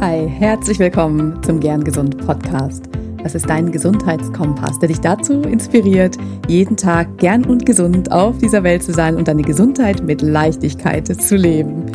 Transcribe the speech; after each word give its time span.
Hi, 0.00 0.28
herzlich 0.28 0.78
willkommen 0.78 1.42
zum 1.42 1.58
Gern 1.58 1.82
Gesund 1.82 2.24
Podcast. 2.24 2.88
Das 3.20 3.34
ist 3.34 3.50
dein 3.50 3.72
Gesundheitskompass, 3.72 4.78
der 4.78 4.90
dich 4.90 5.00
dazu 5.00 5.42
inspiriert, 5.42 6.16
jeden 6.46 6.76
Tag 6.76 7.18
gern 7.18 7.44
und 7.44 7.66
gesund 7.66 8.12
auf 8.12 8.38
dieser 8.38 8.62
Welt 8.62 8.84
zu 8.84 8.92
sein 8.92 9.16
und 9.16 9.26
deine 9.26 9.42
Gesundheit 9.42 10.04
mit 10.04 10.22
Leichtigkeit 10.22 11.08
zu 11.20 11.34
leben. 11.34 11.86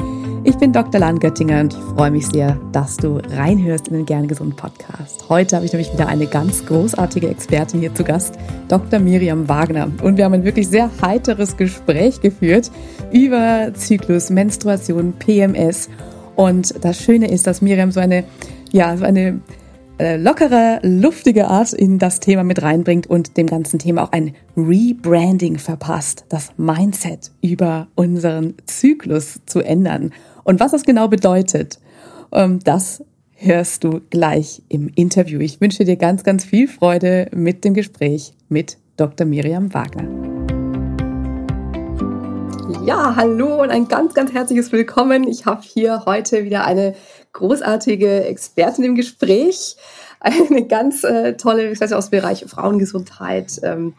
Ich 0.43 0.57
bin 0.57 0.73
Dr. 0.73 0.99
Lan 0.99 1.17
Göttinger 1.17 1.61
und 1.61 1.73
ich 1.73 1.79
freue 1.79 2.11
mich 2.11 2.27
sehr, 2.27 2.59
dass 2.73 2.97
du 2.97 3.21
reinhörst 3.37 3.87
in 3.87 3.93
den 3.93 4.05
Gern 4.05 4.27
Gesund 4.27 4.57
Podcast. 4.57 5.23
Heute 5.29 5.55
habe 5.55 5.65
ich 5.65 5.71
nämlich 5.71 5.93
wieder 5.93 6.07
eine 6.09 6.27
ganz 6.27 6.65
großartige 6.65 7.29
Expertin 7.29 7.79
hier 7.79 7.95
zu 7.95 8.03
Gast, 8.03 8.37
Dr. 8.67 8.99
Miriam 8.99 9.47
Wagner. 9.47 9.89
Und 10.03 10.17
wir 10.17 10.25
haben 10.25 10.33
ein 10.33 10.43
wirklich 10.43 10.67
sehr 10.67 10.89
heiteres 11.01 11.55
Gespräch 11.55 12.19
geführt 12.19 12.69
über 13.13 13.71
Zyklus, 13.73 14.29
Menstruation, 14.29 15.13
PMS 15.13 15.87
und 16.35 16.83
das 16.83 17.01
Schöne 17.01 17.29
ist, 17.29 17.47
dass 17.47 17.61
Miriam 17.61 17.91
so 17.91 17.99
eine, 17.99 18.23
ja, 18.71 18.97
so 18.97 19.05
eine 19.05 19.41
äh, 19.99 20.17
lockere, 20.17 20.79
luftige 20.81 21.47
Art 21.47 21.73
in 21.73 21.99
das 21.99 22.19
Thema 22.19 22.43
mit 22.43 22.61
reinbringt 22.61 23.07
und 23.07 23.37
dem 23.37 23.47
ganzen 23.47 23.79
Thema 23.79 24.03
auch 24.03 24.11
ein 24.11 24.33
Rebranding 24.57 25.57
verpasst, 25.57 26.25
das 26.29 26.51
Mindset 26.57 27.31
über 27.41 27.87
unseren 27.95 28.55
Zyklus 28.65 29.39
zu 29.45 29.61
ändern. 29.61 30.11
Und 30.43 30.59
was 30.59 30.71
das 30.71 30.83
genau 30.83 31.07
bedeutet, 31.07 31.79
ähm, 32.31 32.59
das 32.63 33.03
hörst 33.35 33.83
du 33.83 34.01
gleich 34.09 34.61
im 34.69 34.89
Interview. 34.95 35.39
Ich 35.39 35.61
wünsche 35.61 35.85
dir 35.85 35.97
ganz, 35.97 36.23
ganz 36.23 36.43
viel 36.43 36.67
Freude 36.67 37.27
mit 37.33 37.63
dem 37.63 37.73
Gespräch 37.73 38.33
mit 38.49 38.77
Dr. 38.97 39.27
Miriam 39.27 39.73
Wagner. 39.73 40.42
Ja, 42.85 43.15
hallo 43.15 43.61
und 43.61 43.69
ein 43.69 43.87
ganz, 43.87 44.13
ganz 44.13 44.33
herzliches 44.33 44.73
Willkommen. 44.73 45.25
Ich 45.25 45.45
habe 45.45 45.61
hier 45.63 46.03
heute 46.05 46.43
wieder 46.43 46.65
eine 46.65 46.95
großartige 47.31 48.25
Expertin 48.25 48.83
im 48.83 48.95
Gespräch, 48.95 49.77
eine 50.19 50.67
ganz 50.67 51.05
äh, 51.05 51.37
tolle, 51.37 51.71
ich 51.71 51.79
weiß 51.79 51.91
ja 51.91 51.97
aus 51.97 52.09
dem 52.09 52.19
Bereich 52.19 52.43
Frauengesundheit, 52.45 53.61
ähm, 53.63 53.93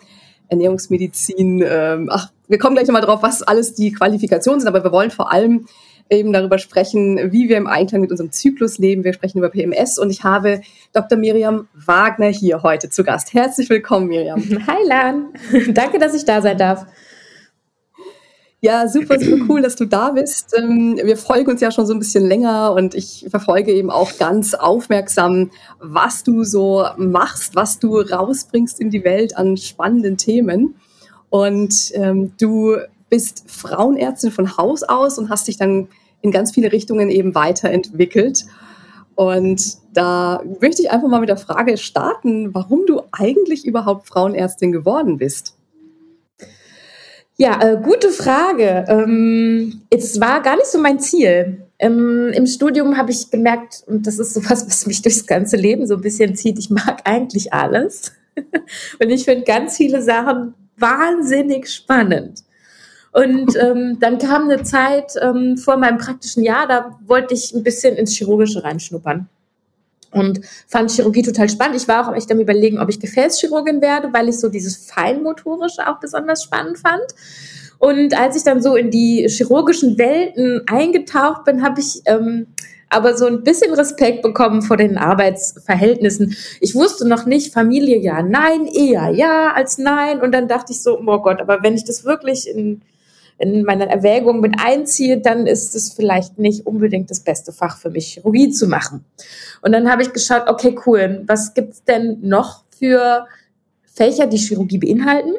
Ernährungsmedizin. 0.49 1.65
Ähm, 1.67 2.11
ach, 2.13 2.31
wir 2.47 2.59
kommen 2.59 2.77
gleich 2.77 2.87
nochmal 2.87 3.01
drauf, 3.01 3.23
was 3.23 3.43
alles 3.43 3.73
die 3.73 3.91
Qualifikationen 3.91 4.61
sind, 4.61 4.69
aber 4.69 4.85
wir 4.85 4.93
wollen 4.93 5.11
vor 5.11 5.33
allem 5.33 5.65
eben 6.11 6.35
darüber 6.35 6.59
sprechen, 6.59 7.33
wie 7.33 7.49
wir 7.49 7.57
im 7.57 7.67
Einklang 7.67 8.03
mit 8.03 8.11
unserem 8.11 8.33
Zyklus 8.33 8.77
leben. 8.77 9.03
Wir 9.03 9.15
sprechen 9.15 9.39
über 9.39 9.49
PMS 9.49 9.99
und 9.99 10.11
ich 10.11 10.25
habe 10.25 10.61
Dr. 10.93 11.17
Miriam 11.17 11.69
Wagner 11.73 12.29
hier 12.29 12.63
heute 12.63 12.91
zu 12.91 13.03
Gast. 13.03 13.33
Herzlich 13.33 13.71
willkommen, 13.71 14.09
Miriam. 14.09 14.43
Hi, 14.67 14.87
Lan. 14.87 15.29
Danke, 15.69 15.99
dass 15.99 16.15
ich 16.15 16.27
da 16.27 16.43
sein 16.43 16.59
darf. 16.59 16.85
Ja, 18.65 18.89
super, 18.89 19.21
super 19.21 19.45
cool, 19.51 19.61
dass 19.61 19.77
du 19.77 19.85
da 19.85 20.13
bist. 20.13 20.55
Ähm, 20.57 20.99
wir 21.05 21.19
folgen 21.19 21.51
uns 21.51 21.61
ja 21.61 21.71
schon 21.71 21.85
so 21.85 21.93
ein 21.93 21.99
bisschen 21.99 22.25
länger 22.25 22.73
und 22.73 22.95
ich 22.95 23.27
verfolge 23.29 23.71
eben 23.71 23.91
auch 23.91 24.17
ganz 24.17 24.55
aufmerksam, 24.55 25.51
was 25.81 26.25
du 26.25 26.45
so 26.45 26.87
machst, 26.97 27.55
was 27.57 27.79
du 27.79 27.99
rausbringst 27.99 28.81
in 28.81 28.89
die 28.89 29.05
Welt 29.05 29.37
an 29.37 29.59
spannenden 29.59 30.17
Themen. 30.17 30.77
Und 31.29 31.93
ähm, 31.93 32.33
du 32.41 32.79
bist 33.11 33.45
Frauenärztin 33.49 34.31
von 34.31 34.57
Haus 34.57 34.83
aus 34.83 35.19
und 35.19 35.29
hast 35.29 35.47
dich 35.47 35.59
dann 35.59 35.89
in 36.23 36.31
ganz 36.31 36.53
viele 36.53 36.73
Richtungen 36.73 37.11
eben 37.11 37.35
weiterentwickelt. 37.35 38.47
Und 39.15 39.77
da 39.93 40.43
möchte 40.63 40.81
ich 40.81 40.91
einfach 40.91 41.09
mal 41.09 41.21
mit 41.21 41.29
der 41.29 41.37
Frage 41.37 41.77
starten, 41.77 42.55
warum 42.55 42.87
du 42.87 43.03
eigentlich 43.13 43.67
überhaupt 43.67 44.09
Frauenärztin 44.09 44.73
geworden 44.73 45.19
bist. 45.19 45.55
Ja, 47.37 47.61
äh, 47.61 47.81
gute 47.83 48.11
Frage. 48.11 48.85
Ähm, 48.89 49.83
es 49.91 50.21
war 50.21 50.41
gar 50.41 50.57
nicht 50.57 50.67
so 50.67 50.79
mein 50.79 51.01
Ziel. 51.01 51.67
Ähm, 51.81 52.31
Im 52.33 52.47
Studium 52.47 52.97
habe 52.97 53.11
ich 53.11 53.31
gemerkt, 53.31 53.83
und 53.87 54.07
das 54.07 54.21
ist 54.21 54.35
sowas, 54.35 54.65
was 54.67 54.87
mich 54.87 55.03
durchs 55.03 55.27
ganze 55.27 55.57
Leben 55.57 55.87
so 55.87 55.95
ein 55.95 56.01
bisschen 56.01 56.37
zieht, 56.37 56.59
ich 56.59 56.71
mag 56.71 57.01
eigentlich 57.05 57.53
alles. 57.53 58.13
und 59.01 59.11
ich 59.11 59.25
finde 59.25 59.45
ganz 59.45 59.77
viele 59.77 60.01
Sachen 60.01 60.55
wahnsinnig 60.77 61.69
spannend. 61.69 62.45
Und 63.13 63.57
ähm, 63.61 63.99
dann 63.99 64.19
kam 64.19 64.49
eine 64.49 64.63
Zeit 64.63 65.15
ähm, 65.21 65.57
vor 65.57 65.77
meinem 65.77 65.99
praktischen 65.99 66.45
Jahr, 66.45 66.69
da 66.69 66.99
wollte 67.05 67.35
ich 67.35 67.53
ein 67.53 67.65
bisschen 67.65 67.97
ins 67.97 68.15
Chirurgische 68.17 68.63
reinschnuppern 68.63 69.29
und 70.15 70.41
fand 70.67 70.91
Chirurgie 70.91 71.23
total 71.23 71.49
spannend. 71.49 71.77
Ich 71.77 71.89
war 71.89 72.09
auch 72.09 72.15
echt 72.15 72.31
am 72.33 72.41
überlegen, 72.41 72.79
ob 72.79 72.89
ich 72.89 73.01
Gefäßchirurgin 73.01 73.81
werde, 73.81 74.13
weil 74.13 74.29
ich 74.29 74.39
so 74.39 74.49
dieses 74.49 74.77
Feinmotorische 74.77 75.89
auch 75.89 76.01
besonders 76.01 76.43
spannend 76.43 76.79
fand. 76.79 77.05
Und 77.79 78.19
als 78.19 78.37
ich 78.37 78.45
dann 78.45 78.63
so 78.63 78.77
in 78.77 78.91
die 78.91 79.27
chirurgischen 79.29 79.99
Welten 79.99 80.63
eingetaucht 80.67 81.45
bin, 81.45 81.63
habe 81.63 81.81
ich 81.81 82.03
ähm, 82.07 82.47
aber 82.89 83.17
so 83.17 83.27
ein 83.27 83.43
bisschen 83.43 83.75
Respekt 83.75 84.23
bekommen 84.23 84.63
vor 84.63 84.77
den 84.77 84.97
Arbeitsverhältnissen. 84.97 86.37
Ich 86.61 86.75
wusste 86.75 87.07
noch 87.09 87.27
nicht, 87.27 87.53
Familie 87.53 87.99
ja, 87.99 88.23
nein, 88.23 88.67
eher 88.67 89.11
ja 89.11 89.53
als 89.53 89.79
nein. 89.79 90.21
Und 90.21 90.33
dann 90.33 90.49
dachte 90.49 90.73
ich 90.73 90.81
so, 90.81 90.99
oh 90.99 91.19
Gott, 91.19 91.41
aber 91.41 91.63
wenn 91.63 91.75
ich 91.75 91.85
das 91.85 92.05
wirklich 92.05 92.49
in 92.49 92.83
in 93.39 93.65
meine 93.65 93.89
Erwägung 93.89 94.41
mit 94.41 94.55
einziehe, 94.59 95.19
dann 95.19 95.47
ist 95.47 95.75
es 95.75 95.93
vielleicht 95.93 96.39
nicht 96.39 96.67
unbedingt 96.67 97.11
das 97.11 97.21
beste 97.21 97.53
Fach 97.53 97.79
für 97.79 97.91
mich, 97.91 98.15
Chirurgie 98.15 98.51
zu 98.51 98.69
machen. 98.69 99.05
Und 99.63 99.73
dann 99.73 99.91
habe 99.91 100.03
ich 100.03 100.13
geschaut, 100.13 100.45
okay, 100.47 100.77
cool, 100.87 101.25
was 101.27 101.55
gibt's 101.55 101.83
denn 101.85 102.19
noch 102.21 102.65
für 102.79 103.27
Fächer, 103.85 104.27
die 104.27 104.37
Chirurgie 104.37 104.79
beinhalten 104.79 105.35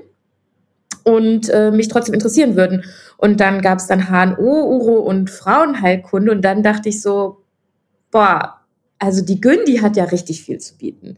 und 1.03 1.49
äh, 1.49 1.71
mich 1.71 1.87
trotzdem 1.87 2.13
interessieren 2.13 2.55
würden. 2.55 2.83
Und 3.17 3.39
dann 3.39 3.61
gab 3.61 3.79
es 3.79 3.87
dann 3.87 4.09
HNO, 4.09 4.41
Uro 4.41 4.99
und 4.99 5.29
Frauenheilkunde 5.29 6.31
und 6.31 6.41
dann 6.41 6.63
dachte 6.63 6.89
ich 6.89 7.01
so, 7.01 7.37
boah, 8.11 8.61
also 9.05 9.23
die 9.23 9.39
Gündi 9.39 9.77
hat 9.77 9.95
ja 9.95 10.05
richtig 10.05 10.43
viel 10.43 10.59
zu 10.59 10.77
bieten, 10.77 11.17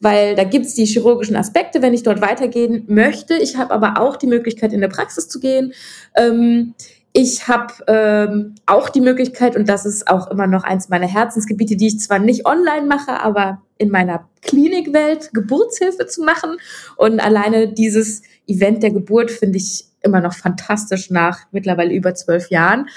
weil 0.00 0.34
da 0.34 0.44
gibt's 0.44 0.74
die 0.74 0.86
chirurgischen 0.86 1.36
Aspekte, 1.36 1.82
wenn 1.82 1.92
ich 1.92 2.04
dort 2.04 2.20
weitergehen 2.20 2.84
möchte. 2.86 3.34
Ich 3.34 3.56
habe 3.56 3.74
aber 3.74 4.00
auch 4.00 4.16
die 4.16 4.26
Möglichkeit, 4.26 4.72
in 4.72 4.80
der 4.80 4.88
Praxis 4.88 5.28
zu 5.28 5.40
gehen. 5.40 5.72
Ähm, 6.16 6.74
ich 7.12 7.46
habe 7.46 7.72
ähm, 7.86 8.54
auch 8.66 8.88
die 8.88 9.00
Möglichkeit, 9.00 9.54
und 9.56 9.68
das 9.68 9.86
ist 9.86 10.08
auch 10.08 10.30
immer 10.30 10.46
noch 10.46 10.64
eins 10.64 10.88
meiner 10.88 11.06
Herzensgebiete, 11.06 11.76
die 11.76 11.86
ich 11.88 12.00
zwar 12.00 12.18
nicht 12.18 12.46
online 12.46 12.86
mache, 12.86 13.20
aber 13.20 13.62
in 13.78 13.90
meiner 13.90 14.28
Klinikwelt 14.42 15.32
Geburtshilfe 15.32 16.06
zu 16.06 16.22
machen. 16.22 16.56
Und 16.96 17.20
alleine 17.20 17.72
dieses 17.72 18.22
Event 18.46 18.82
der 18.82 18.90
Geburt 18.90 19.30
finde 19.30 19.58
ich 19.58 19.86
immer 20.02 20.20
noch 20.20 20.34
fantastisch 20.34 21.10
nach 21.10 21.40
mittlerweile 21.50 21.94
über 21.94 22.14
zwölf 22.14 22.50
Jahren. 22.50 22.88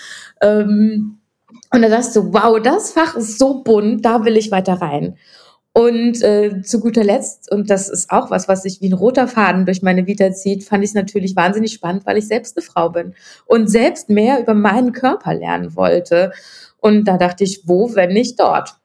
Ähm, 0.42 1.17
und 1.72 1.82
da 1.82 2.00
ich 2.00 2.06
so, 2.06 2.34
wow, 2.34 2.60
das 2.62 2.92
Fach 2.92 3.16
ist 3.16 3.38
so 3.40 3.64
bunt, 3.64 4.06
da 4.06 4.24
will 4.26 4.38
ich 4.38 4.52
weiter 4.52 4.74
rein. 4.74 5.18
Und 5.74 6.24
äh, 6.24 6.64
zu 6.64 6.80
guter 6.80 7.04
Letzt, 7.04 7.52
und 7.52 7.70
das 7.70 7.88
ist 7.88 8.10
auch 8.10 8.32
was, 8.32 8.48
was 8.48 8.64
sich 8.64 8.82
wie 8.82 8.90
ein 8.90 8.94
roter 8.94 9.28
Faden 9.28 9.66
durch 9.66 9.84
meine 9.84 10.08
Vita 10.08 10.32
zieht, 10.32 10.64
fand 10.64 10.84
ich 10.84 10.90
es 10.90 10.96
natürlich 10.96 11.36
wahnsinnig 11.36 11.72
spannend, 11.72 12.06
weil 12.08 12.18
ich 12.18 12.28
selbst 12.28 12.58
eine 12.58 12.66
Frau 12.66 12.90
bin 12.90 13.14
und 13.46 13.70
selbst 13.70 14.10
mehr 14.10 14.40
über 14.40 14.56
meinen 14.56 14.92
Körper 14.92 15.36
lernen 15.36 15.76
wollte. 15.76 16.32
Und 16.80 17.08
da 17.08 17.18
dachte 17.18 17.44
ich, 17.44 17.62
wo, 17.66 17.94
wenn 17.94 18.10
nicht 18.10 18.40
dort? 18.40 18.76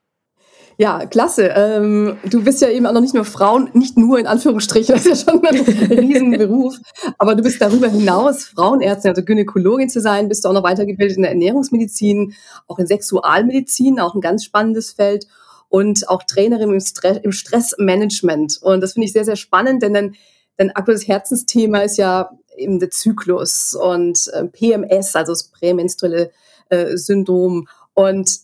Ja, 0.77 1.05
klasse. 1.05 1.53
Ähm, 1.55 2.17
du 2.29 2.43
bist 2.43 2.61
ja 2.61 2.69
eben 2.69 2.85
auch 2.85 2.93
noch 2.93 3.01
nicht 3.01 3.13
nur 3.13 3.25
Frauen, 3.25 3.69
nicht 3.73 3.97
nur 3.97 4.17
in 4.19 4.27
Anführungsstrichen, 4.27 4.95
das 4.95 5.05
ist 5.05 5.27
ja 5.27 5.33
schon 5.33 5.45
ein 5.45 5.55
Riesenberuf, 5.99 6.77
aber 7.17 7.35
du 7.35 7.43
bist 7.43 7.61
darüber 7.61 7.87
hinaus 7.87 8.45
Frauenärztin, 8.45 9.09
also 9.09 9.23
Gynäkologin 9.23 9.89
zu 9.89 10.01
sein, 10.01 10.29
bist 10.29 10.43
du 10.43 10.49
auch 10.49 10.53
noch 10.53 10.63
weitergebildet 10.63 11.17
in 11.17 11.23
der 11.23 11.31
Ernährungsmedizin, 11.31 12.33
auch 12.67 12.79
in 12.79 12.87
Sexualmedizin, 12.87 13.99
auch 13.99 14.15
ein 14.15 14.21
ganz 14.21 14.43
spannendes 14.43 14.93
Feld 14.93 15.27
und 15.69 16.09
auch 16.09 16.23
Trainerin 16.23 16.71
im, 16.71 16.79
Stress, 16.79 17.17
im 17.23 17.31
Stressmanagement. 17.31 18.59
Und 18.61 18.81
das 18.81 18.93
finde 18.93 19.07
ich 19.07 19.13
sehr, 19.13 19.25
sehr 19.25 19.35
spannend, 19.35 19.83
denn 19.83 19.93
dein, 19.93 20.15
dein 20.57 20.71
aktuelles 20.71 21.07
Herzensthema 21.07 21.79
ist 21.79 21.97
ja 21.97 22.31
eben 22.57 22.79
der 22.79 22.91
Zyklus 22.91 23.73
und 23.73 24.27
äh, 24.33 24.45
PMS, 24.45 25.15
also 25.15 25.31
das 25.31 25.45
prämenstruelle 25.45 26.31
äh, 26.69 26.97
Syndrom. 26.97 27.67
Und 27.93 28.39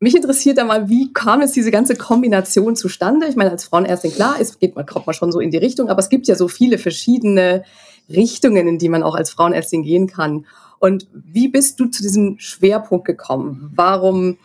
mich 0.00 0.14
interessiert 0.14 0.58
da 0.58 0.64
mal, 0.64 0.88
wie 0.88 1.12
kam 1.12 1.40
jetzt 1.40 1.56
diese 1.56 1.70
ganze 1.70 1.96
Kombination 1.96 2.76
zustande? 2.76 3.26
Ich 3.26 3.36
meine, 3.36 3.50
als 3.50 3.64
Frauenärztin, 3.64 4.12
klar, 4.12 4.36
es 4.40 4.58
geht, 4.58 4.76
man 4.76 4.86
kommt 4.86 5.06
man 5.06 5.14
schon 5.14 5.32
so 5.32 5.40
in 5.40 5.50
die 5.50 5.56
Richtung, 5.56 5.88
aber 5.88 5.98
es 5.98 6.08
gibt 6.08 6.28
ja 6.28 6.36
so 6.36 6.46
viele 6.46 6.78
verschiedene 6.78 7.64
Richtungen, 8.08 8.68
in 8.68 8.78
die 8.78 8.88
man 8.88 9.02
auch 9.02 9.14
als 9.14 9.30
Frauenärztin 9.30 9.82
gehen 9.82 10.06
kann. 10.06 10.46
Und 10.78 11.08
wie 11.12 11.48
bist 11.48 11.80
du 11.80 11.86
zu 11.86 12.02
diesem 12.02 12.38
Schwerpunkt 12.38 13.04
gekommen? 13.06 13.72
Warum 13.74 14.38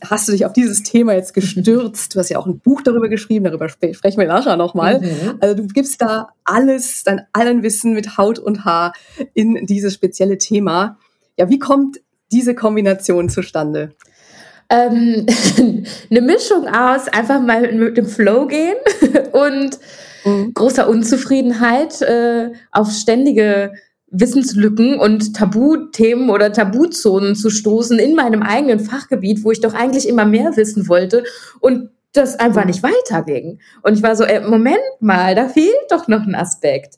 hast 0.00 0.28
du 0.28 0.32
dich 0.32 0.46
auf 0.46 0.52
dieses 0.52 0.84
Thema 0.84 1.14
jetzt 1.14 1.34
gestürzt? 1.34 2.14
Du 2.14 2.20
hast 2.20 2.28
ja 2.28 2.38
auch 2.38 2.46
ein 2.46 2.60
Buch 2.60 2.82
darüber 2.82 3.08
geschrieben, 3.08 3.46
darüber 3.46 3.68
sprechen 3.68 4.18
wir 4.18 4.28
nachher 4.28 4.56
nochmal. 4.56 5.00
Mhm. 5.00 5.38
Also 5.40 5.56
du 5.56 5.66
gibst 5.66 6.00
da 6.00 6.28
alles, 6.44 7.02
dein 7.02 7.22
allen 7.32 7.62
Wissen 7.64 7.94
mit 7.94 8.16
Haut 8.16 8.38
und 8.38 8.64
Haar 8.64 8.92
in 9.34 9.66
dieses 9.66 9.94
spezielle 9.94 10.38
Thema. 10.38 10.98
Ja, 11.36 11.48
wie 11.48 11.58
kommt 11.58 12.00
diese 12.30 12.54
Kombination 12.54 13.28
zustande? 13.28 13.94
Ähm, 14.70 15.26
eine 16.10 16.20
Mischung 16.20 16.66
aus 16.68 17.08
einfach 17.08 17.40
mal 17.40 17.72
mit 17.72 17.96
dem 17.96 18.06
Flow 18.06 18.46
gehen 18.46 18.76
und 19.32 19.78
mhm. 20.24 20.54
großer 20.54 20.88
Unzufriedenheit, 20.88 22.02
äh, 22.02 22.52
auf 22.72 22.90
ständige 22.90 23.72
Wissenslücken 24.08 24.98
und 24.98 25.34
Tabuthemen 25.34 26.30
oder 26.30 26.52
Tabuzonen 26.52 27.34
zu 27.34 27.50
stoßen 27.50 27.98
in 27.98 28.14
meinem 28.14 28.42
eigenen 28.42 28.80
Fachgebiet, 28.80 29.44
wo 29.44 29.50
ich 29.50 29.60
doch 29.60 29.74
eigentlich 29.74 30.08
immer 30.08 30.24
mehr 30.24 30.56
wissen 30.56 30.88
wollte 30.88 31.24
und 31.60 31.90
das 32.12 32.38
einfach 32.38 32.64
nicht 32.64 32.82
weiterging. 32.82 33.58
Und 33.82 33.94
ich 33.94 34.02
war 34.02 34.16
so, 34.16 34.24
ey, 34.24 34.40
Moment 34.40 34.78
mal, 35.00 35.34
da 35.34 35.48
fehlt 35.48 35.74
doch 35.90 36.08
noch 36.08 36.26
ein 36.26 36.34
Aspekt. 36.34 36.94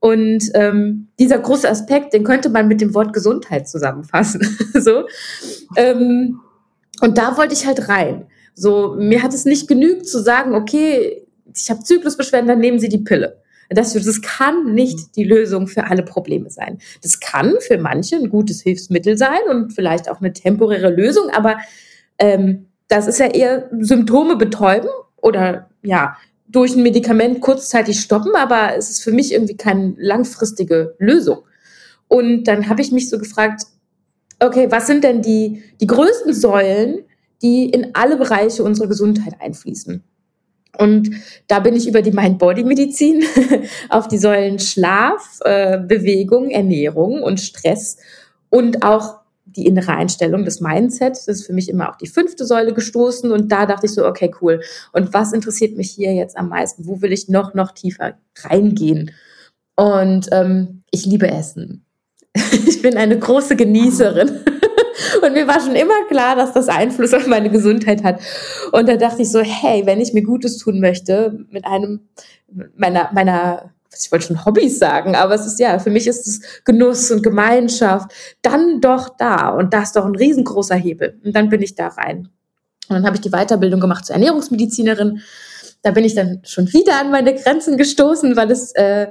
Und 0.00 0.50
ähm, 0.54 1.08
dieser 1.18 1.38
große 1.38 1.68
Aspekt, 1.68 2.12
den 2.12 2.22
könnte 2.22 2.50
man 2.50 2.68
mit 2.68 2.80
dem 2.80 2.94
Wort 2.94 3.12
Gesundheit 3.12 3.68
zusammenfassen. 3.68 4.42
so. 4.74 5.04
Ähm, 5.76 6.40
und 7.00 7.18
da 7.18 7.36
wollte 7.36 7.54
ich 7.54 7.66
halt 7.66 7.88
rein. 7.88 8.26
So, 8.54 8.96
mir 8.98 9.22
hat 9.22 9.34
es 9.34 9.44
nicht 9.44 9.68
genügt 9.68 10.06
zu 10.06 10.20
sagen, 10.20 10.54
okay, 10.54 11.26
ich 11.54 11.70
habe 11.70 11.82
Zyklusbeschwerden, 11.82 12.48
dann 12.48 12.58
nehmen 12.58 12.78
Sie 12.78 12.88
die 12.88 12.98
Pille. 12.98 13.40
Das, 13.70 13.92
das 13.92 14.22
kann 14.22 14.74
nicht 14.74 15.16
die 15.16 15.24
Lösung 15.24 15.68
für 15.68 15.84
alle 15.84 16.02
Probleme 16.02 16.50
sein. 16.50 16.78
Das 17.02 17.20
kann 17.20 17.54
für 17.60 17.78
manche 17.78 18.16
ein 18.16 18.30
gutes 18.30 18.62
Hilfsmittel 18.62 19.18
sein 19.18 19.40
und 19.50 19.72
vielleicht 19.72 20.10
auch 20.10 20.20
eine 20.20 20.32
temporäre 20.32 20.90
Lösung, 20.90 21.30
aber 21.30 21.58
ähm, 22.18 22.66
das 22.88 23.06
ist 23.06 23.20
ja 23.20 23.26
eher 23.26 23.68
Symptome 23.78 24.36
betäuben 24.36 24.88
oder 25.16 25.68
ja, 25.82 26.16
durch 26.48 26.74
ein 26.74 26.82
Medikament 26.82 27.42
kurzzeitig 27.42 28.00
stoppen, 28.00 28.34
aber 28.34 28.74
es 28.76 28.88
ist 28.88 29.04
für 29.04 29.12
mich 29.12 29.32
irgendwie 29.32 29.56
keine 29.56 29.94
langfristige 29.98 30.94
Lösung. 30.98 31.40
Und 32.08 32.44
dann 32.44 32.70
habe 32.70 32.80
ich 32.80 32.90
mich 32.90 33.10
so 33.10 33.18
gefragt, 33.18 33.64
okay, 34.40 34.70
was 34.70 34.86
sind 34.86 35.04
denn 35.04 35.22
die, 35.22 35.62
die 35.80 35.86
größten 35.86 36.34
Säulen, 36.34 37.04
die 37.42 37.68
in 37.68 37.90
alle 37.94 38.16
Bereiche 38.16 38.62
unserer 38.62 38.88
Gesundheit 38.88 39.34
einfließen? 39.40 40.02
Und 40.76 41.10
da 41.48 41.60
bin 41.60 41.74
ich 41.74 41.88
über 41.88 42.02
die 42.02 42.12
Mind-Body-Medizin 42.12 43.24
auf 43.88 44.06
die 44.06 44.18
Säulen 44.18 44.58
Schlaf, 44.58 45.40
äh, 45.44 45.78
Bewegung, 45.78 46.50
Ernährung 46.50 47.22
und 47.22 47.40
Stress 47.40 47.96
und 48.50 48.84
auch 48.84 49.18
die 49.44 49.66
innere 49.66 49.92
Einstellung, 49.92 50.44
das 50.44 50.60
Mindset, 50.60 51.12
das 51.12 51.26
ist 51.26 51.46
für 51.46 51.52
mich 51.52 51.68
immer 51.68 51.90
auch 51.90 51.96
die 51.96 52.06
fünfte 52.06 52.44
Säule 52.44 52.74
gestoßen 52.74 53.32
und 53.32 53.50
da 53.50 53.66
dachte 53.66 53.86
ich 53.86 53.94
so, 53.94 54.06
okay, 54.06 54.30
cool. 54.40 54.60
Und 54.92 55.14
was 55.14 55.32
interessiert 55.32 55.76
mich 55.76 55.90
hier 55.90 56.14
jetzt 56.14 56.36
am 56.36 56.50
meisten? 56.50 56.86
Wo 56.86 57.00
will 57.00 57.12
ich 57.12 57.28
noch, 57.28 57.54
noch 57.54 57.72
tiefer 57.72 58.14
reingehen? 58.44 59.10
Und 59.74 60.28
ähm, 60.32 60.82
ich 60.90 61.06
liebe 61.06 61.28
Essen. 61.28 61.87
ich 62.66 62.82
bin 62.82 62.96
eine 62.96 63.18
große 63.18 63.56
Genießerin. 63.56 64.30
Und 65.22 65.32
mir 65.32 65.46
war 65.46 65.60
schon 65.60 65.76
immer 65.76 66.04
klar, 66.08 66.36
dass 66.36 66.52
das 66.52 66.68
Einfluss 66.68 67.14
auf 67.14 67.26
meine 67.26 67.50
Gesundheit 67.50 68.02
hat. 68.02 68.20
Und 68.72 68.88
da 68.88 68.96
dachte 68.96 69.22
ich 69.22 69.30
so, 69.30 69.40
hey, 69.40 69.86
wenn 69.86 70.00
ich 70.00 70.12
mir 70.12 70.22
Gutes 70.22 70.58
tun 70.58 70.80
möchte, 70.80 71.46
mit 71.50 71.64
einem 71.64 72.08
meiner, 72.76 73.10
meiner 73.12 73.72
ich 74.00 74.12
wollte 74.12 74.26
schon 74.26 74.44
Hobbys 74.44 74.78
sagen, 74.78 75.16
aber 75.16 75.34
es 75.34 75.46
ist 75.46 75.58
ja, 75.58 75.78
für 75.78 75.90
mich 75.90 76.06
ist 76.06 76.26
es 76.26 76.62
Genuss 76.64 77.10
und 77.10 77.22
Gemeinschaft, 77.22 78.10
dann 78.42 78.80
doch 78.80 79.16
da. 79.16 79.48
Und 79.48 79.72
da 79.72 79.82
ist 79.82 79.96
doch 79.96 80.04
ein 80.04 80.14
riesengroßer 80.14 80.76
Hebel. 80.76 81.18
Und 81.24 81.34
dann 81.34 81.48
bin 81.48 81.62
ich 81.62 81.74
da 81.74 81.88
rein. 81.88 82.28
Und 82.88 82.96
dann 82.96 83.06
habe 83.06 83.16
ich 83.16 83.22
die 83.22 83.30
Weiterbildung 83.30 83.80
gemacht 83.80 84.06
zur 84.06 84.14
Ernährungsmedizinerin. 84.14 85.20
Da 85.82 85.90
bin 85.90 86.04
ich 86.04 86.14
dann 86.14 86.40
schon 86.44 86.72
wieder 86.72 87.00
an 87.00 87.10
meine 87.10 87.34
Grenzen 87.34 87.76
gestoßen, 87.76 88.36
weil 88.36 88.50
es 88.50 88.72
äh, 88.72 89.08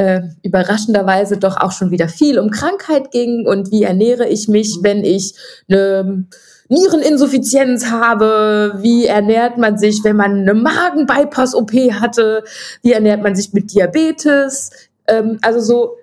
äh, 0.00 0.22
überraschenderweise 0.42 1.36
doch 1.36 1.58
auch 1.58 1.72
schon 1.72 1.90
wieder 1.90 2.08
viel 2.08 2.38
um 2.38 2.50
Krankheit 2.50 3.10
ging 3.10 3.46
und 3.46 3.70
wie 3.70 3.82
ernähre 3.82 4.26
ich 4.26 4.48
mich, 4.48 4.78
wenn 4.80 5.04
ich 5.04 5.34
eine 5.68 6.24
Niereninsuffizienz 6.70 7.90
habe, 7.90 8.78
wie 8.78 9.04
ernährt 9.04 9.58
man 9.58 9.76
sich, 9.76 10.02
wenn 10.02 10.16
man 10.16 10.40
eine 10.40 10.54
Magen-Bypass-OP 10.54 11.72
hatte, 12.00 12.44
wie 12.80 12.92
ernährt 12.92 13.22
man 13.22 13.36
sich 13.36 13.52
mit 13.52 13.74
Diabetes, 13.74 14.70
ähm, 15.06 15.38
also 15.42 15.60
so 15.60 15.96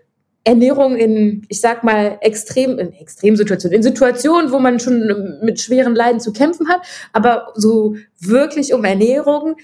Ernährung 0.43 0.95
in, 0.95 1.41
ich 1.49 1.59
sag 1.59 1.83
mal, 1.83 2.19
extrem, 2.21 2.77
in 2.77 2.93
Extremsituationen, 2.93 3.77
in 3.77 3.83
Situationen, 3.83 4.51
wo 4.51 4.59
man 4.59 4.79
schon 4.79 5.39
mit 5.41 5.59
schweren 5.59 5.95
Leiden 5.95 6.19
zu 6.19 6.31
kämpfen 6.33 6.69
hat, 6.69 6.81
aber 7.13 7.47
so 7.55 7.95
wirklich 8.19 8.73
um 8.75 8.85
Ernährung 8.85 9.55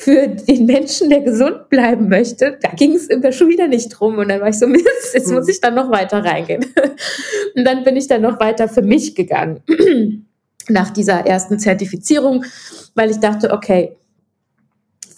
für 0.00 0.28
den 0.28 0.64
Menschen, 0.64 1.10
der 1.10 1.20
gesund 1.20 1.68
bleiben 1.68 2.08
möchte, 2.08 2.58
da 2.62 2.70
ging 2.70 2.94
es 2.94 3.06
immer 3.08 3.32
schon 3.32 3.48
wieder 3.48 3.68
nicht 3.68 3.90
drum. 3.90 4.16
Und 4.16 4.28
dann 4.28 4.40
war 4.40 4.48
ich 4.48 4.58
so, 4.58 4.66
Mist, 4.66 4.86
jetzt 5.12 5.30
muss 5.30 5.46
ich 5.46 5.60
dann 5.60 5.74
noch 5.74 5.90
weiter 5.90 6.24
reingehen. 6.24 6.64
Und 7.54 7.64
dann 7.64 7.84
bin 7.84 7.96
ich 7.96 8.08
dann 8.08 8.22
noch 8.22 8.40
weiter 8.40 8.66
für 8.66 8.80
mich 8.80 9.14
gegangen 9.14 9.60
nach 10.68 10.88
dieser 10.88 11.26
ersten 11.26 11.58
Zertifizierung, 11.58 12.46
weil 12.94 13.10
ich 13.10 13.18
dachte, 13.18 13.52
okay, 13.52 13.96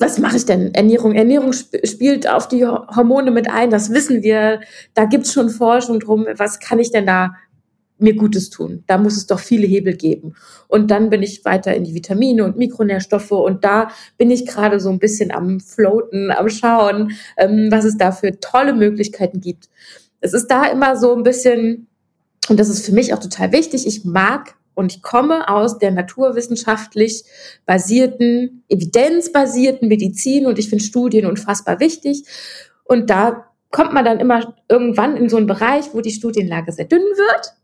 was 0.01 0.19
mache 0.19 0.37
ich 0.37 0.47
denn? 0.47 0.75
Ernährung. 0.75 1.15
Ernährung 1.15 1.53
sp 1.55 1.79
spielt 1.87 2.29
auf 2.29 2.49
die 2.49 2.67
Hormone 2.67 3.31
mit 3.31 3.49
ein, 3.49 3.71
das 3.71 3.91
wissen 3.91 4.25
wir. 4.25 4.63
Da 4.95 5.05
gibt's 5.05 5.33
schon 5.33 5.49
Forschung 5.49 6.01
drum. 6.01 6.27
Was 6.37 6.59
kann 6.59 6.81
ich 6.81 6.91
denn 6.91 7.07
da 7.07 7.37
mir 8.03 8.15
Gutes 8.15 8.51
tun. 8.51 8.85
Da 8.87 8.99
muss 8.99 9.17
es 9.17 9.27
doch 9.27 9.39
viele 9.39 9.67
Hebel 9.67 9.95
geben. 9.95 10.35
Und 10.69 10.91
dann 10.91 11.11
bin 11.11 11.23
ich 11.23 11.45
weiter 11.45 11.75
in 11.75 11.85
die 11.85 11.95
Vitamine 11.95 12.45
und 12.45 12.57
Mikronährstoffe 12.57 13.33
und 13.33 13.65
da 13.65 13.91
bin 14.19 14.31
ich 14.31 14.47
gerade 14.47 14.81
so 14.81 14.91
ein 14.91 14.99
bisschen 14.99 15.33
am 15.33 15.61
Floaten, 15.61 16.31
am 16.31 16.49
Schauen, 16.49 17.13
ähm, 17.37 17.69
was 17.71 17.85
es 17.85 17.97
da 17.97 18.13
für 18.13 18.39
tolle 18.41 18.75
Möglichkeiten 18.75 19.41
gibt. 19.41 19.69
Es 20.21 20.33
ist 20.33 20.49
da 20.49 20.67
immer 20.67 20.97
so 20.97 21.15
ein 21.15 21.23
bisschen, 21.23 21.89
und 22.49 22.59
das 22.59 22.69
ist 22.69 22.85
für 22.85 22.93
mich 22.93 23.13
auch 23.13 23.21
total 23.21 23.53
wichtig, 23.53 23.87
ich 23.87 24.05
mag 24.05 24.55
und 24.75 24.93
ich 24.95 25.03
komme 25.03 25.49
aus 25.49 25.79
der 25.79 25.91
naturwissenschaftlich 25.91 27.25
basierten, 27.67 28.65
evidenzbasierten 28.69 29.89
Medizin 29.89 30.47
und 30.47 30.59
ich 30.59 30.69
finde 30.69 30.85
Studien 30.85 31.27
unfassbar 31.27 31.81
wichtig. 31.81 32.25
Und 32.85 33.11
da 33.11 33.47
kommt 33.71 33.93
man 33.93 34.05
dann 34.05 34.21
immer 34.21 34.55
irgendwann 34.69 35.17
in 35.17 35.29
so 35.29 35.37
einen 35.37 35.47
Bereich, 35.47 35.87
wo 35.93 36.01
die 36.01 36.11
Studienlage 36.11 36.73
sehr 36.73 36.85
dünn 36.85 37.03
wird 37.03 37.55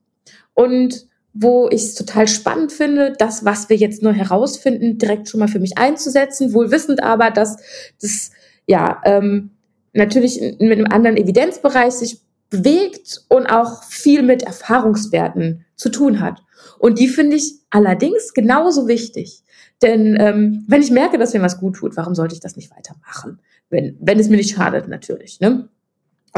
und 0.58 1.06
wo 1.34 1.68
ich 1.70 1.82
es 1.82 1.94
total 1.94 2.26
spannend 2.26 2.72
finde, 2.72 3.12
das, 3.16 3.44
was 3.44 3.68
wir 3.68 3.76
jetzt 3.76 4.02
neu 4.02 4.12
herausfinden, 4.12 4.98
direkt 4.98 5.28
schon 5.28 5.38
mal 5.38 5.46
für 5.46 5.60
mich 5.60 5.78
einzusetzen, 5.78 6.52
wohl 6.52 6.72
wissend 6.72 7.00
aber, 7.00 7.30
dass 7.30 7.58
das 8.02 8.32
ja 8.66 9.00
ähm, 9.04 9.50
natürlich 9.92 10.40
mit 10.58 10.72
einem 10.72 10.86
anderen 10.86 11.16
Evidenzbereich 11.16 11.92
sich 11.92 12.20
bewegt 12.50 13.24
und 13.28 13.46
auch 13.46 13.84
viel 13.84 14.22
mit 14.22 14.42
Erfahrungswerten 14.42 15.64
zu 15.76 15.90
tun 15.90 16.18
hat. 16.18 16.42
Und 16.80 16.98
die 16.98 17.06
finde 17.06 17.36
ich 17.36 17.54
allerdings 17.70 18.34
genauso 18.34 18.88
wichtig. 18.88 19.44
Denn 19.80 20.16
ähm, 20.18 20.64
wenn 20.66 20.82
ich 20.82 20.90
merke, 20.90 21.18
dass 21.18 21.34
mir 21.34 21.42
was 21.42 21.60
gut 21.60 21.76
tut, 21.76 21.96
warum 21.96 22.16
sollte 22.16 22.34
ich 22.34 22.40
das 22.40 22.56
nicht 22.56 22.72
weitermachen? 22.72 23.38
Wenn, 23.70 23.96
wenn 24.00 24.18
es 24.18 24.28
mir 24.28 24.38
nicht 24.38 24.56
schadet, 24.56 24.88
natürlich. 24.88 25.38
Ne? 25.38 25.68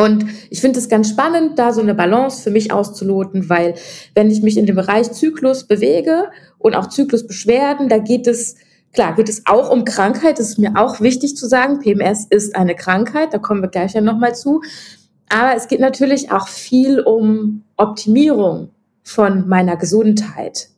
Und 0.00 0.24
ich 0.48 0.60
finde 0.60 0.78
es 0.78 0.88
ganz 0.88 1.10
spannend, 1.10 1.58
da 1.58 1.72
so 1.72 1.82
eine 1.82 1.94
Balance 1.94 2.42
für 2.42 2.50
mich 2.50 2.72
auszuloten, 2.72 3.50
weil 3.50 3.74
wenn 4.14 4.30
ich 4.30 4.40
mich 4.40 4.56
in 4.56 4.64
dem 4.64 4.76
Bereich 4.76 5.12
Zyklus 5.12 5.64
bewege 5.64 6.30
und 6.58 6.74
auch 6.74 6.88
Zyklusbeschwerden, 6.88 7.88
da 7.88 7.98
geht 7.98 8.26
es, 8.26 8.56
klar, 8.94 9.14
geht 9.14 9.28
es 9.28 9.42
auch 9.46 9.70
um 9.70 9.84
Krankheit, 9.84 10.38
das 10.38 10.50
ist 10.50 10.58
mir 10.58 10.72
auch 10.76 11.00
wichtig 11.00 11.36
zu 11.36 11.46
sagen, 11.46 11.80
PMS 11.80 12.26
ist 12.30 12.56
eine 12.56 12.74
Krankheit, 12.74 13.34
da 13.34 13.38
kommen 13.38 13.60
wir 13.60 13.68
gleich 13.68 13.92
ja 13.92 14.00
nochmal 14.00 14.34
zu. 14.34 14.62
Aber 15.28 15.54
es 15.54 15.68
geht 15.68 15.80
natürlich 15.80 16.32
auch 16.32 16.48
viel 16.48 17.00
um 17.00 17.62
Optimierung 17.76 18.70
von 19.02 19.48
meiner 19.48 19.76
Gesundheit 19.76 20.70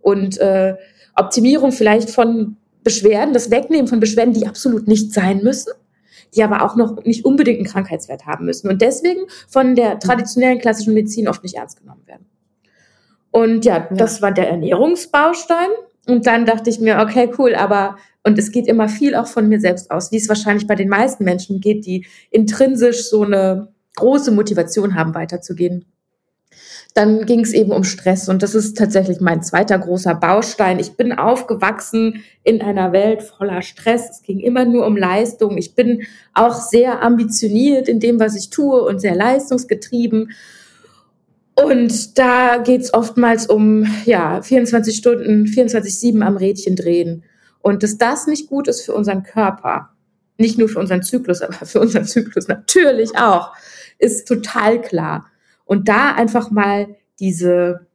und 0.00 0.38
äh, 0.38 0.74
Optimierung 1.16 1.72
vielleicht 1.72 2.10
von 2.10 2.56
Beschwerden, 2.84 3.34
das 3.34 3.50
Wegnehmen 3.50 3.88
von 3.88 4.00
Beschwerden, 4.00 4.32
die 4.32 4.46
absolut 4.46 4.86
nicht 4.86 5.12
sein 5.12 5.42
müssen 5.42 5.72
die 6.34 6.42
aber 6.42 6.62
auch 6.62 6.76
noch 6.76 7.04
nicht 7.04 7.24
unbedingt 7.24 7.58
einen 7.58 7.66
Krankheitswert 7.66 8.26
haben 8.26 8.44
müssen 8.44 8.68
und 8.68 8.80
deswegen 8.82 9.20
von 9.48 9.74
der 9.74 9.98
traditionellen 9.98 10.58
klassischen 10.58 10.94
Medizin 10.94 11.28
oft 11.28 11.42
nicht 11.42 11.56
ernst 11.56 11.78
genommen 11.78 12.06
werden. 12.06 12.26
Und 13.30 13.64
ja, 13.64 13.88
das 13.90 14.22
war 14.22 14.32
der 14.32 14.48
Ernährungsbaustein. 14.48 15.68
Und 16.06 16.26
dann 16.26 16.46
dachte 16.46 16.70
ich 16.70 16.80
mir, 16.80 16.98
okay, 16.98 17.30
cool, 17.38 17.54
aber, 17.54 17.96
und 18.24 18.38
es 18.38 18.50
geht 18.50 18.66
immer 18.66 18.88
viel 18.88 19.14
auch 19.14 19.26
von 19.26 19.48
mir 19.48 19.60
selbst 19.60 19.90
aus, 19.90 20.10
wie 20.10 20.16
es 20.16 20.28
wahrscheinlich 20.28 20.66
bei 20.66 20.74
den 20.74 20.88
meisten 20.88 21.24
Menschen 21.24 21.60
geht, 21.60 21.86
die 21.86 22.06
intrinsisch 22.30 23.08
so 23.08 23.22
eine 23.22 23.68
große 23.96 24.32
Motivation 24.32 24.94
haben, 24.94 25.14
weiterzugehen. 25.14 25.84
Dann 26.94 27.24
ging 27.24 27.40
es 27.40 27.52
eben 27.52 27.70
um 27.70 27.84
Stress 27.84 28.28
und 28.28 28.42
das 28.42 28.54
ist 28.54 28.76
tatsächlich 28.76 29.20
mein 29.20 29.42
zweiter 29.42 29.78
großer 29.78 30.14
Baustein. 30.14 30.80
Ich 30.80 30.96
bin 30.96 31.12
aufgewachsen 31.12 32.24
in 32.42 32.62
einer 32.62 32.92
Welt 32.92 33.22
voller 33.22 33.62
Stress. 33.62 34.10
Es 34.10 34.22
ging 34.22 34.40
immer 34.40 34.64
nur 34.64 34.86
um 34.86 34.96
Leistung. 34.96 35.56
Ich 35.56 35.74
bin 35.74 36.02
auch 36.34 36.54
sehr 36.54 37.02
ambitioniert 37.02 37.88
in 37.88 38.00
dem, 38.00 38.18
was 38.18 38.34
ich 38.34 38.50
tue 38.50 38.82
und 38.82 39.00
sehr 39.00 39.14
leistungsgetrieben. 39.14 40.32
Und 41.54 42.18
da 42.18 42.58
geht 42.58 42.80
es 42.80 42.94
oftmals 42.94 43.46
um 43.46 43.86
ja 44.04 44.42
24 44.42 44.96
Stunden, 44.96 45.46
24/7 45.46 46.22
am 46.22 46.36
Rädchen 46.36 46.74
drehen. 46.74 47.22
Und 47.60 47.82
dass 47.82 47.98
das 47.98 48.26
nicht 48.26 48.48
gut 48.48 48.66
ist 48.66 48.82
für 48.82 48.94
unseren 48.94 49.22
Körper, 49.22 49.90
nicht 50.38 50.58
nur 50.58 50.68
für 50.68 50.78
unseren 50.78 51.02
Zyklus, 51.02 51.42
aber 51.42 51.66
für 51.66 51.80
unseren 51.80 52.04
Zyklus 52.06 52.48
natürlich 52.48 53.16
auch, 53.16 53.52
ist 53.98 54.26
total 54.26 54.80
klar. 54.80 55.26
Und 55.70 55.88
da 55.88 56.16
einfach 56.16 56.50
mal 56.50 56.96
diese, 57.20 57.86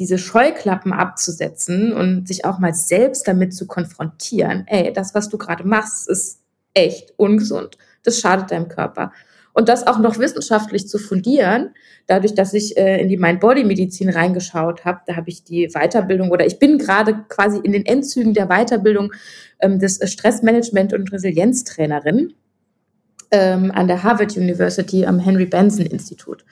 diese 0.00 0.18
Scheuklappen 0.18 0.92
abzusetzen 0.92 1.92
und 1.92 2.26
sich 2.26 2.44
auch 2.44 2.58
mal 2.58 2.74
selbst 2.74 3.28
damit 3.28 3.54
zu 3.54 3.68
konfrontieren. 3.68 4.64
Ey, 4.66 4.92
das, 4.92 5.14
was 5.14 5.28
du 5.28 5.38
gerade 5.38 5.62
machst, 5.62 6.08
ist 6.08 6.40
echt 6.74 7.14
ungesund. 7.18 7.78
Das 8.02 8.18
schadet 8.18 8.50
deinem 8.50 8.66
Körper. 8.66 9.12
und 9.52 9.68
das 9.68 9.86
auch 9.86 10.00
noch 10.00 10.18
wissenschaftlich 10.18 10.88
zu 10.88 10.98
fundieren, 10.98 11.70
dadurch, 12.08 12.34
dass 12.34 12.52
ich 12.52 12.76
äh, 12.76 13.00
in 13.00 13.08
die 13.08 13.16
Mind-Body-Medizin 13.16 14.08
reingeschaut 14.08 14.84
habe, 14.84 15.02
da 15.06 15.14
habe 15.14 15.30
ich 15.30 15.44
die 15.44 15.68
Weiterbildung 15.68 16.32
oder 16.32 16.46
ich 16.46 16.58
bin 16.58 16.78
gerade 16.78 17.24
quasi 17.28 17.60
in 17.62 17.70
den 17.70 17.86
Endzügen 17.86 18.34
der 18.34 18.48
Weiterbildung 18.48 19.12
ähm, 19.60 19.78
des 19.78 20.00
Stressmanagement- 20.00 20.96
und 20.96 21.12
Resilienztrainerin 21.12 22.34
ähm, 23.30 23.70
an 23.74 23.88
der 23.88 24.02
Harvard 24.02 24.36
University 24.36 25.06
am 25.06 25.18
Henry 25.18 25.46
Benson 25.46 25.86
Institut. 25.86 26.44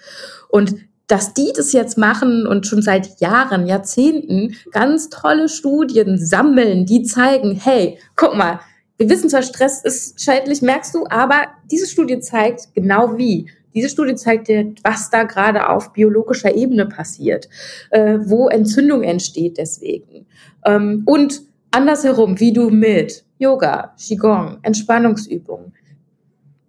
Und 0.49 0.77
dass 1.09 1.33
die 1.33 1.53
das 1.57 1.73
jetzt 1.73 1.97
machen 1.97 2.47
und 2.47 2.67
schon 2.67 2.83
seit 2.83 3.19
Jahren, 3.21 3.67
Jahrzehnten 3.67 4.55
ganz 4.71 5.09
tolle 5.09 5.49
Studien 5.49 6.19
sammeln, 6.19 6.85
die 6.85 7.03
zeigen, 7.03 7.53
hey, 7.53 7.99
guck 8.15 8.37
mal, 8.37 8.61
wir 8.99 9.09
wissen 9.09 9.31
zwar, 9.31 9.43
Stress 9.43 9.83
ist 9.83 10.23
schädlich, 10.23 10.61
merkst 10.61 10.95
du, 10.95 11.07
aber 11.09 11.47
diese 11.71 11.87
Studie 11.87 12.21
zeigt 12.21 12.75
genau 12.75 13.17
wie. 13.17 13.49
Diese 13.75 13.89
Studie 13.89 14.17
zeigt 14.17 14.49
dir, 14.49 14.75
was 14.83 15.09
da 15.09 15.23
gerade 15.23 15.69
auf 15.69 15.93
biologischer 15.93 16.55
Ebene 16.55 16.87
passiert, 16.87 17.49
äh, 17.91 18.19
wo 18.23 18.49
Entzündung 18.49 19.03
entsteht 19.03 19.57
deswegen. 19.57 20.27
Ähm, 20.65 21.03
und 21.07 21.43
andersherum, 21.71 22.41
wie 22.41 22.53
du 22.53 22.71
mit 22.71 23.25
Yoga, 23.39 23.95
Qigong, 23.97 24.59
Entspannungsübungen, 24.63 25.73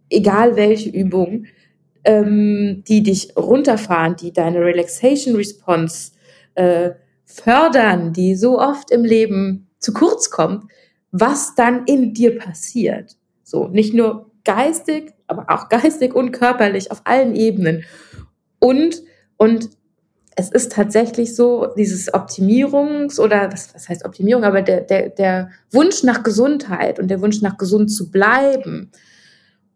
egal 0.10 0.56
welche 0.56 0.90
Übung, 0.90 1.46
ähm, 2.04 2.84
die 2.88 3.04
dich 3.04 3.36
runterfahren, 3.36 4.16
die 4.16 4.34
deine 4.34 4.62
Relaxation 4.62 5.36
Response 5.36 6.12
äh, 6.56 6.92
fördern, 7.26 8.14
die 8.14 8.36
so 8.36 8.60
oft 8.60 8.92
im 8.92 9.04
Leben 9.04 9.68
zu 9.80 9.94
kurz 9.94 10.30
kommt, 10.30 10.66
was 11.12 11.56
dann 11.56 11.86
in 11.86 12.14
dir 12.14 12.38
passiert. 12.38 13.18
So, 13.44 13.68
nicht 13.68 13.94
nur 13.94 14.32
geistig, 14.44 15.14
aber 15.28 15.46
auch 15.48 15.70
geistig 15.70 16.14
und 16.14 16.32
körperlich 16.32 16.92
auf 16.92 17.02
allen 17.06 17.36
Ebenen. 17.36 17.84
Und, 18.60 19.04
und 19.38 19.70
es 20.36 20.50
ist 20.50 20.72
tatsächlich 20.72 21.36
so, 21.36 21.68
dieses 21.78 22.14
Optimierungs- 22.14 23.20
oder 23.20 23.52
was, 23.52 23.74
was 23.76 23.90
heißt 23.90 24.06
Optimierung, 24.06 24.44
aber 24.44 24.62
der, 24.62 24.82
der, 24.82 25.10
der 25.10 25.50
Wunsch 25.72 26.04
nach 26.04 26.24
Gesundheit 26.24 27.00
und 27.00 27.10
der 27.10 27.22
Wunsch 27.22 27.42
nach 27.42 27.58
gesund 27.58 27.92
zu 27.92 28.10
bleiben, 28.10 28.92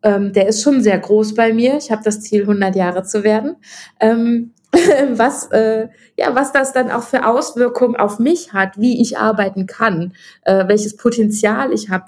ähm, 0.03 0.33
der 0.33 0.47
ist 0.47 0.61
schon 0.61 0.81
sehr 0.81 0.99
groß 0.99 1.33
bei 1.33 1.53
mir. 1.53 1.77
Ich 1.77 1.91
habe 1.91 2.03
das 2.03 2.21
Ziel, 2.21 2.41
100 2.41 2.75
Jahre 2.75 3.03
zu 3.03 3.23
werden. 3.23 3.55
Ähm, 3.99 4.53
was, 5.11 5.47
äh, 5.51 5.87
ja, 6.17 6.35
was 6.35 6.51
das 6.51 6.73
dann 6.73 6.91
auch 6.91 7.03
für 7.03 7.25
Auswirkungen 7.25 7.95
auf 7.95 8.19
mich 8.19 8.53
hat, 8.53 8.77
wie 8.77 9.01
ich 9.01 9.17
arbeiten 9.17 9.65
kann, 9.65 10.13
äh, 10.43 10.67
welches 10.67 10.97
Potenzial 10.97 11.71
ich 11.71 11.89
habe, 11.89 12.05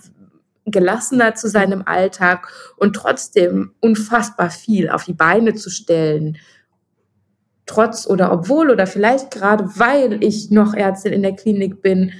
gelassener 0.66 1.36
zu 1.36 1.48
sein 1.48 1.72
im 1.72 1.88
Alltag 1.88 2.48
und 2.78 2.96
trotzdem 2.96 3.74
unfassbar 3.82 4.50
viel 4.50 4.90
auf 4.90 5.04
die 5.04 5.14
Beine 5.14 5.54
zu 5.54 5.70
stellen, 5.70 6.38
trotz 7.68 8.08
oder 8.08 8.32
obwohl 8.32 8.72
oder 8.72 8.88
vielleicht 8.88 9.30
gerade 9.30 9.70
weil 9.76 10.24
ich 10.24 10.50
noch 10.50 10.74
Ärztin 10.74 11.14
in 11.14 11.22
der 11.22 11.36
Klinik 11.36 11.84
bin, 11.84 12.14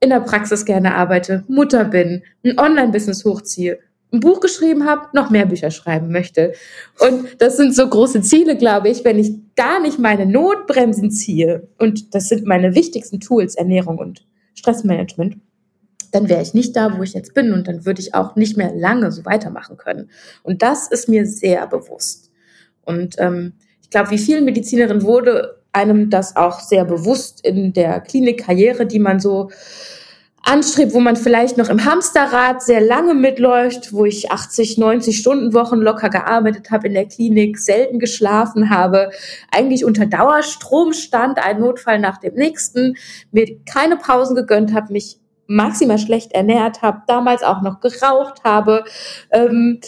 in 0.00 0.10
der 0.10 0.20
Praxis 0.20 0.66
gerne 0.66 0.94
arbeite, 0.94 1.44
Mutter 1.48 1.84
bin, 1.84 2.22
ein 2.44 2.58
Online-Business 2.58 3.24
hochziehe 3.24 3.78
ein 4.12 4.20
Buch 4.20 4.40
geschrieben 4.40 4.84
habe, 4.86 5.08
noch 5.12 5.30
mehr 5.30 5.46
Bücher 5.46 5.70
schreiben 5.70 6.10
möchte. 6.12 6.52
Und 7.00 7.40
das 7.40 7.56
sind 7.56 7.74
so 7.74 7.88
große 7.88 8.22
Ziele, 8.22 8.56
glaube 8.56 8.88
ich, 8.88 9.04
wenn 9.04 9.18
ich 9.18 9.32
da 9.56 9.78
nicht 9.78 9.98
meine 9.98 10.26
Notbremsen 10.26 11.10
ziehe, 11.10 11.68
und 11.78 12.14
das 12.14 12.28
sind 12.28 12.46
meine 12.46 12.74
wichtigsten 12.74 13.20
Tools, 13.20 13.56
Ernährung 13.56 13.98
und 13.98 14.24
Stressmanagement, 14.54 15.36
dann 16.12 16.28
wäre 16.28 16.42
ich 16.42 16.54
nicht 16.54 16.76
da, 16.76 16.96
wo 16.96 17.02
ich 17.02 17.14
jetzt 17.14 17.34
bin 17.34 17.52
und 17.52 17.68
dann 17.68 17.84
würde 17.84 18.00
ich 18.00 18.14
auch 18.14 18.36
nicht 18.36 18.56
mehr 18.56 18.72
lange 18.74 19.10
so 19.12 19.24
weitermachen 19.24 19.76
können. 19.76 20.10
Und 20.42 20.62
das 20.62 20.88
ist 20.88 21.08
mir 21.08 21.26
sehr 21.26 21.66
bewusst. 21.66 22.30
Und 22.84 23.16
ähm, 23.18 23.54
ich 23.82 23.90
glaube, 23.90 24.10
wie 24.10 24.18
vielen 24.18 24.44
Medizinerinnen 24.44 25.02
wurde 25.02 25.62
einem 25.72 26.08
das 26.08 26.36
auch 26.36 26.60
sehr 26.60 26.84
bewusst 26.84 27.44
in 27.44 27.72
der 27.72 28.00
Klinikkarriere, 28.00 28.86
die 28.86 28.98
man 28.98 29.20
so 29.20 29.50
anstrebt, 30.46 30.94
wo 30.94 31.00
man 31.00 31.16
vielleicht 31.16 31.58
noch 31.58 31.68
im 31.68 31.84
Hamsterrad 31.84 32.62
sehr 32.62 32.80
lange 32.80 33.14
mitläuft, 33.14 33.92
wo 33.92 34.04
ich 34.04 34.30
80, 34.30 34.78
90 34.78 35.18
Stunden 35.18 35.54
Wochen 35.54 35.78
locker 35.78 36.08
gearbeitet 36.08 36.70
habe 36.70 36.86
in 36.86 36.94
der 36.94 37.06
Klinik, 37.06 37.58
selten 37.58 37.98
geschlafen 37.98 38.70
habe, 38.70 39.10
eigentlich 39.50 39.84
unter 39.84 40.06
Dauerstrom 40.06 40.92
stand, 40.92 41.38
ein 41.38 41.60
Notfall 41.60 41.98
nach 41.98 42.18
dem 42.18 42.34
nächsten, 42.34 42.96
mir 43.32 43.58
keine 43.64 43.96
Pausen 43.96 44.36
gegönnt 44.36 44.72
habe, 44.72 44.92
mich 44.92 45.18
maximal 45.48 45.98
schlecht 45.98 46.32
ernährt 46.32 46.80
habe, 46.80 47.02
damals 47.08 47.42
auch 47.42 47.62
noch 47.62 47.80
geraucht 47.80 48.44
habe, 48.44 48.84
ähm, 49.32 49.80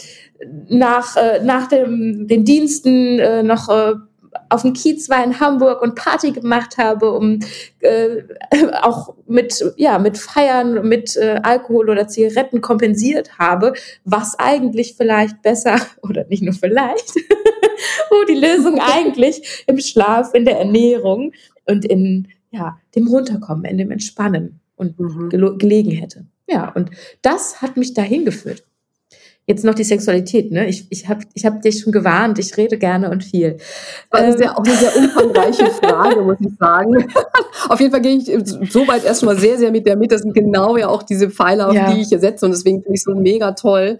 nach, 0.67 1.15
äh, 1.15 1.43
nach 1.43 1.67
dem, 1.67 2.27
den 2.27 2.43
Diensten 2.43 3.19
äh, 3.19 3.43
noch 3.43 3.69
äh, 3.69 3.93
auf 4.49 4.63
dem 4.63 4.73
Kiez 4.73 5.09
war 5.09 5.23
in 5.23 5.39
Hamburg 5.39 5.81
und 5.81 5.95
Party 5.95 6.31
gemacht 6.31 6.77
habe, 6.77 7.11
um 7.11 7.39
äh, 7.79 8.23
auch 8.81 9.15
mit 9.27 9.63
ja 9.77 9.99
mit 9.99 10.17
Feiern, 10.17 10.87
mit 10.87 11.15
äh, 11.15 11.39
Alkohol 11.43 11.89
oder 11.89 12.07
Zigaretten 12.07 12.61
kompensiert 12.61 13.37
habe, 13.39 13.73
was 14.03 14.37
eigentlich 14.37 14.95
vielleicht 14.97 15.41
besser 15.41 15.79
oder 16.01 16.25
nicht 16.25 16.43
nur 16.43 16.53
vielleicht, 16.53 17.15
wo 18.09 18.23
die 18.27 18.39
Lösung 18.39 18.79
eigentlich 18.79 19.63
im 19.67 19.79
Schlaf, 19.79 20.33
in 20.33 20.45
der 20.45 20.57
Ernährung 20.59 21.31
und 21.65 21.85
in 21.85 22.27
ja 22.51 22.79
dem 22.95 23.07
Runterkommen, 23.07 23.65
in 23.65 23.77
dem 23.77 23.91
Entspannen 23.91 24.59
und 24.75 24.99
mhm. 24.99 25.29
gelegen 25.57 25.91
hätte. 25.91 26.25
Ja, 26.47 26.69
und 26.69 26.89
das 27.21 27.61
hat 27.61 27.77
mich 27.77 27.93
dahin 27.93 28.25
geführt. 28.25 28.63
Jetzt 29.49 29.65
noch 29.65 29.73
die 29.73 29.83
Sexualität, 29.83 30.51
ne? 30.51 30.69
Ich, 30.69 30.85
ich 30.91 31.09
habe 31.09 31.21
ich 31.33 31.43
hab 31.43 31.59
dich 31.63 31.79
schon 31.79 31.91
gewarnt, 31.91 32.37
ich 32.37 32.55
rede 32.55 32.77
gerne 32.77 33.09
und 33.09 33.23
viel. 33.23 33.57
Das 34.11 34.35
ist 34.35 34.39
ja 34.39 34.51
ähm, 34.51 34.57
auch 34.57 34.63
eine 34.63 34.75
sehr 34.75 34.95
umfangreiche 34.95 35.71
Frage, 35.71 36.21
muss 36.21 36.37
ich 36.39 36.55
sagen. 36.59 37.07
auf 37.69 37.79
jeden 37.79 37.91
Fall 37.91 38.01
gehe 38.01 38.17
ich 38.17 38.71
soweit 38.71 39.03
erstmal 39.03 39.39
sehr, 39.39 39.57
sehr 39.57 39.71
mit 39.71 39.87
der 39.87 39.97
mit. 39.97 40.11
Das 40.11 40.21
sind 40.21 40.35
genau 40.35 40.77
ja 40.77 40.87
auch 40.87 41.01
diese 41.01 41.31
Pfeiler, 41.31 41.69
auf 41.69 41.73
ja. 41.73 41.91
die 41.91 42.01
ich 42.01 42.09
hier 42.09 42.19
setze. 42.19 42.45
Und 42.45 42.51
deswegen 42.51 42.83
finde 42.83 42.93
ich 42.93 42.99
es 42.99 43.05
so 43.05 43.15
mega 43.15 43.53
toll, 43.53 43.97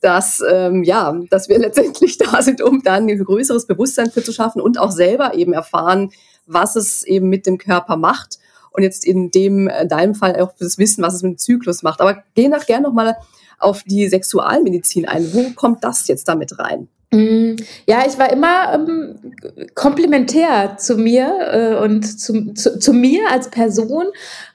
dass, 0.00 0.42
ähm, 0.50 0.82
ja, 0.84 1.14
dass 1.28 1.50
wir 1.50 1.58
letztendlich 1.58 2.16
da 2.16 2.40
sind, 2.40 2.62
um 2.62 2.82
dann 2.82 3.10
ein 3.10 3.22
größeres 3.22 3.66
Bewusstsein 3.66 4.10
für 4.10 4.22
zu 4.22 4.32
schaffen 4.32 4.62
und 4.62 4.80
auch 4.80 4.90
selber 4.90 5.34
eben 5.34 5.52
erfahren, 5.52 6.12
was 6.46 6.76
es 6.76 7.02
eben 7.02 7.28
mit 7.28 7.44
dem 7.44 7.58
Körper 7.58 7.98
macht. 7.98 8.38
Und 8.70 8.84
jetzt 8.84 9.04
in 9.04 9.30
dem, 9.30 9.68
in 9.68 9.88
deinem 9.88 10.14
Fall 10.14 10.40
auch 10.40 10.54
das 10.58 10.78
Wissen, 10.78 11.04
was 11.04 11.12
es 11.12 11.22
mit 11.22 11.32
dem 11.32 11.38
Zyklus 11.38 11.82
macht. 11.82 12.00
Aber 12.00 12.22
geh 12.34 12.48
nach 12.48 12.64
gerne 12.64 12.86
nochmal 12.86 13.18
auf 13.58 13.82
die 13.82 14.08
Sexualmedizin 14.08 15.06
ein. 15.06 15.32
Wo 15.32 15.50
kommt 15.54 15.84
das 15.84 16.06
jetzt 16.08 16.28
damit 16.28 16.58
rein? 16.58 16.88
Mm, 17.10 17.56
ja, 17.86 18.04
ich 18.06 18.18
war 18.18 18.30
immer 18.30 18.74
ähm, 18.74 19.32
komplementär 19.74 20.76
zu 20.76 20.98
mir 20.98 21.38
äh, 21.52 21.82
und 21.82 22.02
zu, 22.02 22.52
zu, 22.52 22.78
zu, 22.78 22.92
mir 22.92 23.30
als 23.30 23.48
Person 23.50 24.08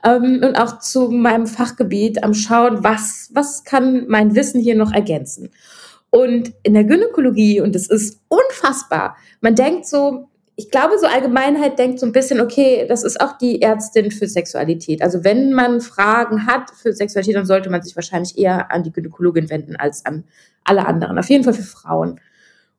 ähm, 0.05 0.39
und 0.43 0.55
auch 0.55 0.77
zu 0.77 1.09
meinem 1.09 1.47
Fachgebiet 1.47 2.23
am 2.23 2.35
Schauen, 2.35 2.83
was, 2.83 3.31
was 3.33 3.63
kann 3.63 4.05
mein 4.07 4.35
Wissen 4.35 4.61
hier 4.61 4.75
noch 4.75 4.91
ergänzen. 4.91 5.49
Und 6.11 6.53
in 6.61 6.75
der 6.75 6.83
Gynäkologie, 6.83 7.59
und 7.59 7.75
es 7.75 7.89
ist 7.89 8.19
unfassbar, 8.27 9.17
man 9.41 9.55
denkt 9.55 9.87
so, 9.87 10.29
ich 10.55 10.69
glaube, 10.69 10.99
so 10.99 11.07
Allgemeinheit 11.07 11.79
denkt 11.79 11.99
so 11.99 12.05
ein 12.05 12.11
bisschen, 12.11 12.39
okay, 12.39 12.85
das 12.87 13.03
ist 13.03 13.19
auch 13.19 13.37
die 13.37 13.61
Ärztin 13.61 14.11
für 14.11 14.27
Sexualität. 14.27 15.01
Also 15.01 15.23
wenn 15.23 15.53
man 15.53 15.81
Fragen 15.81 16.45
hat 16.45 16.69
für 16.71 16.93
Sexualität, 16.93 17.35
dann 17.35 17.45
sollte 17.45 17.71
man 17.71 17.81
sich 17.81 17.95
wahrscheinlich 17.95 18.37
eher 18.37 18.71
an 18.71 18.83
die 18.83 18.91
Gynäkologin 18.91 19.49
wenden 19.49 19.75
als 19.75 20.05
an 20.05 20.25
alle 20.63 20.85
anderen. 20.85 21.17
Auf 21.17 21.29
jeden 21.29 21.43
Fall 21.43 21.53
für 21.53 21.63
Frauen. 21.63 22.19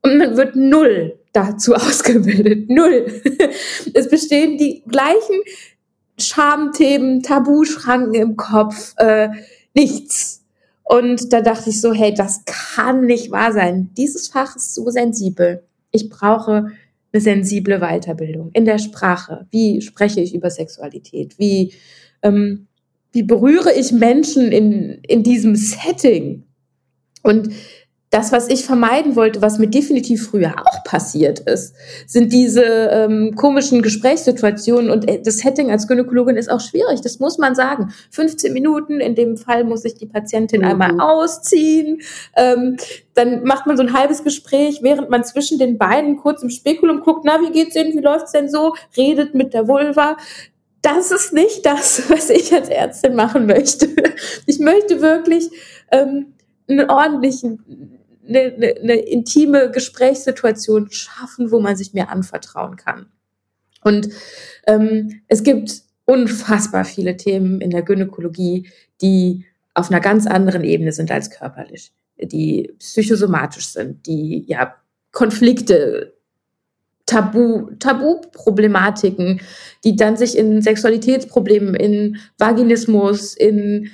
Und 0.03 0.19
man 0.19 0.37
wird 0.37 0.55
null 0.55 1.19
dazu 1.33 1.75
ausgebildet. 1.75 2.71
Null. 2.71 3.07
es 3.95 4.09
bestehen 4.09 4.57
die 4.57 4.85
gleichen 4.87 5.41
Schamthemen, 6.17 7.23
Tabuschranken 7.25 8.15
im 8.15 8.37
Kopf, 8.37 8.95
äh, 8.99 9.31
nichts. 9.75 10.45
Und 10.85 11.33
da 11.33 11.41
dachte 11.41 11.71
ich 11.71 11.81
so, 11.81 11.93
hey, 11.93 12.15
das 12.15 12.43
kann 12.45 13.07
nicht 13.07 13.33
wahr 13.33 13.53
sein. 13.53 13.91
Dieses 13.97 14.29
Fach 14.29 14.55
ist 14.55 14.75
so 14.75 14.91
sensibel. 14.91 15.65
Ich 15.91 16.09
brauche 16.09 16.71
eine 17.15 17.23
sensible 17.23 17.79
Weiterbildung 17.79 18.51
in 18.53 18.65
der 18.65 18.79
Sprache. 18.79 19.47
Wie 19.51 19.81
spreche 19.81 20.21
ich 20.21 20.35
über 20.35 20.51
Sexualität? 20.51 21.39
Wie, 21.39 21.73
ähm, 22.23 22.67
wie 23.13 23.23
berühre 23.23 23.73
ich 23.73 23.93
Menschen 23.93 24.51
in, 24.51 24.99
in 25.07 25.23
diesem 25.23 25.55
Setting? 25.55 26.45
Und 27.23 27.51
das, 28.15 28.31
was 28.31 28.49
ich 28.49 28.65
vermeiden 28.65 29.17
wollte, 29.17 29.43
was 29.43 29.59
mir 29.59 29.67
definitiv 29.67 30.29
früher 30.29 30.55
auch 30.65 30.85
passiert 30.85 31.41
ist, 31.41 31.75
sind 32.07 32.33
diese 32.33 32.63
ähm, 32.63 33.35
komischen 33.35 33.83
Gesprächssituationen 33.83 34.89
und 34.89 35.09
äh, 35.11 35.21
das 35.21 35.39
Setting 35.39 35.73
als 35.73 35.89
Gynäkologin 35.89 36.37
ist 36.37 36.49
auch 36.49 36.61
schwierig, 36.61 37.01
das 37.01 37.19
muss 37.19 37.39
man 37.39 37.57
sagen. 37.57 37.93
15 38.13 38.53
Minuten, 38.53 39.01
in 39.01 39.17
dem 39.17 39.37
Fall 39.37 39.65
muss 39.65 39.85
ich 39.85 39.95
die 39.95 40.07
Patientin 40.07 40.61
mhm. 40.61 40.69
einmal 40.69 41.01
ausziehen, 41.01 42.03
ähm, 42.37 42.77
dann 43.15 43.43
macht 43.43 43.67
man 43.67 43.77
so 43.77 43.83
ein 43.83 43.93
halbes 43.93 44.23
Gespräch, 44.23 44.79
während 44.83 45.11
man 45.11 45.25
zwischen 45.25 45.59
den 45.59 45.77
beiden 45.77 46.17
kurz 46.17 46.41
im 46.45 46.51
Spekulum 46.51 47.01
guckt, 47.01 47.25
na, 47.25 47.41
wie 47.41 47.51
geht's 47.51 47.75
denn, 47.75 47.95
wie 47.95 48.01
läuft's 48.01 48.31
denn 48.31 48.49
so, 48.49 48.75
redet 48.97 49.35
mit 49.35 49.55
der 49.55 49.67
Vulva 49.67 50.17
das 50.83 51.11
ist 51.13 51.33
nicht 51.33 51.65
das, 51.65 52.11
was 52.11 52.29
ich 52.29 52.53
als 52.53 52.69
Ärztin 52.69 53.15
machen 53.15 53.47
möchte. 53.47 53.89
Ich 54.45 54.59
möchte 54.59 55.01
wirklich 55.01 55.49
ähm, 55.91 56.35
einen 56.69 56.91
ordentlichen 56.91 57.99
eine, 58.27 58.41
eine, 58.55 58.75
eine 58.83 58.95
intime 58.97 59.71
Gesprächssituation 59.71 60.91
schaffen, 60.91 61.51
wo 61.51 61.61
man 61.61 61.77
sich 61.77 61.95
mehr 61.95 62.11
anvertrauen 62.11 62.77
kann. 62.77 63.07
Und 63.83 64.09
ähm, 64.67 65.21
es 65.29 65.43
gibt 65.43 65.83
unfassbar 66.07 66.85
viele 66.85 67.17
Themen 67.17 67.61
in 67.61 67.71
der 67.71 67.83
Gynäkologie, 67.83 68.71
die 69.01 69.45
auf 69.75 69.91
einer 69.91 70.01
ganz 70.01 70.27
anderen 70.27 70.65
Ebene 70.65 70.93
sind 70.93 71.11
als 71.11 71.31
körperlich, 71.31 71.93
die 72.19 72.73
psychosomatisch 72.79 73.69
sind, 73.69 74.07
die 74.07 74.45
ja 74.47 74.75
Konflikte, 75.13 76.15
Tabu, 77.07 77.71
Tabu-Problematiken, 77.79 79.41
die 79.85 79.97
dann 79.97 80.17
sich 80.17 80.39
in 80.39 80.63
Sexualitätsproblemen, 80.63 81.75
in 81.75 82.17
Vaginismus, 82.39 83.35
in 83.35 83.91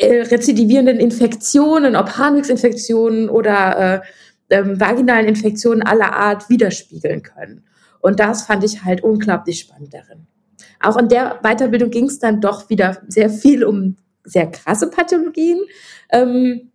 äh, 0.00 0.22
rezidivierenden 0.22 0.98
Infektionen, 0.98 1.96
ob 1.96 2.16
Harnwegsinfektionen 2.16 3.28
oder 3.28 4.02
äh, 4.50 4.56
ähm, 4.56 4.80
vaginalen 4.80 5.26
Infektionen 5.26 5.82
aller 5.82 6.12
Art 6.12 6.48
widerspiegeln 6.48 7.22
können. 7.22 7.64
Und 8.00 8.18
das 8.18 8.42
fand 8.42 8.64
ich 8.64 8.84
halt 8.84 9.02
unglaublich 9.02 9.60
spannend 9.60 9.94
darin. 9.94 10.26
Auch 10.80 10.96
in 10.96 11.08
der 11.08 11.38
Weiterbildung 11.42 11.90
ging 11.90 12.06
es 12.06 12.18
dann 12.18 12.40
doch 12.40 12.70
wieder 12.70 13.02
sehr 13.08 13.30
viel 13.30 13.64
um 13.64 13.96
sehr 14.24 14.50
krasse 14.50 14.88
Pathologien, 14.90 15.60
ähm, 16.10 16.70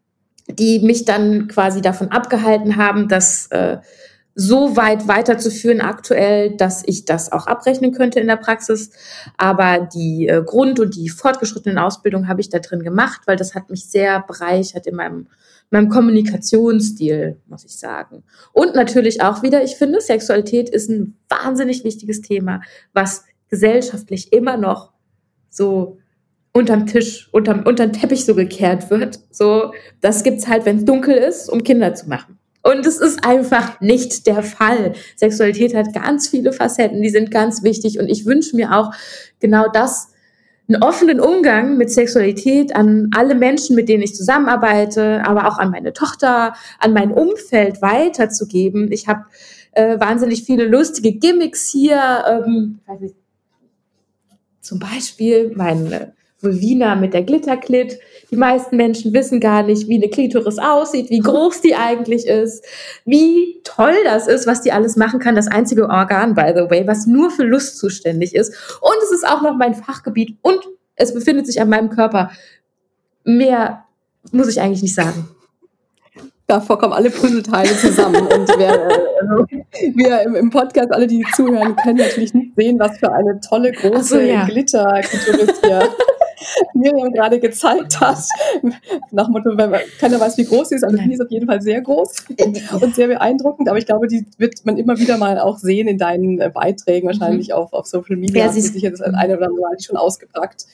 die 0.47 0.79
mich 0.79 1.05
dann 1.05 1.47
quasi 1.47 1.81
davon 1.81 2.09
abgehalten 2.09 2.75
haben, 2.75 3.07
das 3.07 3.47
äh, 3.47 3.77
so 4.37 4.75
weit 4.75 5.07
weiterzuführen 5.07 5.79
aktuell, 5.79 6.57
dass 6.57 6.83
ich 6.85 7.05
das 7.05 7.31
auch 7.31 7.47
abrechnen 7.47 7.93
könnte 7.93 8.19
in 8.19 8.27
der 8.27 8.35
Praxis. 8.35 8.91
Aber 9.37 9.87
die 9.93 10.27
äh, 10.27 10.43
Grund- 10.45 10.79
und 10.81 10.95
die 10.95 11.07
fortgeschrittenen 11.07 11.77
Ausbildung 11.77 12.27
habe 12.27 12.41
ich 12.41 12.49
da 12.49 12.59
drin 12.59 12.83
gemacht, 12.83 13.21
weil 13.25 13.37
das 13.37 13.55
hat 13.55 13.69
mich 13.69 13.85
sehr 13.85 14.21
bereichert 14.21 14.87
in 14.87 14.95
meinem, 14.95 15.27
meinem 15.71 15.87
Kommunikationsstil, 15.87 17.37
muss 17.47 17.63
ich 17.63 17.77
sagen. 17.77 18.23
Und 18.51 18.75
natürlich 18.75 19.21
auch 19.21 19.41
wieder, 19.41 19.63
ich 19.63 19.77
finde, 19.77 20.01
Sexualität 20.01 20.69
ist 20.69 20.89
ein 20.89 21.15
wahnsinnig 21.29 21.85
wichtiges 21.85 22.21
Thema, 22.21 22.61
was 22.93 23.23
gesellschaftlich 23.47 24.33
immer 24.33 24.57
noch 24.57 24.91
so 25.49 25.97
unterm 26.51 26.87
Tisch, 26.87 27.29
unterm, 27.31 27.63
unterm 27.63 27.93
Teppich 27.93 28.25
so 28.25 28.35
gekehrt 28.35 28.89
wird. 28.89 29.19
So, 29.31 29.73
das 30.01 30.23
gibt's 30.23 30.47
halt, 30.47 30.65
wenn 30.65 30.79
es 30.79 30.85
dunkel 30.85 31.15
ist, 31.15 31.49
um 31.49 31.63
Kinder 31.63 31.93
zu 31.95 32.09
machen. 32.09 32.34
Und 32.65 32.83
es 32.87 32.97
ist 32.97 33.23
einfach 33.23 33.79
nicht 33.79 34.25
der 34.25 34.41
Fall. 34.41 34.93
Sexualität 35.15 35.75
hat 35.75 35.93
ganz 35.93 36.27
viele 36.27 36.51
Facetten, 36.51 37.03
die 37.03 37.11
sind 37.11 37.29
ganz 37.29 37.61
wichtig. 37.61 37.99
Und 37.99 38.07
ich 38.07 38.25
wünsche 38.25 38.55
mir 38.55 38.75
auch 38.75 38.91
genau 39.39 39.67
das, 39.71 40.07
einen 40.67 40.81
offenen 40.81 41.19
Umgang 41.19 41.77
mit 41.77 41.91
Sexualität 41.91 42.75
an 42.75 43.11
alle 43.15 43.35
Menschen, 43.35 43.75
mit 43.75 43.87
denen 43.87 44.01
ich 44.01 44.15
zusammenarbeite, 44.15 45.23
aber 45.23 45.47
auch 45.47 45.59
an 45.59 45.69
meine 45.69 45.93
Tochter, 45.93 46.55
an 46.79 46.93
mein 46.93 47.11
Umfeld 47.11 47.83
weiterzugeben. 47.83 48.91
Ich 48.91 49.07
habe 49.07 49.25
äh, 49.73 49.99
wahnsinnig 49.99 50.43
viele 50.43 50.65
lustige 50.65 51.13
Gimmicks 51.13 51.69
hier. 51.69 52.23
Ähm, 52.27 52.79
zum 54.61 54.79
Beispiel 54.79 55.53
mein 55.55 56.14
Vulvina 56.45 56.95
mit 56.95 57.13
der 57.13 57.23
Glitterklit. 57.23 57.99
Die 58.31 58.37
meisten 58.37 58.77
Menschen 58.77 59.13
wissen 59.13 59.39
gar 59.39 59.63
nicht, 59.63 59.87
wie 59.87 59.95
eine 59.95 60.09
Klitoris 60.09 60.57
aussieht, 60.57 61.09
wie 61.09 61.19
groß 61.19 61.61
die 61.61 61.75
eigentlich 61.75 62.25
ist, 62.27 62.63
wie 63.03 63.61
toll 63.63 63.95
das 64.05 64.27
ist, 64.27 64.47
was 64.47 64.61
die 64.61 64.71
alles 64.71 64.95
machen 64.95 65.19
kann. 65.19 65.35
Das 65.35 65.47
einzige 65.47 65.89
Organ, 65.89 66.33
by 66.33 66.53
the 66.55 66.69
way, 66.69 66.87
was 66.87 67.05
nur 67.05 67.31
für 67.31 67.43
Lust 67.43 67.77
zuständig 67.77 68.33
ist. 68.33 68.53
Und 68.81 68.95
es 69.03 69.11
ist 69.11 69.27
auch 69.27 69.41
noch 69.41 69.55
mein 69.57 69.75
Fachgebiet 69.75 70.37
und 70.41 70.59
es 70.95 71.13
befindet 71.13 71.45
sich 71.47 71.59
an 71.59 71.69
meinem 71.69 71.89
Körper. 71.89 72.31
Mehr 73.25 73.83
muss 74.31 74.47
ich 74.47 74.61
eigentlich 74.61 74.81
nicht 74.81 74.95
sagen. 74.95 75.27
Davor 76.47 76.77
kommen 76.77 76.93
alle 76.93 77.09
Puzzleteile 77.09 77.75
zusammen. 77.75 78.21
und 78.27 78.49
wer, 78.57 78.87
also, 79.21 79.45
wir 79.95 80.21
im, 80.21 80.35
im, 80.35 80.49
Podcast, 80.51 80.91
alle, 80.91 81.07
die 81.07 81.25
zuhören, 81.35 81.75
können 81.75 81.97
natürlich 81.97 82.35
nicht 82.35 82.55
sehen, 82.55 82.79
was 82.79 82.97
für 82.99 83.11
eine 83.11 83.39
tolle, 83.39 83.71
große 83.71 84.03
so, 84.03 84.19
ja. 84.19 84.45
Glitter-Klitoris 84.45 85.61
hier 85.63 85.89
Miriam 86.73 87.11
gerade 87.11 87.39
gezeigt 87.39 87.99
hat. 87.99 88.19
Nach 89.11 89.27
Motto, 89.27 89.57
wenn 89.57 89.69
man, 89.69 89.81
keiner 89.99 90.19
weiß, 90.19 90.37
wie 90.37 90.45
groß 90.45 90.69
sie 90.69 90.75
ist, 90.75 90.83
aber 90.83 90.97
die 90.97 91.13
ist 91.13 91.21
auf 91.21 91.31
jeden 91.31 91.47
Fall 91.47 91.61
sehr 91.61 91.81
groß 91.81 92.25
und 92.81 92.95
sehr 92.95 93.07
beeindruckend. 93.07 93.69
Aber 93.69 93.77
ich 93.77 93.85
glaube, 93.85 94.07
die 94.07 94.25
wird 94.37 94.65
man 94.65 94.77
immer 94.77 94.97
wieder 94.97 95.17
mal 95.17 95.39
auch 95.39 95.57
sehen 95.57 95.87
in 95.87 95.97
deinen 95.97 96.39
äh, 96.39 96.49
Beiträgen, 96.53 97.07
wahrscheinlich 97.07 97.49
mhm. 97.49 97.55
auf, 97.55 97.73
auf 97.73 97.85
Social 97.87 98.17
Media. 98.17 98.45
Ja, 98.45 98.51
sie 98.51 98.59
ist 98.59 98.73
sicher 98.73 98.91
das 98.91 99.01
eine 99.01 99.37
oder 99.37 99.47
andere 99.47 99.61
Mal 99.61 99.79
schon 99.79 99.97
ausgepackt 99.97 100.65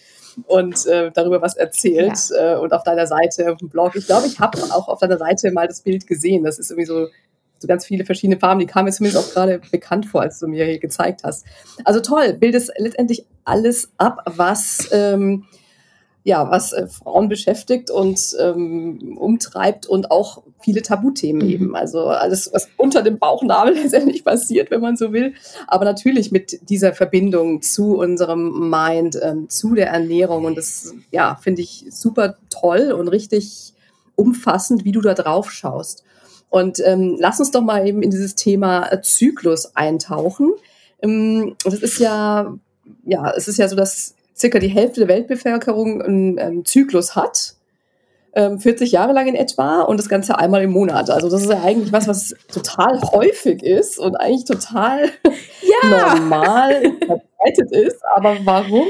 und 0.47 0.85
äh, 0.85 1.11
darüber 1.13 1.41
was 1.41 1.55
erzählt 1.57 2.17
ja. 2.29 2.55
äh, 2.55 2.59
und 2.59 2.73
auf 2.73 2.83
deiner 2.83 3.07
Seite 3.07 3.51
auf 3.51 3.57
dem 3.57 3.69
Blog. 3.69 3.95
Ich 3.95 4.05
glaube, 4.05 4.27
ich 4.27 4.39
habe 4.39 4.57
auch 4.71 4.87
auf 4.87 4.99
deiner 4.99 5.17
Seite 5.17 5.51
mal 5.51 5.67
das 5.67 5.81
Bild 5.81 6.07
gesehen. 6.07 6.43
Das 6.43 6.59
ist 6.59 6.71
irgendwie 6.71 6.85
so 6.85 7.07
so 7.61 7.67
ganz 7.67 7.85
viele 7.85 8.05
verschiedene 8.05 8.39
Farben, 8.39 8.59
die 8.59 8.65
kamen 8.65 8.85
mir 8.85 8.91
zumindest 8.91 9.23
auch 9.23 9.33
gerade 9.33 9.61
bekannt 9.71 10.07
vor, 10.07 10.21
als 10.21 10.39
du 10.39 10.47
mir 10.47 10.65
hier 10.65 10.79
gezeigt 10.79 11.21
hast. 11.23 11.45
Also 11.83 11.99
toll, 11.99 12.33
bildest 12.33 12.71
letztendlich 12.77 13.25
alles 13.45 13.91
ab, 13.97 14.23
was 14.25 14.89
ähm, 14.91 15.45
ja, 16.23 16.49
was 16.51 16.71
äh, 16.73 16.87
Frauen 16.87 17.29
beschäftigt 17.29 17.89
und 17.89 18.35
ähm, 18.39 19.17
umtreibt 19.17 19.87
und 19.87 20.11
auch 20.11 20.43
viele 20.59 20.83
Tabuthemen 20.83 21.47
mhm. 21.47 21.53
eben. 21.53 21.75
Also 21.75 22.05
alles, 22.05 22.51
was 22.53 22.69
unter 22.77 23.01
dem 23.01 23.17
Bauchnabel 23.17 23.73
letztendlich 23.81 24.23
passiert, 24.23 24.69
wenn 24.69 24.81
man 24.81 24.97
so 24.97 25.13
will. 25.13 25.33
Aber 25.67 25.85
natürlich 25.85 26.31
mit 26.31 26.69
dieser 26.69 26.93
Verbindung 26.93 27.61
zu 27.61 27.97
unserem 27.97 28.69
Mind, 28.69 29.17
ähm, 29.21 29.49
zu 29.49 29.73
der 29.73 29.87
Ernährung. 29.87 30.45
Und 30.45 30.57
das, 30.57 30.93
ja, 31.11 31.35
finde 31.41 31.63
ich 31.63 31.85
super 31.89 32.37
toll 32.49 32.91
und 32.91 33.07
richtig 33.07 33.73
umfassend, 34.15 34.85
wie 34.85 34.91
du 34.91 35.01
da 35.01 35.15
drauf 35.15 35.51
schaust. 35.51 36.03
Und 36.49 36.81
ähm, 36.85 37.15
lass 37.17 37.39
uns 37.39 37.51
doch 37.51 37.61
mal 37.61 37.87
eben 37.87 38.03
in 38.03 38.11
dieses 38.11 38.35
Thema 38.35 38.91
äh, 38.91 39.01
Zyklus 39.01 39.75
eintauchen. 39.75 40.51
Ähm, 41.01 41.55
das 41.63 41.75
ist 41.75 41.97
ja, 41.97 42.53
ja, 43.05 43.31
es 43.35 43.47
ist 43.47 43.57
ja 43.57 43.67
so, 43.67 43.75
dass 43.75 44.15
circa 44.41 44.59
die 44.59 44.67
Hälfte 44.67 45.01
der 45.01 45.09
Weltbevölkerung 45.09 46.01
einen, 46.01 46.39
einen 46.39 46.65
Zyklus 46.65 47.15
hat. 47.15 47.55
40 48.33 48.65
ähm, 48.65 48.87
Jahre 48.87 49.11
lang 49.11 49.27
in 49.27 49.35
etwa 49.35 49.81
und 49.81 49.97
das 49.97 50.07
Ganze 50.07 50.37
einmal 50.37 50.61
im 50.63 50.71
Monat. 50.71 51.09
Also 51.09 51.29
das 51.29 51.41
ist 51.41 51.49
ja 51.49 51.61
eigentlich 51.63 51.91
was, 51.91 52.07
was 52.07 52.33
total 52.47 53.01
häufig 53.01 53.61
ist 53.61 53.99
und 53.99 54.15
eigentlich 54.15 54.45
total 54.45 55.09
ja. 55.61 56.15
normal 56.15 56.81
verbreitet 57.05 57.71
ist. 57.71 57.99
Aber 58.15 58.37
warum 58.45 58.87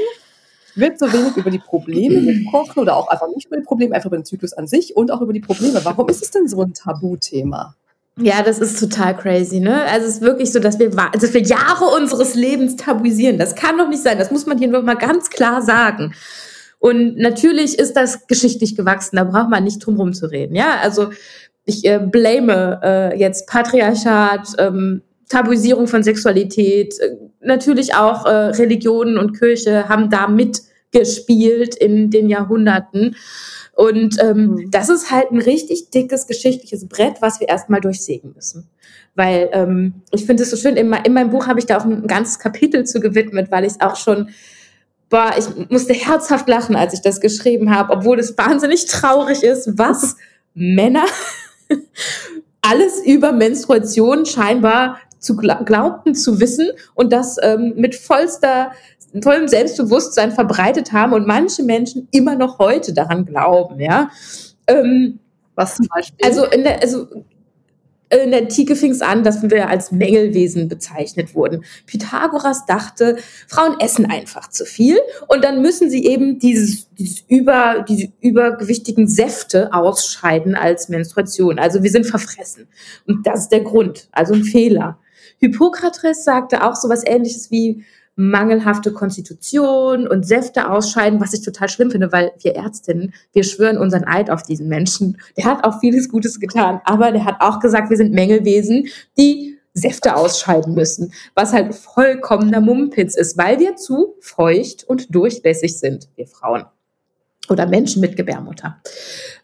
wird 0.76 0.98
so 0.98 1.12
wenig 1.12 1.36
über 1.36 1.50
die 1.50 1.58
Probleme 1.58 2.24
gesprochen 2.24 2.78
oder 2.78 2.96
auch 2.96 3.08
einfach 3.08 3.26
nicht 3.34 3.46
über 3.46 3.56
die 3.56 3.64
Probleme, 3.64 3.96
einfach 3.96 4.06
über 4.06 4.18
den 4.18 4.24
Zyklus 4.24 4.52
an 4.52 4.68
sich 4.68 4.96
und 4.96 5.10
auch 5.10 5.20
über 5.20 5.32
die 5.32 5.40
Probleme? 5.40 5.80
Warum 5.82 6.08
ist 6.08 6.22
es 6.22 6.30
denn 6.30 6.46
so 6.46 6.62
ein 6.62 6.72
Tabuthema? 6.72 7.74
Ja, 8.18 8.42
das 8.42 8.58
ist 8.58 8.78
total 8.78 9.16
crazy, 9.16 9.58
ne? 9.58 9.84
Also 9.84 10.06
es 10.06 10.16
ist 10.16 10.20
wirklich 10.22 10.52
so, 10.52 10.58
dass 10.58 10.78
wir, 10.78 10.90
dass 10.90 11.32
wir 11.32 11.40
Jahre 11.40 11.86
unseres 11.96 12.34
Lebens 12.34 12.76
tabuisieren. 12.76 13.38
Das 13.38 13.54
kann 13.54 13.78
doch 13.78 13.88
nicht 13.88 14.02
sein. 14.02 14.18
Das 14.18 14.30
muss 14.30 14.44
man 14.44 14.58
hier 14.58 14.68
noch 14.68 14.82
mal 14.82 14.96
ganz 14.96 15.30
klar 15.30 15.62
sagen. 15.62 16.14
Und 16.78 17.16
natürlich 17.16 17.78
ist 17.78 17.94
das 17.94 18.26
geschichtlich 18.26 18.76
gewachsen. 18.76 19.16
Da 19.16 19.24
braucht 19.24 19.48
man 19.48 19.64
nicht 19.64 19.78
drum 19.78 19.96
herum 19.96 20.12
zu 20.12 20.26
reden. 20.26 20.54
Ja, 20.54 20.78
also 20.82 21.10
ich 21.64 21.84
äh, 21.86 22.00
blame 22.00 22.80
äh, 22.82 23.18
jetzt 23.18 23.46
Patriarchat, 23.46 24.48
ähm, 24.58 25.02
Tabuisierung 25.28 25.86
von 25.86 26.02
Sexualität. 26.02 26.98
Äh, 26.98 27.16
natürlich 27.40 27.94
auch 27.94 28.26
äh, 28.26 28.30
Religionen 28.30 29.16
und 29.16 29.38
Kirche 29.38 29.88
haben 29.88 30.10
da 30.10 30.28
mitgespielt 30.28 31.76
in 31.76 32.10
den 32.10 32.28
Jahrhunderten. 32.28 33.16
Und 33.74 34.16
ähm, 34.20 34.46
mhm. 34.46 34.70
das 34.70 34.88
ist 34.88 35.10
halt 35.10 35.30
ein 35.30 35.40
richtig 35.40 35.90
dickes 35.90 36.26
geschichtliches 36.26 36.86
Brett, 36.88 37.16
was 37.20 37.40
wir 37.40 37.48
erstmal 37.48 37.80
durchsägen 37.80 38.32
müssen. 38.34 38.68
Weil 39.14 39.48
ähm, 39.52 40.02
ich 40.10 40.26
finde 40.26 40.42
es 40.42 40.50
so 40.50 40.56
schön, 40.56 40.76
in, 40.76 40.92
in 40.92 41.12
meinem 41.12 41.30
Buch 41.30 41.46
habe 41.46 41.58
ich 41.58 41.66
da 41.66 41.78
auch 41.78 41.84
ein 41.84 42.06
ganzes 42.06 42.38
Kapitel 42.38 42.84
zu 42.84 43.00
gewidmet, 43.00 43.50
weil 43.50 43.64
ich 43.64 43.80
auch 43.80 43.96
schon 43.96 44.28
boah, 45.12 45.30
ich 45.38 45.70
musste 45.70 45.92
herzhaft 45.92 46.48
lachen, 46.48 46.74
als 46.74 46.94
ich 46.94 47.02
das 47.02 47.20
geschrieben 47.20 47.74
habe, 47.74 47.92
obwohl 47.92 48.18
es 48.18 48.36
wahnsinnig 48.38 48.86
traurig 48.86 49.42
ist, 49.42 49.78
was 49.78 50.16
Männer 50.54 51.04
alles 52.62 53.04
über 53.04 53.32
Menstruation 53.32 54.24
scheinbar 54.24 54.98
zu 55.18 55.36
glaubten 55.36 56.14
zu 56.14 56.40
wissen 56.40 56.68
und 56.94 57.12
das 57.12 57.36
ähm, 57.42 57.74
mit 57.76 57.94
vollster 57.94 58.72
tollem 59.20 59.48
Selbstbewusstsein 59.48 60.32
verbreitet 60.32 60.92
haben 60.92 61.12
und 61.12 61.26
manche 61.26 61.62
Menschen 61.62 62.08
immer 62.10 62.34
noch 62.34 62.58
heute 62.58 62.92
daran 62.92 63.24
glauben, 63.24 63.80
ja. 63.80 64.10
Ähm, 64.66 65.18
Was 65.54 65.76
zum 65.76 65.86
Beispiel? 65.88 66.26
Also 66.26 66.46
in 66.46 66.62
der, 66.62 66.82
also 66.82 67.06
in 68.12 68.30
der 68.30 68.42
Antike 68.42 68.76
fing 68.76 68.90
es 68.90 69.00
an, 69.00 69.22
dass 69.22 69.42
wir 69.42 69.68
als 69.68 69.90
Mängelwesen 69.90 70.68
bezeichnet 70.68 71.34
wurden. 71.34 71.64
Pythagoras 71.86 72.66
dachte, 72.66 73.16
Frauen 73.48 73.80
essen 73.80 74.06
einfach 74.06 74.50
zu 74.50 74.66
viel 74.66 74.98
und 75.28 75.42
dann 75.42 75.62
müssen 75.62 75.88
sie 75.88 76.04
eben 76.04 76.38
dieses, 76.38 76.92
dieses 76.94 77.24
über, 77.28 77.84
diese 77.88 78.08
übergewichtigen 78.20 79.08
Säfte 79.08 79.72
ausscheiden 79.72 80.54
als 80.54 80.88
Menstruation. 80.88 81.58
Also 81.58 81.82
wir 81.82 81.90
sind 81.90 82.06
verfressen. 82.06 82.68
Und 83.06 83.26
das 83.26 83.44
ist 83.44 83.48
der 83.52 83.62
Grund, 83.62 84.08
also 84.12 84.34
ein 84.34 84.44
Fehler. 84.44 84.98
Hippokrates 85.38 86.24
sagte 86.24 86.64
auch 86.64 86.76
so 86.76 86.88
was 86.88 87.06
ähnliches 87.06 87.50
wie, 87.50 87.84
mangelhafte 88.14 88.92
Konstitution 88.92 90.06
und 90.06 90.26
Säfte 90.26 90.70
ausscheiden, 90.70 91.20
was 91.20 91.32
ich 91.32 91.42
total 91.42 91.68
schlimm 91.68 91.90
finde, 91.90 92.12
weil 92.12 92.32
wir 92.42 92.54
Ärztinnen, 92.54 93.14
wir 93.32 93.42
schwören 93.42 93.78
unseren 93.78 94.04
Eid 94.04 94.30
auf 94.30 94.42
diesen 94.42 94.68
Menschen. 94.68 95.18
Der 95.36 95.46
hat 95.46 95.64
auch 95.64 95.80
vieles 95.80 96.08
Gutes 96.08 96.38
getan, 96.38 96.80
aber 96.84 97.10
der 97.12 97.24
hat 97.24 97.36
auch 97.40 97.60
gesagt, 97.60 97.90
wir 97.90 97.96
sind 97.96 98.12
Mängelwesen, 98.12 98.88
die 99.16 99.58
Säfte 99.74 100.16
ausscheiden 100.16 100.74
müssen, 100.74 101.12
was 101.34 101.52
halt 101.52 101.74
vollkommener 101.74 102.60
Mumpitz 102.60 103.16
ist, 103.16 103.38
weil 103.38 103.58
wir 103.58 103.76
zu 103.76 104.14
feucht 104.20 104.84
und 104.84 105.14
durchlässig 105.14 105.78
sind, 105.78 106.08
wir 106.16 106.26
Frauen 106.26 106.64
oder 107.48 107.66
Menschen 107.66 108.00
mit 108.00 108.16
Gebärmutter. 108.16 108.80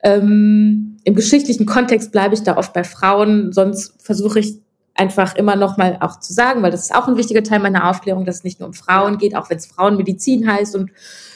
Ähm, 0.02 0.98
Im 1.04 1.14
geschichtlichen 1.14 1.66
Kontext 1.66 2.12
bleibe 2.12 2.34
ich 2.34 2.42
da 2.42 2.56
oft 2.56 2.72
bei 2.72 2.84
Frauen, 2.84 3.52
sonst 3.52 3.94
versuche 4.02 4.40
ich 4.40 4.60
einfach 4.98 5.36
immer 5.36 5.56
noch 5.56 5.76
mal 5.76 5.98
auch 6.00 6.18
zu 6.18 6.32
sagen, 6.32 6.62
weil 6.62 6.70
das 6.70 6.82
ist 6.82 6.94
auch 6.94 7.08
ein 7.08 7.16
wichtiger 7.16 7.42
Teil 7.42 7.60
meiner 7.60 7.88
Aufklärung, 7.88 8.24
dass 8.24 8.36
es 8.36 8.44
nicht 8.44 8.60
nur 8.60 8.68
um 8.68 8.74
Frauen 8.74 9.18
geht, 9.18 9.36
auch 9.36 9.48
wenn 9.48 9.58
es 9.58 9.66
Frauenmedizin 9.66 10.50
heißt 10.50 10.74
und 10.74 10.90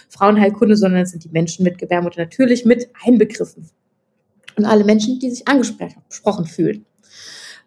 Frauenheilkunde, 0.08 0.76
sondern 0.76 1.02
es 1.02 1.10
sind 1.10 1.24
die 1.24 1.30
Menschen 1.30 1.62
mit 1.62 1.78
Gebärmutter 1.78 2.20
natürlich 2.20 2.64
mit 2.64 2.88
einbegriffen. 3.04 3.70
Und 4.56 4.64
alle 4.66 4.84
Menschen, 4.84 5.18
die 5.18 5.30
sich 5.30 5.48
angesprochen 5.48 6.44
fühlen. 6.44 6.84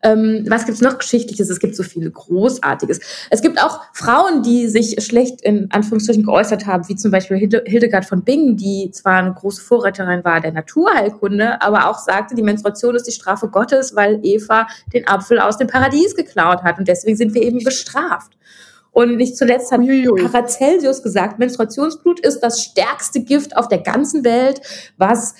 Ähm, 0.03 0.45
was 0.47 0.65
gibt's 0.65 0.81
noch 0.81 0.97
Geschichtliches? 0.97 1.49
Es 1.49 1.59
gibt 1.59 1.75
so 1.75 1.83
viel 1.83 2.09
Großartiges. 2.09 2.99
Es 3.29 3.41
gibt 3.41 3.61
auch 3.61 3.81
Frauen, 3.93 4.43
die 4.43 4.67
sich 4.67 5.03
schlecht 5.03 5.41
in 5.41 5.67
Anführungsstrichen 5.71 6.23
geäußert 6.23 6.65
haben, 6.65 6.87
wie 6.87 6.95
zum 6.95 7.11
Beispiel 7.11 7.37
Hildegard 7.37 8.05
von 8.05 8.23
Bingen, 8.23 8.57
die 8.57 8.91
zwar 8.91 9.17
eine 9.17 9.33
große 9.33 9.61
Vorreiterin 9.61 10.23
war 10.23 10.41
der 10.41 10.51
Naturheilkunde, 10.51 11.61
aber 11.61 11.89
auch 11.89 11.99
sagte, 11.99 12.35
die 12.35 12.43
Menstruation 12.43 12.95
ist 12.95 13.07
die 13.07 13.11
Strafe 13.11 13.47
Gottes, 13.49 13.95
weil 13.95 14.19
Eva 14.23 14.67
den 14.93 15.07
Apfel 15.07 15.39
aus 15.39 15.57
dem 15.57 15.67
Paradies 15.67 16.15
geklaut 16.15 16.63
hat 16.63 16.77
und 16.77 16.87
deswegen 16.87 17.17
sind 17.17 17.33
wir 17.33 17.41
eben 17.41 17.63
bestraft. 17.63 18.33
Und 18.95 19.17
nicht 19.17 19.35
zuletzt 19.35 19.73
hat 19.73 19.81
Paracelsius 20.31 21.03
gesagt, 21.03 21.37
Menstruationsblut 21.37 22.21
ist 22.21 22.39
das 22.39 22.63
stärkste 22.63 23.19
Gift 23.19 23.57
auf 23.57 23.67
der 23.67 23.79
ganzen 23.79 24.23
Welt, 24.23 24.61
was 24.95 25.35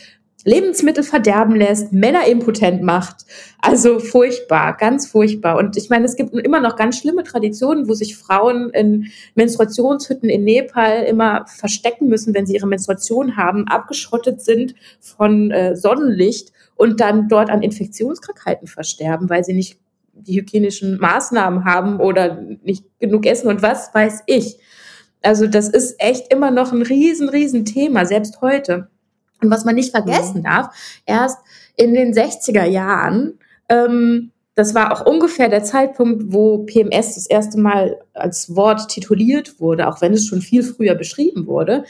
Lebensmittel 0.46 1.04
verderben 1.04 1.56
lässt, 1.56 1.92
Männer 1.92 2.28
impotent 2.28 2.84
macht. 2.84 3.26
Also 3.62 4.00
furchtbar, 4.00 4.78
ganz 4.78 5.08
furchtbar. 5.08 5.58
Und 5.58 5.76
ich 5.76 5.90
meine, 5.90 6.06
es 6.06 6.16
gibt 6.16 6.34
immer 6.34 6.62
noch 6.62 6.76
ganz 6.76 7.00
schlimme 7.00 7.24
Traditionen, 7.24 7.90
wo 7.90 7.94
sich 7.94 8.16
Frauen 8.16 8.70
in 8.70 9.08
Menstruationshütten 9.34 10.30
in 10.30 10.44
Nepal 10.44 11.04
immer 11.04 11.46
verstecken 11.48 12.08
müssen, 12.08 12.34
wenn 12.36 12.46
sie 12.46 12.54
ihre 12.54 12.68
Menstruation 12.68 13.36
haben, 13.36 13.68
abgeschottet 13.68 14.42
sind 14.42 14.76
von 15.02 15.50
äh, 15.50 15.76
Sonnenlicht 15.76 16.54
und 16.76 17.00
dann 17.00 17.28
dort 17.28 17.50
an 17.50 17.64
Infektionskrankheiten 17.64 18.68
versterben, 18.68 19.30
weil 19.30 19.44
sie 19.44 19.54
nicht 19.54 19.80
die 20.14 20.38
hygienischen 20.40 21.00
Maßnahmen 21.00 21.66
haben 21.66 22.00
oder 22.00 22.40
nicht 22.64 22.86
genug 23.00 23.26
essen 23.26 23.48
und 23.48 23.64
was 23.64 23.94
weiß 23.94 24.24
ich. 24.28 24.60
Also 25.24 25.48
das 25.48 25.70
ist 25.70 25.96
echt 25.98 26.32
immer 26.32 26.52
noch 26.52 26.72
ein 26.72 26.84
riesen, 26.84 27.30
riesen 27.30 27.66
Thema, 27.66 28.06
selbst 28.06 28.42
heute. 28.42 28.90
Und 29.46 29.52
was 29.52 29.66
man 29.66 29.76
nicht 29.76 29.92
vergessen 29.92 30.40
mhm. 30.40 30.44
darf, 30.44 30.76
erst 31.06 31.40
in 31.76 31.94
den 31.94 32.14
60er 32.14 32.66
Jahren, 32.66 33.40
ähm, 33.70 34.32
das 34.56 34.74
war 34.74 34.94
auch 34.94 35.06
ungefähr 35.06 35.50
der 35.50 35.64
Zeitpunkt, 35.64 36.34
wo 36.34 36.60
PMS 36.60 37.16
das 37.16 37.28
erste 37.28 37.60
Mal 37.60 38.00
als 38.14 38.56
Wort 38.56 38.88
tituliert 38.88 39.60
wurde, 39.60 39.88
auch 39.88 40.02
wenn 40.02 40.14
es 40.14 40.26
schon 40.26 40.42
viel 40.42 40.64
früher 40.64 40.96
beschrieben 40.96 41.46
wurde, 41.46 41.84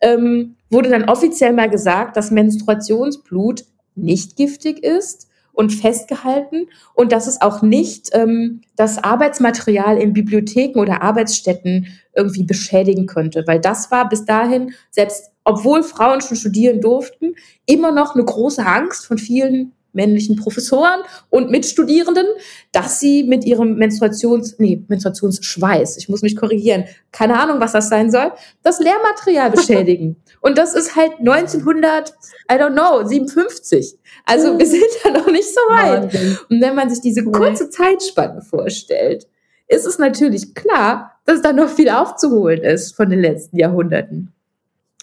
ähm, 0.00 0.56
wurde 0.70 0.88
dann 0.88 1.08
offiziell 1.08 1.52
mal 1.52 1.68
gesagt, 1.68 2.16
dass 2.16 2.30
Menstruationsblut 2.30 3.64
nicht 3.94 4.36
giftig 4.36 4.82
ist 4.82 5.28
und 5.52 5.70
festgehalten 5.70 6.68
und 6.94 7.12
dass 7.12 7.26
es 7.26 7.42
auch 7.42 7.62
nicht 7.62 8.10
ähm, 8.12 8.60
das 8.76 9.02
Arbeitsmaterial 9.02 9.98
in 9.98 10.12
Bibliotheken 10.12 10.78
oder 10.78 11.02
Arbeitsstätten 11.02 11.88
irgendwie 12.14 12.44
beschädigen 12.44 13.06
könnte, 13.06 13.44
weil 13.46 13.60
das 13.60 13.90
war 13.90 14.08
bis 14.08 14.24
dahin 14.24 14.72
selbst 14.90 15.32
obwohl 15.48 15.82
Frauen 15.82 16.20
schon 16.20 16.36
studieren 16.36 16.82
durften, 16.82 17.34
immer 17.64 17.90
noch 17.90 18.14
eine 18.14 18.22
große 18.22 18.64
Angst 18.64 19.06
von 19.06 19.16
vielen 19.16 19.72
männlichen 19.94 20.36
Professoren 20.36 21.00
und 21.30 21.50
Mitstudierenden, 21.50 22.26
dass 22.70 23.00
sie 23.00 23.24
mit 23.24 23.46
ihrem 23.46 23.76
Menstruations, 23.76 24.56
nee, 24.58 24.84
Menstruationsschweiß, 24.86 25.96
ich 25.96 26.10
muss 26.10 26.20
mich 26.20 26.36
korrigieren, 26.36 26.84
keine 27.12 27.40
Ahnung, 27.40 27.60
was 27.60 27.72
das 27.72 27.88
sein 27.88 28.10
soll, 28.10 28.30
das 28.62 28.78
Lehrmaterial 28.78 29.50
beschädigen. 29.50 30.16
und 30.42 30.58
das 30.58 30.74
ist 30.74 30.94
halt 30.94 31.12
1900, 31.18 32.12
I 32.52 32.56
don't 32.56 32.74
know, 32.74 33.08
57. 33.08 33.96
Also 34.26 34.58
wir 34.58 34.66
sind 34.66 34.84
da 35.02 35.10
noch 35.12 35.30
nicht 35.30 35.48
so 35.48 35.60
weit. 35.70 36.14
Und 36.50 36.60
wenn 36.60 36.74
man 36.74 36.90
sich 36.90 37.00
diese 37.00 37.24
kurze 37.24 37.70
Zeitspanne 37.70 38.42
vorstellt, 38.42 39.26
ist 39.66 39.86
es 39.86 39.98
natürlich 39.98 40.54
klar, 40.54 41.18
dass 41.24 41.40
da 41.40 41.54
noch 41.54 41.70
viel 41.70 41.88
aufzuholen 41.88 42.62
ist 42.62 42.94
von 42.94 43.08
den 43.08 43.20
letzten 43.20 43.56
Jahrhunderten. 43.56 44.34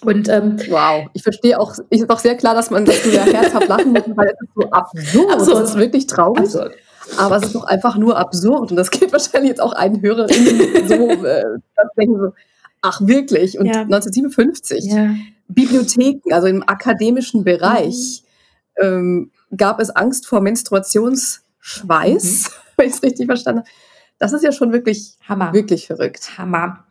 Und 0.01 0.29
ähm, 0.29 0.58
wow, 0.69 1.08
ich 1.13 1.23
verstehe 1.23 1.60
auch, 1.60 1.73
ich 1.89 2.01
ist 2.01 2.10
auch 2.10 2.19
sehr 2.19 2.36
klar, 2.36 2.53
dass 2.53 2.69
man 2.69 2.86
du 2.86 2.91
sehr 2.91 3.23
herzhaft 3.23 3.67
lachen 3.67 3.93
muss, 3.93 4.03
weil 4.15 4.27
es 4.27 4.41
ist 4.41 4.49
so 4.55 4.69
absurd. 4.69 5.31
absurd. 5.31 5.63
Das 5.63 5.69
ist 5.69 5.77
wirklich 5.77 6.08
traurig. 6.08 6.43
Absurd. 6.43 6.75
Aber 7.17 7.38
es 7.38 7.43
ist 7.43 7.55
doch 7.55 7.63
einfach 7.63 7.97
nur 7.97 8.17
absurd. 8.17 8.71
Und 8.71 8.77
das 8.77 8.91
geht 8.91 9.12
wahrscheinlich 9.12 9.49
jetzt 9.49 9.62
auch 9.62 9.73
einen 9.73 10.01
HörerInnen 10.01 10.88
so, 10.88 11.25
äh, 11.25 11.43
denken 11.97 12.19
so, 12.19 12.34
ach 12.81 13.01
wirklich? 13.01 13.58
Und 13.58 13.67
ja. 13.67 13.81
1957, 13.81 14.86
ja. 14.86 15.15
Bibliotheken, 15.47 16.34
also 16.34 16.47
im 16.47 16.67
akademischen 16.67 17.43
Bereich, 17.43 18.23
mhm. 18.77 18.84
ähm, 18.84 19.31
gab 19.55 19.79
es 19.79 19.91
Angst 19.91 20.27
vor 20.27 20.41
Menstruationsschweiß, 20.41 22.43
mhm. 22.43 22.49
wenn 22.77 22.88
ich 22.88 22.95
es 22.95 23.03
richtig 23.03 23.27
verstanden 23.27 23.62
habe. 23.62 23.69
Das 24.17 24.34
ist 24.34 24.43
ja 24.43 24.51
schon 24.51 24.71
wirklich 24.71 25.17
Hammer. 25.27 25.53
Wirklich 25.53 25.88
verrückt. 25.88 26.38
Hammer. 26.38 26.86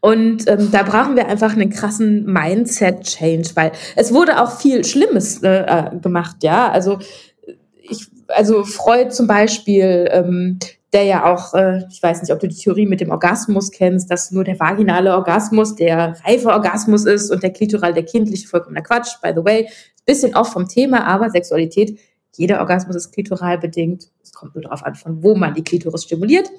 Und 0.00 0.48
ähm, 0.48 0.70
da 0.70 0.82
brauchen 0.82 1.16
wir 1.16 1.28
einfach 1.28 1.52
einen 1.52 1.70
krassen 1.70 2.24
Mindset-Change, 2.26 3.50
weil 3.54 3.72
es 3.96 4.12
wurde 4.12 4.40
auch 4.40 4.58
viel 4.58 4.84
Schlimmes 4.84 5.42
äh, 5.42 5.62
äh, 5.62 5.98
gemacht, 5.98 6.36
ja. 6.42 6.70
Also 6.70 6.98
ich, 7.82 8.06
also 8.28 8.64
Freud 8.64 9.10
zum 9.10 9.26
Beispiel, 9.26 10.08
ähm, 10.10 10.58
der 10.92 11.04
ja 11.04 11.32
auch, 11.32 11.54
äh, 11.54 11.82
ich 11.90 12.02
weiß 12.02 12.22
nicht, 12.22 12.32
ob 12.32 12.40
du 12.40 12.48
die 12.48 12.56
Theorie 12.56 12.86
mit 12.86 13.00
dem 13.00 13.10
Orgasmus 13.10 13.70
kennst, 13.70 14.10
dass 14.10 14.30
nur 14.30 14.44
der 14.44 14.58
vaginale 14.60 15.14
Orgasmus 15.14 15.74
der 15.74 16.14
reife 16.24 16.48
Orgasmus 16.48 17.04
ist 17.04 17.30
und 17.30 17.42
der 17.42 17.50
klitoral 17.50 17.92
der 17.92 18.04
kindliche 18.04 18.48
vollkommener 18.48 18.82
Quatsch. 18.82 19.20
By 19.22 19.32
the 19.34 19.44
way, 19.44 19.68
bisschen 20.04 20.36
off 20.36 20.52
vom 20.52 20.68
Thema, 20.68 21.04
aber 21.04 21.30
Sexualität 21.30 21.98
jeder 22.36 22.60
Orgasmus 22.60 22.96
ist 22.96 23.12
klitoral 23.12 23.58
bedingt. 23.58 24.10
Kommt 24.36 24.54
nur 24.54 24.62
darauf 24.62 24.84
an, 24.84 24.94
von 24.94 25.22
wo 25.22 25.34
man 25.34 25.54
die 25.54 25.64
Klitoris 25.64 26.04
stimuliert. 26.04 26.50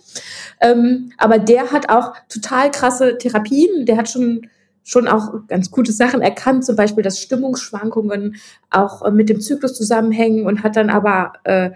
Ähm, 0.60 1.12
aber 1.20 1.38
der 1.38 1.72
hat 1.72 1.90
auch 1.90 2.14
total 2.28 2.72
krasse 2.72 3.20
Therapien. 3.20 3.86
Der 3.86 3.98
hat 3.98 4.10
schon 4.10 4.48
schon 4.84 5.08
auch 5.08 5.46
ganz 5.48 5.70
gute 5.70 5.92
Sachen 5.92 6.22
erkannt, 6.22 6.66
zum 6.66 6.78
Beispiel, 6.78 7.04
dass 7.04 7.20
Stimmungsschwankungen 7.20 8.38
auch 8.70 9.04
äh, 9.04 9.12
mit 9.12 9.28
dem 9.30 9.42
Zyklus 9.42 9.76
zusammenhängen 9.76 10.46
und 10.46 10.64
hat 10.64 10.78
dann 10.78 10.90
aber 10.90 11.34
äh, 11.44 11.72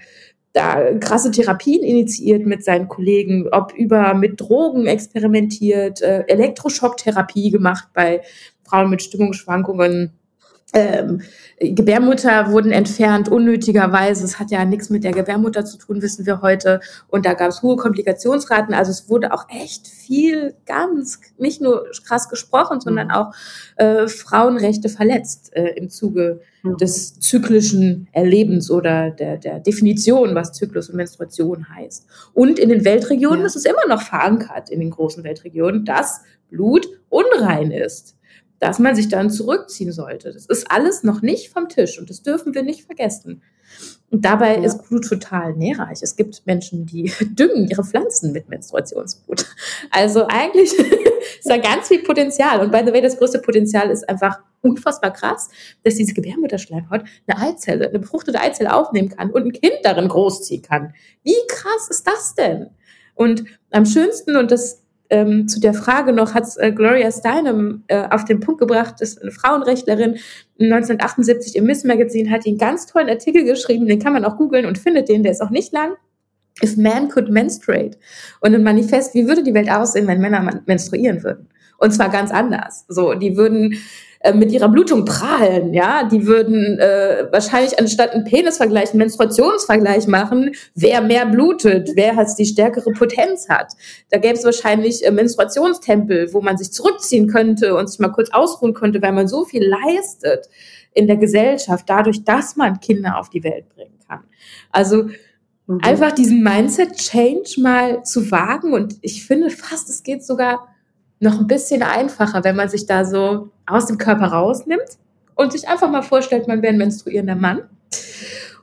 da 0.54 0.98
krasse 0.98 1.30
Therapien 1.30 1.84
initiiert 1.84 2.46
mit 2.46 2.64
seinen 2.64 2.88
Kollegen, 2.88 3.48
ob 3.52 3.74
über 3.74 4.14
mit 4.14 4.40
Drogen 4.40 4.88
experimentiert, 4.88 6.02
äh, 6.02 6.24
Elektroschocktherapie 6.28 7.52
gemacht 7.52 7.90
bei 7.94 8.22
Frauen 8.64 8.90
mit 8.90 9.04
Stimmungsschwankungen 9.04 10.14
ähm, 10.74 11.22
Gebärmutter 11.60 12.52
wurden 12.52 12.72
entfernt, 12.72 13.30
unnötigerweise. 13.30 14.24
Es 14.24 14.40
hat 14.40 14.52
ja 14.52 14.64
nichts 14.64 14.90
mit 14.90 15.04
der 15.04 15.12
Gebärmutter 15.12 15.66
zu 15.66 15.78
tun, 15.78 16.02
wissen 16.02 16.26
wir 16.26 16.42
heute. 16.42 16.80
Und 17.10 17.26
da 17.26 17.34
gab 17.34 17.50
es 17.50 17.62
hohe 17.62 17.76
Komplikationsraten. 17.76 18.74
Also 18.74 18.92
es 18.92 19.10
wurde 19.10 19.34
auch 19.34 19.48
echt 19.50 19.88
viel, 19.88 20.56
ganz, 20.66 21.20
nicht 21.38 21.62
nur 21.62 21.86
krass 22.06 22.30
gesprochen, 22.30 22.80
sondern 22.80 23.08
mhm. 23.08 23.14
auch 23.14 23.34
äh, 23.76 24.08
Frauenrechte 24.08 24.88
verletzt 24.88 25.52
äh, 25.54 25.74
im 25.76 25.90
Zuge 25.90 26.40
mhm. 26.64 26.78
des 26.78 27.20
zyklischen 27.20 28.08
Erlebens 28.14 28.72
oder 28.72 29.12
der, 29.12 29.38
der 29.38 29.60
Definition, 29.60 30.36
was 30.36 30.54
Zyklus 30.54 30.90
und 30.90 30.96
Menstruation 30.96 31.68
heißt. 31.76 32.06
Und 32.34 32.60
in 32.60 32.70
den 32.70 32.86
Weltregionen 32.86 33.42
ja. 33.42 33.46
ist 33.46 33.58
es 33.58 33.66
immer 33.66 33.88
noch 33.90 34.02
verankert, 34.02 34.70
in 34.70 34.80
den 34.80 34.90
großen 34.90 35.24
Weltregionen, 35.24 35.84
dass 35.84 36.22
Blut 36.50 36.88
unrein 37.10 37.72
ist 37.72 38.16
dass 38.62 38.78
man 38.78 38.96
sich 38.96 39.10
dann 39.10 39.32
zurückziehen 39.32 39.92
sollte. 39.92 40.32
Das 40.32 40.46
ist 40.46 40.70
alles 40.70 41.04
noch 41.04 41.24
nicht 41.24 41.50
vom 41.50 41.68
Tisch 41.68 42.00
und 42.00 42.10
das 42.12 42.22
dürfen 42.22 42.54
wir 42.54 42.62
nicht 42.62 42.84
vergessen. 42.84 43.42
Und 44.12 44.24
dabei 44.24 44.58
ja. 44.58 44.64
ist 44.64 44.88
Blut 44.88 45.08
total 45.08 45.56
nährreich. 45.56 46.00
Es 46.04 46.16
gibt 46.16 46.46
Menschen, 46.46 46.86
die 46.86 47.12
düngen 47.22 47.68
ihre 47.68 47.84
Pflanzen 47.84 48.32
mit 48.34 48.50
Menstruationsblut. 48.50 49.48
Also 49.90 50.28
eigentlich 50.28 50.72
ist 51.40 51.50
da 51.50 51.58
ganz 51.58 51.88
viel 51.88 52.04
Potenzial. 52.04 52.60
Und 52.60 52.72
by 52.72 52.84
the 52.86 52.94
way, 52.94 53.02
das 53.02 53.18
größte 53.18 53.40
Potenzial 53.40 53.90
ist 53.90 54.08
einfach 54.08 54.40
unfassbar 54.62 55.12
krass, 55.12 55.50
dass 55.84 55.96
diese 55.96 56.14
Gebärmutterschleimhaut 56.14 57.02
eine 57.26 57.40
Eizelle, 57.40 57.90
eine 57.90 57.98
befruchtete 57.98 58.40
Eizelle 58.40 58.76
aufnehmen 58.76 59.10
kann 59.10 59.32
und 59.32 59.44
ein 59.44 59.54
Kind 59.54 59.80
darin 59.82 60.08
großziehen 60.08 60.62
kann. 60.62 60.94
Wie 61.24 61.34
krass 61.48 61.88
ist 61.90 62.06
das 62.06 62.36
denn? 62.36 62.68
Und 63.16 63.44
am 63.72 63.88
schönsten, 63.88 64.36
und 64.36 64.52
das 64.52 64.81
ähm, 65.12 65.48
zu 65.48 65.60
der 65.60 65.74
Frage 65.74 66.14
noch 66.14 66.34
hat 66.34 66.46
äh, 66.58 66.72
Gloria 66.72 67.12
Steinem 67.12 67.84
äh, 67.88 68.08
auf 68.10 68.26
den 68.26 68.40
Punkt 68.40 68.60
gebracht, 68.60 69.02
ist 69.02 69.22
eine 69.22 69.32
Frauenrechtlerin 69.32 70.18
1978 70.60 71.56
im 71.58 71.66
Miss 71.66 71.84
Magazine 71.84 72.32
hat 72.32 72.48
einen 72.48 72.58
ganz 72.58 72.86
tollen 72.86 73.10
Artikel 73.10 73.44
geschrieben, 73.44 73.88
den 73.88 74.00
kann 74.00 74.14
man 74.14 74.26
auch 74.26 74.38
googeln 74.38 74.66
und 74.66 74.78
findet 74.78 75.10
den, 75.10 75.24
der 75.24 75.34
ist 75.34 75.42
auch 75.42 75.50
nicht 75.50 75.74
lang. 75.74 75.92
If 76.64 76.78
man 76.78 77.10
could 77.10 77.30
menstruate. 77.30 77.98
Und 78.40 78.54
ein 78.54 78.64
Manifest, 78.64 79.14
wie 79.14 79.28
würde 79.28 79.44
die 79.44 79.54
Welt 79.54 79.72
aussehen, 79.72 80.08
wenn 80.08 80.22
Männer 80.22 80.62
menstruieren 80.66 81.24
würden? 81.24 81.48
Und 81.78 81.92
zwar 81.92 82.10
ganz 82.10 82.32
anders. 82.32 82.86
So, 82.88 83.14
die 83.14 83.36
würden 83.36 83.78
äh, 84.24 84.34
mit 84.34 84.52
ihrer 84.52 84.70
Blutung 84.70 85.06
prahlen, 85.06 85.74
ja, 85.74 86.04
die 86.04 86.28
würden 86.28 86.78
äh, 86.78 87.28
wahrscheinlich 87.32 87.80
anstatt 87.80 88.12
einen 88.12 88.24
Penisvergleich 88.24 88.90
einen 88.90 89.00
Menstruationsvergleich 89.00 90.06
machen, 90.08 90.52
wer 90.76 91.02
mehr 91.02 91.26
blutet, 91.26 91.92
wer 91.96 92.16
hat 92.16 92.28
die 92.38 92.46
stärkere 92.46 92.92
Potenz 92.92 93.50
hat. 93.50 93.74
Da 94.12 94.20
gäbe 94.20 94.36
es 94.36 94.44
wahrscheinlich 94.44 95.04
äh, 95.04 95.10
Menstruationstempel, 95.10 96.34
wo 96.34 96.42
man 96.42 96.58
sich 96.58 96.72
zurückziehen 96.72 97.28
könnte 97.28 97.76
und 97.76 97.90
sich 97.90 98.00
mal 98.00 98.10
kurz 98.10 98.30
ausruhen 98.32 98.76
könnte, 98.76 99.02
weil 99.02 99.12
man 99.12 99.28
so 99.28 99.44
viel 99.44 99.64
leistet 99.68 100.48
in 100.94 101.08
der 101.08 101.18
Gesellschaft, 101.18 101.86
dadurch, 101.90 102.24
dass 102.24 102.56
man 102.56 102.80
Kinder 102.80 103.18
auf 103.18 103.30
die 103.30 103.44
Welt 103.44 103.70
bringen 103.70 103.98
kann. 104.08 104.20
Also 104.72 105.06
mhm. 105.66 105.80
einfach 105.82 106.12
diesen 106.12 106.44
Mindset-Change 106.44 107.60
mal 107.60 108.04
zu 108.04 108.30
wagen 108.30 108.74
und 108.74 108.98
ich 109.02 109.26
finde 109.26 109.50
fast, 109.50 109.90
es 109.90 110.04
geht 110.04 110.24
sogar 110.24 110.68
noch 111.22 111.40
ein 111.40 111.48
bisschen 111.48 111.84
einfacher, 111.84 112.44
wenn 112.44 112.56
man 112.56 112.68
sich 112.68 112.86
da 112.86 113.06
so 113.06 113.50
aus 113.66 113.86
dem 113.86 113.98
Körper 113.98 114.26
rausnimmt 114.26 114.98
und 115.36 115.54
sich 115.54 115.68
einfach 115.68 115.90
mal 115.90 116.02
vorstellt, 116.02 116.48
man 116.48 116.62
wäre 116.62 116.74
ein 116.74 116.80
menstruierender 116.80 117.36
Mann 117.36 117.62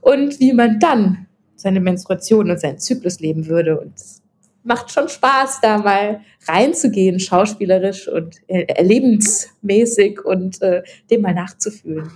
und 0.01 0.39
wie 0.41 0.53
man 0.53 0.81
dann 0.81 1.27
seine 1.55 1.81
Menstruation 1.81 2.51
und 2.51 2.61
seinen 2.61 2.79
Zyklus 2.79 3.21
leben 3.21 3.47
würde. 3.47 3.81
Und 3.81 3.95
es 3.97 4.23
macht 4.65 4.91
schon 4.91 5.09
Spaß, 5.09 5.61
da 5.61 5.79
mal 5.79 6.21
reinzugehen, 6.47 7.21
schauspielerisch 7.21 8.09
und 8.09 8.37
erlebensmäßig 8.49 10.25
und 10.25 10.61
äh, 10.61 10.83
dem 11.11 11.23
mal 11.23 11.35
nachzufühlen. 11.35 12.11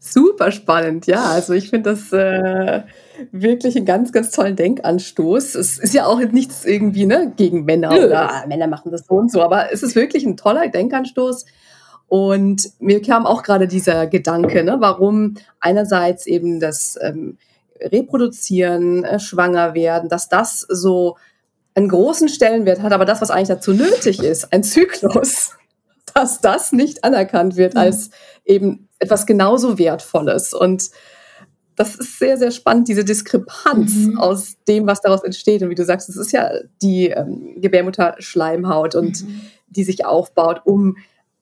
Super 0.00 0.52
spannend, 0.52 1.06
ja. 1.06 1.24
Also 1.24 1.52
ich 1.54 1.70
finde 1.70 1.90
das 1.90 2.12
äh, 2.12 2.82
wirklich 3.32 3.76
einen 3.76 3.86
ganz, 3.86 4.12
ganz 4.12 4.30
tollen 4.30 4.54
Denkanstoß. 4.54 5.56
Es 5.56 5.78
ist 5.78 5.92
ja 5.92 6.06
auch 6.06 6.20
nichts 6.20 6.64
irgendwie 6.64 7.04
ne, 7.04 7.32
gegen 7.36 7.64
Männer 7.64 7.90
Nö. 7.90 8.06
oder 8.06 8.44
Männer 8.46 8.68
machen 8.68 8.92
das 8.92 9.06
so 9.06 9.14
und 9.14 9.32
so, 9.32 9.42
aber 9.42 9.72
es 9.72 9.82
ist 9.82 9.96
wirklich 9.96 10.24
ein 10.24 10.36
toller 10.36 10.68
Denkanstoß. 10.68 11.46
Und 12.06 12.70
mir 12.78 13.02
kam 13.02 13.26
auch 13.26 13.42
gerade 13.42 13.66
dieser 13.66 14.06
Gedanke, 14.06 14.62
ne, 14.62 14.76
warum 14.78 15.34
einerseits 15.60 16.26
eben 16.26 16.60
das 16.60 16.96
ähm, 17.02 17.36
Reproduzieren, 17.80 19.04
äh, 19.04 19.20
schwanger 19.20 19.74
werden, 19.74 20.08
dass 20.08 20.28
das 20.28 20.60
so 20.60 21.16
einen 21.74 21.88
großen 21.88 22.28
Stellenwert 22.28 22.82
hat, 22.82 22.92
aber 22.92 23.04
das, 23.04 23.20
was 23.20 23.30
eigentlich 23.30 23.48
dazu 23.48 23.72
nötig 23.72 24.22
ist, 24.22 24.52
ein 24.52 24.64
Zyklus, 24.64 25.56
dass 26.14 26.40
das 26.40 26.72
nicht 26.72 27.04
anerkannt 27.04 27.56
wird 27.56 27.74
mhm. 27.74 27.80
als 27.80 28.10
eben 28.44 28.87
etwas 28.98 29.26
genauso 29.26 29.78
Wertvolles. 29.78 30.54
Und 30.54 30.90
das 31.76 31.94
ist 31.94 32.18
sehr, 32.18 32.36
sehr 32.36 32.50
spannend, 32.50 32.88
diese 32.88 33.04
Diskrepanz 33.04 33.94
mhm. 33.94 34.18
aus 34.18 34.56
dem, 34.66 34.86
was 34.86 35.00
daraus 35.00 35.22
entsteht. 35.22 35.62
Und 35.62 35.70
wie 35.70 35.76
du 35.76 35.84
sagst, 35.84 36.08
es 36.08 36.16
ist 36.16 36.32
ja 36.32 36.50
die 36.82 37.08
ähm, 37.08 37.60
Gebärmutterschleimhaut 37.60 38.96
und 38.96 39.22
mhm. 39.22 39.40
die 39.68 39.84
sich 39.84 40.04
aufbaut, 40.04 40.62
um 40.64 40.96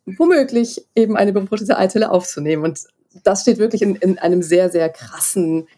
womöglich 0.05 0.87
eben 0.95 1.17
eine 1.17 1.33
befruchtete 1.33 1.79
Eizelle 1.79 2.11
aufzunehmen. 2.11 2.65
Und 2.65 2.81
das 3.25 3.43
steht 3.43 3.59
wirklich 3.59 3.83
in, 3.83 3.97
in 3.97 4.19
einem 4.19 4.43
sehr, 4.43 4.71
sehr 4.71 4.89
krassen 4.91 5.69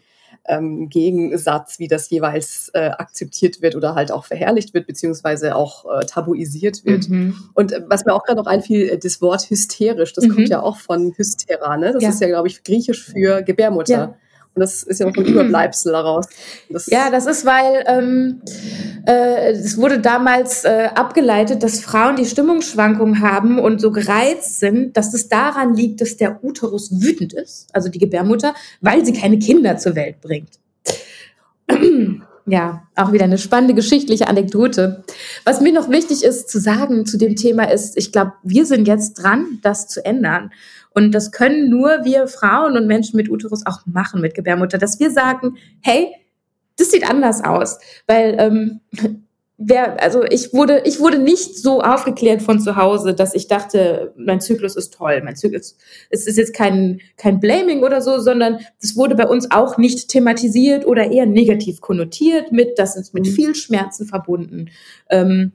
ähm, 0.45 0.89
Gegensatz, 0.89 1.79
wie 1.79 1.87
das 1.87 2.09
jeweils 2.09 2.69
äh, 2.73 2.89
akzeptiert 2.89 3.61
wird 3.61 3.75
oder 3.75 3.95
halt 3.95 4.11
auch 4.11 4.25
verherrlicht 4.25 4.73
wird, 4.73 4.87
beziehungsweise 4.87 5.55
auch 5.55 5.85
äh, 5.85 6.05
tabuisiert 6.05 6.85
wird. 6.85 7.09
Mhm. 7.09 7.35
Und 7.53 7.71
äh, 7.71 7.83
was 7.87 8.05
mir 8.05 8.13
auch 8.13 8.23
gerade 8.23 8.39
noch 8.39 8.47
einfiel, 8.47 8.89
äh, 8.89 8.97
das 8.97 9.21
Wort 9.21 9.49
hysterisch, 9.49 10.13
das 10.13 10.25
mhm. 10.25 10.35
kommt 10.35 10.49
ja 10.49 10.61
auch 10.61 10.77
von 10.77 11.13
Hystera, 11.15 11.77
ne? 11.77 11.93
Das 11.93 12.03
ja. 12.03 12.09
ist 12.09 12.21
ja, 12.21 12.27
glaube 12.27 12.47
ich, 12.47 12.63
griechisch 12.63 13.03
für 13.03 13.43
Gebärmutter. 13.43 13.93
Ja. 13.93 14.15
Und 14.55 14.61
das 14.61 14.83
ist 14.83 14.99
ja 14.99 15.05
noch 15.05 15.15
ein 15.15 15.25
Überbleibsel 15.25 15.91
daraus. 15.91 16.27
Das 16.69 16.87
ja, 16.87 17.11
das 17.11 17.27
ist, 17.27 17.45
weil 17.45 17.83
ähm, 17.85 18.41
äh, 19.05 19.51
es 19.51 19.77
wurde 19.77 19.99
damals 19.99 20.65
äh, 20.65 20.89
abgeleitet, 20.93 21.63
dass 21.63 21.81
Frauen 21.81 22.15
die 22.15 22.25
Stimmungsschwankungen 22.25 23.21
haben 23.21 23.59
und 23.59 23.79
so 23.79 23.91
gereizt 23.91 24.59
sind, 24.59 24.95
dass 24.97 25.13
es 25.13 25.29
daran 25.29 25.73
liegt, 25.73 26.01
dass 26.01 26.17
der 26.17 26.43
Uterus 26.43 27.01
wütend 27.01 27.33
ist, 27.33 27.73
also 27.73 27.89
die 27.89 27.99
Gebärmutter, 27.99 28.53
weil 28.81 29.05
sie 29.05 29.13
keine 29.13 29.39
Kinder 29.39 29.77
zur 29.77 29.95
Welt 29.95 30.21
bringt. 30.21 30.51
Ja, 32.51 32.87
auch 32.95 33.11
wieder 33.11 33.25
eine 33.25 33.37
spannende 33.37 33.75
geschichtliche 33.75 34.27
Anekdote. 34.27 35.03
Was 35.45 35.61
mir 35.61 35.71
noch 35.71 35.87
wichtig 35.87 36.23
ist 36.23 36.49
zu 36.49 36.59
sagen 36.59 37.05
zu 37.05 37.19
dem 37.19 37.35
Thema 37.35 37.65
ist, 37.65 37.95
ich 37.95 38.11
glaube, 38.11 38.33
wir 38.41 38.65
sind 38.65 38.87
jetzt 38.87 39.21
dran, 39.21 39.59
das 39.61 39.87
zu 39.87 40.03
ändern. 40.03 40.49
Und 40.89 41.11
das 41.11 41.31
können 41.31 41.69
nur 41.69 42.05
wir 42.05 42.27
Frauen 42.27 42.75
und 42.75 42.87
Menschen 42.87 43.17
mit 43.17 43.29
Uterus 43.29 43.67
auch 43.67 43.85
machen, 43.85 44.19
mit 44.19 44.33
Gebärmutter, 44.33 44.79
dass 44.79 44.99
wir 44.99 45.11
sagen, 45.11 45.57
hey, 45.81 46.07
das 46.79 46.91
sieht 46.91 47.09
anders 47.09 47.43
aus. 47.43 47.79
Weil 48.07 48.35
ähm, 48.39 48.79
wer, 49.57 50.01
also 50.01 50.23
ich 50.23 50.53
wurde, 50.53 50.81
ich 50.85 50.99
wurde 50.99 51.19
nicht 51.19 51.57
so 51.57 51.81
aufgeklärt 51.81 52.41
von 52.41 52.59
zu 52.59 52.75
Hause, 52.77 53.13
dass 53.13 53.35
ich 53.35 53.47
dachte, 53.47 54.13
mein 54.17 54.41
Zyklus 54.41 54.75
ist 54.75 54.93
toll. 54.93 55.21
Mein 55.23 55.35
Zyklus, 55.35 55.77
es 56.09 56.25
ist 56.25 56.37
jetzt 56.37 56.53
kein, 56.53 57.01
kein 57.17 57.39
Blaming 57.39 57.83
oder 57.83 58.01
so, 58.01 58.19
sondern 58.19 58.59
es 58.81 58.95
wurde 58.95 59.15
bei 59.15 59.27
uns 59.27 59.51
auch 59.51 59.77
nicht 59.77 60.07
thematisiert 60.07 60.87
oder 60.87 61.11
eher 61.11 61.25
negativ 61.25 61.81
konnotiert 61.81 62.51
mit, 62.51 62.79
das 62.79 62.95
ist 62.95 63.13
mit 63.13 63.25
mhm. 63.25 63.31
viel 63.31 63.55
Schmerzen 63.55 64.07
verbunden. 64.07 64.69
Ähm, 65.09 65.51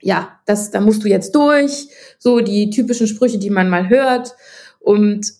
ja, 0.00 0.40
das, 0.46 0.70
da 0.70 0.80
musst 0.80 1.04
du 1.04 1.08
jetzt 1.08 1.34
durch. 1.34 1.88
So 2.18 2.40
die 2.40 2.70
typischen 2.70 3.06
Sprüche, 3.06 3.38
die 3.38 3.50
man 3.50 3.68
mal 3.68 3.88
hört. 3.88 4.34
Und 4.80 5.32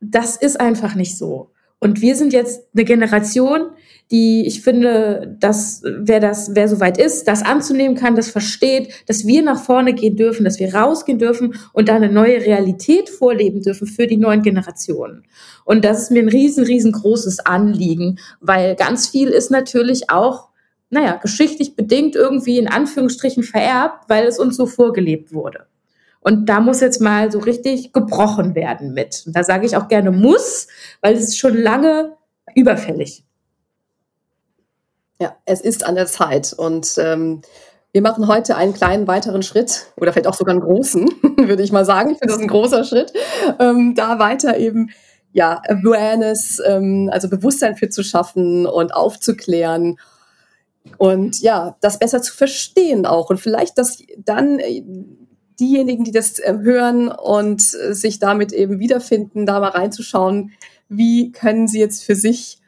das 0.00 0.36
ist 0.36 0.60
einfach 0.60 0.94
nicht 0.94 1.16
so. 1.16 1.50
Und 1.78 2.00
wir 2.00 2.16
sind 2.16 2.32
jetzt 2.32 2.68
eine 2.74 2.84
Generation, 2.84 3.70
die 4.14 4.46
ich 4.46 4.62
finde, 4.62 5.36
dass 5.40 5.82
wer 5.82 6.20
das, 6.20 6.54
wer 6.54 6.68
soweit 6.68 6.98
ist, 6.98 7.26
das 7.26 7.42
anzunehmen 7.42 7.96
kann, 7.96 8.14
das 8.14 8.30
versteht, 8.30 8.94
dass 9.08 9.26
wir 9.26 9.42
nach 9.42 9.60
vorne 9.60 9.92
gehen 9.92 10.14
dürfen, 10.14 10.44
dass 10.44 10.60
wir 10.60 10.72
rausgehen 10.72 11.18
dürfen 11.18 11.56
und 11.72 11.88
da 11.88 11.96
eine 11.96 12.12
neue 12.12 12.40
Realität 12.40 13.08
vorleben 13.10 13.60
dürfen 13.60 13.88
für 13.88 14.06
die 14.06 14.16
neuen 14.16 14.42
Generationen. 14.42 15.24
Und 15.64 15.84
das 15.84 16.02
ist 16.02 16.10
mir 16.12 16.22
ein 16.22 16.28
riesen, 16.28 16.64
riesengroßes 16.64 17.40
Anliegen, 17.40 18.20
weil 18.40 18.76
ganz 18.76 19.08
viel 19.08 19.30
ist 19.30 19.50
natürlich 19.50 20.10
auch 20.10 20.50
naja, 20.90 21.16
geschichtlich 21.16 21.74
bedingt 21.74 22.14
irgendwie 22.14 22.58
in 22.58 22.68
Anführungsstrichen 22.68 23.42
vererbt, 23.42 24.04
weil 24.08 24.28
es 24.28 24.38
uns 24.38 24.56
so 24.56 24.66
vorgelebt 24.66 25.32
wurde. 25.32 25.66
Und 26.20 26.48
da 26.48 26.60
muss 26.60 26.80
jetzt 26.80 27.00
mal 27.00 27.32
so 27.32 27.40
richtig 27.40 27.92
gebrochen 27.92 28.54
werden 28.54 28.94
mit. 28.94 29.24
Und 29.26 29.34
da 29.34 29.42
sage 29.42 29.66
ich 29.66 29.76
auch 29.76 29.88
gerne 29.88 30.12
muss, 30.12 30.68
weil 31.00 31.14
es 31.14 31.24
ist 31.24 31.38
schon 31.38 31.56
lange 31.56 32.12
überfällig. 32.54 33.24
Ja, 35.24 35.34
es 35.46 35.62
ist 35.62 35.86
an 35.86 35.94
der 35.94 36.04
Zeit. 36.04 36.52
Und 36.52 36.96
ähm, 36.98 37.40
wir 37.92 38.02
machen 38.02 38.28
heute 38.28 38.56
einen 38.56 38.74
kleinen 38.74 39.06
weiteren 39.06 39.42
Schritt 39.42 39.86
oder 39.96 40.12
vielleicht 40.12 40.26
auch 40.26 40.34
sogar 40.34 40.52
einen 40.52 40.60
großen, 40.60 41.08
würde 41.38 41.62
ich 41.62 41.72
mal 41.72 41.86
sagen. 41.86 42.10
Ich 42.10 42.18
finde 42.18 42.34
das 42.34 42.42
ein 42.42 42.48
großer 42.48 42.84
Schritt, 42.84 43.14
ähm, 43.58 43.94
da 43.94 44.18
weiter 44.18 44.58
eben 44.58 44.90
ja 45.32 45.62
Awareness, 45.66 46.60
ähm, 46.66 47.08
also 47.10 47.30
Bewusstsein 47.30 47.74
für 47.74 47.88
zu 47.88 48.02
schaffen 48.02 48.66
und 48.66 48.94
aufzuklären 48.94 49.96
und 50.98 51.40
ja, 51.40 51.78
das 51.80 51.98
besser 51.98 52.20
zu 52.20 52.34
verstehen 52.34 53.06
auch 53.06 53.30
und 53.30 53.40
vielleicht, 53.40 53.78
dass 53.78 54.02
dann 54.18 54.58
äh, 54.58 54.82
diejenigen, 55.58 56.04
die 56.04 56.12
das 56.12 56.38
äh, 56.38 56.58
hören 56.60 57.08
und 57.08 57.62
äh, 57.62 57.94
sich 57.94 58.18
damit 58.18 58.52
eben 58.52 58.78
wiederfinden, 58.78 59.46
da 59.46 59.58
mal 59.58 59.70
reinzuschauen, 59.70 60.52
wie 60.90 61.32
können 61.32 61.66
sie 61.66 61.80
jetzt 61.80 62.04
für 62.04 62.14
sich 62.14 62.58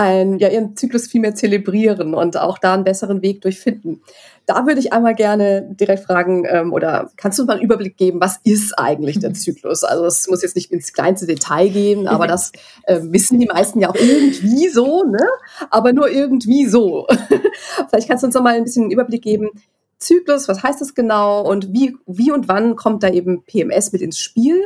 ein, 0.00 0.38
ja, 0.38 0.48
ihren 0.48 0.76
Zyklus 0.76 1.08
viel 1.08 1.20
mehr 1.20 1.34
zelebrieren 1.34 2.14
und 2.14 2.38
auch 2.38 2.56
da 2.56 2.72
einen 2.72 2.84
besseren 2.84 3.20
Weg 3.20 3.42
durchfinden. 3.42 4.00
Da 4.46 4.66
würde 4.66 4.80
ich 4.80 4.94
einmal 4.94 5.14
gerne 5.14 5.76
direkt 5.78 6.04
fragen, 6.04 6.46
ähm, 6.48 6.72
oder 6.72 7.10
kannst 7.18 7.38
du 7.38 7.44
mal 7.44 7.54
einen 7.54 7.62
Überblick 7.62 7.98
geben, 7.98 8.18
was 8.18 8.40
ist 8.42 8.78
eigentlich 8.78 9.18
der 9.18 9.34
Zyklus? 9.34 9.84
Also 9.84 10.06
es 10.06 10.26
muss 10.26 10.42
jetzt 10.42 10.56
nicht 10.56 10.72
ins 10.72 10.94
kleinste 10.94 11.26
Detail 11.26 11.68
gehen, 11.68 12.08
aber 12.08 12.26
das 12.26 12.50
äh, 12.84 12.98
wissen 13.02 13.38
die 13.38 13.46
meisten 13.46 13.78
ja 13.78 13.90
auch 13.90 13.94
irgendwie 13.94 14.68
so, 14.70 15.04
ne? 15.04 15.26
Aber 15.68 15.92
nur 15.92 16.10
irgendwie 16.10 16.66
so. 16.66 17.06
Vielleicht 17.90 18.08
kannst 18.08 18.22
du 18.22 18.26
uns 18.28 18.34
noch 18.34 18.42
mal 18.42 18.54
ein 18.54 18.64
bisschen 18.64 18.84
einen 18.84 18.92
Überblick 18.92 19.22
geben, 19.22 19.50
Zyklus, 19.98 20.48
was 20.48 20.62
heißt 20.62 20.80
das 20.80 20.94
genau 20.94 21.42
und 21.42 21.74
wie, 21.74 21.94
wie 22.06 22.32
und 22.32 22.48
wann 22.48 22.74
kommt 22.74 23.02
da 23.02 23.10
eben 23.10 23.42
PMS 23.42 23.92
mit 23.92 24.00
ins 24.00 24.18
Spiel? 24.18 24.64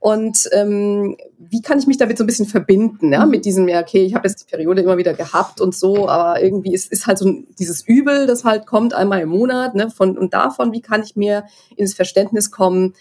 Und 0.00 0.48
ähm, 0.52 1.18
wie 1.38 1.60
kann 1.60 1.78
ich 1.78 1.86
mich 1.86 1.98
damit 1.98 2.16
so 2.16 2.24
ein 2.24 2.26
bisschen 2.26 2.46
verbinden, 2.46 3.12
ja, 3.12 3.26
mit 3.26 3.44
diesem, 3.44 3.68
ja, 3.68 3.82
okay, 3.82 4.02
ich 4.02 4.14
habe 4.14 4.26
jetzt 4.26 4.40
die 4.40 4.50
Periode 4.50 4.80
immer 4.80 4.96
wieder 4.96 5.12
gehabt 5.12 5.60
und 5.60 5.74
so, 5.74 6.08
aber 6.08 6.42
irgendwie 6.42 6.72
ist, 6.72 6.90
ist 6.90 7.06
halt 7.06 7.18
so 7.18 7.30
dieses 7.58 7.86
Übel, 7.86 8.26
das 8.26 8.44
halt 8.44 8.66
kommt 8.66 8.94
einmal 8.94 9.20
im 9.20 9.28
Monat, 9.28 9.74
ne, 9.74 9.90
von, 9.90 10.16
und 10.16 10.32
davon, 10.32 10.72
wie 10.72 10.80
kann 10.80 11.02
ich 11.02 11.16
mir 11.16 11.44
ins 11.76 11.92
Verständnis 11.92 12.50
kommen, 12.50 12.94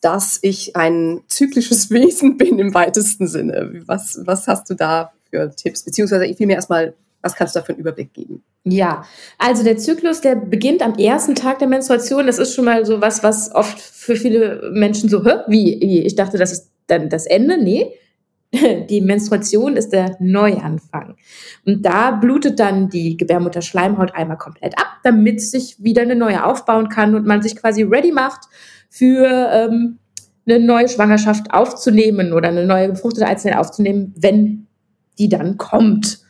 dass 0.00 0.38
ich 0.40 0.74
ein 0.74 1.20
zyklisches 1.28 1.90
Wesen 1.90 2.38
bin 2.38 2.58
im 2.58 2.72
weitesten 2.72 3.28
Sinne. 3.28 3.82
Was, 3.84 4.18
was 4.24 4.48
hast 4.48 4.70
du 4.70 4.74
da 4.74 5.12
für 5.28 5.54
Tipps? 5.54 5.82
Beziehungsweise 5.82 6.24
ich 6.24 6.40
will 6.40 6.46
mir 6.46 6.56
erstmal 6.56 6.94
was 7.22 7.34
kannst 7.34 7.54
du 7.54 7.60
da 7.60 7.64
für 7.64 7.72
einen 7.72 7.80
Überblick 7.80 8.12
geben? 8.12 8.42
Ja, 8.64 9.04
also 9.38 9.64
der 9.64 9.76
Zyklus, 9.76 10.20
der 10.20 10.36
beginnt 10.36 10.82
am 10.82 10.94
ersten 10.94 11.34
Tag 11.34 11.58
der 11.58 11.68
Menstruation. 11.68 12.26
Das 12.26 12.38
ist 12.38 12.54
schon 12.54 12.64
mal 12.64 12.84
so 12.84 13.00
was, 13.00 13.22
was 13.22 13.54
oft 13.54 13.80
für 13.80 14.16
viele 14.16 14.70
Menschen 14.72 15.08
so, 15.08 15.24
wie, 15.24 15.78
wie, 15.80 16.02
ich 16.02 16.14
dachte, 16.14 16.38
das 16.38 16.52
ist 16.52 16.70
dann 16.86 17.08
das 17.08 17.26
Ende. 17.26 17.62
Nee, 17.62 17.92
die 18.90 19.00
Menstruation 19.00 19.76
ist 19.76 19.92
der 19.92 20.16
Neuanfang. 20.20 21.16
Und 21.64 21.84
da 21.84 22.12
blutet 22.12 22.60
dann 22.60 22.88
die 22.88 23.16
Gebärmutterschleimhaut 23.16 24.14
einmal 24.14 24.38
komplett 24.38 24.76
ab, 24.78 24.98
damit 25.02 25.40
sich 25.40 25.82
wieder 25.82 26.02
eine 26.02 26.16
neue 26.16 26.44
aufbauen 26.44 26.88
kann 26.88 27.14
und 27.14 27.26
man 27.26 27.42
sich 27.42 27.56
quasi 27.56 27.82
ready 27.82 28.12
macht 28.12 28.48
für 28.90 29.26
ähm, 29.52 29.98
eine 30.46 30.58
neue 30.58 30.88
Schwangerschaft 30.88 31.52
aufzunehmen 31.52 32.32
oder 32.32 32.48
eine 32.48 32.66
neue 32.66 32.90
befruchtete 32.90 33.26
Eizelle 33.26 33.58
aufzunehmen, 33.58 34.12
wenn 34.16 34.66
die 35.18 35.28
dann 35.28 35.56
kommt. 35.56 36.21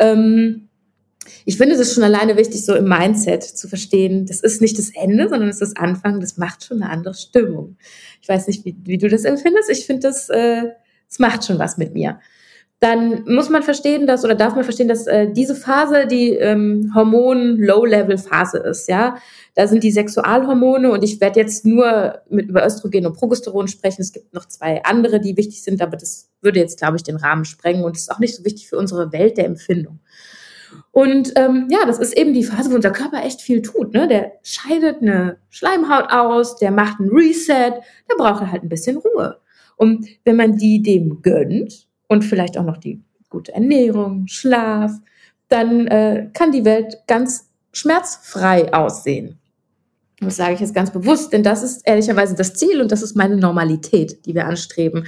Ähm, 0.00 0.68
ich 1.44 1.56
finde 1.56 1.76
es 1.76 1.94
schon 1.94 2.02
alleine 2.02 2.36
wichtig, 2.36 2.64
so 2.64 2.74
im 2.74 2.88
Mindset 2.88 3.44
zu 3.44 3.68
verstehen, 3.68 4.26
das 4.26 4.40
ist 4.40 4.60
nicht 4.60 4.78
das 4.78 4.90
Ende, 4.94 5.28
sondern 5.28 5.48
es 5.48 5.60
ist 5.60 5.74
das 5.74 5.76
Anfang, 5.76 6.20
das 6.20 6.38
macht 6.38 6.64
schon 6.64 6.82
eine 6.82 6.90
andere 6.90 7.14
Stimmung. 7.14 7.76
Ich 8.20 8.28
weiß 8.28 8.46
nicht, 8.48 8.64
wie, 8.64 8.76
wie 8.84 8.98
du 8.98 9.08
das 9.08 9.24
empfindest. 9.24 9.70
Ich 9.70 9.86
finde, 9.86 10.08
das, 10.08 10.28
äh, 10.30 10.64
das 11.08 11.18
macht 11.18 11.44
schon 11.44 11.58
was 11.58 11.76
mit 11.76 11.94
mir. 11.94 12.18
Dann 12.80 13.24
muss 13.26 13.50
man 13.50 13.62
verstehen, 13.62 14.06
dass 14.06 14.24
oder 14.24 14.34
darf 14.34 14.54
man 14.54 14.64
verstehen, 14.64 14.88
dass 14.88 15.06
äh, 15.06 15.30
diese 15.30 15.54
Phase 15.54 16.06
die 16.06 16.30
ähm, 16.30 16.90
Hormon-Low-Level-Phase 16.94 18.56
ist. 18.58 18.88
Ja, 18.88 19.18
da 19.54 19.66
sind 19.66 19.84
die 19.84 19.90
Sexualhormone 19.90 20.90
und 20.90 21.04
ich 21.04 21.20
werde 21.20 21.40
jetzt 21.40 21.66
nur 21.66 22.22
mit 22.30 22.48
über 22.48 22.64
Östrogen 22.64 23.04
und 23.04 23.16
Progesteron 23.16 23.68
sprechen. 23.68 24.00
Es 24.00 24.12
gibt 24.12 24.32
noch 24.32 24.46
zwei 24.46 24.82
andere, 24.82 25.20
die 25.20 25.36
wichtig 25.36 25.62
sind, 25.62 25.82
aber 25.82 25.98
das 25.98 26.30
würde 26.40 26.58
jetzt, 26.58 26.78
glaube 26.78 26.96
ich, 26.96 27.02
den 27.02 27.16
Rahmen 27.16 27.44
sprengen 27.44 27.84
und 27.84 27.98
ist 27.98 28.10
auch 28.10 28.18
nicht 28.18 28.34
so 28.34 28.46
wichtig 28.46 28.68
für 28.68 28.78
unsere 28.78 29.12
Welt 29.12 29.36
der 29.36 29.44
Empfindung. 29.44 30.00
Und 30.90 31.32
ähm, 31.36 31.68
ja, 31.70 31.84
das 31.84 31.98
ist 31.98 32.16
eben 32.16 32.32
die 32.32 32.44
Phase, 32.44 32.70
wo 32.70 32.76
unser 32.76 32.92
Körper 32.92 33.22
echt 33.22 33.42
viel 33.42 33.60
tut. 33.60 33.92
Ne? 33.92 34.08
Der 34.08 34.32
scheidet 34.42 35.02
eine 35.02 35.36
Schleimhaut 35.50 36.10
aus, 36.10 36.56
der 36.56 36.70
macht 36.70 36.98
ein 36.98 37.10
Reset, 37.10 37.74
der 38.10 38.16
braucht 38.16 38.50
halt 38.50 38.62
ein 38.62 38.70
bisschen 38.70 38.96
Ruhe. 38.96 39.38
Und 39.76 40.06
wenn 40.24 40.36
man 40.36 40.56
die 40.56 40.80
dem 40.80 41.20
gönnt 41.20 41.89
und 42.10 42.24
vielleicht 42.24 42.58
auch 42.58 42.64
noch 42.64 42.76
die 42.76 43.00
gute 43.28 43.54
Ernährung, 43.54 44.26
Schlaf, 44.26 44.90
dann 45.48 45.86
äh, 45.86 46.28
kann 46.34 46.50
die 46.50 46.64
Welt 46.64 46.98
ganz 47.06 47.48
schmerzfrei 47.72 48.74
aussehen. 48.74 49.38
Das 50.18 50.36
sage 50.36 50.54
ich 50.54 50.60
jetzt 50.60 50.74
ganz 50.74 50.90
bewusst, 50.90 51.32
denn 51.32 51.44
das 51.44 51.62
ist 51.62 51.86
ehrlicherweise 51.86 52.34
das 52.34 52.54
Ziel 52.54 52.80
und 52.80 52.90
das 52.90 53.02
ist 53.02 53.14
meine 53.14 53.36
Normalität, 53.36 54.26
die 54.26 54.34
wir 54.34 54.46
anstreben. 54.46 55.06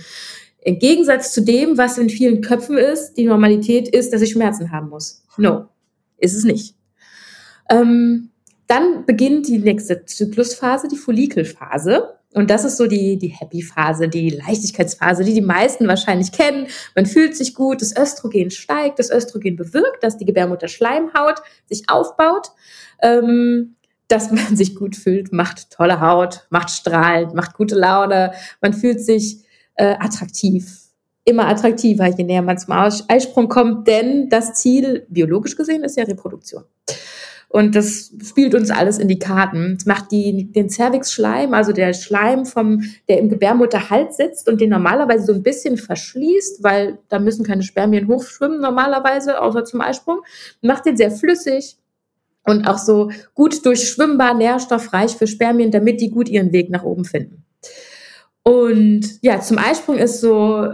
Im 0.60 0.78
Gegensatz 0.78 1.32
zu 1.32 1.42
dem, 1.42 1.76
was 1.76 1.98
in 1.98 2.08
vielen 2.08 2.40
Köpfen 2.40 2.78
ist, 2.78 3.14
die 3.14 3.26
Normalität 3.26 3.88
ist, 3.88 4.12
dass 4.12 4.22
ich 4.22 4.30
Schmerzen 4.30 4.70
haben 4.70 4.88
muss. 4.88 5.24
No, 5.36 5.66
ist 6.18 6.34
es 6.34 6.44
nicht. 6.44 6.76
Ähm, 7.68 8.30
dann 8.68 9.04
beginnt 9.06 9.48
die 9.48 9.58
nächste 9.58 10.04
Zyklusphase, 10.04 10.86
die 10.86 10.96
Follikelphase. 10.96 12.14
Und 12.34 12.50
das 12.50 12.64
ist 12.64 12.78
so 12.78 12.86
die, 12.86 13.18
die 13.18 13.28
Happy-Phase, 13.28 14.08
die 14.08 14.30
Leichtigkeitsphase, 14.30 15.24
die 15.24 15.34
die 15.34 15.42
meisten 15.42 15.86
wahrscheinlich 15.86 16.32
kennen. 16.32 16.66
Man 16.94 17.06
fühlt 17.06 17.36
sich 17.36 17.54
gut, 17.54 17.82
das 17.82 17.96
Östrogen 17.96 18.50
steigt, 18.50 18.98
das 18.98 19.10
Östrogen 19.10 19.56
bewirkt, 19.56 20.02
dass 20.02 20.16
die 20.16 20.24
Gebärmutterschleimhaut 20.24 21.42
sich 21.66 21.88
aufbaut. 21.88 22.52
Ähm, 23.02 23.76
dass 24.12 24.30
man 24.30 24.56
sich 24.56 24.74
gut 24.76 24.94
fühlt, 24.94 25.32
macht 25.32 25.70
tolle 25.70 26.00
Haut, 26.00 26.46
macht 26.50 26.70
strahlend, 26.70 27.34
macht 27.34 27.54
gute 27.54 27.74
Laune, 27.74 28.32
man 28.60 28.72
fühlt 28.72 29.00
sich 29.00 29.38
äh, 29.74 29.96
attraktiv, 29.98 30.80
immer 31.24 31.48
attraktiver, 31.48 32.06
je 32.06 32.24
näher 32.24 32.42
man 32.42 32.58
zum 32.58 32.74
Eisprung 32.74 33.48
kommt, 33.48 33.86
denn 33.88 34.28
das 34.28 34.54
Ziel, 34.54 35.06
biologisch 35.08 35.56
gesehen, 35.56 35.82
ist 35.82 35.96
ja 35.96 36.04
Reproduktion. 36.04 36.64
Und 37.52 37.76
das 37.76 38.10
spielt 38.26 38.54
uns 38.54 38.70
alles 38.70 38.98
in 38.98 39.08
die 39.08 39.18
Karten. 39.18 39.76
Es 39.76 39.84
macht 39.84 40.10
die, 40.10 40.50
den 40.52 40.70
Cervix-Schleim, 40.70 41.52
also 41.52 41.72
der 41.72 41.92
Schleim 41.92 42.46
vom, 42.46 42.82
der 43.10 43.18
im 43.18 43.28
Gebärmutterhals 43.28 44.16
sitzt 44.16 44.48
und 44.48 44.62
den 44.62 44.70
normalerweise 44.70 45.26
so 45.26 45.34
ein 45.34 45.42
bisschen 45.42 45.76
verschließt, 45.76 46.62
weil 46.62 46.98
da 47.10 47.18
müssen 47.18 47.44
keine 47.44 47.62
Spermien 47.62 48.08
hochschwimmen 48.08 48.58
normalerweise, 48.58 49.38
außer 49.38 49.66
zum 49.66 49.82
Eisprung, 49.82 50.20
macht 50.62 50.86
den 50.86 50.96
sehr 50.96 51.10
flüssig 51.10 51.76
und 52.44 52.66
auch 52.66 52.78
so 52.78 53.10
gut 53.34 53.66
durchschwimmbar, 53.66 54.32
nährstoffreich 54.32 55.14
für 55.16 55.26
Spermien, 55.26 55.70
damit 55.70 56.00
die 56.00 56.10
gut 56.10 56.30
ihren 56.30 56.52
Weg 56.52 56.70
nach 56.70 56.84
oben 56.84 57.04
finden. 57.04 57.44
Und 58.44 59.18
ja, 59.20 59.42
zum 59.42 59.58
Eisprung 59.58 59.98
ist 59.98 60.22
so 60.22 60.72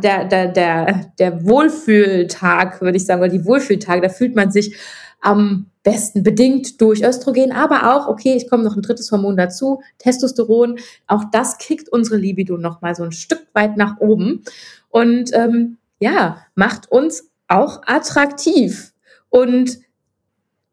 der, 0.00 0.24
der, 0.24 0.48
der, 0.48 1.12
der 1.18 1.44
Wohlfühltag, 1.44 2.80
würde 2.80 2.96
ich 2.96 3.06
sagen, 3.06 3.22
oder 3.22 3.30
die 3.30 3.44
Wohlfühltage, 3.44 4.00
da 4.02 4.08
fühlt 4.08 4.36
man 4.36 4.52
sich 4.52 4.76
am 5.24 5.66
besten 5.82 6.22
bedingt 6.22 6.80
durch 6.80 7.02
Östrogen, 7.02 7.52
aber 7.52 7.94
auch, 7.94 8.08
okay, 8.08 8.34
ich 8.34 8.48
komme 8.48 8.64
noch 8.64 8.76
ein 8.76 8.82
drittes 8.82 9.10
Hormon 9.10 9.36
dazu, 9.36 9.82
Testosteron, 9.98 10.78
auch 11.06 11.24
das 11.32 11.58
kickt 11.58 11.88
unsere 11.88 12.16
Libido 12.16 12.56
nochmal 12.56 12.94
so 12.94 13.02
ein 13.02 13.12
Stück 13.12 13.46
weit 13.52 13.76
nach 13.76 13.98
oben 14.00 14.42
und 14.88 15.30
ähm, 15.34 15.78
ja, 15.98 16.38
macht 16.54 16.90
uns 16.90 17.30
auch 17.48 17.82
attraktiv. 17.86 18.92
Und 19.28 19.78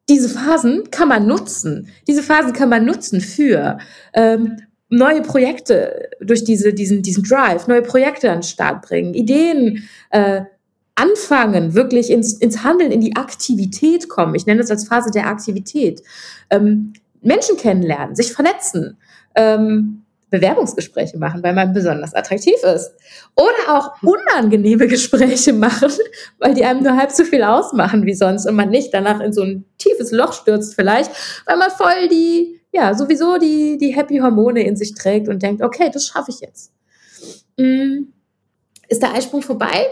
diese 0.09 0.29
Phasen 0.29 0.91
kann 0.91 1.07
man 1.07 1.27
nutzen. 1.27 1.87
Diese 2.07 2.23
Phasen 2.23 2.53
kann 2.53 2.69
man 2.69 2.85
nutzen 2.85 3.21
für 3.21 3.77
ähm, 4.13 4.57
neue 4.89 5.21
Projekte 5.21 6.09
durch 6.19 6.43
diese, 6.43 6.73
diesen, 6.73 7.01
diesen 7.01 7.23
Drive, 7.23 7.67
neue 7.67 7.81
Projekte 7.81 8.29
an 8.29 8.39
den 8.39 8.43
Start 8.43 8.81
bringen, 8.81 9.13
Ideen 9.13 9.87
äh, 10.09 10.41
anfangen, 10.95 11.73
wirklich 11.73 12.09
ins, 12.09 12.33
ins 12.33 12.63
Handeln, 12.63 12.91
in 12.91 13.01
die 13.01 13.15
Aktivität 13.15 14.09
kommen. 14.09 14.35
Ich 14.35 14.45
nenne 14.45 14.61
das 14.61 14.71
als 14.71 14.87
Phase 14.87 15.11
der 15.11 15.27
Aktivität. 15.27 16.01
Ähm, 16.49 16.93
Menschen 17.21 17.57
kennenlernen, 17.57 18.15
sich 18.15 18.33
vernetzen, 18.33 18.97
ähm, 19.35 20.03
Bewerbungsgespräche 20.29 21.17
machen, 21.17 21.43
weil 21.43 21.53
man 21.53 21.73
besonders 21.73 22.13
attraktiv 22.13 22.55
ist. 22.63 22.93
Oder 23.35 23.77
auch 23.77 23.91
unangenehme 24.01 24.87
Gespräche 24.87 25.53
machen, 25.53 25.91
weil 26.39 26.53
die 26.53 26.63
einem 26.63 26.83
nur 26.83 26.97
halb 26.97 27.11
so 27.11 27.23
viel 27.23 27.43
ausmachen 27.43 28.05
wie 28.05 28.13
sonst 28.13 28.45
und 28.45 28.55
man 28.55 28.69
nicht 28.69 28.93
danach 28.93 29.19
in 29.19 29.33
so 29.33 29.43
ein 29.43 29.65
tiefes 29.77 30.11
Loch 30.11 30.33
stürzt 30.33 30.75
vielleicht, 30.75 31.11
weil 31.45 31.57
man 31.57 31.69
voll 31.69 32.07
die 32.09 32.61
ja, 32.71 32.93
sowieso 32.93 33.37
die, 33.37 33.77
die 33.77 33.93
Happy 33.95 34.19
Hormone 34.19 34.63
in 34.63 34.75
sich 34.75 34.93
trägt 34.95 35.27
und 35.27 35.43
denkt, 35.43 35.61
okay, 35.61 35.89
das 35.93 36.07
schaffe 36.07 36.31
ich 36.31 36.39
jetzt. 36.39 36.71
Mm. 37.57 38.05
Ist 38.87 39.01
der 39.01 39.13
Eisprung 39.13 39.41
vorbei? 39.41 39.87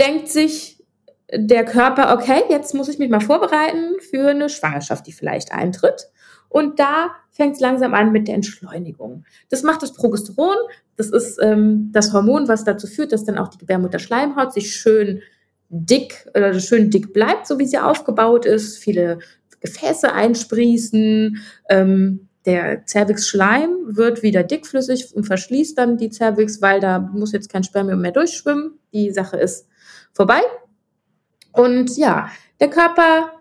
Denkt 0.00 0.28
sich 0.28 0.82
der 1.32 1.64
Körper, 1.64 2.14
okay, 2.14 2.42
jetzt 2.48 2.74
muss 2.74 2.88
ich 2.88 2.98
mich 2.98 3.10
mal 3.10 3.20
vorbereiten 3.20 4.00
für 4.10 4.30
eine 4.30 4.48
Schwangerschaft, 4.48 5.06
die 5.06 5.12
vielleicht 5.12 5.52
eintritt. 5.52 6.08
Und 6.48 6.80
da 6.80 7.10
fängt 7.30 7.54
es 7.54 7.60
langsam 7.60 7.94
an 7.94 8.10
mit 8.10 8.26
der 8.26 8.34
Entschleunigung. 8.34 9.24
Das 9.48 9.62
macht 9.62 9.82
das 9.82 9.92
Progesteron. 9.92 10.56
Das 10.96 11.10
ist 11.10 11.38
ähm, 11.40 11.90
das 11.92 12.12
Hormon, 12.12 12.48
was 12.48 12.64
dazu 12.64 12.86
führt, 12.88 13.12
dass 13.12 13.24
dann 13.24 13.38
auch 13.38 13.48
die 13.48 13.58
Gebärmutterschleimhaut 13.58 14.52
sich 14.52 14.74
schön 14.74 15.22
dick 15.68 16.28
oder 16.34 16.58
schön 16.58 16.90
dick 16.90 17.12
bleibt, 17.12 17.46
so 17.46 17.58
wie 17.60 17.66
sie 17.66 17.78
aufgebaut 17.78 18.44
ist. 18.44 18.78
Viele 18.78 19.20
Gefäße 19.60 20.12
einsprießen. 20.12 21.38
Ähm, 21.68 22.28
der 22.46 22.84
Cervix-Schleim 22.86 23.70
wird 23.96 24.22
wieder 24.22 24.42
dickflüssig 24.42 25.14
und 25.14 25.24
verschließt 25.24 25.78
dann 25.78 25.98
die 25.98 26.10
Cervix, 26.10 26.60
weil 26.60 26.80
da 26.80 26.98
muss 26.98 27.32
jetzt 27.32 27.52
kein 27.52 27.62
Spermium 27.62 28.00
mehr 28.00 28.12
durchschwimmen. 28.12 28.78
Die 28.92 29.12
Sache 29.12 29.36
ist 29.36 29.68
vorbei. 30.12 30.40
Und 31.52 31.96
ja, 31.96 32.30
der 32.60 32.70
Körper 32.70 33.32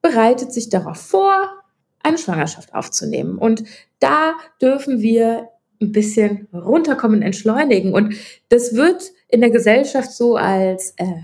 bereitet 0.00 0.52
sich 0.52 0.68
darauf 0.68 0.98
vor, 0.98 1.62
eine 2.02 2.18
Schwangerschaft 2.18 2.74
aufzunehmen. 2.74 3.38
Und 3.38 3.64
da 4.00 4.34
dürfen 4.60 5.00
wir 5.00 5.48
ein 5.80 5.92
bisschen 5.92 6.48
runterkommen, 6.52 7.22
entschleunigen. 7.22 7.92
Und 7.92 8.14
das 8.48 8.74
wird 8.74 9.10
in 9.28 9.40
der 9.40 9.50
Gesellschaft 9.50 10.12
so 10.12 10.36
als 10.36 10.94
äh, 10.96 11.22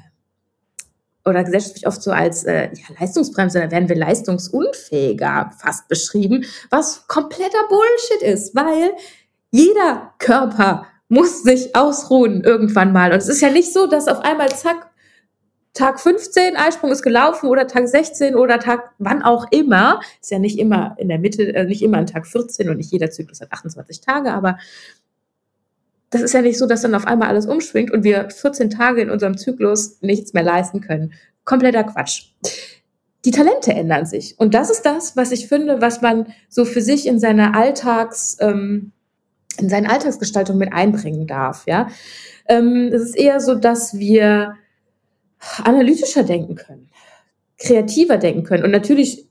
oder 1.24 1.44
gesellschaftlich 1.44 1.86
oft 1.86 2.02
so 2.02 2.10
als 2.10 2.44
äh, 2.44 2.70
ja, 2.72 2.94
Leistungsbremse, 2.98 3.60
da 3.60 3.70
werden 3.70 3.88
wir 3.88 3.96
leistungsunfähiger 3.96 5.52
fast 5.58 5.88
beschrieben, 5.88 6.44
was 6.70 7.06
kompletter 7.06 7.68
Bullshit 7.68 8.22
ist, 8.22 8.54
weil 8.54 8.92
jeder 9.50 10.14
Körper 10.18 10.86
muss 11.08 11.42
sich 11.42 11.74
ausruhen 11.74 12.42
irgendwann 12.42 12.92
mal. 12.92 13.12
Und 13.12 13.18
es 13.18 13.28
ist 13.28 13.40
ja 13.40 13.50
nicht 13.50 13.72
so, 13.72 13.86
dass 13.86 14.08
auf 14.08 14.20
einmal 14.20 14.48
zack, 14.50 14.90
Tag 15.74 16.00
15, 16.00 16.56
Eisprung 16.56 16.90
ist 16.90 17.02
gelaufen 17.02 17.48
oder 17.48 17.66
Tag 17.66 17.88
16 17.88 18.34
oder 18.34 18.58
Tag 18.58 18.90
wann 18.98 19.22
auch 19.22 19.46
immer. 19.50 20.00
Ist 20.20 20.30
ja 20.30 20.38
nicht 20.38 20.58
immer 20.58 20.96
in 20.98 21.08
der 21.08 21.18
Mitte, 21.18 21.54
äh, 21.54 21.64
nicht 21.64 21.82
immer 21.82 21.98
an 21.98 22.06
Tag 22.06 22.26
14 22.26 22.68
und 22.68 22.78
nicht 22.78 22.90
jeder 22.90 23.10
Zyklus 23.10 23.40
hat 23.40 23.52
28 23.52 24.00
Tage, 24.00 24.32
aber 24.32 24.58
das 26.10 26.22
ist 26.22 26.34
ja 26.34 26.42
nicht 26.42 26.58
so, 26.58 26.66
dass 26.66 26.82
dann 26.82 26.94
auf 26.94 27.06
einmal 27.06 27.28
alles 27.28 27.46
umschwingt 27.46 27.90
und 27.90 28.02
wir 28.02 28.30
14 28.30 28.70
Tage 28.70 29.02
in 29.02 29.10
unserem 29.10 29.36
Zyklus 29.36 30.00
nichts 30.00 30.32
mehr 30.32 30.42
leisten 30.42 30.80
können. 30.80 31.12
Kompletter 31.44 31.84
Quatsch. 31.84 32.30
Die 33.24 33.30
Talente 33.30 33.72
ändern 33.72 34.06
sich. 34.06 34.38
Und 34.38 34.54
das 34.54 34.70
ist 34.70 34.82
das, 34.82 35.16
was 35.16 35.32
ich 35.32 35.48
finde, 35.48 35.80
was 35.80 36.00
man 36.00 36.32
so 36.48 36.64
für 36.64 36.80
sich 36.80 37.06
in 37.06 37.18
seine 37.18 37.54
Alltags, 37.54 38.36
ähm, 38.40 38.92
in 39.58 39.68
seine 39.68 39.90
Alltagsgestaltung 39.90 40.58
mit 40.58 40.72
einbringen 40.72 41.26
darf. 41.26 41.64
Ja, 41.66 41.88
ähm, 42.46 42.90
es 42.92 43.02
ist 43.02 43.16
eher 43.16 43.40
so, 43.40 43.54
dass 43.54 43.98
wir 43.98 44.54
analytischer 45.62 46.22
denken 46.24 46.54
können, 46.54 46.90
kreativer 47.58 48.18
denken 48.18 48.44
können. 48.44 48.64
Und 48.64 48.70
natürlich 48.70 49.28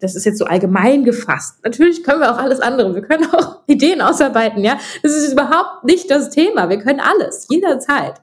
das 0.00 0.14
ist 0.14 0.26
jetzt 0.26 0.38
so 0.38 0.44
allgemein 0.44 1.04
gefasst. 1.04 1.64
Natürlich 1.64 2.02
können 2.02 2.20
wir 2.20 2.32
auch 2.32 2.38
alles 2.38 2.60
andere. 2.60 2.94
Wir 2.94 3.02
können 3.02 3.26
auch 3.32 3.60
Ideen 3.66 4.00
ausarbeiten, 4.00 4.62
ja. 4.62 4.78
Das 5.02 5.12
ist 5.12 5.32
überhaupt 5.32 5.84
nicht 5.84 6.10
das 6.10 6.30
Thema. 6.30 6.68
Wir 6.68 6.78
können 6.78 7.00
alles, 7.00 7.46
jederzeit. 7.48 8.20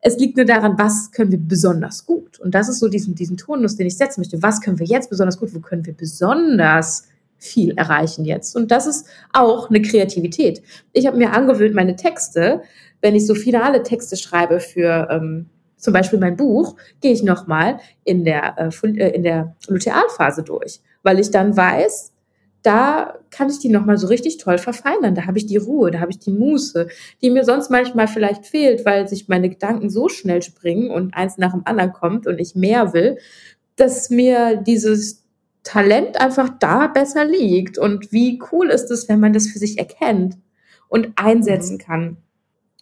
Es 0.00 0.18
liegt 0.18 0.36
nur 0.36 0.46
daran, 0.46 0.78
was 0.78 1.10
können 1.12 1.30
wir 1.30 1.38
besonders 1.38 2.06
gut. 2.06 2.38
Und 2.40 2.54
das 2.54 2.68
ist 2.68 2.80
so 2.80 2.88
diesen, 2.88 3.14
diesen 3.14 3.36
Tonus, 3.36 3.76
den 3.76 3.86
ich 3.86 3.96
setzen 3.96 4.20
möchte. 4.20 4.42
Was 4.42 4.60
können 4.60 4.78
wir 4.78 4.86
jetzt 4.86 5.10
besonders 5.10 5.38
gut? 5.38 5.54
Wo 5.54 5.60
können 5.60 5.86
wir 5.86 5.94
besonders 5.94 7.04
viel 7.40 7.72
erreichen 7.76 8.24
jetzt? 8.24 8.54
Und 8.54 8.70
das 8.70 8.86
ist 8.86 9.06
auch 9.32 9.68
eine 9.68 9.82
Kreativität. 9.82 10.62
Ich 10.92 11.06
habe 11.06 11.16
mir 11.16 11.32
angewöhnt, 11.32 11.74
meine 11.74 11.96
Texte, 11.96 12.62
wenn 13.00 13.16
ich 13.16 13.26
so 13.26 13.34
finale 13.34 13.82
Texte 13.82 14.16
schreibe 14.16 14.60
für 14.60 15.08
ähm, 15.10 15.50
zum 15.80 15.92
Beispiel 15.94 16.18
mein 16.18 16.36
Buch, 16.36 16.76
gehe 17.00 17.12
ich 17.12 17.22
nochmal 17.22 17.78
in 18.04 18.24
der, 18.24 18.56
äh, 18.58 18.86
äh, 18.86 19.14
in 19.14 19.22
der 19.22 19.56
Lutealphase 19.66 20.42
durch, 20.42 20.80
weil 21.02 21.18
ich 21.18 21.30
dann 21.30 21.56
weiß, 21.56 22.12
da 22.62 23.18
kann 23.30 23.48
ich 23.48 23.58
die 23.58 23.70
nochmal 23.70 23.96
so 23.96 24.06
richtig 24.06 24.36
toll 24.36 24.58
verfeinern. 24.58 25.14
Da 25.14 25.26
habe 25.26 25.38
ich 25.38 25.46
die 25.46 25.56
Ruhe, 25.56 25.90
da 25.90 26.00
habe 26.00 26.10
ich 26.10 26.18
die 26.18 26.30
Muße, 26.30 26.88
die 27.22 27.30
mir 27.30 27.44
sonst 27.44 27.70
manchmal 27.70 28.06
vielleicht 28.06 28.46
fehlt, 28.46 28.84
weil 28.84 29.08
sich 29.08 29.28
meine 29.28 29.48
Gedanken 29.48 29.88
so 29.88 30.08
schnell 30.10 30.42
springen 30.42 30.90
und 30.90 31.14
eins 31.14 31.38
nach 31.38 31.52
dem 31.52 31.62
anderen 31.64 31.92
kommt 31.92 32.26
und 32.26 32.38
ich 32.38 32.54
mehr 32.54 32.92
will, 32.92 33.16
dass 33.76 34.10
mir 34.10 34.56
dieses 34.56 35.19
Talent 35.62 36.20
einfach 36.20 36.48
da 36.58 36.86
besser 36.86 37.24
liegt. 37.24 37.78
Und 37.78 38.12
wie 38.12 38.40
cool 38.52 38.70
ist 38.70 38.90
es, 38.90 39.08
wenn 39.08 39.20
man 39.20 39.32
das 39.32 39.46
für 39.46 39.58
sich 39.58 39.78
erkennt 39.78 40.36
und 40.88 41.12
einsetzen 41.16 41.74
mhm. 41.74 41.78
kann. 41.78 42.16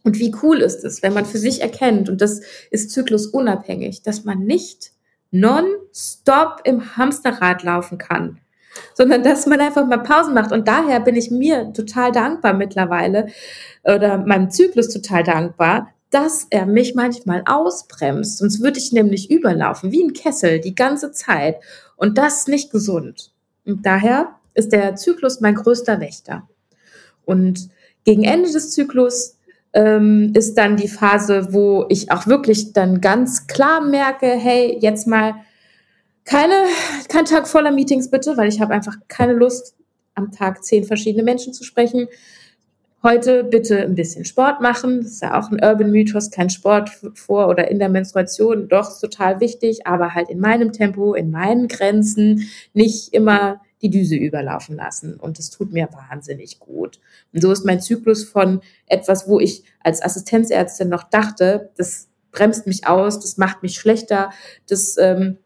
Und 0.04 0.18
wie 0.18 0.34
cool 0.42 0.58
ist 0.58 0.84
es, 0.84 1.02
wenn 1.02 1.12
man 1.12 1.26
für 1.26 1.38
sich 1.38 1.60
erkennt, 1.60 2.08
und 2.08 2.20
das 2.20 2.40
ist 2.70 2.90
zyklusunabhängig, 2.92 4.02
dass 4.02 4.24
man 4.24 4.38
nicht 4.38 4.92
non-stop 5.30 6.62
im 6.64 6.96
Hamsterrad 6.96 7.62
laufen 7.62 7.98
kann, 7.98 8.38
sondern 8.94 9.22
dass 9.22 9.46
man 9.46 9.60
einfach 9.60 9.86
mal 9.86 9.98
Pausen 9.98 10.34
macht. 10.34 10.52
Und 10.52 10.68
daher 10.68 11.00
bin 11.00 11.16
ich 11.16 11.30
mir 11.30 11.72
total 11.72 12.12
dankbar 12.12 12.54
mittlerweile 12.54 13.26
oder 13.84 14.18
meinem 14.18 14.50
Zyklus 14.50 14.88
total 14.88 15.24
dankbar, 15.24 15.92
dass 16.10 16.46
er 16.50 16.66
mich 16.66 16.94
manchmal 16.94 17.42
ausbremst. 17.46 18.38
Sonst 18.38 18.62
würde 18.62 18.78
ich 18.78 18.92
nämlich 18.92 19.30
überlaufen, 19.30 19.92
wie 19.92 20.02
ein 20.02 20.12
Kessel, 20.12 20.60
die 20.60 20.74
ganze 20.74 21.12
Zeit. 21.12 21.56
Und 21.96 22.16
das 22.16 22.38
ist 22.38 22.48
nicht 22.48 22.70
gesund. 22.70 23.32
Und 23.66 23.84
daher 23.84 24.36
ist 24.54 24.72
der 24.72 24.96
Zyklus 24.96 25.40
mein 25.40 25.54
größter 25.54 26.00
Wächter. 26.00 26.48
Und 27.24 27.68
gegen 28.04 28.24
Ende 28.24 28.50
des 28.50 28.70
Zyklus 28.70 29.36
ähm, 29.74 30.32
ist 30.34 30.54
dann 30.54 30.76
die 30.76 30.88
Phase, 30.88 31.52
wo 31.52 31.84
ich 31.90 32.10
auch 32.10 32.26
wirklich 32.26 32.72
dann 32.72 33.00
ganz 33.00 33.46
klar 33.46 33.84
merke, 33.84 34.26
hey, 34.26 34.78
jetzt 34.80 35.06
mal 35.06 35.34
keine, 36.24 36.54
kein 37.08 37.26
Tag 37.26 37.46
voller 37.46 37.70
Meetings 37.70 38.10
bitte, 38.10 38.36
weil 38.36 38.48
ich 38.48 38.60
habe 38.60 38.74
einfach 38.74 38.96
keine 39.08 39.34
Lust, 39.34 39.74
am 40.14 40.32
Tag 40.32 40.64
zehn 40.64 40.84
verschiedene 40.84 41.22
Menschen 41.22 41.52
zu 41.52 41.64
sprechen. 41.64 42.08
Heute 43.00 43.44
bitte 43.44 43.80
ein 43.80 43.94
bisschen 43.94 44.24
Sport 44.24 44.60
machen. 44.60 45.02
Das 45.02 45.12
ist 45.12 45.22
ja 45.22 45.38
auch 45.38 45.52
ein 45.52 45.62
Urban 45.62 45.92
Mythos, 45.92 46.32
kein 46.32 46.50
Sport 46.50 46.90
vor 47.14 47.46
oder 47.46 47.70
in 47.70 47.78
der 47.78 47.88
Menstruation. 47.88 48.68
Doch, 48.68 48.98
total 48.98 49.38
wichtig, 49.38 49.86
aber 49.86 50.14
halt 50.14 50.28
in 50.30 50.40
meinem 50.40 50.72
Tempo, 50.72 51.14
in 51.14 51.30
meinen 51.30 51.68
Grenzen, 51.68 52.48
nicht 52.74 53.14
immer 53.14 53.60
die 53.82 53.90
Düse 53.90 54.16
überlaufen 54.16 54.74
lassen. 54.74 55.14
Und 55.14 55.38
das 55.38 55.50
tut 55.50 55.72
mir 55.72 55.88
wahnsinnig 55.92 56.58
gut. 56.58 56.98
Und 57.32 57.40
so 57.40 57.52
ist 57.52 57.64
mein 57.64 57.80
Zyklus 57.80 58.24
von 58.24 58.62
etwas, 58.86 59.28
wo 59.28 59.38
ich 59.38 59.62
als 59.78 60.02
Assistenzärztin 60.02 60.88
noch 60.88 61.04
dachte, 61.04 61.70
das 61.76 62.08
bremst 62.32 62.66
mich 62.66 62.88
aus, 62.88 63.20
das 63.20 63.36
macht 63.36 63.62
mich 63.62 63.76
schlechter, 63.76 64.30
das 64.68 64.96
ähm, 64.98 65.38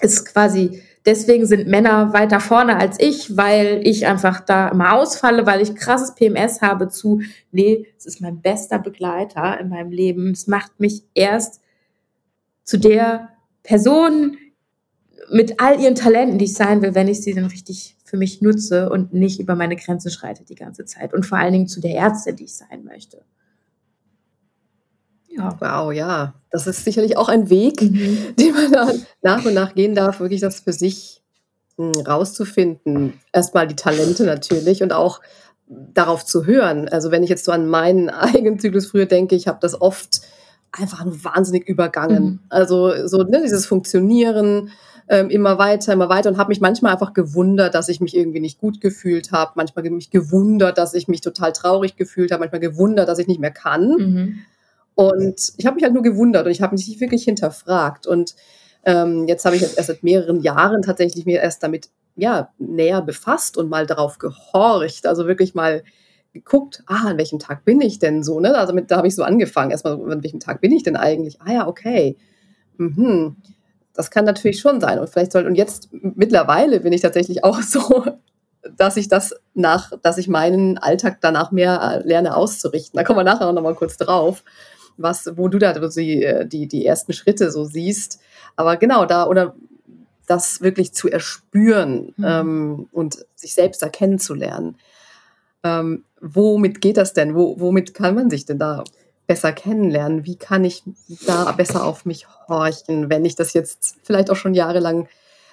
ist 0.00 0.26
quasi, 0.26 0.82
deswegen 1.06 1.46
sind 1.46 1.68
Männer 1.68 2.12
weiter 2.12 2.40
vorne 2.40 2.76
als 2.76 3.00
ich, 3.00 3.36
weil 3.36 3.80
ich 3.84 4.06
einfach 4.06 4.40
da 4.40 4.68
immer 4.68 4.94
ausfalle, 4.94 5.46
weil 5.46 5.62
ich 5.62 5.74
krasses 5.74 6.14
PMS 6.14 6.60
habe 6.60 6.88
zu, 6.88 7.20
nee, 7.52 7.86
es 7.96 8.04
ist 8.04 8.20
mein 8.20 8.42
bester 8.42 8.78
Begleiter 8.78 9.58
in 9.58 9.68
meinem 9.68 9.92
Leben. 9.92 10.32
Es 10.32 10.46
macht 10.46 10.80
mich 10.80 11.04
erst 11.14 11.62
zu 12.64 12.76
der 12.78 13.30
Person, 13.62 14.36
mit 15.30 15.60
all 15.60 15.80
ihren 15.80 15.94
Talenten, 15.94 16.38
die 16.38 16.44
ich 16.44 16.54
sein 16.54 16.82
will, 16.82 16.94
wenn 16.94 17.08
ich 17.08 17.20
sie 17.22 17.34
dann 17.34 17.46
richtig 17.46 17.96
für 18.04 18.16
mich 18.16 18.42
nutze 18.42 18.90
und 18.90 19.12
nicht 19.12 19.40
über 19.40 19.56
meine 19.56 19.76
Grenzen 19.76 20.10
schreite 20.10 20.44
die 20.44 20.54
ganze 20.54 20.84
Zeit. 20.84 21.12
Und 21.12 21.26
vor 21.26 21.38
allen 21.38 21.52
Dingen 21.52 21.66
zu 21.66 21.80
der 21.80 21.96
Ärztin, 21.96 22.36
die 22.36 22.44
ich 22.44 22.54
sein 22.54 22.84
möchte. 22.84 23.24
Ja. 25.36 25.56
Wow, 25.60 25.92
ja. 25.92 26.34
Das 26.50 26.66
ist 26.66 26.84
sicherlich 26.84 27.16
auch 27.16 27.28
ein 27.28 27.50
Weg, 27.50 27.82
mhm. 27.82 28.18
den 28.38 28.52
man 28.54 28.72
dann 28.72 29.06
nach 29.22 29.44
und 29.44 29.54
nach 29.54 29.74
gehen 29.74 29.94
darf, 29.94 30.20
wirklich 30.20 30.40
das 30.40 30.60
für 30.60 30.72
sich 30.72 31.22
hm, 31.76 31.92
rauszufinden. 32.06 33.14
Erstmal 33.32 33.66
die 33.66 33.76
Talente 33.76 34.24
natürlich 34.24 34.82
und 34.82 34.92
auch 34.92 35.20
darauf 35.68 36.24
zu 36.24 36.46
hören. 36.46 36.88
Also 36.88 37.10
wenn 37.10 37.22
ich 37.22 37.30
jetzt 37.30 37.44
so 37.44 37.52
an 37.52 37.66
meinen 37.66 38.08
eigenen 38.10 38.58
Zyklus 38.58 38.86
früher 38.86 39.06
denke, 39.06 39.34
ich 39.34 39.48
habe 39.48 39.58
das 39.60 39.80
oft 39.80 40.22
einfach 40.72 41.04
nur 41.04 41.24
wahnsinnig 41.24 41.68
übergangen. 41.68 42.24
Mhm. 42.24 42.40
Also 42.48 43.06
so 43.06 43.22
ne, 43.22 43.40
dieses 43.42 43.66
Funktionieren, 43.66 44.70
ähm, 45.08 45.30
immer 45.30 45.58
weiter, 45.58 45.92
immer 45.92 46.08
weiter 46.08 46.30
und 46.30 46.38
habe 46.38 46.48
mich 46.48 46.60
manchmal 46.60 46.92
einfach 46.92 47.12
gewundert, 47.12 47.74
dass 47.74 47.88
ich 47.88 48.00
mich 48.00 48.16
irgendwie 48.16 48.40
nicht 48.40 48.58
gut 48.58 48.80
gefühlt 48.80 49.30
habe, 49.30 49.52
manchmal 49.54 49.88
mich 49.90 50.10
gewundert, 50.10 50.78
dass 50.78 50.94
ich 50.94 51.06
mich 51.06 51.20
total 51.20 51.52
traurig 51.52 51.96
gefühlt 51.96 52.32
habe, 52.32 52.40
manchmal 52.40 52.60
gewundert, 52.60 53.08
dass 53.08 53.18
ich 53.18 53.28
nicht 53.28 53.40
mehr 53.40 53.52
kann. 53.52 53.88
Mhm. 53.88 54.38
Und 54.96 55.52
ich 55.58 55.66
habe 55.66 55.76
mich 55.76 55.84
halt 55.84 55.92
nur 55.92 56.02
gewundert 56.02 56.46
und 56.46 56.52
ich 56.52 56.62
habe 56.62 56.74
mich 56.74 56.88
nicht 56.88 57.00
wirklich 57.00 57.24
hinterfragt. 57.24 58.06
Und 58.06 58.34
ähm, 58.84 59.28
jetzt 59.28 59.44
habe 59.44 59.54
ich 59.54 59.62
jetzt 59.62 59.76
erst 59.76 59.88
seit 59.88 60.02
mehreren 60.02 60.40
Jahren 60.40 60.82
tatsächlich 60.82 61.26
mir 61.26 61.40
erst 61.40 61.62
damit 61.62 61.90
ja 62.16 62.50
näher 62.58 63.02
befasst 63.02 63.58
und 63.58 63.68
mal 63.68 63.86
darauf 63.86 64.18
gehorcht, 64.18 65.06
also 65.06 65.26
wirklich 65.26 65.54
mal 65.54 65.84
geguckt, 66.32 66.82
ah, 66.86 67.08
an 67.08 67.18
welchem 67.18 67.38
Tag 67.38 67.64
bin 67.64 67.80
ich 67.80 67.98
denn 67.98 68.22
so, 68.22 68.40
ne? 68.40 68.56
Also 68.56 68.72
mit, 68.72 68.90
da 68.90 68.96
habe 68.96 69.06
ich 69.06 69.14
so 69.14 69.22
angefangen, 69.22 69.70
erstmal, 69.70 69.94
an 69.94 70.22
welchem 70.22 70.40
Tag 70.40 70.60
bin 70.60 70.72
ich 70.72 70.82
denn 70.82 70.96
eigentlich? 70.96 71.40
Ah 71.40 71.52
ja, 71.52 71.68
okay. 71.68 72.16
Mhm. 72.78 73.36
Das 73.92 74.10
kann 74.10 74.24
natürlich 74.24 74.60
schon 74.60 74.80
sein. 74.80 74.98
Und 74.98 75.08
vielleicht 75.08 75.32
soll, 75.32 75.46
und 75.46 75.54
jetzt 75.56 75.88
mittlerweile 75.92 76.80
bin 76.80 76.92
ich 76.92 77.02
tatsächlich 77.02 77.44
auch 77.44 77.60
so, 77.62 78.04
dass 78.76 78.96
ich 78.96 79.08
das 79.08 79.34
nach, 79.54 79.92
dass 80.02 80.18
ich 80.18 80.28
meinen 80.28 80.78
Alltag 80.78 81.18
danach 81.20 81.52
mehr 81.52 81.80
äh, 81.82 82.06
lerne 82.06 82.34
auszurichten. 82.34 82.96
Da 82.96 83.04
kommen 83.04 83.18
wir 83.18 83.24
nachher 83.24 83.52
noch 83.52 83.62
mal 83.62 83.74
kurz 83.74 83.96
drauf, 83.96 84.42
was, 84.96 85.36
wo 85.36 85.48
du 85.48 85.58
da 85.58 85.72
die, 85.72 86.22
äh, 86.22 86.46
die, 86.46 86.66
die 86.68 86.86
ersten 86.86 87.12
Schritte 87.12 87.50
so 87.50 87.64
siehst. 87.64 88.20
Aber 88.56 88.76
genau 88.76 89.06
da, 89.06 89.26
oder 89.26 89.54
das 90.26 90.60
wirklich 90.60 90.92
zu 90.92 91.08
erspüren 91.08 92.12
mhm. 92.16 92.24
ähm, 92.24 92.88
und 92.92 93.24
sich 93.34 93.54
selbst 93.54 93.82
erkennen 93.82 94.18
zu 94.18 94.34
lernen. 94.34 94.76
Ähm, 95.62 96.04
womit 96.20 96.80
geht 96.80 96.96
das 96.96 97.12
denn? 97.12 97.34
Wo, 97.34 97.60
womit 97.60 97.94
kann 97.94 98.14
man 98.14 98.30
sich 98.30 98.44
denn 98.44 98.58
da 98.58 98.84
besser 99.26 99.52
kennenlernen? 99.52 100.24
Wie 100.24 100.36
kann 100.36 100.64
ich 100.64 100.82
da 101.26 101.52
besser 101.52 101.84
auf 101.84 102.04
mich 102.04 102.26
horchen, 102.48 103.10
wenn 103.10 103.24
ich 103.24 103.36
das 103.36 103.52
jetzt 103.52 103.96
vielleicht 104.02 104.30
auch 104.30 104.36
schon 104.36 104.54
jahrelang 104.54 105.08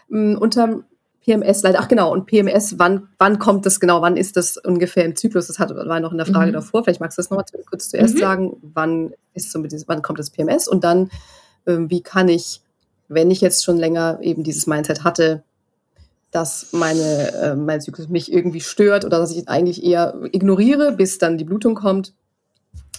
mh, 0.10 0.34
hm, 0.34 0.38
unter 0.40 0.84
PMS 1.24 1.64
leider, 1.64 1.80
ach 1.80 1.88
genau, 1.88 2.12
und 2.12 2.26
PMS, 2.26 2.78
wann, 2.80 3.08
wann 3.18 3.40
kommt 3.40 3.66
das 3.66 3.80
genau, 3.80 4.02
wann 4.02 4.18
ist 4.18 4.36
das 4.36 4.58
ungefähr 4.58 5.06
im 5.06 5.16
Zyklus? 5.16 5.48
Das 5.48 5.58
hat, 5.60 5.74
war 5.74 6.00
noch 6.00 6.12
in 6.12 6.18
der 6.18 6.28
Frage 6.28 6.50
mhm. 6.50 6.54
davor, 6.54 6.84
vielleicht 6.84 7.00
magst 7.00 7.18
du 7.18 7.22
das 7.22 7.30
nochmal 7.30 7.46
kurz 7.70 7.90
zuerst 7.90 8.16
mhm. 8.16 8.20
sagen, 8.20 8.58
wann 8.62 9.14
ist 9.34 9.52
so 9.52 9.60
mit 9.60 9.72
diesem, 9.72 9.88
wann 9.88 10.02
kommt 10.02 10.20
das 10.20 10.30
PMS 10.30 10.68
und 10.68 10.84
dann, 10.84 11.10
ähm, 11.66 11.90
wie 11.90 12.02
kann 12.02 12.28
ich, 12.28 12.62
wenn 13.08 13.32
ich 13.32 13.42
jetzt 13.42 13.64
schon 13.64 13.78
länger 13.78 14.20
eben 14.22 14.44
dieses 14.44 14.68
Mindset 14.68 15.04
hatte, 15.04 15.44
dass 16.32 16.74
meine, 16.74 17.34
äh, 17.34 17.56
mein 17.56 17.80
Zyklus 17.80 18.10
mich 18.10 18.32
irgendwie 18.32 18.62
stört 18.62 19.06
oder 19.06 19.20
dass 19.20 19.32
ich 19.32 19.48
eigentlich 19.48 19.84
eher 19.84 20.16
ignoriere, 20.32 20.92
bis 20.92 21.20
dann 21.20 21.38
die 21.38 21.46
Blutung 21.46 21.76
kommt, 21.76 22.14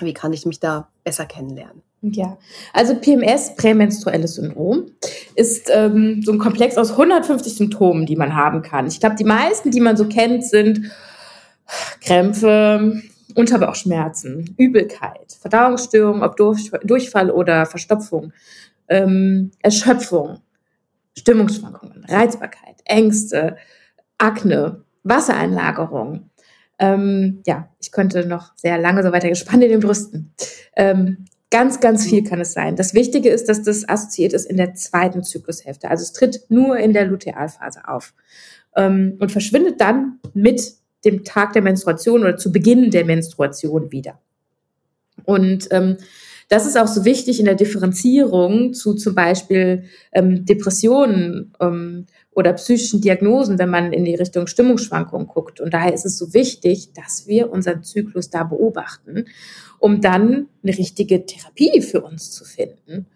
wie 0.01 0.15
kann 0.15 0.33
ich 0.33 0.47
mich 0.47 0.61
da 0.61 0.89
besser 1.03 1.27
kennenlernen? 1.27 1.83
Ja, 2.13 2.37
also 2.75 2.95
PMS, 2.97 3.55
prämenstruelles 3.57 4.35
Syndrom, 4.35 4.91
ist 5.37 5.71
ähm, 5.73 6.21
so 6.23 6.33
ein 6.33 6.39
Komplex 6.39 6.77
aus 6.77 6.91
150 6.91 7.55
Symptomen, 7.55 8.05
die 8.05 8.17
man 8.17 8.37
haben 8.37 8.61
kann. 8.61 8.87
Ich 8.87 9.01
glaube, 9.01 9.17
die 9.17 9.25
meisten, 9.25 9.71
die 9.71 9.81
man 9.81 9.97
so 9.97 10.07
kennt, 10.07 10.45
sind 10.45 10.91
Krämpfe, 12.03 13.01
Unterbauchschmerzen, 13.35 14.55
Übelkeit, 14.59 15.33
Verdauungsstörung, 15.41 16.23
ob 16.23 16.37
durch, 16.37 16.71
Durchfall 16.85 17.31
oder 17.31 17.65
Verstopfung, 17.65 18.35
ähm, 18.89 19.51
Erschöpfung, 19.61 20.41
Stimmungsschwankungen, 21.17 22.05
Reizbarkeit, 22.07 22.83
Ängste, 22.85 23.57
Akne, 24.19 24.85
Wassereinlagerung, 25.05 26.29
ähm, 26.79 27.43
ja, 27.47 27.69
ich 27.81 27.93
könnte 27.93 28.27
noch 28.27 28.53
sehr 28.57 28.79
lange 28.79 29.03
so 29.03 29.13
weiter 29.13 29.29
gespannt 29.29 29.63
in 29.63 29.71
den 29.71 29.81
Brüsten. 29.81 30.33
Ähm, 30.77 31.25
ganz, 31.55 31.79
ganz 31.79 32.05
viel 32.05 32.25
kann 32.25 32.41
es 32.41 32.53
sein. 32.53 32.75
Das 32.75 32.95
Wichtige 32.95 33.29
ist, 33.29 33.49
dass 33.49 33.63
das 33.63 33.89
assoziiert 33.89 34.33
ist 34.33 34.45
in 34.45 34.57
der 34.57 34.75
zweiten 34.75 35.23
Zyklushälfte. 35.23 35.89
Also 35.89 36.03
es 36.03 36.13
tritt 36.13 36.41
nur 36.49 36.79
in 36.79 36.93
der 36.93 37.07
Lutealphase 37.07 37.87
auf 37.87 38.13
ähm, 38.75 39.17
und 39.21 39.31
verschwindet 39.31 39.81
dann 39.81 40.19
mit 40.35 40.73
dem 41.05 41.23
Tag 41.23 41.53
der 41.53 41.63
Menstruation 41.63 42.23
oder 42.23 42.37
zu 42.37 42.51
Beginn 42.51 42.91
der 42.91 43.05
Menstruation 43.05 43.93
wieder. 43.93 44.19
Und 45.23 45.69
ähm, 45.71 45.97
das 46.49 46.67
ist 46.67 46.77
auch 46.77 46.89
so 46.89 47.05
wichtig 47.05 47.39
in 47.39 47.47
der 47.47 47.55
Differenzierung 47.55 48.75
zu 48.75 48.95
zum 48.95 49.15
Beispiel 49.15 49.85
ähm, 50.11 50.45
Depressionen 50.45 51.53
ähm, 51.61 52.07
oder 52.35 52.53
psychischen 52.55 53.01
Diagnosen, 53.01 53.59
wenn 53.59 53.71
man 53.71 53.93
in 53.93 54.05
die 54.05 54.15
Richtung 54.15 54.47
Stimmungsschwankungen 54.47 55.29
guckt. 55.29 55.61
Und 55.61 55.73
daher 55.73 55.95
ist 55.95 56.05
es 56.05 56.19
so 56.19 56.35
wichtig, 56.35 56.93
dass 56.93 57.27
wir 57.27 57.51
unseren 57.51 57.83
Zyklus 57.83 58.31
da 58.31 58.45
beobachten, 58.45 59.27
um 59.79 60.01
dann 60.01 60.49
eine 60.63 60.77
richtige 60.77 61.27
Therapie 61.27 61.81
für 61.81 62.01
uns 62.01 62.33
zu 62.33 62.45
finden. 62.45 63.07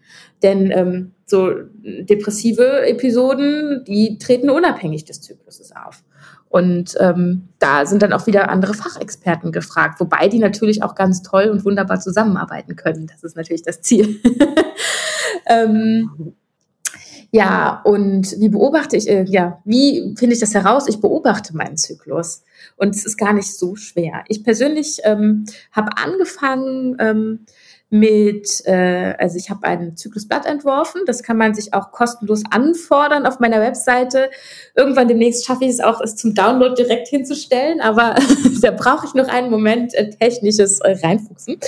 Denn 0.41 0.71
ähm, 0.71 1.11
so 1.25 1.51
depressive 1.83 2.87
Episoden, 2.87 3.83
die 3.85 4.17
treten 4.17 4.49
unabhängig 4.49 5.03
des 5.03 5.21
Zykluses 5.21 5.73
auf. 5.75 6.03
Und 6.47 6.95
ähm, 6.99 7.49
da 7.59 7.85
sind 7.85 8.01
dann 8.01 8.13
auch 8.13 8.25
wieder 8.25 8.49
andere 8.49 8.73
Fachexperten 8.73 9.51
gefragt, 9.51 9.99
wobei 9.99 10.27
die 10.29 10.39
natürlich 10.39 10.81
auch 10.81 10.95
ganz 10.95 11.21
toll 11.21 11.49
und 11.49 11.63
wunderbar 11.63 11.99
zusammenarbeiten 11.99 12.75
können. 12.75 13.05
Das 13.05 13.23
ist 13.23 13.35
natürlich 13.35 13.61
das 13.61 13.81
Ziel. 13.81 14.19
ähm, 15.45 16.35
ja, 17.31 17.81
und 17.83 18.39
wie 18.39 18.49
beobachte 18.49 18.97
ich, 18.97 19.07
äh, 19.07 19.23
ja, 19.27 19.61
wie 19.63 20.15
finde 20.17 20.33
ich 20.33 20.39
das 20.39 20.55
heraus? 20.55 20.87
Ich 20.87 20.99
beobachte 20.99 21.55
meinen 21.55 21.77
Zyklus. 21.77 22.43
Und 22.75 22.95
es 22.95 23.05
ist 23.05 23.17
gar 23.17 23.33
nicht 23.33 23.55
so 23.55 23.75
schwer. 23.75 24.23
Ich 24.27 24.43
persönlich 24.43 25.01
ähm, 25.03 25.45
habe 25.71 25.91
angefangen 25.97 26.97
ähm, 26.99 27.45
mit, 27.91 28.65
äh, 28.65 29.15
also 29.17 29.37
ich 29.37 29.49
habe 29.49 29.67
ein 29.67 29.95
Zyklusblatt 29.95 30.45
entworfen. 30.45 31.01
Das 31.05 31.21
kann 31.21 31.37
man 31.37 31.53
sich 31.53 31.73
auch 31.73 31.91
kostenlos 31.91 32.43
anfordern 32.49 33.25
auf 33.25 33.39
meiner 33.39 33.61
Webseite. 33.61 34.29
Irgendwann 34.75 35.07
demnächst 35.07 35.45
schaffe 35.45 35.65
ich 35.65 35.71
es 35.71 35.79
auch, 35.79 36.01
es 36.01 36.15
zum 36.15 36.33
Download 36.33 36.75
direkt 36.75 37.07
hinzustellen, 37.07 37.81
aber 37.81 38.15
da 38.61 38.71
brauche 38.71 39.05
ich 39.05 39.13
noch 39.13 39.27
einen 39.27 39.51
Moment 39.51 39.93
äh, 39.93 40.09
technisches 40.09 40.79
äh, 40.79 40.97
Reinfuchsen. 41.03 41.59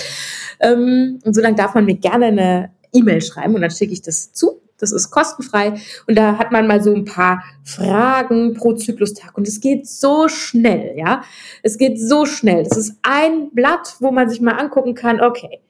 Ähm, 0.60 1.20
und 1.24 1.34
so 1.34 1.42
dann 1.42 1.56
darf 1.56 1.74
man 1.74 1.84
mir 1.84 1.96
gerne 1.96 2.26
eine 2.26 2.70
E-Mail 2.92 3.20
schreiben 3.20 3.54
und 3.54 3.62
dann 3.62 3.70
schicke 3.70 3.92
ich 3.92 4.02
das 4.02 4.32
zu. 4.32 4.60
Das 4.82 4.90
ist 4.90 5.10
kostenfrei. 5.12 5.74
Und 6.08 6.18
da 6.18 6.38
hat 6.38 6.50
man 6.50 6.66
mal 6.66 6.82
so 6.82 6.92
ein 6.92 7.04
paar 7.04 7.44
Fragen 7.62 8.54
pro 8.54 8.72
Zyklustag. 8.74 9.38
Und 9.38 9.46
es 9.46 9.60
geht 9.60 9.86
so 9.86 10.26
schnell, 10.26 10.94
ja. 10.96 11.22
Es 11.62 11.78
geht 11.78 12.00
so 12.00 12.26
schnell. 12.26 12.64
Das 12.64 12.76
ist 12.76 12.96
ein 13.02 13.50
Blatt, 13.52 13.94
wo 14.00 14.10
man 14.10 14.28
sich 14.28 14.40
mal 14.40 14.58
angucken 14.58 14.94
kann, 14.94 15.20
okay, 15.20 15.60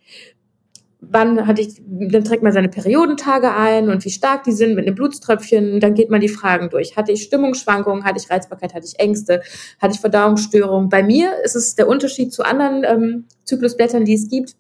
wann 1.02 1.46
hatte 1.46 1.60
ich, 1.60 1.82
dann 1.86 2.24
trägt 2.24 2.42
man 2.42 2.52
seine 2.52 2.70
Periodentage 2.70 3.52
ein 3.52 3.90
und 3.90 4.02
wie 4.04 4.10
stark 4.10 4.44
die 4.44 4.52
sind 4.52 4.76
mit 4.76 4.86
einem 4.86 4.94
Blutströpfchen. 4.94 5.78
Dann 5.78 5.92
geht 5.92 6.08
man 6.08 6.22
die 6.22 6.28
Fragen 6.28 6.70
durch. 6.70 6.96
Hatte 6.96 7.12
ich 7.12 7.24
Stimmungsschwankungen? 7.24 8.04
Hatte 8.04 8.18
ich 8.18 8.30
Reizbarkeit? 8.30 8.72
Hatte 8.72 8.86
ich 8.86 8.98
Ängste? 8.98 9.42
Hatte 9.78 9.94
ich 9.94 10.00
Verdauungsstörungen? 10.00 10.88
Bei 10.88 11.02
mir 11.02 11.32
ist 11.44 11.54
es 11.54 11.74
der 11.74 11.86
Unterschied 11.86 12.32
zu 12.32 12.44
anderen 12.44 12.84
ähm, 12.84 13.24
Zyklusblättern, 13.44 14.06
die 14.06 14.14
es 14.14 14.30
gibt 14.30 14.54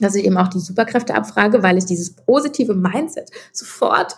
dass 0.00 0.14
ich 0.14 0.24
eben 0.24 0.36
auch 0.36 0.48
die 0.48 0.60
Superkräfte 0.60 1.14
abfrage, 1.14 1.62
weil 1.62 1.78
ich 1.78 1.84
dieses 1.84 2.10
positive 2.10 2.74
Mindset 2.74 3.30
sofort 3.52 4.16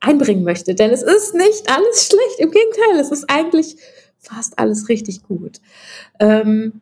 einbringen 0.00 0.44
möchte. 0.44 0.74
Denn 0.74 0.90
es 0.90 1.02
ist 1.02 1.34
nicht 1.34 1.70
alles 1.70 2.06
schlecht, 2.06 2.38
im 2.38 2.50
Gegenteil, 2.50 3.00
es 3.00 3.10
ist 3.10 3.28
eigentlich 3.28 3.76
fast 4.18 4.58
alles 4.58 4.88
richtig 4.88 5.22
gut. 5.22 5.60
Ähm, 6.18 6.80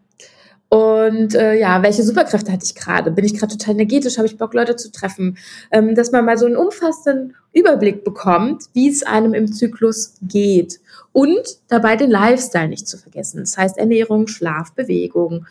und 0.69 1.35
äh, 1.35 1.55
ja, 1.59 1.83
welche 1.83 2.03
Superkräfte 2.03 2.51
hatte 2.51 2.65
ich 2.65 2.75
gerade? 2.75 3.13
Bin 3.13 3.25
ich 3.25 3.39
gerade 3.39 3.57
total 3.57 3.75
energetisch? 3.75 4.19
Habe 4.19 4.27
ich 4.27 4.37
Bock, 4.37 4.53
Leute 4.53 4.75
zu 4.75 4.91
treffen? 4.91 5.39
Ähm, 5.71 5.95
dass 5.95 6.11
man 6.11 6.25
mal 6.25 6.39
so 6.39 6.47
einen 6.47 6.57
umfassenden 6.57 7.37
Überblick 7.53 8.03
bekommt, 8.03 8.65
wie 8.73 8.89
es 8.89 9.05
einem 9.05 9.33
im 9.33 9.53
Zyklus 9.53 10.15
geht. 10.23 10.81
Und 11.13 11.61
dabei 11.69 11.97
den 11.97 12.11
Lifestyle 12.11 12.69
nicht 12.69 12.89
zu 12.89 12.99
vergessen. 12.99 13.39
Das 13.41 13.57
heißt 13.57 13.79
Ernährung, 13.79 14.27
Schlaf, 14.27 14.73
Bewegung 14.73 15.47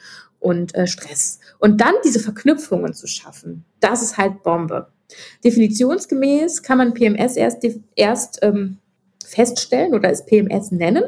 und 0.45 0.75
äh, 0.75 0.85
Stress. 0.85 1.39
Und 1.57 1.81
dann 1.81 1.95
diese 2.05 2.19
Verknüpfungen 2.19 2.93
zu 2.93 3.07
schaffen, 3.07 3.65
das 3.79 4.03
ist 4.03 4.17
halt 4.17 4.43
Bombe. 4.43 4.87
Definitionsgemäß 5.43 6.61
kann 6.61 6.77
man 6.77 6.93
PMS 6.93 7.35
erst, 7.35 7.65
erst 7.95 8.39
ähm, 8.43 8.77
feststellen 9.25 9.95
oder 9.95 10.11
es 10.11 10.25
PMS 10.25 10.71
nennen, 10.71 11.03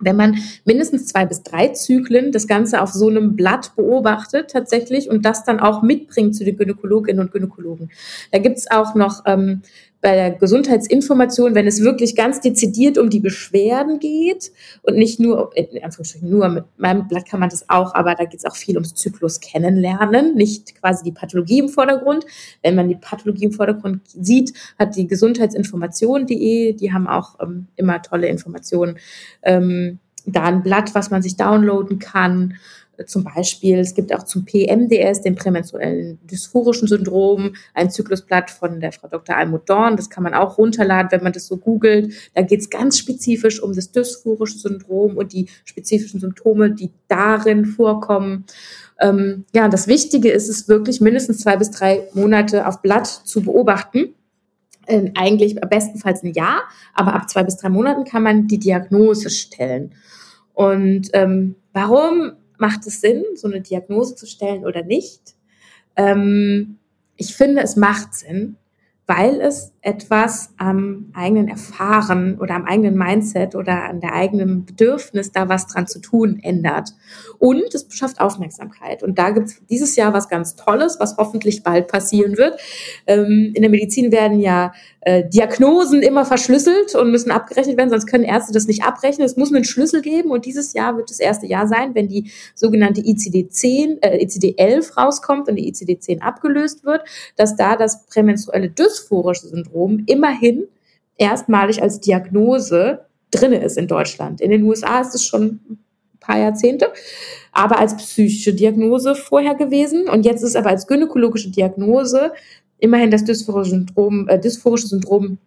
wenn 0.00 0.16
man 0.16 0.36
mindestens 0.66 1.06
zwei 1.06 1.24
bis 1.24 1.42
drei 1.42 1.68
Zyklen 1.68 2.30
das 2.30 2.46
Ganze 2.46 2.82
auf 2.82 2.92
so 2.92 3.08
einem 3.08 3.36
Blatt 3.36 3.74
beobachtet 3.74 4.50
tatsächlich 4.50 5.08
und 5.08 5.24
das 5.24 5.44
dann 5.44 5.60
auch 5.60 5.82
mitbringt 5.82 6.36
zu 6.36 6.44
den 6.44 6.56
Gynäkologinnen 6.56 7.20
und 7.20 7.32
Gynäkologen. 7.32 7.90
Da 8.32 8.38
gibt's 8.38 8.70
auch 8.70 8.94
noch 8.94 9.22
ähm, 9.24 9.62
bei 10.00 10.14
der 10.14 10.30
Gesundheitsinformation, 10.30 11.54
wenn 11.54 11.66
es 11.66 11.82
wirklich 11.82 12.14
ganz 12.14 12.40
dezidiert 12.40 12.98
um 12.98 13.10
die 13.10 13.18
Beschwerden 13.18 13.98
geht 13.98 14.52
und 14.82 14.96
nicht 14.96 15.18
nur, 15.18 15.50
in 15.56 15.82
Anführungsstrichen 15.82 16.30
nur, 16.30 16.48
mit 16.48 16.64
meinem 16.76 17.08
Blatt 17.08 17.28
kann 17.28 17.40
man 17.40 17.48
das 17.48 17.68
auch, 17.68 17.94
aber 17.94 18.14
da 18.14 18.24
geht 18.24 18.38
es 18.38 18.44
auch 18.44 18.54
viel 18.54 18.76
ums 18.76 18.94
Zyklus 18.94 19.40
kennenlernen, 19.40 20.36
nicht 20.36 20.80
quasi 20.80 21.02
die 21.02 21.12
Pathologie 21.12 21.58
im 21.58 21.68
Vordergrund. 21.68 22.24
Wenn 22.62 22.76
man 22.76 22.88
die 22.88 22.94
Pathologie 22.94 23.46
im 23.46 23.52
Vordergrund 23.52 24.02
sieht, 24.06 24.52
hat 24.78 24.94
die 24.94 25.08
Gesundheitsinformation.de, 25.08 26.74
die 26.74 26.92
haben 26.92 27.08
auch 27.08 27.40
ähm, 27.40 27.66
immer 27.74 28.00
tolle 28.00 28.28
Informationen, 28.28 28.98
ähm, 29.42 29.98
da 30.26 30.44
ein 30.44 30.62
Blatt, 30.62 30.94
was 30.94 31.10
man 31.10 31.22
sich 31.22 31.36
downloaden 31.36 31.98
kann 31.98 32.54
zum 33.06 33.24
Beispiel, 33.24 33.78
es 33.78 33.94
gibt 33.94 34.14
auch 34.14 34.24
zum 34.24 34.44
PMDS, 34.44 35.22
dem 35.22 35.36
prämenstruellen 35.36 36.18
dysphorischen 36.24 36.88
Syndrom, 36.88 37.54
ein 37.74 37.90
Zyklusblatt 37.90 38.50
von 38.50 38.80
der 38.80 38.92
Frau 38.92 39.08
Dr. 39.08 39.36
Almut 39.36 39.68
Dorn. 39.68 39.96
Das 39.96 40.10
kann 40.10 40.24
man 40.24 40.34
auch 40.34 40.58
runterladen, 40.58 41.10
wenn 41.12 41.22
man 41.22 41.32
das 41.32 41.46
so 41.46 41.56
googelt. 41.56 42.12
Da 42.34 42.42
geht 42.42 42.60
es 42.60 42.70
ganz 42.70 42.98
spezifisch 42.98 43.62
um 43.62 43.74
das 43.74 43.92
dysphorische 43.92 44.58
Syndrom 44.58 45.16
und 45.16 45.32
die 45.32 45.48
spezifischen 45.64 46.20
Symptome, 46.20 46.72
die 46.72 46.90
darin 47.08 47.64
vorkommen. 47.64 48.44
Ähm, 49.00 49.44
ja, 49.54 49.68
das 49.68 49.86
Wichtige 49.86 50.30
ist 50.30 50.48
es 50.48 50.68
wirklich, 50.68 51.00
mindestens 51.00 51.38
zwei 51.38 51.56
bis 51.56 51.70
drei 51.70 52.02
Monate 52.14 52.66
auf 52.66 52.82
Blatt 52.82 53.06
zu 53.06 53.42
beobachten. 53.42 54.14
Ähm, 54.88 55.12
eigentlich 55.16 55.54
bestenfalls 55.60 56.22
ein 56.22 56.32
Jahr, 56.32 56.62
aber 56.94 57.14
ab 57.14 57.28
zwei 57.28 57.42
bis 57.42 57.58
drei 57.58 57.68
Monaten 57.68 58.04
kann 58.04 58.22
man 58.22 58.48
die 58.48 58.58
Diagnose 58.58 59.30
stellen. 59.30 59.92
Und 60.54 61.10
ähm, 61.12 61.54
warum 61.72 62.32
macht 62.60 62.86
es 62.86 63.00
Sinn, 63.00 63.24
so 63.34 63.48
eine 63.48 63.60
Diagnose 63.60 64.14
zu 64.14 64.26
stellen 64.26 64.64
oder 64.64 64.82
nicht? 64.82 65.34
Ähm, 65.96 66.78
ich 67.16 67.34
finde, 67.34 67.62
es 67.62 67.76
macht 67.76 68.14
Sinn, 68.14 68.56
weil 69.06 69.40
es 69.40 69.72
etwas 69.80 70.50
am 70.56 71.12
eigenen 71.14 71.48
Erfahren 71.48 72.38
oder 72.38 72.54
am 72.54 72.64
eigenen 72.64 72.96
Mindset 72.96 73.54
oder 73.54 73.84
an 73.84 74.00
der 74.00 74.12
eigenen 74.12 74.64
Bedürfnis, 74.64 75.30
da 75.30 75.48
was 75.48 75.68
dran 75.68 75.86
zu 75.86 76.00
tun, 76.00 76.40
ändert. 76.42 76.90
Und 77.38 77.72
es 77.74 77.86
schafft 77.90 78.20
Aufmerksamkeit. 78.20 79.04
Und 79.04 79.18
da 79.18 79.30
gibt 79.30 79.46
es 79.46 79.62
dieses 79.70 79.94
Jahr 79.94 80.12
was 80.12 80.28
ganz 80.28 80.56
Tolles, 80.56 80.98
was 80.98 81.16
hoffentlich 81.16 81.62
bald 81.62 81.86
passieren 81.86 82.36
wird. 82.36 82.58
Ähm, 83.06 83.52
in 83.54 83.62
der 83.62 83.70
Medizin 83.70 84.10
werden 84.10 84.40
ja 84.40 84.72
äh, 85.00 85.28
Diagnosen 85.28 86.02
immer 86.02 86.24
verschlüsselt 86.24 86.96
und 86.96 87.12
müssen 87.12 87.30
abgerechnet 87.30 87.76
werden, 87.76 87.90
sonst 87.90 88.06
können 88.06 88.24
Ärzte 88.24 88.52
das 88.52 88.66
nicht 88.66 88.82
abrechnen. 88.82 89.24
Es 89.24 89.36
muss 89.36 89.54
einen 89.54 89.64
Schlüssel 89.64 90.02
geben 90.02 90.30
und 90.32 90.44
dieses 90.44 90.72
Jahr 90.72 90.96
wird 90.96 91.08
das 91.08 91.20
erste 91.20 91.46
Jahr 91.46 91.68
sein, 91.68 91.94
wenn 91.94 92.08
die 92.08 92.32
sogenannte 92.56 93.00
ICD-10, 93.00 94.02
äh, 94.02 94.24
ICD-11 94.24 94.96
rauskommt 94.96 95.48
und 95.48 95.54
die 95.54 95.72
ICD-10 95.72 96.20
abgelöst 96.20 96.84
wird, 96.84 97.02
dass 97.36 97.54
da 97.54 97.76
das 97.76 98.06
prämenstruelle 98.06 98.70
dysphorische 98.70 99.46
Syndrom 99.46 99.77
immerhin 100.06 100.64
erstmalig 101.16 101.82
als 101.82 102.00
Diagnose 102.00 103.06
drinne 103.30 103.62
ist 103.62 103.76
in 103.76 103.88
Deutschland. 103.88 104.40
In 104.40 104.50
den 104.50 104.62
USA 104.62 105.00
ist 105.00 105.14
es 105.14 105.24
schon 105.24 105.60
ein 105.68 105.78
paar 106.20 106.38
Jahrzehnte, 106.38 106.92
aber 107.52 107.78
als 107.78 107.96
psychische 107.96 108.54
Diagnose 108.54 109.14
vorher 109.14 109.54
gewesen 109.54 110.08
und 110.08 110.24
jetzt 110.24 110.42
ist 110.42 110.50
es 110.50 110.56
aber 110.56 110.70
als 110.70 110.86
gynäkologische 110.86 111.50
Diagnose 111.50 112.32
immerhin 112.78 113.10
das 113.10 113.24
dysphorische 113.24 113.70
Syndrom, 113.70 114.28
äh, 114.28 114.38
dysphorische 114.38 114.88
Syndrom 114.88 115.38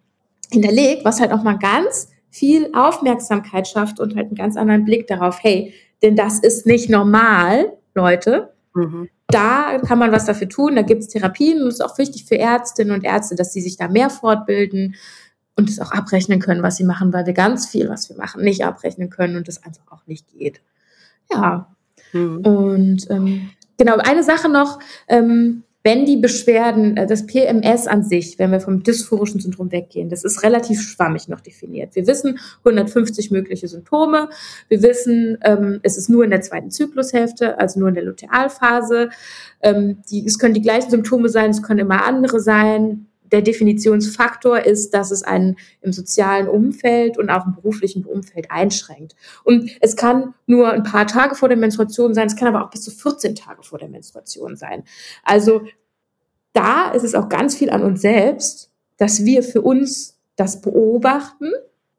hinterlegt, 0.50 1.04
was 1.04 1.20
halt 1.20 1.32
auch 1.32 1.42
mal 1.42 1.58
ganz 1.58 2.08
viel 2.30 2.70
Aufmerksamkeit 2.74 3.68
schafft 3.68 4.00
und 4.00 4.16
halt 4.16 4.28
einen 4.28 4.36
ganz 4.36 4.56
anderen 4.56 4.84
Blick 4.84 5.06
darauf, 5.06 5.42
hey, 5.42 5.74
denn 6.02 6.16
das 6.16 6.38
ist 6.38 6.66
nicht 6.66 6.90
normal, 6.90 7.72
Leute. 7.94 8.52
Mhm. 8.74 9.08
Da 9.32 9.78
kann 9.78 9.98
man 9.98 10.12
was 10.12 10.26
dafür 10.26 10.48
tun, 10.48 10.76
da 10.76 10.82
gibt 10.82 11.02
es 11.02 11.08
Therapien 11.08 11.62
und 11.62 11.68
es 11.68 11.74
ist 11.74 11.80
auch 11.80 11.98
wichtig 11.98 12.24
für 12.24 12.38
Ärztinnen 12.38 12.94
und 12.94 13.04
Ärzte, 13.04 13.34
dass 13.34 13.52
sie 13.52 13.60
sich 13.60 13.76
da 13.76 13.88
mehr 13.88 14.10
fortbilden 14.10 14.94
und 15.56 15.68
es 15.68 15.80
auch 15.80 15.92
abrechnen 15.92 16.40
können, 16.40 16.62
was 16.62 16.76
sie 16.76 16.84
machen, 16.84 17.12
weil 17.12 17.26
wir 17.26 17.32
ganz 17.32 17.66
viel, 17.66 17.88
was 17.88 18.08
wir 18.08 18.16
machen, 18.16 18.42
nicht 18.42 18.64
abrechnen 18.64 19.10
können 19.10 19.36
und 19.36 19.48
das 19.48 19.62
einfach 19.62 19.90
auch 19.90 20.06
nicht 20.06 20.28
geht. 20.32 20.60
Ja. 21.30 21.74
Mhm. 22.12 22.38
Und 22.38 23.10
ähm, 23.10 23.50
genau, 23.78 23.96
eine 23.96 24.22
Sache 24.22 24.48
noch, 24.48 24.78
ähm, 25.08 25.64
wenn 25.82 26.06
die 26.06 26.16
Beschwerden, 26.16 26.96
äh, 26.96 27.06
das 27.06 27.26
PMS 27.26 27.86
an 27.86 28.02
sich, 28.02 28.38
wenn 28.38 28.52
wir 28.52 28.60
vom 28.60 28.82
dysphorischen 28.82 29.40
Syndrom 29.40 29.72
weggehen, 29.72 30.08
das 30.08 30.24
ist 30.24 30.42
relativ 30.42 30.80
schwammig 30.80 31.28
noch 31.28 31.40
definiert. 31.40 31.94
Wir 31.94 32.06
wissen 32.06 32.38
150 32.58 33.30
mögliche 33.30 33.68
Symptome. 33.68 34.28
Wir 34.68 34.82
wissen, 34.82 35.38
ähm, 35.42 35.80
es 35.82 35.96
ist 35.96 36.08
nur 36.08 36.24
in 36.24 36.30
der 36.30 36.42
zweiten 36.42 36.70
Zyklushälfte, 36.70 37.58
also 37.58 37.80
nur 37.80 37.88
in 37.88 37.94
der 37.94 38.04
Lutealphase. 38.04 39.10
Ähm, 39.62 39.98
die, 40.10 40.24
es 40.24 40.38
können 40.38 40.54
die 40.54 40.62
gleichen 40.62 40.90
Symptome 40.90 41.28
sein, 41.28 41.50
es 41.50 41.62
können 41.62 41.80
immer 41.80 42.04
andere 42.04 42.40
sein 42.40 43.06
der 43.32 43.42
Definitionsfaktor 43.42 44.60
ist, 44.60 44.94
dass 44.94 45.10
es 45.10 45.22
einen 45.22 45.56
im 45.80 45.92
sozialen 45.92 46.46
Umfeld 46.48 47.18
und 47.18 47.30
auch 47.30 47.46
im 47.46 47.54
beruflichen 47.54 48.04
Umfeld 48.04 48.50
einschränkt. 48.50 49.16
Und 49.42 49.70
es 49.80 49.96
kann 49.96 50.34
nur 50.46 50.70
ein 50.70 50.82
paar 50.82 51.06
Tage 51.06 51.34
vor 51.34 51.48
der 51.48 51.58
Menstruation 51.58 52.14
sein, 52.14 52.26
es 52.26 52.36
kann 52.36 52.54
aber 52.54 52.64
auch 52.64 52.70
bis 52.70 52.82
zu 52.82 52.90
14 52.90 53.34
Tage 53.34 53.62
vor 53.62 53.78
der 53.78 53.88
Menstruation 53.88 54.56
sein. 54.56 54.84
Also 55.24 55.62
da 56.52 56.90
ist 56.92 57.02
es 57.02 57.14
auch 57.14 57.28
ganz 57.28 57.56
viel 57.56 57.70
an 57.70 57.82
uns 57.82 58.02
selbst, 58.02 58.70
dass 58.98 59.24
wir 59.24 59.42
für 59.42 59.62
uns 59.62 60.18
das 60.36 60.60
beobachten 60.60 61.50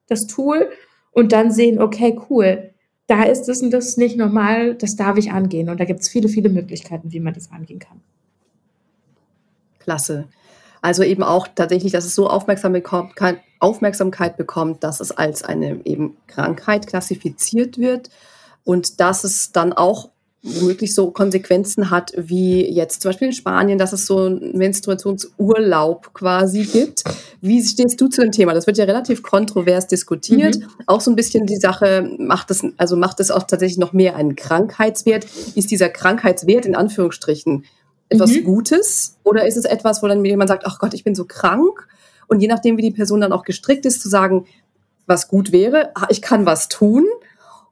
das 0.07 0.27
Tool 0.27 0.69
und 1.11 1.31
dann 1.31 1.51
sehen, 1.51 1.81
okay, 1.81 2.19
cool, 2.29 2.71
da 3.07 3.23
ist 3.23 3.45
das 3.45 3.61
und 3.61 3.71
das 3.71 3.97
nicht 3.97 4.17
normal, 4.17 4.75
das 4.75 4.95
darf 4.95 5.17
ich 5.17 5.31
angehen. 5.31 5.69
Und 5.69 5.79
da 5.79 5.85
gibt 5.85 6.01
es 6.01 6.09
viele, 6.09 6.29
viele 6.29 6.49
Möglichkeiten, 6.49 7.11
wie 7.11 7.19
man 7.19 7.33
das 7.33 7.51
angehen 7.51 7.79
kann. 7.79 8.01
Klasse. 9.79 10.27
Also 10.83 11.01
eben 11.01 11.23
auch 11.23 11.47
tatsächlich, 11.47 11.93
dass 11.93 12.03
es 12.03 12.13
so 12.13 12.29
Aufmerksamkeit 12.29 14.35
bekommt, 14.35 14.83
dass 14.83 14.99
es 14.99 15.13
als 15.13 15.41
eine 15.41 15.79
eben 15.85 16.17
Krankheit 16.27 16.87
klassifiziert 16.87 17.77
wird 17.77 18.09
und 18.65 18.99
dass 18.99 19.23
es 19.23 19.53
dann 19.53 19.71
auch 19.71 20.09
womöglich 20.41 20.93
so 20.93 21.11
Konsequenzen 21.11 21.89
hat, 21.89 22.11
wie 22.17 22.69
jetzt 22.69 23.01
zum 23.01 23.09
Beispiel 23.09 23.29
in 23.29 23.33
Spanien, 23.33 23.77
dass 23.77 23.93
es 23.93 24.05
so 24.05 24.25
einen 24.25 24.57
Menstruationsurlaub 24.57 26.13
quasi 26.13 26.63
gibt. 26.63 27.05
Wie 27.39 27.63
stehst 27.63 28.01
du 28.01 28.09
zu 28.09 28.19
dem 28.19 28.33
Thema? 28.33 28.53
Das 28.53 28.67
wird 28.67 28.77
ja 28.77 28.83
relativ 28.83 29.23
kontrovers 29.23 29.87
diskutiert. 29.87 30.59
Mhm. 30.59 30.67
Auch 30.85 30.99
so 30.99 31.11
ein 31.11 31.15
bisschen 31.15 31.45
die 31.45 31.55
Sache, 31.55 32.11
macht 32.17 32.51
es, 32.51 32.61
also 32.75 32.97
macht 32.97 33.21
es 33.21 33.31
auch 33.31 33.43
tatsächlich 33.43 33.77
noch 33.77 33.93
mehr 33.93 34.17
einen 34.17 34.35
Krankheitswert? 34.35 35.25
Ist 35.55 35.71
dieser 35.71 35.87
Krankheitswert 35.87 36.65
in 36.65 36.75
Anführungsstrichen 36.75 37.63
etwas 38.09 38.31
mhm. 38.31 38.43
Gutes? 38.43 39.17
Oder 39.23 39.45
ist 39.45 39.57
es 39.57 39.65
etwas, 39.65 40.03
wo 40.03 40.07
dann 40.07 40.23
jemand 40.23 40.49
sagt, 40.49 40.65
ach 40.65 40.79
Gott, 40.79 40.93
ich 40.93 41.03
bin 41.03 41.15
so 41.15 41.25
krank? 41.25 41.87
Und 42.27 42.39
je 42.39 42.47
nachdem, 42.47 42.77
wie 42.77 42.81
die 42.81 42.91
Person 42.91 43.21
dann 43.21 43.33
auch 43.33 43.43
gestrickt 43.43 43.85
ist, 43.85 44.01
zu 44.01 44.09
sagen, 44.09 44.45
was 45.05 45.27
gut 45.27 45.51
wäre, 45.51 45.91
ich 46.09 46.21
kann 46.21 46.45
was 46.45 46.69
tun 46.69 47.05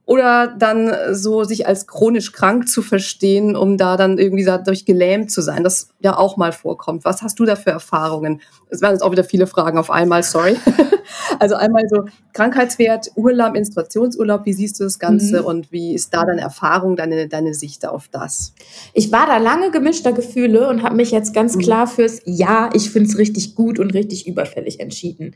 oder 0.06 0.47
dann 0.47 0.93
so 1.14 1.43
sich 1.43 1.68
als 1.68 1.88
chronisch 1.88 2.32
krank 2.32 2.68
zu 2.68 2.82
verstehen, 2.82 3.56
um 3.56 3.78
da 3.78 3.97
dann 3.97 4.18
irgendwie 4.18 4.43
dadurch 4.43 4.86
gelähmt 4.86 5.32
zu 5.32 5.41
sein, 5.41 5.64
das 5.64 5.89
ja 5.99 6.18
auch 6.18 6.38
mal 6.38 6.52
vorkommt. 6.52 7.06
Was 7.06 7.22
hast 7.22 7.39
du 7.39 7.45
da 7.45 7.56
für 7.56 7.70
Erfahrungen? 7.70 8.41
Es 8.70 8.82
werden 8.82 8.93
jetzt 8.93 9.04
auch 9.04 9.12
wieder 9.12 9.24
viele 9.24 9.47
Fragen 9.47 9.78
auf 9.78 9.91
einmal, 9.91 10.24
sorry. 10.24 10.58
also 11.39 11.56
einmal 11.56 11.84
so 11.88 12.06
Krankheitswert, 12.34 13.12
Urlaub, 13.16 13.54
Menstruationsurlaub, 13.54 14.45
wie 14.45 14.54
siehst 14.54 14.80
du 14.80 14.86
das 14.86 14.97
Ganze 14.97 15.41
mhm. 15.41 15.45
und 15.45 15.72
wie 15.72 15.93
ist 15.93 16.14
da 16.14 16.26
deine 16.26 16.41
Erfahrung, 16.41 16.95
deine, 16.95 17.28
deine 17.28 17.54
Sicht 17.54 17.88
auf 17.88 18.08
das? 18.08 18.54
Ich 18.93 19.12
war 19.12 19.28
da 19.28 19.38
lange 19.38 19.72
gemischter 19.72 20.14
Gefühle 20.14 20.68
und 20.68 20.82
habe 20.82 20.95
mich 20.95 21.12
jetzt 21.12 21.34
ganz 21.34 21.56
mhm. 21.56 21.62
klar 21.62 21.88
fürs 21.88 22.22
Ja, 22.26 22.70
ich 22.74 22.89
finde 22.89 23.10
es 23.10 23.18
richtig 23.18 23.56
gut 23.56 23.78
und 23.78 23.93
richtig 23.93 24.28
überfällig 24.28 24.80
entschieden. 24.80 25.36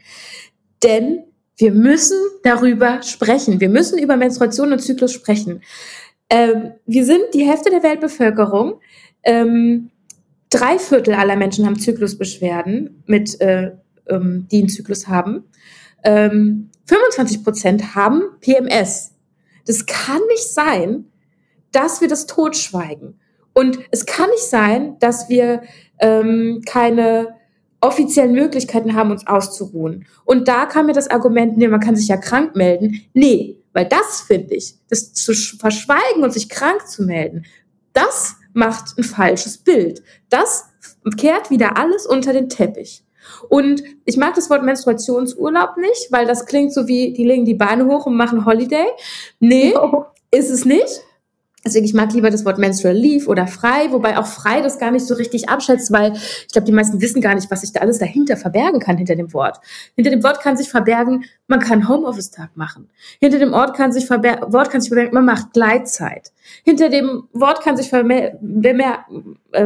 Denn 0.84 1.24
wir 1.57 1.71
müssen 1.71 2.17
darüber 2.43 3.01
sprechen. 3.01 3.59
Wir 3.59 3.69
müssen 3.69 3.97
über 3.97 4.17
Menstruation 4.17 4.73
und 4.73 4.79
Zyklus 4.79 5.13
sprechen. 5.13 5.61
Ähm, 6.29 6.73
wir 6.85 7.05
sind 7.05 7.33
die 7.33 7.45
Hälfte 7.45 7.69
der 7.69 7.83
Weltbevölkerung. 7.83 8.79
Ähm, 9.23 9.89
drei 10.49 10.77
Viertel 10.79 11.13
aller 11.13 11.35
Menschen 11.35 11.65
haben 11.65 11.79
Zyklusbeschwerden, 11.79 13.03
mit, 13.05 13.39
äh, 13.41 13.71
ähm, 14.07 14.47
die 14.51 14.59
einen 14.59 14.69
Zyklus 14.69 15.07
haben. 15.07 15.45
Ähm, 16.03 16.69
25 16.85 17.43
Prozent 17.43 17.95
haben 17.95 18.21
PMS. 18.41 19.13
Das 19.65 19.85
kann 19.85 20.21
nicht 20.29 20.53
sein, 20.53 21.05
dass 21.71 22.01
wir 22.01 22.07
das 22.07 22.27
totschweigen. 22.27 23.19
Und 23.53 23.79
es 23.91 24.05
kann 24.05 24.29
nicht 24.29 24.43
sein, 24.43 24.97
dass 24.99 25.29
wir 25.29 25.63
ähm, 25.99 26.61
keine 26.65 27.35
offiziellen 27.86 28.33
Möglichkeiten 28.33 28.95
haben, 28.95 29.11
uns 29.11 29.27
auszuruhen. 29.27 30.05
Und 30.25 30.47
da 30.47 30.65
kam 30.65 30.88
mir 30.88 30.93
das 30.93 31.09
Argument, 31.09 31.57
nee, 31.57 31.67
man 31.67 31.79
kann 31.79 31.95
sich 31.95 32.07
ja 32.07 32.17
krank 32.17 32.55
melden. 32.55 33.01
Nee, 33.13 33.57
weil 33.73 33.86
das 33.86 34.21
finde 34.21 34.55
ich, 34.55 34.75
das 34.89 35.13
zu 35.13 35.33
verschweigen 35.33 36.23
und 36.23 36.33
sich 36.33 36.49
krank 36.49 36.88
zu 36.88 37.03
melden, 37.03 37.45
das 37.93 38.36
macht 38.53 38.97
ein 38.97 39.03
falsches 39.03 39.57
Bild. 39.57 40.01
Das 40.29 40.65
kehrt 41.17 41.49
wieder 41.49 41.77
alles 41.77 42.05
unter 42.05 42.33
den 42.33 42.49
Teppich. 42.49 43.03
Und 43.49 43.83
ich 44.05 44.17
mag 44.17 44.36
das 44.36 44.49
Wort 44.49 44.63
Menstruationsurlaub 44.63 45.77
nicht, 45.77 46.11
weil 46.11 46.25
das 46.25 46.45
klingt 46.45 46.73
so 46.73 46.88
wie, 46.88 47.13
die 47.13 47.25
legen 47.25 47.45
die 47.45 47.53
Beine 47.53 47.86
hoch 47.86 48.05
und 48.05 48.15
machen 48.15 48.45
Holiday. 48.45 48.86
Nee, 49.39 49.73
no. 49.73 50.05
ist 50.31 50.49
es 50.49 50.65
nicht. 50.65 51.01
Deswegen, 51.66 51.86
ich 51.86 51.95
mag 51.95 52.13
lieber 52.13 52.30
das 52.30 52.45
Wort 52.45 52.59
Menstrual 52.59 52.95
Leave 52.95 53.28
oder 53.28 53.47
frei, 53.47 53.91
wobei 53.91 54.20
auch 54.20 54.28
frei 54.28 54.61
das 54.61 54.78
gar 54.78 54.91
nicht 54.91 55.07
so 55.07 55.16
richtig 55.16 55.49
abschätzt, 55.49 55.91
weil 55.91 56.13
ich 56.13 56.51
glaube, 56.51 56.66
die 56.66 56.72
meisten 56.72 57.01
wissen 57.01 57.22
gar 57.22 57.34
nicht, 57.34 57.49
was 57.49 57.61
sich 57.61 57.74
da 57.74 57.80
alles 57.80 57.97
dahinter 57.97 58.38
verbergen 58.38 58.80
kann, 58.80 58.97
hinter 58.97 59.16
dem 59.16 59.34
Wort. 59.34 59.59
Hinter 59.95 60.11
dem 60.11 60.24
Wort 60.24 60.41
kann 60.41 60.57
sich 60.57 60.70
verbergen, 60.70 61.26
man 61.47 61.59
kann 61.59 61.89
Homeoffice-Tag 61.89 62.55
machen. 62.55 62.89
Hinter 63.20 63.39
dem 63.39 63.53
Ort 63.53 63.76
kann 63.76 63.91
sich 63.91 64.07
Wort 64.09 64.70
kann 64.70 64.82
sich 64.82 64.89
verbergen, 64.89 65.16
man 65.16 65.26
macht 65.26 65.53
Gleitzeit. 65.53 66.32
Hinter 66.63 66.89
dem 66.89 67.24
Wort 67.34 67.61
kann 67.61 67.78
sich 67.78 67.91
äh, 67.91 68.32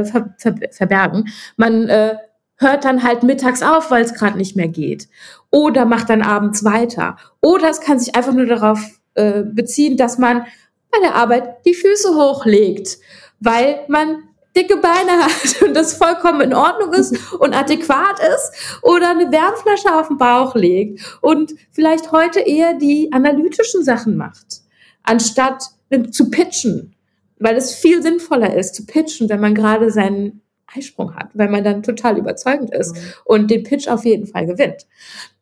ver 0.06 0.34
ver 0.38 0.56
verbergen, 0.72 1.26
man 1.58 1.90
äh, 1.90 2.16
hört 2.60 2.86
dann 2.86 3.04
halt 3.04 3.24
mittags 3.24 3.62
auf, 3.62 3.92
weil 3.92 4.04
es 4.04 4.14
gerade 4.14 4.38
nicht 4.38 4.56
mehr 4.56 4.68
geht. 4.68 5.10
Oder 5.50 5.86
macht 5.86 6.10
dann 6.10 6.22
abends 6.22 6.64
weiter. 6.64 7.18
Oder 7.42 7.70
es 7.70 7.82
kann 7.82 8.00
sich 8.00 8.16
einfach 8.16 8.34
nur 8.34 8.46
darauf 8.46 9.02
äh, 9.16 9.44
beziehen, 9.44 9.98
dass 9.98 10.18
man 10.18 10.46
bei 10.92 11.00
der 11.00 11.16
Arbeit 11.16 11.66
die 11.66 11.74
Füße 11.74 12.16
hochlegt, 12.16 12.98
weil 13.40 13.86
man 13.88 14.24
dicke 14.56 14.78
Beine 14.78 15.24
hat 15.24 15.62
und 15.62 15.74
das 15.74 15.94
vollkommen 15.94 16.42
in 16.42 16.54
Ordnung 16.54 16.94
ist 16.94 17.16
und 17.34 17.54
adäquat 17.54 18.20
ist 18.20 18.80
oder 18.82 19.12
eine 19.12 19.32
Wärmflasche 19.32 19.94
auf 19.94 20.08
den 20.08 20.18
Bauch 20.18 20.56
legt 20.56 21.20
und 21.22 21.54
vielleicht 21.72 22.12
heute 22.12 22.40
eher 22.40 22.74
die 22.74 23.12
analytischen 23.12 23.84
Sachen 23.84 24.18
macht, 24.18 24.62
anstatt 25.04 25.64
zu 26.12 26.30
pitchen, 26.30 26.96
weil 27.40 27.56
es 27.56 27.76
viel 27.76 28.02
sinnvoller 28.02 28.56
ist 28.56 28.76
zu 28.76 28.86
pitchen, 28.86 29.30
wenn 29.30 29.40
man 29.40 29.56
gerade 29.56 29.92
seinen 29.92 30.42
Eisprung 30.76 31.16
hat, 31.16 31.30
weil 31.34 31.50
man 31.50 31.64
dann 31.64 31.84
total 31.84 32.18
überzeugend 32.18 32.74
ist 32.74 32.96
mhm. 32.96 33.02
und 33.26 33.52
den 33.52 33.64
Pitch 33.64 33.88
auf 33.88 34.06
jeden 34.06 34.28
Fall 34.28 34.46
gewinnt. 34.46 34.86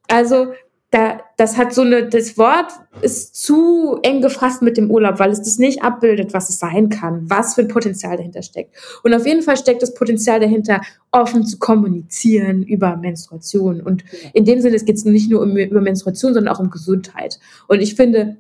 Also 0.08 0.54
da, 0.92 1.20
das 1.36 1.58
hat 1.58 1.74
so 1.74 1.82
eine, 1.82 2.08
das 2.08 2.38
Wort 2.38 2.72
ist 3.02 3.36
zu 3.36 4.00
eng 4.04 4.22
gefasst 4.22 4.62
mit 4.62 4.78
dem 4.78 4.90
Urlaub, 4.90 5.20
weil 5.20 5.32
es 5.32 5.42
das 5.42 5.60
nicht 5.60 5.84
abbildet, 5.84 6.34
was 6.34 6.50
es 6.50 6.60
sein 6.60 6.88
kann, 6.90 7.30
was 7.30 7.56
für 7.56 7.62
ein 7.62 7.68
Potenzial 7.68 8.16
dahinter 8.16 8.42
steckt. 8.42 8.74
Und 9.04 9.14
auf 9.14 9.26
jeden 9.26 9.42
Fall 9.42 9.58
steckt 9.58 9.82
das 9.82 9.94
Potenzial 9.94 10.40
dahinter, 10.40 10.80
offen 11.12 11.46
zu 11.46 11.60
kommunizieren 11.60 12.64
über 12.64 12.96
Menstruation. 12.96 13.82
Und 13.82 14.06
in 14.34 14.46
dem 14.46 14.62
Sinne, 14.62 14.78
es 14.78 14.86
geht 14.86 15.04
nicht 15.06 15.30
nur 15.30 15.42
um, 15.42 15.58
über 15.58 15.82
Menstruation, 15.82 16.34
sondern 16.34 16.56
auch 16.56 16.60
um 16.62 16.70
Gesundheit. 16.70 17.38
Und 17.68 17.82
ich 17.82 17.96
finde, 17.96 18.38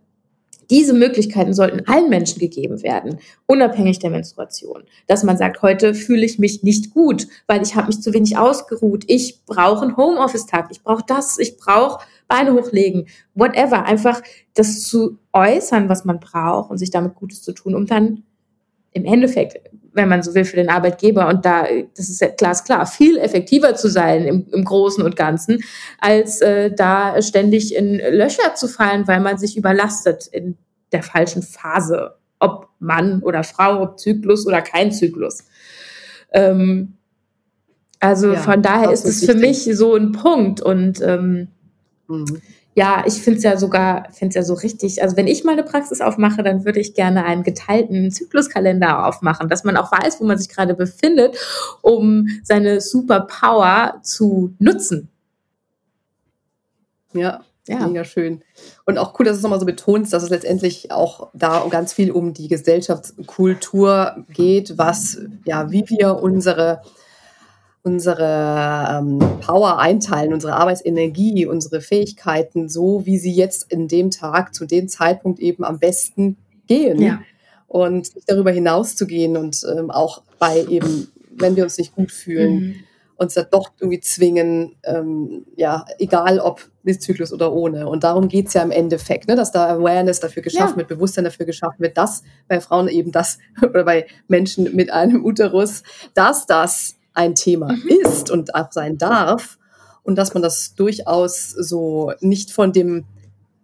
diese 0.70 0.94
Möglichkeiten 0.94 1.54
sollten 1.54 1.88
allen 1.88 2.10
Menschen 2.10 2.40
gegeben 2.40 2.82
werden, 2.82 3.20
unabhängig 3.46 4.00
der 4.00 4.10
Menstruation. 4.10 4.84
Dass 5.08 5.24
man 5.24 5.38
sagt, 5.38 5.62
heute 5.62 5.94
fühle 5.94 6.26
ich 6.26 6.40
mich 6.40 6.64
nicht 6.64 6.94
gut, 6.94 7.28
weil 7.48 7.62
ich 7.62 7.76
habe 7.76 7.88
mich 7.88 8.02
zu 8.02 8.14
wenig 8.14 8.38
ausgeruht. 8.38 9.04
Ich 9.08 9.46
brauche 9.46 9.84
einen 9.84 9.98
Homeoffice-Tag. 9.98 10.68
Ich 10.72 10.82
brauche 10.82 11.04
das. 11.08 11.38
Ich 11.40 11.58
brauche 11.58 12.00
Beine 12.28 12.54
hochlegen. 12.54 13.08
Whatever. 13.34 13.86
Einfach 13.86 14.22
das 14.54 14.84
zu 14.84 15.18
äußern, 15.34 15.90
was 15.90 16.06
man 16.06 16.20
braucht 16.20 16.72
und 16.72 16.78
sich 16.78 16.92
damit 16.92 17.16
Gutes 17.16 17.42
zu 17.42 17.54
tun, 17.54 17.76
um 17.76 17.86
dann 17.86 18.24
im 18.92 19.06
Endeffekt, 19.06 19.60
wenn 19.94 20.10
man 20.10 20.24
so 20.24 20.34
will, 20.34 20.46
für 20.46 20.56
den 20.56 20.70
Arbeitgeber 20.70 21.28
und 21.28 21.46
da, 21.46 21.66
das 21.96 22.10
ist 22.10 22.22
ja 22.22 22.30
glasklar, 22.30 22.86
viel 22.86 23.18
effektiver 23.18 23.76
zu 23.76 23.90
sein 23.90 24.26
im, 24.26 24.48
im 24.52 24.64
Großen 24.64 25.04
und 25.04 25.16
Ganzen, 25.16 25.64
als 26.00 26.42
äh, 26.42 26.72
da 26.72 27.22
ständig 27.22 27.76
in 27.76 27.98
Löcher 27.98 28.56
zu 28.56 28.68
fallen, 28.68 29.08
weil 29.08 29.20
man 29.20 29.38
sich 29.38 29.56
überlastet 29.56 30.28
in 30.28 30.58
der 30.92 31.04
falschen 31.04 31.44
Phase. 31.44 32.16
Ob 32.40 32.70
Mann 32.80 33.24
oder 33.24 33.44
Frau, 33.44 33.82
ob 33.82 34.00
Zyklus 34.00 34.46
oder 34.46 34.62
kein 34.62 34.92
Zyklus. 34.92 35.44
Ähm, 36.32 36.98
also 38.00 38.34
ja, 38.34 38.40
von 38.40 38.62
daher 38.62 38.92
ist 38.92 39.06
es 39.06 39.26
für 39.26 39.34
mich 39.34 39.64
so 39.76 39.96
ein 39.96 40.12
Punkt 40.12 40.62
und 40.62 41.02
ähm, 41.02 41.48
mhm 42.08 42.42
ja, 42.78 43.04
ich 43.08 43.16
finde 43.16 43.38
es 43.38 43.44
ja 43.44 43.58
sogar, 43.58 44.08
finde 44.12 44.30
es 44.30 44.36
ja 44.36 44.44
so 44.44 44.54
richtig. 44.54 45.02
Also 45.02 45.18
wenn 45.18 45.26
ich 45.26 45.44
mal 45.44 45.54
eine 45.54 45.64
Praxis 45.64 46.00
aufmache, 46.00 46.44
dann 46.44 46.64
würde 46.64 46.80
ich 46.80 46.94
gerne 46.94 47.26
einen 47.26 47.42
geteilten 47.42 48.12
Zykluskalender 48.12 49.08
aufmachen, 49.08 49.50
dass 49.50 49.64
man 49.64 49.78
auch 49.78 49.92
weiß, 49.92 50.22
wo 50.22 50.26
man 50.26 50.38
sich 50.38 50.48
gerade 50.48 50.76
befindet, 50.76 51.36
um 51.82 52.28
seine 52.44 52.80
Superpower 52.80 53.96
zu 54.04 54.54
nutzen. 54.60 55.10
Ja, 57.14 57.44
ja. 57.68 57.88
Mega 57.88 58.04
schön. 58.04 58.44
Und 58.86 59.00
auch 59.00 59.18
cool, 59.18 59.26
dass 59.26 59.34
du 59.34 59.38
es 59.38 59.44
nochmal 59.44 59.60
so 59.60 59.66
betonst, 59.66 60.14
dass 60.14 60.22
es 60.22 60.30
letztendlich 60.30 60.92
auch 60.92 61.30
da 61.34 61.66
ganz 61.72 61.94
viel 61.94 62.12
um 62.12 62.36
die 62.36 62.48
Gesellschaftskultur 62.48 64.24
geht, 64.30 64.78
was, 64.78 65.18
ja, 65.46 65.72
wie 65.72 65.84
wir 65.90 66.22
unsere 66.22 66.84
unsere 67.84 68.88
ähm, 68.90 69.20
Power 69.42 69.80
einteilen, 69.80 70.34
unsere 70.34 70.54
Arbeitsenergie, 70.56 71.46
unsere 71.46 71.82
Fähigkeiten, 71.82 72.70
so 72.70 73.06
wie 73.06 73.18
sie 73.18 73.32
jetzt 73.32 73.72
in 73.72 73.88
dem 73.88 74.12
Tag, 74.12 74.54
zu 74.54 74.66
dem 74.66 74.90
Zeitpunkt 74.90 75.40
eben 75.40 75.64
am 75.64 75.80
besten 75.80 76.38
gehen. 76.68 77.02
Ja. 77.02 77.22
Und 77.68 78.12
darüber 78.28 78.52
hinaus 78.52 78.96
zu 78.96 79.08
gehen 79.08 79.38
und 79.38 79.66
ähm, 79.70 79.92
auch 79.92 80.22
bei 80.40 80.66
eben, 80.70 81.08
wenn 81.32 81.56
wir 81.56 81.64
uns 81.64 81.78
nicht 81.78 81.96
gut 81.96 82.12
fühlen, 82.12 82.54
mhm. 82.54 82.76
uns 83.18 83.34
da 83.34 83.44
doch 83.44 83.72
irgendwie 83.80 84.00
zwingen, 84.00 84.76
ähm, 84.84 85.46
ja, 85.56 85.86
egal 86.00 86.40
ob 86.40 86.62
mit 86.84 87.02
Zyklus 87.02 87.34
oder 87.34 87.52
ohne. 87.52 87.88
Und 87.88 88.04
darum 88.04 88.30
geht 88.30 88.48
es 88.48 88.54
ja 88.54 88.64
im 88.64 88.72
Endeffekt, 88.72 89.28
ne, 89.28 89.36
dass 89.36 89.52
da 89.52 89.68
Awareness 89.68 90.22
dafür 90.22 90.44
geschaffen 90.44 90.74
ja. 90.74 90.78
wird, 90.78 90.88
Bewusstsein 90.88 91.26
dafür 91.26 91.46
geschaffen 91.46 91.80
wird, 91.80 91.98
dass 91.98 92.24
bei 92.48 92.62
Frauen 92.62 92.88
eben 92.88 93.12
das 93.12 93.38
oder 93.62 93.84
bei 93.84 94.08
Menschen 94.28 94.74
mit 94.76 94.92
einem 94.92 95.26
Uterus, 95.26 95.84
dass 96.14 96.46
das 96.46 96.97
ein 97.18 97.36
Thema 97.36 97.74
mhm. 97.74 97.88
ist 97.88 98.30
und 98.30 98.56
auch 98.56 98.72
sein 98.72 98.98
darf 98.98 99.58
und 100.04 100.16
dass 100.16 100.34
man 100.34 100.44
das 100.44 100.76
durchaus 100.76 101.50
so 101.50 102.14
nicht 102.22 102.52
von 102.52 102.72
dem 102.72 103.06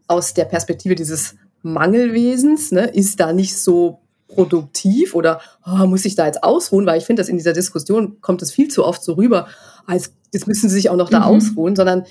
aus 0.07 0.33
der 0.33 0.45
Perspektive 0.45 0.95
dieses 0.95 1.35
Mangelwesens, 1.61 2.71
ne, 2.71 2.87
ist 2.87 3.19
da 3.19 3.31
nicht 3.31 3.57
so 3.57 3.99
produktiv 4.27 5.15
oder 5.15 5.39
oh, 5.65 5.85
muss 5.85 6.03
ich 6.03 6.15
da 6.15 6.25
jetzt 6.25 6.43
ausruhen, 6.43 6.85
weil 6.85 6.97
ich 6.97 7.05
finde, 7.05 7.21
dass 7.21 7.29
in 7.29 7.37
dieser 7.37 7.53
Diskussion 7.53 8.19
kommt 8.21 8.41
es 8.41 8.51
viel 8.51 8.67
zu 8.67 8.83
oft 8.83 9.03
so 9.03 9.13
rüber, 9.13 9.47
als 9.85 10.13
jetzt 10.33 10.47
müssen 10.47 10.67
sie 10.67 10.75
sich 10.75 10.89
auch 10.89 10.97
noch 10.97 11.09
da 11.09 11.19
mhm. 11.19 11.25
ausruhen, 11.25 11.75
sondern 11.75 12.05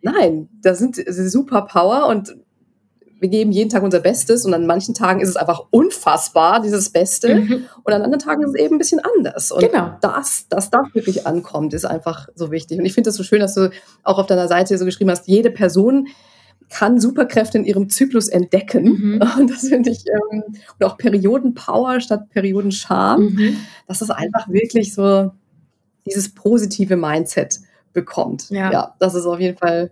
nein, 0.00 0.48
da 0.62 0.74
sind 0.74 0.96
sie 0.96 1.28
super 1.28 1.62
Power 1.62 2.06
und 2.06 2.36
wir 3.18 3.28
geben 3.28 3.50
jeden 3.50 3.70
Tag 3.70 3.82
unser 3.82 4.00
Bestes 4.00 4.44
und 4.44 4.52
an 4.52 4.66
manchen 4.66 4.94
Tagen 4.94 5.20
ist 5.20 5.30
es 5.30 5.36
einfach 5.36 5.62
unfassbar, 5.70 6.60
dieses 6.60 6.90
Beste. 6.90 7.36
Mhm. 7.36 7.66
Und 7.82 7.92
an 7.92 8.02
anderen 8.02 8.22
Tagen 8.22 8.42
ist 8.42 8.50
es 8.50 8.54
eben 8.56 8.74
ein 8.74 8.78
bisschen 8.78 9.00
anders. 9.00 9.50
Und 9.50 9.60
genau. 9.60 9.96
das, 10.02 10.48
dass 10.48 10.70
das 10.70 10.94
wirklich 10.94 11.26
ankommt, 11.26 11.72
ist 11.72 11.86
einfach 11.86 12.28
so 12.34 12.50
wichtig. 12.50 12.78
Und 12.78 12.84
ich 12.84 12.92
finde 12.92 13.08
das 13.08 13.16
so 13.16 13.22
schön, 13.22 13.40
dass 13.40 13.54
du 13.54 13.70
auch 14.02 14.18
auf 14.18 14.26
deiner 14.26 14.48
Seite 14.48 14.76
so 14.76 14.84
geschrieben 14.84 15.10
hast, 15.10 15.28
jede 15.28 15.50
Person 15.50 16.08
kann 16.68 17.00
Superkräfte 17.00 17.58
in 17.58 17.64
ihrem 17.64 17.88
Zyklus 17.88 18.28
entdecken. 18.28 18.84
Mhm. 18.84 19.22
Und 19.38 19.50
das 19.50 19.68
finde 19.68 19.90
ich, 19.90 20.04
ähm, 20.08 20.42
und 20.78 20.84
auch 20.84 20.98
Periodenpower 20.98 22.00
statt 22.00 22.28
Periodenscham. 22.30 23.22
Mhm. 23.22 23.56
Dass 23.86 24.00
das 24.00 24.10
einfach 24.10 24.48
wirklich 24.48 24.92
so 24.92 25.30
dieses 26.06 26.34
positive 26.34 26.96
Mindset 26.96 27.60
bekommt. 27.92 28.50
Ja. 28.50 28.70
ja, 28.70 28.94
das 28.98 29.14
ist 29.14 29.26
auf 29.26 29.40
jeden 29.40 29.56
Fall 29.56 29.90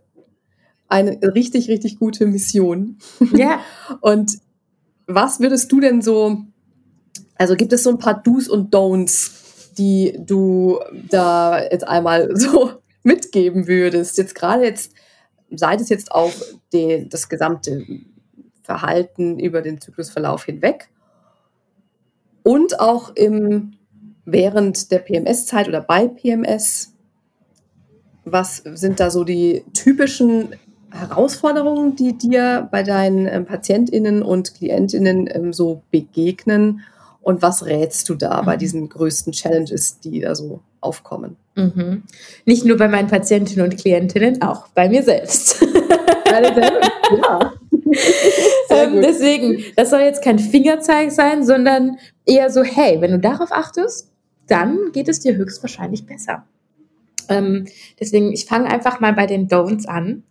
eine 0.89 1.19
richtig, 1.35 1.69
richtig 1.69 1.99
gute 1.99 2.27
Mission. 2.27 2.99
Ja. 3.33 3.61
und 4.01 4.39
was 5.07 5.41
würdest 5.41 5.71
du 5.73 5.81
denn 5.81 6.03
so, 6.03 6.39
also 7.37 7.57
gibt 7.57 7.73
es 7.73 7.83
so 7.83 7.91
ein 7.91 7.99
paar 7.99 8.23
Do's 8.23 8.49
und 8.49 8.75
Don'ts, 8.75 9.75
die 9.77 10.19
du 10.19 10.79
da 11.09 11.63
jetzt 11.63 11.87
einmal 11.87 12.31
so 12.37 12.73
mitgeben 13.03 13.67
würdest? 13.67 14.19
Jetzt 14.19 14.35
gerade 14.35 14.65
jetzt, 14.65 14.93
seit 15.51 15.81
es 15.81 15.89
jetzt 15.89 16.13
auf 16.13 16.43
den, 16.73 17.09
das 17.09 17.29
gesamte 17.29 17.85
Verhalten 18.63 19.39
über 19.39 19.61
den 19.61 19.81
Zyklusverlauf 19.81 20.45
hinweg 20.45 20.89
und 22.45 22.79
auch 22.79 23.15
im, 23.17 23.73
während 24.25 24.91
der 24.93 25.01
PMS-Zeit 25.01 25.67
oder 25.67 25.81
bei 25.81 26.09
PMS, 26.09 26.95
was 28.25 28.59
sind 28.59 29.01
da 29.01 29.11
so 29.11 29.25
die 29.25 29.65
typischen 29.75 30.55
Herausforderungen, 30.95 31.97
die 31.97 32.17
dir 32.17 32.69
bei 32.71 32.83
deinen 32.83 33.27
ähm, 33.27 33.45
PatientInnen 33.45 34.23
und 34.23 34.55
KlientInnen 34.55 35.29
ähm, 35.33 35.53
so 35.53 35.83
begegnen? 35.91 36.83
Und 37.21 37.43
was 37.43 37.65
rätst 37.65 38.09
du 38.09 38.15
da 38.15 38.43
mhm. 38.43 38.47
bei 38.47 38.57
diesen 38.57 38.89
größten 38.89 39.33
Challenges, 39.33 39.99
die 40.01 40.21
da 40.21 40.35
so 40.35 40.61
aufkommen? 40.81 41.37
Mhm. 41.57 42.03
Nicht 42.45 42.65
nur 42.65 42.77
bei 42.77 42.89
meinen 42.89 43.09
Patientinnen 43.09 43.65
und 43.65 43.79
Klientinnen, 43.79 44.43
auch 44.43 44.69
bei 44.69 44.89
mir 44.89 45.03
selbst. 45.03 45.63
ja. 46.31 47.53
ähm, 48.71 49.01
deswegen, 49.03 49.65
das 49.77 49.91
soll 49.91 50.01
jetzt 50.01 50.23
kein 50.23 50.39
Fingerzeig 50.39 51.13
sein, 51.13 51.45
sondern 51.45 51.99
eher 52.27 52.51
so, 52.51 52.63
hey, 52.63 53.01
wenn 53.01 53.13
du 53.13 53.19
darauf 53.19 53.53
achtest, 53.53 54.11
dann 54.47 54.93
geht 54.93 55.09
es 55.09 55.21
dir 55.21 55.37
höchstwahrscheinlich 55.37 56.07
besser. 56.07 56.45
Ähm, 57.29 57.67
deswegen, 57.99 58.33
ich 58.33 58.47
fange 58.47 58.71
einfach 58.71 59.01
mal 59.01 59.13
bei 59.13 59.27
den 59.27 59.49
Don'ts 59.49 59.87
an. 59.87 60.25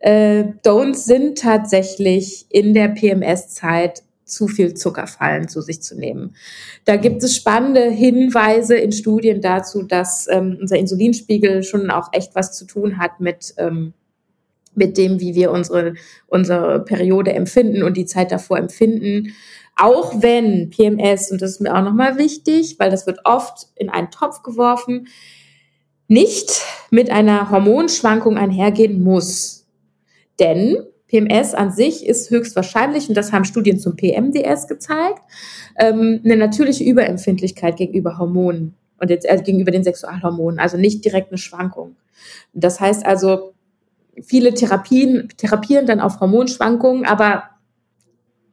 Äh, 0.00 0.44
Don'ts 0.64 1.04
sind 1.04 1.38
tatsächlich 1.38 2.46
in 2.48 2.74
der 2.74 2.88
PMS-Zeit 2.88 4.02
zu 4.24 4.46
viel 4.46 4.74
Zuckerfallen 4.74 5.48
zu 5.48 5.60
sich 5.60 5.82
zu 5.82 5.98
nehmen. 5.98 6.36
Da 6.84 6.96
gibt 6.96 7.22
es 7.22 7.34
spannende 7.34 7.90
Hinweise 7.90 8.76
in 8.76 8.92
Studien 8.92 9.40
dazu, 9.40 9.82
dass 9.82 10.28
ähm, 10.30 10.56
unser 10.60 10.76
Insulinspiegel 10.78 11.64
schon 11.64 11.90
auch 11.90 12.10
echt 12.12 12.34
was 12.34 12.56
zu 12.56 12.64
tun 12.64 12.98
hat 12.98 13.20
mit 13.20 13.54
ähm, 13.58 13.92
mit 14.74 14.96
dem, 14.96 15.20
wie 15.20 15.34
wir 15.34 15.50
unsere, 15.50 15.94
unsere 16.28 16.84
Periode 16.84 17.32
empfinden 17.32 17.82
und 17.82 17.96
die 17.96 18.06
Zeit 18.06 18.32
davor 18.32 18.58
empfinden. 18.58 19.34
Auch 19.76 20.22
wenn 20.22 20.70
PMS, 20.70 21.30
und 21.30 21.42
das 21.42 21.52
ist 21.52 21.60
mir 21.60 21.74
auch 21.76 21.82
nochmal 21.82 22.18
wichtig, 22.18 22.76
weil 22.78 22.90
das 22.90 23.06
wird 23.06 23.20
oft 23.24 23.68
in 23.76 23.88
einen 23.88 24.10
Topf 24.10 24.42
geworfen, 24.42 25.08
nicht 26.10 26.62
mit 26.90 27.08
einer 27.08 27.50
Hormonschwankung 27.50 28.36
einhergehen 28.36 29.00
muss. 29.02 29.64
Denn 30.40 30.76
PMS 31.06 31.54
an 31.54 31.70
sich 31.70 32.04
ist 32.04 32.30
höchstwahrscheinlich, 32.30 33.08
und 33.08 33.14
das 33.14 33.32
haben 33.32 33.44
Studien 33.44 33.78
zum 33.78 33.94
PMDS 33.94 34.66
gezeigt, 34.66 35.22
ähm, 35.78 36.20
eine 36.24 36.36
natürliche 36.36 36.82
Überempfindlichkeit 36.82 37.76
gegenüber 37.76 38.18
Hormonen 38.18 38.74
und 38.98 39.08
jetzt 39.08 39.24
äh, 39.24 39.40
gegenüber 39.40 39.70
den 39.70 39.84
Sexualhormonen, 39.84 40.58
also 40.58 40.76
nicht 40.76 41.04
direkt 41.04 41.30
eine 41.30 41.38
Schwankung. 41.38 41.94
Das 42.54 42.80
heißt 42.80 43.06
also, 43.06 43.54
viele 44.20 44.52
Therapien 44.52 45.28
therapieren 45.36 45.86
dann 45.86 46.00
auf 46.00 46.18
Hormonschwankungen, 46.18 47.04
aber 47.04 47.44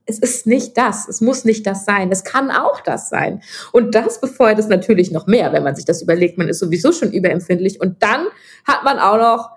es 0.07 0.19
ist 0.19 0.47
nicht 0.47 0.77
das. 0.77 1.07
Es 1.07 1.21
muss 1.21 1.45
nicht 1.45 1.67
das 1.67 1.85
sein. 1.85 2.11
Es 2.11 2.23
kann 2.23 2.49
auch 2.49 2.79
das 2.79 3.09
sein. 3.09 3.41
Und 3.73 3.93
das 3.93 4.21
befeuert 4.21 4.57
es 4.57 4.67
natürlich 4.67 5.11
noch 5.11 5.27
mehr, 5.27 5.51
wenn 5.53 5.63
man 5.63 5.75
sich 5.75 5.85
das 5.85 6.01
überlegt. 6.01 6.37
Man 6.37 6.47
ist 6.47 6.59
sowieso 6.59 6.93
schon 6.93 7.11
überempfindlich. 7.11 7.81
Und 7.81 8.01
dann 8.01 8.27
hat 8.65 8.83
man 8.83 8.99
auch 8.99 9.17
noch 9.17 9.49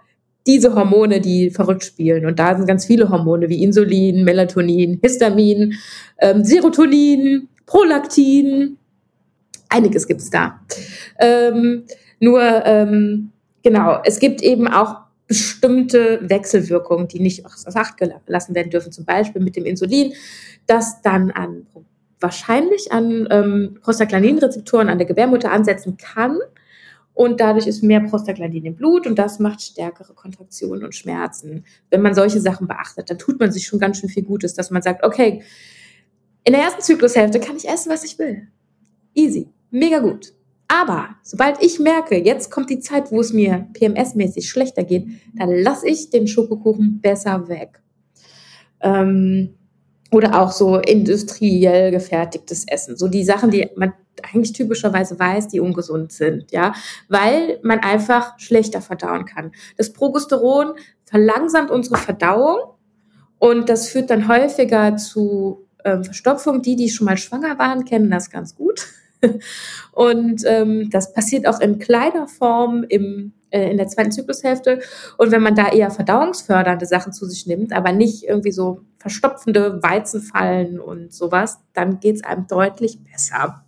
diese 0.46 0.74
Hormone, 0.74 1.20
die 1.20 1.51
verrückt 1.51 1.84
spielen. 1.84 2.26
Und 2.26 2.38
da 2.38 2.57
sind 2.57 2.66
ganz 2.66 2.84
viele 2.84 3.09
Hormone 3.09 3.48
wie 3.48 3.62
Insulin, 3.62 4.24
Melatonin, 4.24 4.98
Histamin, 5.03 5.74
ähm, 6.18 6.44
Serotonin, 6.44 7.48
Prolaktin. 7.66 8.76
Einiges 9.68 10.09
gibt's 10.09 10.30
da. 10.30 10.61
Ähm, 11.20 11.84
nur, 12.18 12.42
ähm, 12.42 13.30
genau, 13.62 14.01
es 14.05 14.18
gibt 14.18 14.42
eben 14.42 14.66
auch 14.66 14.96
bestimmte 15.31 16.28
Wechselwirkungen, 16.28 17.07
die 17.07 17.20
nicht 17.20 17.47
außer 17.47 17.70
Acht 17.76 17.97
gelassen 17.97 18.57
werden 18.57 18.70
dürfen. 18.70 18.91
Zum 18.91 19.05
Beispiel 19.05 19.41
mit 19.41 19.55
dem 19.55 19.64
Insulin, 19.64 20.12
das 20.66 21.03
dann 21.03 21.31
an 21.31 21.68
wahrscheinlich 22.18 22.91
an 22.91 23.28
ähm, 23.31 23.78
Prostaglandinrezeptoren 23.81 24.89
an 24.89 24.99
der 24.99 25.07
Gebärmutter 25.07 25.53
ansetzen 25.53 25.97
kann 25.99 26.41
und 27.14 27.41
dadurch 27.41 27.68
ist 27.68 27.85
mehr 27.85 28.01
Prostaglandin 28.01 28.64
im 28.64 28.74
Blut 28.74 29.07
und 29.07 29.20
das 29.20 29.39
macht 29.39 29.62
stärkere 29.62 30.14
Kontraktionen 30.14 30.83
und 30.83 30.97
Schmerzen. 30.97 31.64
Wenn 31.91 32.03
man 32.03 32.14
solche 32.14 32.41
Sachen 32.41 32.66
beachtet, 32.66 33.09
dann 33.09 33.18
tut 33.18 33.39
man 33.39 33.53
sich 33.53 33.68
schon 33.68 33.78
ganz 33.78 33.99
schön 33.99 34.09
viel 34.09 34.24
Gutes, 34.24 34.55
dass 34.55 34.72
man 34.72 34.83
sagt, 34.83 35.05
okay, 35.05 35.45
in 36.43 36.55
der 36.55 36.62
ersten 36.62 36.83
Zyklushälfte 36.83 37.39
kann 37.39 37.57
ich 37.57 37.68
essen, 37.68 37.93
was 37.93 38.03
ich 38.03 38.18
will. 38.18 38.49
Easy, 39.14 39.49
mega 39.70 40.01
gut. 40.01 40.33
Aber 40.70 41.16
sobald 41.24 41.60
ich 41.60 41.80
merke, 41.80 42.16
jetzt 42.16 42.48
kommt 42.48 42.70
die 42.70 42.78
Zeit, 42.78 43.10
wo 43.10 43.20
es 43.20 43.32
mir 43.32 43.66
PMS-mäßig 43.72 44.48
schlechter 44.48 44.84
geht, 44.84 45.08
dann 45.34 45.50
lasse 45.50 45.88
ich 45.88 46.10
den 46.10 46.28
Schokokuchen 46.28 47.00
besser 47.00 47.48
weg. 47.48 47.82
Ähm, 48.80 49.56
oder 50.12 50.40
auch 50.40 50.52
so 50.52 50.78
industriell 50.78 51.90
gefertigtes 51.90 52.68
Essen. 52.68 52.96
So 52.96 53.08
die 53.08 53.24
Sachen, 53.24 53.50
die 53.50 53.68
man 53.74 53.94
eigentlich 54.22 54.52
typischerweise 54.52 55.18
weiß, 55.18 55.48
die 55.48 55.58
ungesund 55.58 56.12
sind, 56.12 56.52
ja, 56.52 56.72
weil 57.08 57.58
man 57.64 57.80
einfach 57.80 58.38
schlechter 58.38 58.80
verdauen 58.80 59.24
kann. 59.24 59.50
Das 59.76 59.92
Progesteron 59.92 60.74
verlangsamt 61.04 61.72
unsere 61.72 61.96
Verdauung 61.96 62.58
und 63.40 63.68
das 63.68 63.88
führt 63.88 64.10
dann 64.10 64.28
häufiger 64.28 64.96
zu 64.96 65.66
ähm, 65.84 66.04
Verstopfung. 66.04 66.62
Die, 66.62 66.76
die 66.76 66.90
schon 66.90 67.06
mal 67.06 67.18
schwanger 67.18 67.58
waren, 67.58 67.84
kennen 67.84 68.08
das 68.08 68.30
ganz 68.30 68.54
gut. 68.54 68.86
und 69.92 70.42
ähm, 70.46 70.90
das 70.90 71.12
passiert 71.12 71.46
auch 71.46 71.60
in 71.60 71.78
kleiner 71.78 72.26
Form 72.28 72.84
im 72.88 73.32
äh, 73.50 73.70
in 73.70 73.76
der 73.76 73.88
zweiten 73.88 74.12
Zyklushälfte. 74.12 74.80
Und 75.18 75.32
wenn 75.32 75.42
man 75.42 75.54
da 75.54 75.68
eher 75.68 75.90
verdauungsfördernde 75.90 76.86
Sachen 76.86 77.12
zu 77.12 77.26
sich 77.26 77.46
nimmt, 77.46 77.72
aber 77.72 77.92
nicht 77.92 78.24
irgendwie 78.24 78.52
so 78.52 78.82
verstopfende 78.98 79.82
Weizenfallen 79.82 80.78
und 80.78 81.12
sowas, 81.12 81.58
dann 81.72 82.00
geht 82.00 82.16
es 82.16 82.24
einem 82.24 82.46
deutlich 82.46 82.98
besser. 83.02 83.64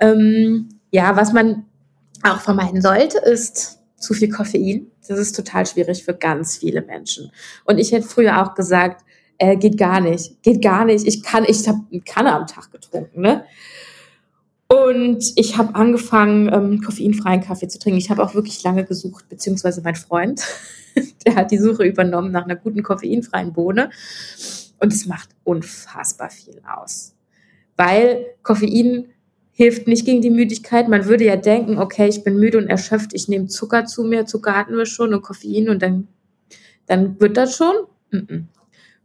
Ähm, 0.00 0.68
ja, 0.90 1.16
was 1.16 1.32
man 1.32 1.66
auch 2.22 2.40
vermeiden 2.40 2.82
sollte, 2.82 3.18
ist 3.18 3.78
zu 3.96 4.14
viel 4.14 4.30
Koffein. 4.30 4.90
Das 5.06 5.18
ist 5.18 5.36
total 5.36 5.66
schwierig 5.66 6.04
für 6.04 6.14
ganz 6.14 6.56
viele 6.56 6.82
Menschen. 6.82 7.30
Und 7.64 7.78
ich 7.78 7.92
hätte 7.92 8.06
früher 8.06 8.42
auch 8.42 8.54
gesagt, 8.54 9.04
äh, 9.38 9.56
geht 9.56 9.78
gar 9.78 10.00
nicht, 10.00 10.42
geht 10.42 10.62
gar 10.62 10.84
nicht. 10.84 11.06
Ich 11.06 11.22
kann, 11.22 11.44
ich 11.46 11.66
habe 11.68 11.80
eine 11.90 12.00
Kanne 12.00 12.34
am 12.34 12.46
Tag 12.46 12.72
getrunken, 12.72 13.20
ne? 13.20 13.44
Und 14.68 15.32
ich 15.36 15.56
habe 15.56 15.74
angefangen, 15.74 16.52
ähm, 16.52 16.82
koffeinfreien 16.82 17.40
Kaffee 17.40 17.68
zu 17.68 17.78
trinken. 17.78 17.98
Ich 17.98 18.10
habe 18.10 18.22
auch 18.22 18.34
wirklich 18.34 18.62
lange 18.62 18.84
gesucht, 18.84 19.28
beziehungsweise 19.30 19.80
mein 19.80 19.96
Freund, 19.96 20.42
der 21.26 21.36
hat 21.36 21.50
die 21.50 21.58
Suche 21.58 21.84
übernommen 21.84 22.32
nach 22.32 22.44
einer 22.44 22.56
guten 22.56 22.82
koffeinfreien 22.82 23.54
Bohne. 23.54 23.90
Und 24.78 24.92
es 24.92 25.06
macht 25.06 25.30
unfassbar 25.42 26.30
viel 26.30 26.60
aus. 26.66 27.14
Weil 27.76 28.26
Koffein 28.42 29.06
hilft 29.52 29.88
nicht 29.88 30.04
gegen 30.04 30.20
die 30.20 30.30
Müdigkeit. 30.30 30.88
Man 30.88 31.06
würde 31.06 31.24
ja 31.24 31.36
denken, 31.36 31.78
okay, 31.78 32.08
ich 32.08 32.22
bin 32.22 32.38
müde 32.38 32.58
und 32.58 32.68
erschöpft, 32.68 33.14
ich 33.14 33.26
nehme 33.26 33.46
Zucker 33.46 33.86
zu 33.86 34.04
mir, 34.04 34.26
Zucker 34.26 34.54
hatten 34.54 34.76
wir 34.76 34.86
schon 34.86 35.14
und 35.14 35.22
Koffein 35.22 35.70
und 35.70 35.82
dann, 35.82 36.08
dann 36.86 37.18
wird 37.18 37.36
das 37.36 37.56
schon. 37.56 37.74
Mm 38.10 38.16
-mm. 38.16 38.44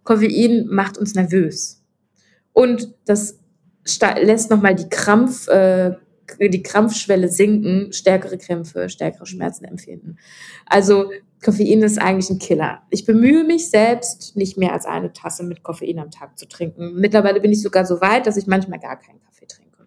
Koffein 0.04 0.68
macht 0.68 0.98
uns 0.98 1.16
nervös. 1.16 1.82
Und 2.52 2.94
das 3.06 3.40
lässt 4.22 4.50
nochmal 4.50 4.76
die 4.76 4.90
Krampf, 4.90 5.48
äh, 5.48 5.96
die 6.40 6.64
Krampfschwelle 6.64 7.28
sinken, 7.30 7.92
stärkere 7.92 8.38
Krämpfe, 8.38 8.90
stärkere 8.90 9.26
Schmerzen 9.26 9.66
empfinden. 9.66 10.18
Also 10.66 11.12
Koffein 11.44 11.84
ist 11.84 12.00
eigentlich 12.00 12.30
ein 12.30 12.40
Killer. 12.40 12.82
Ich 12.90 13.06
bemühe 13.06 13.44
mich 13.44 13.70
selbst, 13.70 14.36
nicht 14.36 14.58
mehr 14.58 14.74
als 14.74 14.86
eine 14.86 15.14
Tasse 15.14 15.44
mit 15.44 15.64
Koffein 15.64 16.00
am 16.00 16.10
Tag 16.10 16.38
zu 16.40 16.48
trinken. 16.48 16.96
Mittlerweile 16.96 17.42
bin 17.42 17.52
ich 17.52 17.62
sogar 17.62 17.86
so 17.86 18.02
weit, 18.02 18.26
dass 18.26 18.38
ich 18.38 18.48
manchmal 18.48 18.80
gar 18.80 19.00
keinen 19.00 19.20
Kaffee 19.20 19.46
trinke, 19.46 19.86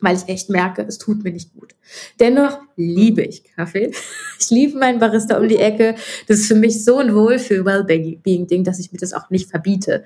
weil 0.00 0.16
ich 0.16 0.28
echt 0.28 0.48
merke, 0.48 0.82
es 0.82 0.98
tut 0.98 1.24
mir 1.24 1.32
nicht 1.32 1.52
gut. 1.52 1.74
Dennoch 2.20 2.60
liebe 2.76 3.22
ich 3.22 3.44
Kaffee. 3.44 3.90
Ich 4.38 4.50
liebe 4.50 4.78
meinen 4.78 4.98
Barista 4.98 5.38
um 5.38 5.48
die 5.48 5.56
Ecke. 5.56 5.94
Das 6.28 6.38
ist 6.40 6.48
für 6.48 6.54
mich 6.54 6.84
so 6.84 6.98
ein 6.98 7.14
Wohlfühl-Wellbeing-Ding, 7.14 8.64
dass 8.64 8.78
ich 8.78 8.92
mir 8.92 8.98
das 8.98 9.14
auch 9.14 9.30
nicht 9.30 9.48
verbiete. 9.48 10.04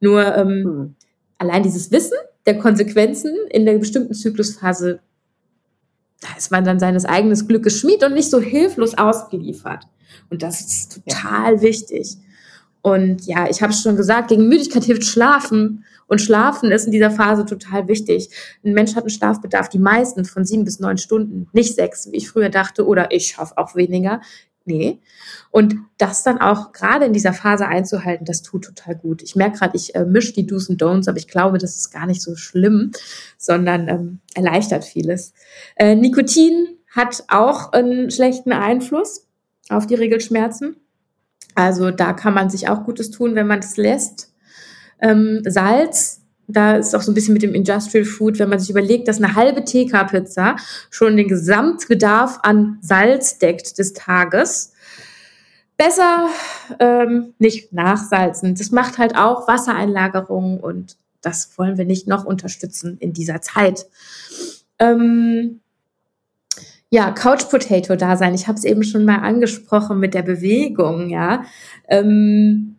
Nur 0.00 0.34
ähm, 0.34 0.64
hm. 0.64 0.94
allein 1.38 1.62
dieses 1.62 1.92
Wissen 1.92 2.18
der 2.46 2.58
Konsequenzen 2.58 3.34
in 3.50 3.66
der 3.66 3.78
bestimmten 3.78 4.14
Zyklusphase 4.14 5.00
da 6.20 6.28
ist 6.36 6.50
man 6.50 6.64
dann 6.64 6.78
seines 6.78 7.04
eigenen 7.04 7.46
Glückes 7.46 7.80
Schmied 7.80 8.04
und 8.04 8.14
nicht 8.14 8.30
so 8.30 8.40
hilflos 8.40 8.96
ausgeliefert. 8.96 9.84
Und 10.28 10.42
das 10.42 10.60
ist 10.60 11.02
total 11.06 11.56
ja. 11.56 11.62
wichtig. 11.62 12.16
Und 12.82 13.26
ja, 13.26 13.48
ich 13.48 13.62
habe 13.62 13.72
schon 13.72 13.96
gesagt, 13.96 14.28
gegen 14.28 14.48
Müdigkeit 14.48 14.84
hilft 14.84 15.04
Schlafen. 15.04 15.84
Und 16.06 16.20
Schlafen 16.20 16.72
ist 16.72 16.86
in 16.86 16.92
dieser 16.92 17.10
Phase 17.10 17.46
total 17.46 17.88
wichtig. 17.88 18.30
Ein 18.64 18.72
Mensch 18.72 18.96
hat 18.96 19.04
einen 19.04 19.10
Schlafbedarf, 19.10 19.68
die 19.68 19.78
meisten 19.78 20.24
von 20.24 20.44
sieben 20.44 20.64
bis 20.64 20.80
neun 20.80 20.98
Stunden, 20.98 21.48
nicht 21.52 21.74
sechs, 21.74 22.10
wie 22.10 22.16
ich 22.16 22.28
früher 22.28 22.48
dachte, 22.48 22.86
oder 22.86 23.12
ich 23.12 23.28
schaffe 23.28 23.56
auch 23.58 23.74
weniger. 23.76 24.20
Nee. 24.64 25.00
Und 25.50 25.76
das 25.98 26.22
dann 26.22 26.38
auch 26.38 26.72
gerade 26.72 27.06
in 27.06 27.12
dieser 27.12 27.32
Phase 27.32 27.66
einzuhalten, 27.66 28.24
das 28.24 28.42
tut 28.42 28.64
total 28.64 28.94
gut. 28.94 29.22
Ich 29.22 29.34
merke 29.34 29.58
gerade, 29.58 29.76
ich 29.76 29.94
äh, 29.94 30.04
mische 30.04 30.34
die 30.34 30.46
Do's 30.46 30.68
und 30.68 30.80
Don'ts, 30.80 31.08
aber 31.08 31.18
ich 31.18 31.28
glaube, 31.28 31.58
das 31.58 31.76
ist 31.76 31.90
gar 31.90 32.06
nicht 32.06 32.22
so 32.22 32.36
schlimm, 32.36 32.92
sondern 33.38 33.88
ähm, 33.88 34.20
erleichtert 34.34 34.84
vieles. 34.84 35.32
Äh, 35.76 35.94
Nikotin 35.94 36.76
hat 36.94 37.24
auch 37.28 37.72
einen 37.72 38.10
schlechten 38.10 38.52
Einfluss 38.52 39.26
auf 39.70 39.86
die 39.86 39.94
Regelschmerzen. 39.94 40.76
Also 41.54 41.90
da 41.90 42.12
kann 42.12 42.34
man 42.34 42.50
sich 42.50 42.68
auch 42.68 42.84
Gutes 42.84 43.10
tun, 43.10 43.34
wenn 43.34 43.46
man 43.46 43.60
das 43.60 43.76
lässt. 43.76 44.32
Ähm, 45.00 45.42
Salz, 45.46 46.19
da 46.52 46.76
ist 46.76 46.94
auch 46.94 47.02
so 47.02 47.10
ein 47.10 47.14
bisschen 47.14 47.34
mit 47.34 47.42
dem 47.42 47.54
Industrial 47.54 48.04
Food, 48.04 48.38
wenn 48.38 48.48
man 48.48 48.58
sich 48.58 48.70
überlegt, 48.70 49.08
dass 49.08 49.18
eine 49.18 49.34
halbe 49.34 49.64
TK-Pizza 49.64 50.56
schon 50.90 51.16
den 51.16 51.28
Gesamtbedarf 51.28 52.40
an 52.42 52.78
Salz 52.80 53.38
deckt 53.38 53.78
des 53.78 53.92
Tages. 53.92 54.72
Besser 55.76 56.28
ähm, 56.78 57.34
nicht 57.38 57.72
nachsalzen. 57.72 58.54
Das 58.54 58.70
macht 58.70 58.98
halt 58.98 59.16
auch 59.16 59.48
Wassereinlagerung 59.48 60.60
und 60.60 60.96
das 61.22 61.56
wollen 61.56 61.78
wir 61.78 61.84
nicht 61.84 62.06
noch 62.06 62.24
unterstützen 62.24 62.96
in 63.00 63.12
dieser 63.12 63.40
Zeit. 63.40 63.86
Ähm, 64.78 65.60
ja, 66.90 67.12
Couch 67.12 67.48
Potato 67.48 67.94
da. 67.94 68.14
Ich 68.32 68.48
habe 68.48 68.58
es 68.58 68.64
eben 68.64 68.82
schon 68.82 69.04
mal 69.04 69.18
angesprochen 69.20 70.00
mit 70.00 70.12
der 70.12 70.22
Bewegung, 70.22 71.08
ja. 71.08 71.44
Ähm, 71.88 72.76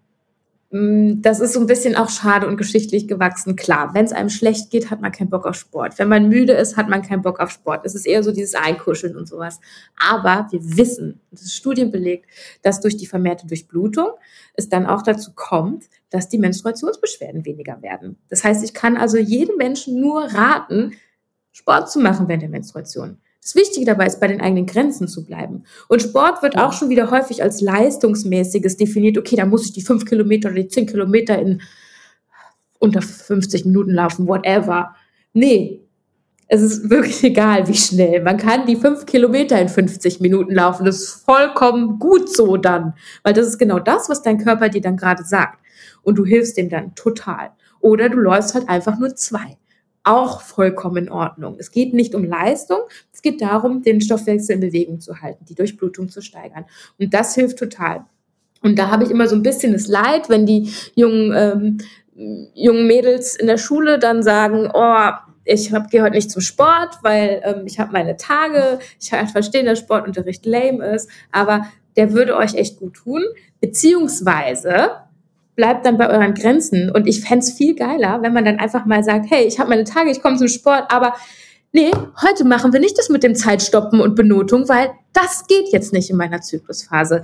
das 0.74 1.42
ist 1.42 1.52
so 1.52 1.60
ein 1.60 1.68
bisschen 1.68 1.98
auch 1.98 2.10
schade 2.10 2.48
und 2.48 2.56
geschichtlich 2.56 3.06
gewachsen. 3.06 3.58
Klar, 3.58 3.94
wenn 3.94 4.06
es 4.06 4.14
einem 4.14 4.30
schlecht 4.30 4.70
geht, 4.70 4.90
hat 4.90 5.02
man 5.02 5.12
keinen 5.12 5.30
Bock 5.30 5.46
auf 5.46 5.56
Sport. 5.56 6.00
Wenn 6.00 6.08
man 6.08 6.30
müde 6.30 6.54
ist, 6.54 6.78
hat 6.78 6.88
man 6.88 7.02
keinen 7.02 7.22
Bock 7.22 7.42
auf 7.42 7.52
Sport. 7.52 7.86
Es 7.86 7.94
ist 7.94 8.06
eher 8.06 8.24
so 8.24 8.32
dieses 8.32 8.56
Einkuscheln 8.56 9.18
und 9.18 9.28
sowas. 9.28 9.60
Aber 10.00 10.48
wir 10.50 10.62
wissen, 10.78 11.20
das 11.30 11.42
ist 11.42 11.56
studienbelegt, 11.56 12.26
dass 12.62 12.80
durch 12.80 12.96
die 12.96 13.06
vermehrte 13.06 13.48
Durchblutung 13.48 14.12
es 14.54 14.70
dann 14.70 14.86
auch 14.86 15.02
dazu 15.02 15.32
kommt, 15.36 15.90
dass 16.10 16.30
die 16.30 16.38
Menstruationsbeschwerden 16.38 17.44
weniger 17.44 17.82
werden. 17.82 18.18
Das 18.30 18.46
heißt, 18.46 18.64
ich 18.64 18.74
kann 18.74 18.96
also 18.96 19.18
jedem 19.18 19.58
Menschen 19.58 20.00
nur 20.00 20.24
raten, 20.24 20.94
Sport 21.52 21.92
zu 21.92 22.00
machen 22.00 22.30
während 22.30 22.44
der 22.44 22.50
Menstruation. 22.50 23.18
Das 23.42 23.56
Wichtige 23.56 23.88
dabei 23.88 24.06
ist, 24.06 24.20
bei 24.20 24.28
den 24.28 24.39
eigenen 24.39 24.68
Grenzen 24.68 25.08
zu 25.08 25.26
bleiben. 25.26 25.64
Und 25.88 26.02
Sport 26.02 26.44
wird 26.44 26.60
auch 26.60 26.74
schon 26.74 26.89
wieder 26.89 27.10
häufig 27.10 27.42
als 27.42 27.60
leistungsmäßiges 27.60 28.78
definiert. 28.78 29.18
Okay, 29.18 29.36
da 29.36 29.46
muss 29.46 29.66
ich 29.66 29.74
die 29.74 29.82
fünf 29.82 30.06
Kilometer 30.06 30.50
oder 30.50 30.62
die 30.62 30.68
zehn 30.68 30.86
Kilometer 30.86 31.39
in 31.39 31.62
unter 32.78 33.02
50 33.02 33.66
Minuten 33.66 33.92
laufen, 33.92 34.28
whatever. 34.28 34.96
Nee, 35.34 35.82
es 36.48 36.62
ist 36.62 36.89
wirklich 36.89 37.24
egal, 37.24 37.68
wie 37.68 37.74
schnell. 37.74 38.22
Man 38.22 38.38
kann 38.38 38.68
die 38.68 38.76
fünf 38.76 39.08
Kilometer 39.08 39.60
in 39.60 39.70
50 39.70 40.20
Minuten 40.20 40.54
laufen. 40.54 40.86
Das 40.86 40.98
ist 40.98 41.26
vollkommen 41.26 41.98
gut 41.98 42.30
so 42.30 42.58
dann. 42.58 42.94
Weil 43.24 43.34
das 43.34 43.48
ist 43.48 43.58
genau 43.58 43.80
das, 43.80 44.08
was 44.08 44.22
dein 44.22 44.38
Körper 44.38 44.70
dir 44.70 44.82
dann 44.82 44.98
gerade 44.98 45.24
sagt. 45.24 45.60
Und 46.04 46.16
du 46.16 46.26
hilfst 46.26 46.58
dem 46.58 46.70
dann 46.70 46.94
total. 46.94 47.52
Oder 47.80 48.10
du 48.10 48.18
läufst 48.18 48.54
halt 48.54 48.70
einfach 48.70 49.00
nur 49.00 49.16
zwei 49.16 49.58
auch 50.04 50.41
vollkommen 50.41 51.06
in 51.06 51.12
Ordnung. 51.12 51.56
Es 51.60 51.72
geht 51.72 51.93
nicht 51.93 52.16
um 52.16 52.24
Leistung, 52.24 52.80
es 53.14 53.22
geht 53.22 53.41
darum, 53.41 53.84
den 53.84 54.02
Stoffwechsel 54.02 54.56
in 54.56 54.62
Bewegung 54.62 54.99
zu 54.99 55.22
halten, 55.22 55.45
die 55.45 55.56
Durchblutung 55.56 56.10
zu 56.10 56.22
steigern. 56.22 56.66
Und 56.99 57.14
das 57.14 57.36
hilft 57.36 57.60
total. 57.60 58.06
Und 58.62 58.78
da 58.78 58.89
habe 58.89 59.04
ich 59.04 59.12
immer 59.12 59.28
so 59.28 59.36
ein 59.36 59.43
bisschen 59.43 59.74
das 59.74 59.88
Leid, 59.88 60.30
wenn 60.30 60.45
die 60.45 60.72
jungen, 60.95 61.34
ähm, 61.36 62.52
jungen 62.54 62.88
Mädels 62.88 63.36
in 63.36 63.47
der 63.47 63.58
Schule 63.58 63.99
dann 63.99 64.24
sagen, 64.24 64.70
oh, 64.74 65.10
ich 65.43 65.72
gehe 65.89 66.04
heute 66.04 66.16
nicht 66.16 66.32
zum 66.32 66.41
Sport, 66.41 66.99
weil 67.02 67.41
ähm, 67.43 67.64
ich 67.66 67.80
habe 67.80 67.91
meine 67.91 68.18
Tage, 68.18 68.80
ich 68.99 69.10
verstehe, 69.10 69.64
dass 69.64 69.80
Sportunterricht 69.80 70.45
lame 70.45 70.86
ist, 70.93 71.10
aber 71.32 71.66
der 71.95 72.14
würde 72.14 72.36
euch 72.38 72.54
echt 72.54 72.78
gut 72.78 72.93
tun. 72.93 73.24
Beziehungsweise 73.60 74.91
bleibt 75.62 75.86
dann 75.86 75.99
bei 75.99 76.09
euren 76.09 76.34
Grenzen. 76.34 76.89
Und 76.89 77.05
ich 77.05 77.22
fände 77.22 77.45
viel 77.45 77.76
geiler, 77.76 78.24
wenn 78.24 78.34
man 78.34 78.43
dann 78.43 78.57
einfach 78.57 78.86
mal 78.88 79.03
sagt, 79.03 79.30
hey, 79.30 79.45
ich 79.45 79.59
habe 79.59 79.70
meine 79.70 79.84
Tage, 79.84 80.09
ich 80.09 80.20
komme 80.20 80.36
zum 80.38 80.47
Sport, 80.47 80.86
aber 80.89 81.14
nee, 81.72 81.91
heute 82.20 82.45
machen 82.45 82.74
wir 82.74 82.80
nicht 82.80 82.97
das 82.97 83.09
mit 83.09 83.22
dem 83.22 83.36
Zeitstoppen 83.36 84.01
und 84.01 84.16
Benotung, 84.16 84.68
weil 84.68 84.89
das 85.14 85.45
geht 85.45 85.72
jetzt 85.72 85.93
nicht 85.93 86.09
in 86.09 86.18
meiner 86.18 86.41
Zyklusphase. 86.41 87.22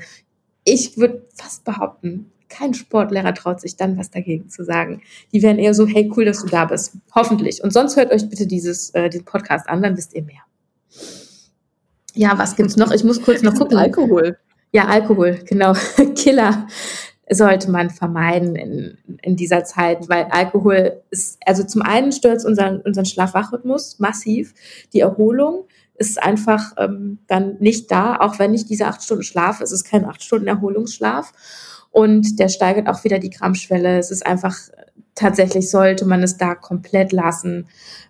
Ich 0.65 0.97
würde 0.99 1.25
fast 1.33 1.65
behaupten, 1.65 2.31
kein 2.47 2.75
Sportlehrer 2.75 3.33
traut 3.33 3.59
sich 3.59 3.75
dann 3.75 3.97
was 3.97 4.11
dagegen 4.11 4.49
zu 4.49 4.63
sagen. 4.63 5.01
Die 5.33 5.41
wären 5.41 5.57
eher 5.57 5.73
so, 5.73 5.87
hey, 5.87 6.07
cool, 6.15 6.25
dass 6.25 6.43
du 6.43 6.47
da 6.47 6.65
bist. 6.65 6.93
Hoffentlich. 7.15 7.63
Und 7.63 7.73
sonst 7.73 7.97
hört 7.97 8.11
euch 8.11 8.29
bitte 8.29 8.45
dieses, 8.45 8.91
äh, 8.91 9.09
den 9.09 9.25
Podcast 9.25 9.67
an, 9.67 9.81
dann 9.81 9.97
wisst 9.97 10.13
ihr 10.13 10.21
mehr. 10.21 10.43
Ja, 12.13 12.37
was 12.37 12.55
gibt's 12.55 12.77
noch? 12.77 12.91
Ich 12.91 13.03
muss 13.03 13.19
kurz 13.19 13.41
noch 13.41 13.55
gucken. 13.57 13.79
Alkohol. 13.79 14.37
Ja, 14.71 14.85
Alkohol, 14.85 15.39
genau. 15.43 15.73
Killer 16.15 16.67
sollte 17.29 17.69
man 17.69 17.89
vermeiden 17.89 18.55
in, 18.55 18.97
in 19.21 19.35
dieser 19.35 19.63
Zeit, 19.63 20.07
weil 20.09 20.25
Alkohol 20.29 21.01
ist, 21.09 21.39
also 21.45 21.63
zum 21.63 21.81
einen 21.81 22.11
stört 22.11 22.45
unseren, 22.45 22.81
unseren 22.81 23.05
Schlafwachrhythmus 23.05 23.99
massiv. 23.99 24.53
Die 24.93 25.01
Erholung 25.01 25.65
ist 25.95 26.21
einfach 26.21 26.73
ähm, 26.77 27.19
dann 27.27 27.57
nicht 27.59 27.91
da, 27.91 28.17
auch 28.17 28.39
wenn 28.39 28.53
ich 28.53 28.65
diese 28.65 28.85
acht 28.85 29.03
Stunden 29.03 29.23
schlafe. 29.23 29.63
Es 29.63 29.71
ist 29.71 29.83
kein 29.83 30.05
acht 30.05 30.23
Stunden 30.23 30.47
Erholungsschlaf. 30.47 31.33
Und 31.91 32.39
der 32.39 32.49
steigert 32.49 32.87
auch 32.87 33.03
wieder 33.03 33.19
die 33.19 33.31
Grammschwelle. 33.31 33.97
Es 33.97 34.11
ist 34.11 34.25
einfach, 34.25 34.55
tatsächlich 35.15 35.69
sollte 35.69 36.05
man 36.05 36.21
es 36.23 36.37
da 36.37 36.53
komplett 36.55 37.11
lassen, 37.11 37.67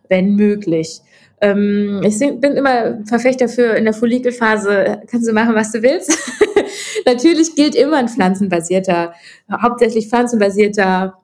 wenn 0.10 0.36
möglich. 0.36 1.02
Ähm, 1.40 2.02
ich 2.04 2.20
bin 2.20 2.54
immer 2.54 3.06
Verfechter 3.06 3.48
für 3.48 3.76
in 3.76 3.86
der 3.86 3.94
Follikelphase, 3.94 5.02
kannst 5.10 5.28
du 5.28 5.34
machen, 5.34 5.56
was 5.56 5.72
du 5.72 5.82
willst. 5.82 6.12
Natürlich 7.06 7.56
gilt 7.56 7.76
immer 7.76 7.98
ein 7.98 8.10
pflanzenbasierter, 8.10 9.14
hauptsächlich 9.52 10.10
pflanzenbasierter, 10.10 11.18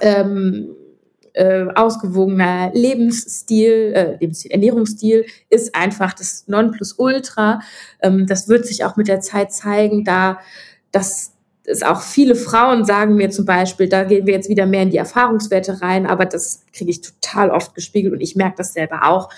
ähm, 0.00 0.74
äh, 1.32 1.66
ausgewogener 1.74 2.70
Lebensstil, 2.72 3.92
äh, 3.94 4.16
Lebensstil, 4.18 4.50
Ernährungsstil 4.52 5.26
ist 5.50 5.74
einfach 5.74 6.14
das 6.14 6.48
Nonplusultra. 6.48 7.60
Ähm, 8.00 8.26
das 8.26 8.48
wird 8.48 8.66
sich 8.66 8.84
auch 8.84 8.96
mit 8.96 9.08
der 9.08 9.20
Zeit 9.20 9.52
zeigen, 9.52 10.04
da 10.04 10.38
das 10.92 11.36
es 11.66 11.82
auch 11.82 12.00
viele 12.00 12.34
Frauen 12.34 12.84
sagen 12.84 13.16
mir 13.16 13.30
zum 13.30 13.44
Beispiel, 13.44 13.88
da 13.88 14.04
gehen 14.04 14.26
wir 14.26 14.34
jetzt 14.34 14.48
wieder 14.48 14.66
mehr 14.66 14.82
in 14.82 14.90
die 14.90 14.96
Erfahrungswerte 14.96 15.82
rein, 15.82 16.06
aber 16.06 16.24
das 16.24 16.64
kriege 16.72 16.90
ich 16.90 17.00
total 17.00 17.50
oft 17.50 17.74
gespiegelt 17.74 18.14
und 18.14 18.20
ich 18.20 18.36
merke 18.36 18.58
das 18.58 18.72
selber 18.72 19.04
auch. 19.04 19.28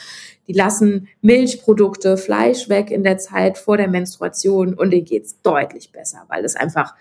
Die 0.49 0.55
lassen 0.55 1.09
Milchprodukte, 1.21 2.17
Fleisch 2.17 2.69
weg 2.69 2.91
in 2.91 3.05
der 3.05 3.19
Zeit 3.19 3.59
vor 3.59 3.77
der 3.77 3.89
Menstruation 3.89 4.75
und 4.75 4.91
denen 4.91 5.05
geht's 5.05 5.41
deutlich 5.43 5.93
besser, 5.93 6.25
weil 6.29 6.45
es 6.45 6.57
einfach 6.57 6.95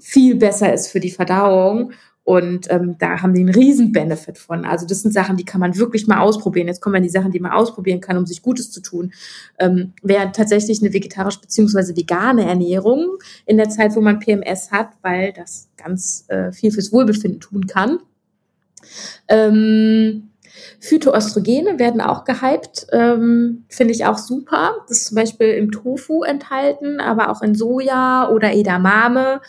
viel 0.00 0.34
besser 0.34 0.72
ist 0.72 0.88
für 0.88 1.00
die 1.00 1.10
Verdauung. 1.10 1.92
Und 2.24 2.70
ähm, 2.70 2.96
da 2.98 3.20
haben 3.20 3.34
die 3.34 3.42
einen 3.42 3.54
riesen 3.54 3.92
Benefit 3.92 4.38
von. 4.38 4.64
Also 4.64 4.86
das 4.86 5.02
sind 5.02 5.12
Sachen, 5.12 5.36
die 5.36 5.44
kann 5.44 5.60
man 5.60 5.76
wirklich 5.76 6.06
mal 6.06 6.20
ausprobieren. 6.20 6.68
Jetzt 6.68 6.80
kommen 6.80 6.94
wir 6.94 7.02
die 7.02 7.10
Sachen, 7.10 7.32
die 7.32 7.38
man 7.38 7.52
ausprobieren 7.52 8.00
kann, 8.00 8.16
um 8.16 8.24
sich 8.24 8.40
Gutes 8.40 8.70
zu 8.70 8.80
tun. 8.80 9.12
Ähm, 9.58 9.92
wäre 10.02 10.32
tatsächlich 10.32 10.80
eine 10.80 10.94
vegetarisch 10.94 11.38
beziehungsweise 11.38 11.94
vegane 11.94 12.46
Ernährung 12.46 13.18
in 13.44 13.58
der 13.58 13.68
Zeit, 13.68 13.94
wo 13.94 14.00
man 14.00 14.20
PMS 14.20 14.70
hat, 14.70 14.88
weil 15.02 15.34
das 15.34 15.68
ganz 15.76 16.24
äh, 16.28 16.50
viel 16.50 16.72
fürs 16.72 16.92
Wohlbefinden 16.92 17.40
tun 17.40 17.66
kann. 17.66 17.98
Ähm, 19.28 20.30
Phytoöstrogene 20.80 21.78
werden 21.78 22.00
auch 22.00 22.24
gehypt, 22.24 22.86
ähm, 22.92 23.64
finde 23.68 23.92
ich 23.94 24.06
auch 24.06 24.18
super. 24.18 24.76
Das 24.88 24.98
ist 24.98 25.06
zum 25.06 25.16
Beispiel 25.16 25.48
im 25.48 25.70
Tofu 25.70 26.22
enthalten, 26.22 27.00
aber 27.00 27.30
auch 27.30 27.42
in 27.42 27.54
Soja 27.54 28.30
oder 28.30 28.52
Edamame 28.52 29.40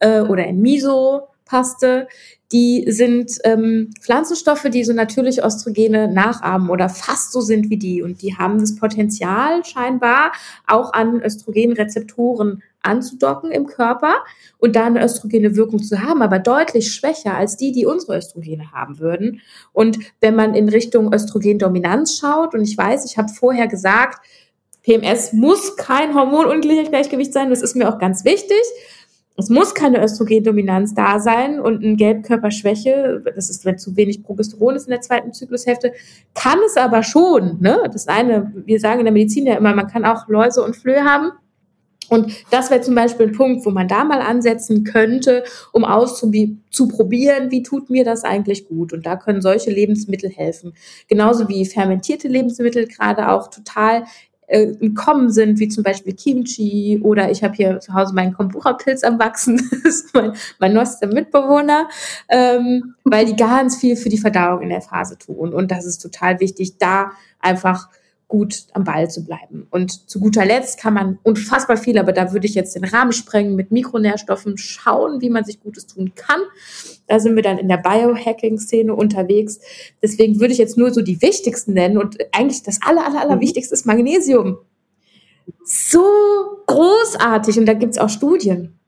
äh, 0.00 0.20
oder 0.20 0.46
in 0.46 0.60
Miso-Paste. 0.60 2.08
Die 2.52 2.84
sind 2.88 3.38
ähm, 3.44 3.90
Pflanzenstoffe, 4.00 4.66
die 4.70 4.84
so 4.84 4.92
natürlich 4.92 5.42
Östrogene 5.42 6.12
nachahmen 6.12 6.68
oder 6.68 6.90
fast 6.90 7.32
so 7.32 7.40
sind 7.40 7.70
wie 7.70 7.78
die. 7.78 8.02
Und 8.02 8.20
die 8.20 8.36
haben 8.36 8.58
das 8.58 8.76
Potenzial 8.76 9.64
scheinbar 9.64 10.32
auch 10.66 10.92
an 10.92 11.22
Östrogenrezeptoren 11.22 12.62
anzudocken 12.82 13.50
im 13.50 13.66
Körper 13.66 14.14
und 14.58 14.76
da 14.76 14.86
eine 14.86 15.04
östrogene 15.04 15.56
Wirkung 15.56 15.82
zu 15.82 16.02
haben, 16.02 16.22
aber 16.22 16.38
deutlich 16.38 16.92
schwächer 16.92 17.36
als 17.36 17.56
die, 17.56 17.72
die 17.72 17.86
unsere 17.86 18.16
Östrogene 18.16 18.72
haben 18.72 18.98
würden. 18.98 19.40
Und 19.72 19.98
wenn 20.20 20.34
man 20.34 20.54
in 20.54 20.68
Richtung 20.68 21.12
Östrogendominanz 21.12 22.18
schaut, 22.18 22.54
und 22.54 22.62
ich 22.62 22.76
weiß, 22.76 23.04
ich 23.04 23.18
habe 23.18 23.28
vorher 23.28 23.68
gesagt, 23.68 24.24
PMS 24.82 25.32
muss 25.32 25.76
kein 25.76 26.14
Hormonungleichgewicht 26.14 27.32
sein, 27.32 27.50
das 27.50 27.62
ist 27.62 27.76
mir 27.76 27.88
auch 27.88 27.98
ganz 27.98 28.24
wichtig. 28.24 28.62
Es 29.36 29.48
muss 29.48 29.74
keine 29.74 30.02
Östrogendominanz 30.02 30.94
da 30.94 31.18
sein 31.18 31.58
und 31.58 31.82
eine 31.82 31.96
Gelbkörperschwäche, 31.96 33.22
das 33.34 33.48
ist, 33.48 33.64
wenn 33.64 33.78
zu 33.78 33.96
wenig 33.96 34.22
Progesteron 34.22 34.76
ist 34.76 34.86
in 34.86 34.90
der 34.90 35.00
zweiten 35.00 35.32
Zyklushälfte, 35.32 35.92
kann 36.34 36.58
es 36.66 36.76
aber 36.76 37.02
schon. 37.02 37.58
Ne? 37.60 37.88
Das 37.90 38.08
eine, 38.08 38.52
wir 38.54 38.78
sagen 38.78 39.00
in 39.00 39.06
der 39.06 39.12
Medizin 39.12 39.46
ja 39.46 39.56
immer, 39.56 39.74
man 39.74 39.86
kann 39.86 40.04
auch 40.04 40.28
Läuse 40.28 40.62
und 40.62 40.76
Flöhe 40.76 41.04
haben. 41.04 41.32
Und 42.08 42.32
das 42.50 42.70
wäre 42.70 42.80
zum 42.80 42.94
Beispiel 42.94 43.28
ein 43.28 43.32
Punkt, 43.32 43.64
wo 43.64 43.70
man 43.70 43.88
da 43.88 44.04
mal 44.04 44.20
ansetzen 44.20 44.84
könnte, 44.84 45.44
um 45.72 45.84
auszuprobieren, 45.84 47.50
wie 47.50 47.62
tut 47.62 47.90
mir 47.90 48.04
das 48.04 48.24
eigentlich 48.24 48.68
gut. 48.68 48.92
Und 48.92 49.06
da 49.06 49.16
können 49.16 49.40
solche 49.40 49.70
Lebensmittel 49.70 50.30
helfen. 50.30 50.74
Genauso 51.08 51.48
wie 51.48 51.64
fermentierte 51.64 52.28
Lebensmittel 52.28 52.86
gerade 52.86 53.30
auch 53.30 53.48
total 53.48 54.04
äh, 54.52 54.90
Kommen 54.90 55.30
sind, 55.30 55.58
wie 55.60 55.68
zum 55.68 55.82
Beispiel 55.82 56.14
Kimchi 56.14 57.00
oder 57.02 57.30
ich 57.30 57.42
habe 57.42 57.54
hier 57.54 57.80
zu 57.80 57.94
Hause 57.94 58.14
meinen 58.14 58.34
Kombucha-Pilz 58.34 59.02
am 59.02 59.18
Wachsen, 59.18 59.56
das 59.84 59.94
ist 59.94 60.14
mein, 60.14 60.34
mein 60.58 60.74
neuester 60.74 61.06
Mitbewohner, 61.06 61.88
ähm, 62.28 62.94
weil 63.04 63.24
die 63.24 63.36
ganz 63.36 63.76
viel 63.76 63.96
für 63.96 64.10
die 64.10 64.18
Verdauung 64.18 64.60
in 64.60 64.68
der 64.68 64.82
Phase 64.82 65.16
tun. 65.16 65.54
Und 65.54 65.70
das 65.70 65.86
ist 65.86 65.98
total 65.98 66.38
wichtig, 66.40 66.76
da 66.78 67.12
einfach 67.40 67.88
gut 68.32 68.64
am 68.72 68.84
Ball 68.84 69.10
zu 69.10 69.26
bleiben. 69.26 69.66
Und 69.68 70.08
zu 70.08 70.18
guter 70.18 70.46
Letzt 70.46 70.80
kann 70.80 70.94
man 70.94 71.18
unfassbar 71.22 71.76
viel, 71.76 71.98
aber 71.98 72.12
da 72.12 72.32
würde 72.32 72.46
ich 72.46 72.54
jetzt 72.54 72.74
den 72.74 72.84
Rahmen 72.84 73.12
sprengen, 73.12 73.56
mit 73.56 73.70
Mikronährstoffen 73.72 74.56
schauen, 74.56 75.20
wie 75.20 75.28
man 75.28 75.44
sich 75.44 75.60
Gutes 75.60 75.86
tun 75.86 76.12
kann. 76.14 76.40
Da 77.08 77.20
sind 77.20 77.36
wir 77.36 77.42
dann 77.42 77.58
in 77.58 77.68
der 77.68 77.76
Biohacking-Szene 77.76 78.94
unterwegs. 78.94 79.60
Deswegen 80.00 80.40
würde 80.40 80.54
ich 80.54 80.58
jetzt 80.58 80.78
nur 80.78 80.94
so 80.94 81.02
die 81.02 81.20
wichtigsten 81.20 81.74
nennen 81.74 81.98
und 81.98 82.16
eigentlich 82.32 82.62
das 82.62 82.80
aller, 82.80 83.04
aller, 83.04 83.20
aller 83.20 83.36
mhm. 83.36 83.42
wichtigste 83.42 83.74
ist 83.74 83.84
Magnesium. 83.84 84.56
So 85.62 86.02
großartig 86.66 87.58
und 87.58 87.66
da 87.66 87.74
gibt 87.74 87.92
es 87.92 87.98
auch 87.98 88.08
Studien. 88.08 88.78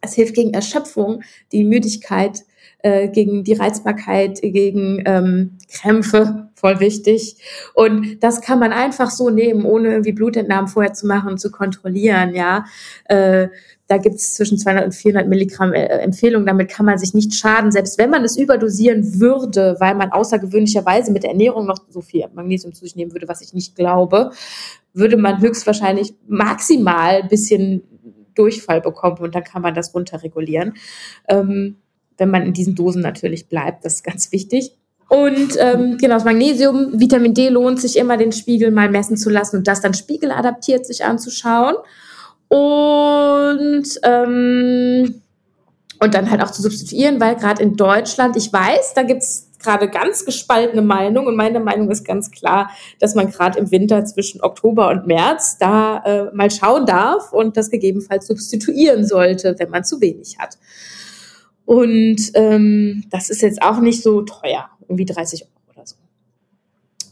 Es 0.00 0.14
hilft 0.14 0.34
gegen 0.34 0.52
Erschöpfung, 0.52 1.22
die 1.52 1.62
Müdigkeit, 1.62 2.42
äh, 2.82 3.08
gegen 3.08 3.44
die 3.44 3.54
Reizbarkeit, 3.54 4.40
gegen 4.42 5.02
ähm, 5.06 5.58
Krämpfe, 5.72 6.48
voll 6.54 6.80
wichtig. 6.80 7.36
Und 7.74 8.22
das 8.22 8.40
kann 8.40 8.58
man 8.58 8.72
einfach 8.72 9.10
so 9.10 9.30
nehmen, 9.30 9.64
ohne 9.64 9.90
irgendwie 9.90 10.12
Blutentnahmen 10.12 10.68
vorher 10.68 10.92
zu 10.92 11.06
machen 11.06 11.30
und 11.30 11.38
zu 11.38 11.50
kontrollieren, 11.50 12.34
ja. 12.34 12.64
Äh, 13.04 13.48
da 13.90 13.98
gibt 13.98 14.16
es 14.16 14.34
zwischen 14.34 14.56
200 14.56 14.84
und 14.84 14.94
400 14.94 15.28
Milligramm 15.28 15.72
äh, 15.72 15.84
Empfehlung. 15.86 16.46
Damit 16.46 16.70
kann 16.70 16.86
man 16.86 16.96
sich 16.96 17.12
nicht 17.12 17.34
schaden, 17.34 17.72
selbst 17.72 17.98
wenn 17.98 18.08
man 18.08 18.22
es 18.22 18.36
überdosieren 18.36 19.18
würde, 19.18 19.76
weil 19.80 19.96
man 19.96 20.12
außergewöhnlicherweise 20.12 21.10
mit 21.10 21.24
der 21.24 21.30
Ernährung 21.30 21.66
noch 21.66 21.78
so 21.88 22.00
viel 22.00 22.24
Magnesium 22.32 22.72
zu 22.72 22.84
sich 22.84 22.94
nehmen 22.94 23.12
würde, 23.12 23.26
was 23.26 23.40
ich 23.40 23.52
nicht 23.52 23.74
glaube, 23.74 24.30
würde 24.94 25.16
man 25.16 25.40
höchstwahrscheinlich 25.40 26.14
maximal 26.28 27.22
ein 27.22 27.28
bisschen 27.28 27.82
Durchfall 28.36 28.80
bekommen 28.80 29.18
und 29.18 29.34
dann 29.34 29.42
kann 29.42 29.62
man 29.62 29.74
das 29.74 29.92
runterregulieren. 29.92 30.74
Ähm, 31.28 31.76
wenn 32.20 32.30
man 32.30 32.44
in 32.44 32.52
diesen 32.52 32.76
Dosen 32.76 33.02
natürlich 33.02 33.48
bleibt. 33.48 33.84
Das 33.84 33.94
ist 33.94 34.04
ganz 34.04 34.30
wichtig. 34.30 34.76
Und 35.08 35.56
ähm, 35.58 35.98
genau, 35.98 36.14
das 36.14 36.24
Magnesium, 36.24 37.00
Vitamin 37.00 37.34
D 37.34 37.48
lohnt 37.48 37.80
sich 37.80 37.96
immer, 37.96 38.16
den 38.16 38.30
Spiegel 38.30 38.70
mal 38.70 38.88
messen 38.88 39.16
zu 39.16 39.28
lassen 39.28 39.56
und 39.56 39.66
das 39.66 39.80
dann 39.80 39.92
spiegeladaptiert 39.92 40.86
sich 40.86 41.04
anzuschauen. 41.04 41.74
Und, 42.46 43.84
ähm, 44.04 45.22
und 46.00 46.14
dann 46.14 46.30
halt 46.30 46.42
auch 46.42 46.52
zu 46.52 46.62
substituieren, 46.62 47.20
weil 47.20 47.34
gerade 47.34 47.60
in 47.60 47.76
Deutschland, 47.76 48.36
ich 48.36 48.52
weiß, 48.52 48.94
da 48.94 49.02
gibt's 49.02 49.48
gerade 49.60 49.88
ganz 49.88 50.24
gespaltene 50.24 50.82
Meinung 50.82 51.26
und 51.26 51.36
meine 51.36 51.60
Meinung 51.60 51.90
ist 51.90 52.04
ganz 52.04 52.30
klar, 52.30 52.70
dass 52.98 53.14
man 53.14 53.30
gerade 53.30 53.58
im 53.58 53.70
Winter 53.70 54.04
zwischen 54.04 54.42
Oktober 54.42 54.88
und 54.88 55.06
März 55.06 55.58
da 55.58 56.02
äh, 56.04 56.34
mal 56.34 56.50
schauen 56.50 56.86
darf 56.86 57.32
und 57.32 57.56
das 57.56 57.70
gegebenenfalls 57.70 58.26
substituieren 58.26 59.04
sollte, 59.04 59.56
wenn 59.58 59.70
man 59.70 59.84
zu 59.84 60.00
wenig 60.00 60.38
hat. 60.38 60.56
Und 61.70 62.32
ähm, 62.34 63.04
das 63.10 63.30
ist 63.30 63.42
jetzt 63.42 63.62
auch 63.62 63.78
nicht 63.78 64.02
so 64.02 64.22
teuer, 64.22 64.68
irgendwie 64.88 65.04
30 65.04 65.44
Euro 65.44 65.52
oder 65.72 65.86
so. 65.86 65.94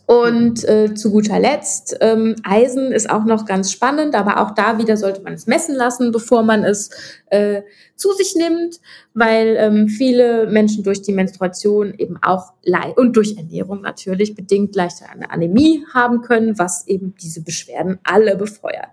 Und 0.05 0.69
äh, 0.69 0.95
zu 0.95 1.13
guter 1.13 1.39
Letzt, 1.39 1.97
ähm, 2.01 2.35
Eisen 2.43 2.91
ist 2.91 3.09
auch 3.09 3.25
noch 3.25 3.47
ganz 3.47 3.71
spannend, 3.71 4.17
aber 4.17 4.41
auch 4.41 4.57
da 4.57 4.79
wieder 4.79 4.97
sollte 4.97 5.23
man 5.23 5.35
es 5.35 5.47
messen 5.47 5.77
lassen, 5.77 6.11
bevor 6.11 6.43
man 6.43 6.65
es 6.65 6.91
äh, 7.27 7.63
zu 7.95 8.11
sich 8.15 8.35
nimmt, 8.35 8.81
weil 9.15 9.55
ähm, 9.61 9.87
viele 9.87 10.49
Menschen 10.49 10.83
durch 10.83 11.03
die 11.03 11.13
Menstruation 11.13 11.95
eben 11.97 12.19
auch 12.21 12.55
und 12.97 13.17
durch 13.17 13.37
Ernährung 13.37 13.83
natürlich 13.83 14.35
bedingt 14.35 14.75
leichter 14.75 15.09
eine 15.09 15.31
Anämie 15.31 15.85
haben 15.95 16.21
können, 16.21 16.59
was 16.59 16.85
eben 16.89 17.15
diese 17.23 17.45
Beschwerden 17.45 18.01
alle 18.03 18.35
befeuert. 18.35 18.89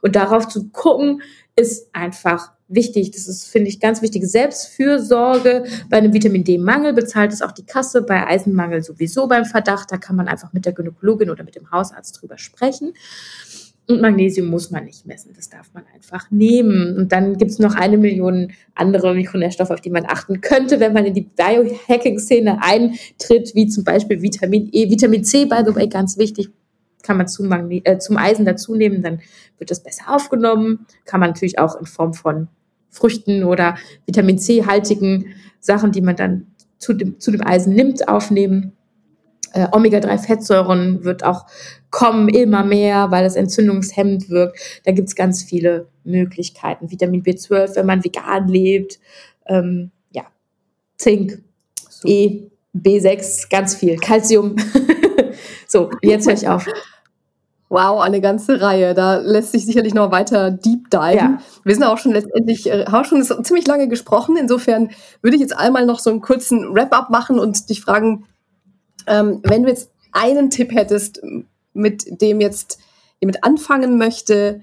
Und 0.00 0.14
darauf 0.14 0.46
zu 0.46 0.68
gucken, 0.68 1.22
ist 1.56 1.92
einfach 1.92 2.52
wichtig. 2.68 3.10
Das 3.10 3.26
ist, 3.26 3.48
finde 3.48 3.68
ich, 3.68 3.80
ganz 3.80 4.02
wichtige 4.02 4.26
Selbstfürsorge. 4.26 5.64
Bei 5.88 5.98
einem 5.98 6.12
Vitamin 6.12 6.44
D-Mangel 6.44 6.92
bezahlt 6.92 7.32
es 7.32 7.42
auch 7.42 7.52
die 7.52 7.64
Kasse, 7.64 8.02
bei 8.02 8.26
Eisenmangel 8.26 8.82
sowieso 8.82 9.26
beim 9.26 9.44
Verdacht. 9.44 9.90
Da 9.90 9.96
kann 9.96 10.16
man 10.16 10.28
einfach 10.28 10.52
mit 10.52 10.66
der 10.66 10.72
Gynäkologin 10.72 11.30
oder 11.30 11.44
mit 11.44 11.56
dem 11.56 11.70
Hausarzt 11.70 12.20
drüber 12.20 12.38
sprechen. 12.38 12.92
Und 13.90 14.02
Magnesium 14.02 14.48
muss 14.48 14.70
man 14.70 14.84
nicht 14.84 15.06
messen, 15.06 15.32
das 15.34 15.48
darf 15.48 15.72
man 15.72 15.82
einfach 15.94 16.30
nehmen. 16.30 16.94
Und 16.98 17.10
dann 17.10 17.38
gibt 17.38 17.50
es 17.50 17.58
noch 17.58 17.74
eine 17.74 17.96
Million 17.96 18.52
andere 18.74 19.14
Mikronährstoffe, 19.14 19.70
auf 19.70 19.80
die 19.80 19.88
man 19.88 20.04
achten 20.04 20.42
könnte, 20.42 20.78
wenn 20.78 20.92
man 20.92 21.06
in 21.06 21.14
die 21.14 21.22
Biohacking-Szene 21.22 22.58
eintritt, 22.60 23.54
wie 23.54 23.66
zum 23.66 23.84
Beispiel 23.84 24.20
Vitamin 24.20 24.68
E, 24.72 24.90
Vitamin 24.90 25.24
C, 25.24 25.46
by 25.46 25.62
the 25.64 25.74
way, 25.74 25.88
ganz 25.88 26.18
wichtig, 26.18 26.50
kann 27.02 27.16
man 27.16 27.28
zum, 27.28 27.48
Magne 27.48 27.80
äh, 27.84 27.96
zum 27.98 28.18
Eisen 28.18 28.44
dazu 28.44 28.74
nehmen, 28.74 29.00
dann 29.00 29.20
wird 29.56 29.70
das 29.70 29.82
besser 29.82 30.04
aufgenommen. 30.14 30.86
Kann 31.06 31.20
man 31.20 31.30
natürlich 31.30 31.58
auch 31.58 31.80
in 31.80 31.86
Form 31.86 32.12
von 32.12 32.48
Früchten 32.90 33.44
oder 33.44 33.76
Vitamin 34.06 34.38
C-haltigen 34.38 35.34
Sachen, 35.60 35.92
die 35.92 36.00
man 36.00 36.16
dann 36.16 36.46
zu 36.78 36.92
dem, 36.92 37.18
zu 37.20 37.30
dem 37.30 37.46
Eisen 37.46 37.74
nimmt, 37.74 38.08
aufnehmen. 38.08 38.72
Äh, 39.52 39.66
Omega-3-Fettsäuren 39.72 41.04
wird 41.04 41.24
auch 41.24 41.46
kommen 41.90 42.28
immer 42.28 42.64
mehr, 42.64 43.10
weil 43.10 43.24
es 43.24 43.34
entzündungshemmend 43.34 44.28
wirkt. 44.28 44.58
Da 44.84 44.92
gibt 44.92 45.08
es 45.08 45.14
ganz 45.14 45.42
viele 45.42 45.88
Möglichkeiten. 46.04 46.90
Vitamin 46.90 47.22
B12, 47.22 47.76
wenn 47.76 47.86
man 47.86 48.04
vegan 48.04 48.48
lebt. 48.48 48.98
Ähm, 49.46 49.90
ja, 50.10 50.24
Zink, 50.96 51.42
so. 51.88 52.08
E, 52.08 52.50
B6, 52.76 53.48
ganz 53.50 53.74
viel. 53.74 53.96
Calcium. 53.96 54.56
so, 55.66 55.90
jetzt 56.02 56.26
höre 56.26 56.34
ich 56.34 56.48
auf. 56.48 56.66
Wow, 57.70 58.00
eine 58.00 58.22
ganze 58.22 58.62
Reihe. 58.62 58.94
Da 58.94 59.18
lässt 59.18 59.52
sich 59.52 59.66
sicherlich 59.66 59.92
noch 59.92 60.10
weiter 60.10 60.50
deep 60.50 60.90
diven. 60.90 61.16
Ja. 61.16 61.38
Wir 61.64 61.74
sind 61.74 61.84
auch 61.84 61.98
schon 61.98 62.12
letztendlich, 62.12 62.70
äh, 62.70 62.86
haben 62.86 63.04
schon 63.04 63.22
ziemlich 63.44 63.66
lange 63.66 63.88
gesprochen. 63.88 64.36
Insofern 64.38 64.90
würde 65.20 65.36
ich 65.36 65.42
jetzt 65.42 65.56
einmal 65.56 65.84
noch 65.84 65.98
so 65.98 66.08
einen 66.08 66.22
kurzen 66.22 66.74
Wrap-up 66.74 67.10
machen 67.10 67.38
und 67.38 67.68
dich 67.68 67.82
fragen, 67.82 68.24
ähm, 69.06 69.40
wenn 69.42 69.64
du 69.64 69.68
jetzt 69.68 69.90
einen 70.12 70.48
Tipp 70.48 70.72
hättest, 70.72 71.20
mit 71.74 72.22
dem 72.22 72.40
jetzt 72.40 72.78
jemand 73.20 73.44
anfangen 73.44 73.98
möchte, 73.98 74.62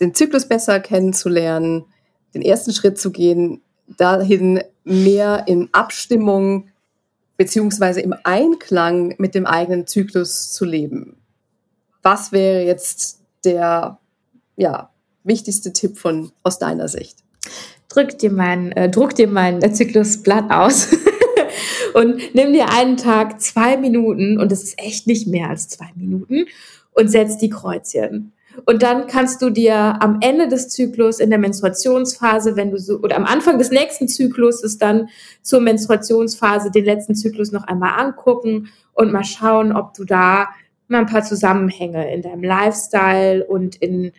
den 0.00 0.14
Zyklus 0.14 0.48
besser 0.48 0.80
kennenzulernen, 0.80 1.84
den 2.34 2.40
ersten 2.40 2.72
Schritt 2.72 2.98
zu 2.98 3.10
gehen, 3.10 3.60
dahin 3.98 4.62
mehr 4.84 5.44
in 5.46 5.68
Abstimmung 5.72 6.68
beziehungsweise 7.36 8.00
im 8.00 8.14
Einklang 8.24 9.14
mit 9.18 9.34
dem 9.34 9.44
eigenen 9.44 9.86
Zyklus 9.86 10.52
zu 10.52 10.64
leben 10.64 11.17
was 12.08 12.32
wäre 12.32 12.64
jetzt 12.64 13.20
der 13.44 13.98
ja, 14.56 14.88
wichtigste 15.24 15.74
Tipp 15.74 15.98
von, 15.98 16.32
aus 16.42 16.58
deiner 16.58 16.88
Sicht? 16.88 17.18
Drück 17.90 18.18
dir 18.18 18.32
mein, 18.32 18.72
äh, 18.72 18.88
druck 18.88 19.14
dir 19.14 19.28
mein 19.28 19.60
Zyklusblatt 19.74 20.50
aus 20.50 20.88
und 21.94 22.34
nimm 22.34 22.54
dir 22.54 22.70
einen 22.70 22.96
Tag 22.96 23.42
zwei 23.42 23.76
Minuten, 23.76 24.40
und 24.40 24.50
das 24.50 24.62
ist 24.62 24.78
echt 24.78 25.06
nicht 25.06 25.26
mehr 25.26 25.50
als 25.50 25.68
zwei 25.68 25.90
Minuten, 25.96 26.46
und 26.92 27.10
setz 27.10 27.36
die 27.36 27.50
Kreuzchen. 27.50 28.32
Und 28.64 28.82
dann 28.82 29.06
kannst 29.06 29.42
du 29.42 29.50
dir 29.50 30.02
am 30.02 30.20
Ende 30.22 30.48
des 30.48 30.70
Zyklus 30.70 31.20
in 31.20 31.28
der 31.28 31.38
Menstruationsphase, 31.38 32.56
wenn 32.56 32.70
du 32.70 32.78
so, 32.78 33.00
oder 33.00 33.16
am 33.16 33.26
Anfang 33.26 33.58
des 33.58 33.70
nächsten 33.70 34.08
Zyklus 34.08 34.62
ist 34.62 34.80
dann 34.80 35.10
zur 35.42 35.60
Menstruationsphase 35.60 36.70
den 36.70 36.86
letzten 36.86 37.14
Zyklus 37.14 37.52
noch 37.52 37.64
einmal 37.64 38.00
angucken 38.00 38.70
und 38.94 39.12
mal 39.12 39.24
schauen, 39.24 39.76
ob 39.76 39.92
du 39.92 40.04
da 40.04 40.48
mal 40.88 41.00
ein 41.00 41.06
paar 41.06 41.22
Zusammenhänge 41.22 42.12
in 42.12 42.22
deinem 42.22 42.42
Lifestyle 42.42 43.44
und 43.46 43.76
in 43.76 44.12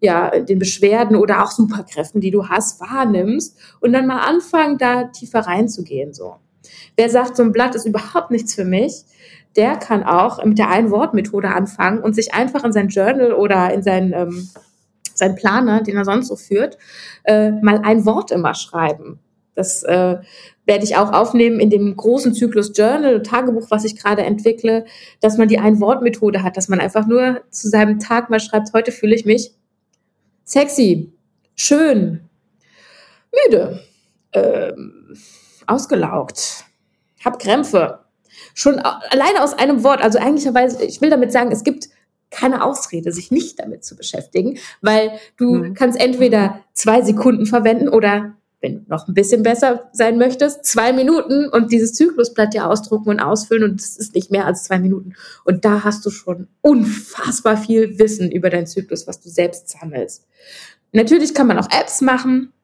ja, 0.00 0.38
den 0.38 0.58
Beschwerden 0.58 1.16
oder 1.16 1.42
auch 1.42 1.50
Superkräften, 1.50 2.20
die 2.20 2.30
du 2.30 2.48
hast, 2.48 2.80
wahrnimmst 2.80 3.58
und 3.80 3.92
dann 3.92 4.06
mal 4.06 4.20
anfangen, 4.20 4.76
da 4.76 5.04
tiefer 5.04 5.40
reinzugehen, 5.40 6.12
so. 6.12 6.36
Wer 6.96 7.10
sagt, 7.10 7.36
so 7.36 7.42
ein 7.42 7.52
Blatt 7.52 7.74
ist 7.74 7.86
überhaupt 7.86 8.30
nichts 8.30 8.54
für 8.54 8.64
mich, 8.64 9.04
der 9.56 9.76
kann 9.76 10.02
auch 10.02 10.44
mit 10.44 10.58
der 10.58 10.70
Ein-Wort-Methode 10.70 11.48
anfangen 11.48 12.00
und 12.00 12.14
sich 12.14 12.34
einfach 12.34 12.64
in 12.64 12.72
sein 12.72 12.88
Journal 12.88 13.32
oder 13.32 13.72
in 13.72 13.82
sein, 13.82 14.12
ähm, 14.14 14.48
sein 15.14 15.36
Planer, 15.36 15.82
den 15.82 15.96
er 15.96 16.04
sonst 16.04 16.28
so 16.28 16.36
führt, 16.36 16.76
äh, 17.24 17.50
mal 17.50 17.78
ein 17.78 18.04
Wort 18.04 18.30
immer 18.30 18.54
schreiben. 18.54 19.20
Das 19.54 19.84
äh, 19.84 20.18
werde 20.66 20.84
ich 20.84 20.96
auch 20.96 21.12
aufnehmen 21.12 21.60
in 21.60 21.70
dem 21.70 21.94
großen 21.96 22.34
Zyklus 22.34 22.72
Journal, 22.74 23.22
Tagebuch, 23.22 23.70
was 23.70 23.84
ich 23.84 23.96
gerade 23.96 24.22
entwickle, 24.22 24.84
dass 25.20 25.36
man 25.36 25.48
die 25.48 25.58
Ein-Wort-Methode 25.58 26.42
hat, 26.42 26.56
dass 26.56 26.68
man 26.68 26.80
einfach 26.80 27.06
nur 27.06 27.42
zu 27.50 27.68
seinem 27.68 27.98
Tag 27.98 28.30
mal 28.30 28.40
schreibt, 28.40 28.72
heute 28.72 28.92
fühle 28.92 29.14
ich 29.14 29.24
mich 29.24 29.52
sexy, 30.44 31.12
schön, 31.54 32.20
müde, 33.46 33.80
ähm, 34.32 35.16
ausgelaugt, 35.66 36.64
hab 37.24 37.38
Krämpfe. 37.38 38.00
Schon 38.52 38.78
alleine 38.78 39.42
aus 39.42 39.54
einem 39.54 39.84
Wort, 39.84 40.02
also 40.02 40.18
eigentlicherweise, 40.18 40.84
ich 40.84 41.00
will 41.00 41.10
damit 41.10 41.32
sagen, 41.32 41.52
es 41.52 41.64
gibt 41.64 41.88
keine 42.30 42.64
Ausrede, 42.64 43.12
sich 43.12 43.30
nicht 43.30 43.60
damit 43.60 43.84
zu 43.84 43.96
beschäftigen, 43.96 44.58
weil 44.82 45.12
du 45.36 45.54
mhm. 45.54 45.74
kannst 45.74 46.00
entweder 46.00 46.60
zwei 46.72 47.02
Sekunden 47.02 47.46
verwenden 47.46 47.88
oder 47.88 48.34
wenn 48.64 48.76
du 48.76 48.80
noch 48.88 49.06
ein 49.06 49.14
bisschen 49.14 49.42
besser 49.42 49.90
sein 49.92 50.16
möchtest, 50.16 50.64
zwei 50.64 50.94
Minuten 50.94 51.50
und 51.50 51.70
dieses 51.70 51.92
Zyklusblatt 51.92 52.54
dir 52.54 52.66
ausdrucken 52.66 53.10
und 53.10 53.20
ausfüllen 53.20 53.62
und 53.62 53.78
es 53.78 53.98
ist 53.98 54.14
nicht 54.14 54.30
mehr 54.30 54.46
als 54.46 54.64
zwei 54.64 54.78
Minuten. 54.78 55.12
Und 55.44 55.66
da 55.66 55.84
hast 55.84 56.06
du 56.06 56.10
schon 56.10 56.48
unfassbar 56.62 57.58
viel 57.58 57.98
Wissen 57.98 58.32
über 58.32 58.48
deinen 58.48 58.66
Zyklus, 58.66 59.06
was 59.06 59.20
du 59.20 59.28
selbst 59.28 59.68
sammelst. 59.68 60.26
Natürlich 60.92 61.34
kann 61.34 61.46
man 61.46 61.58
auch 61.58 61.68
Apps 61.78 62.00
machen. 62.00 62.54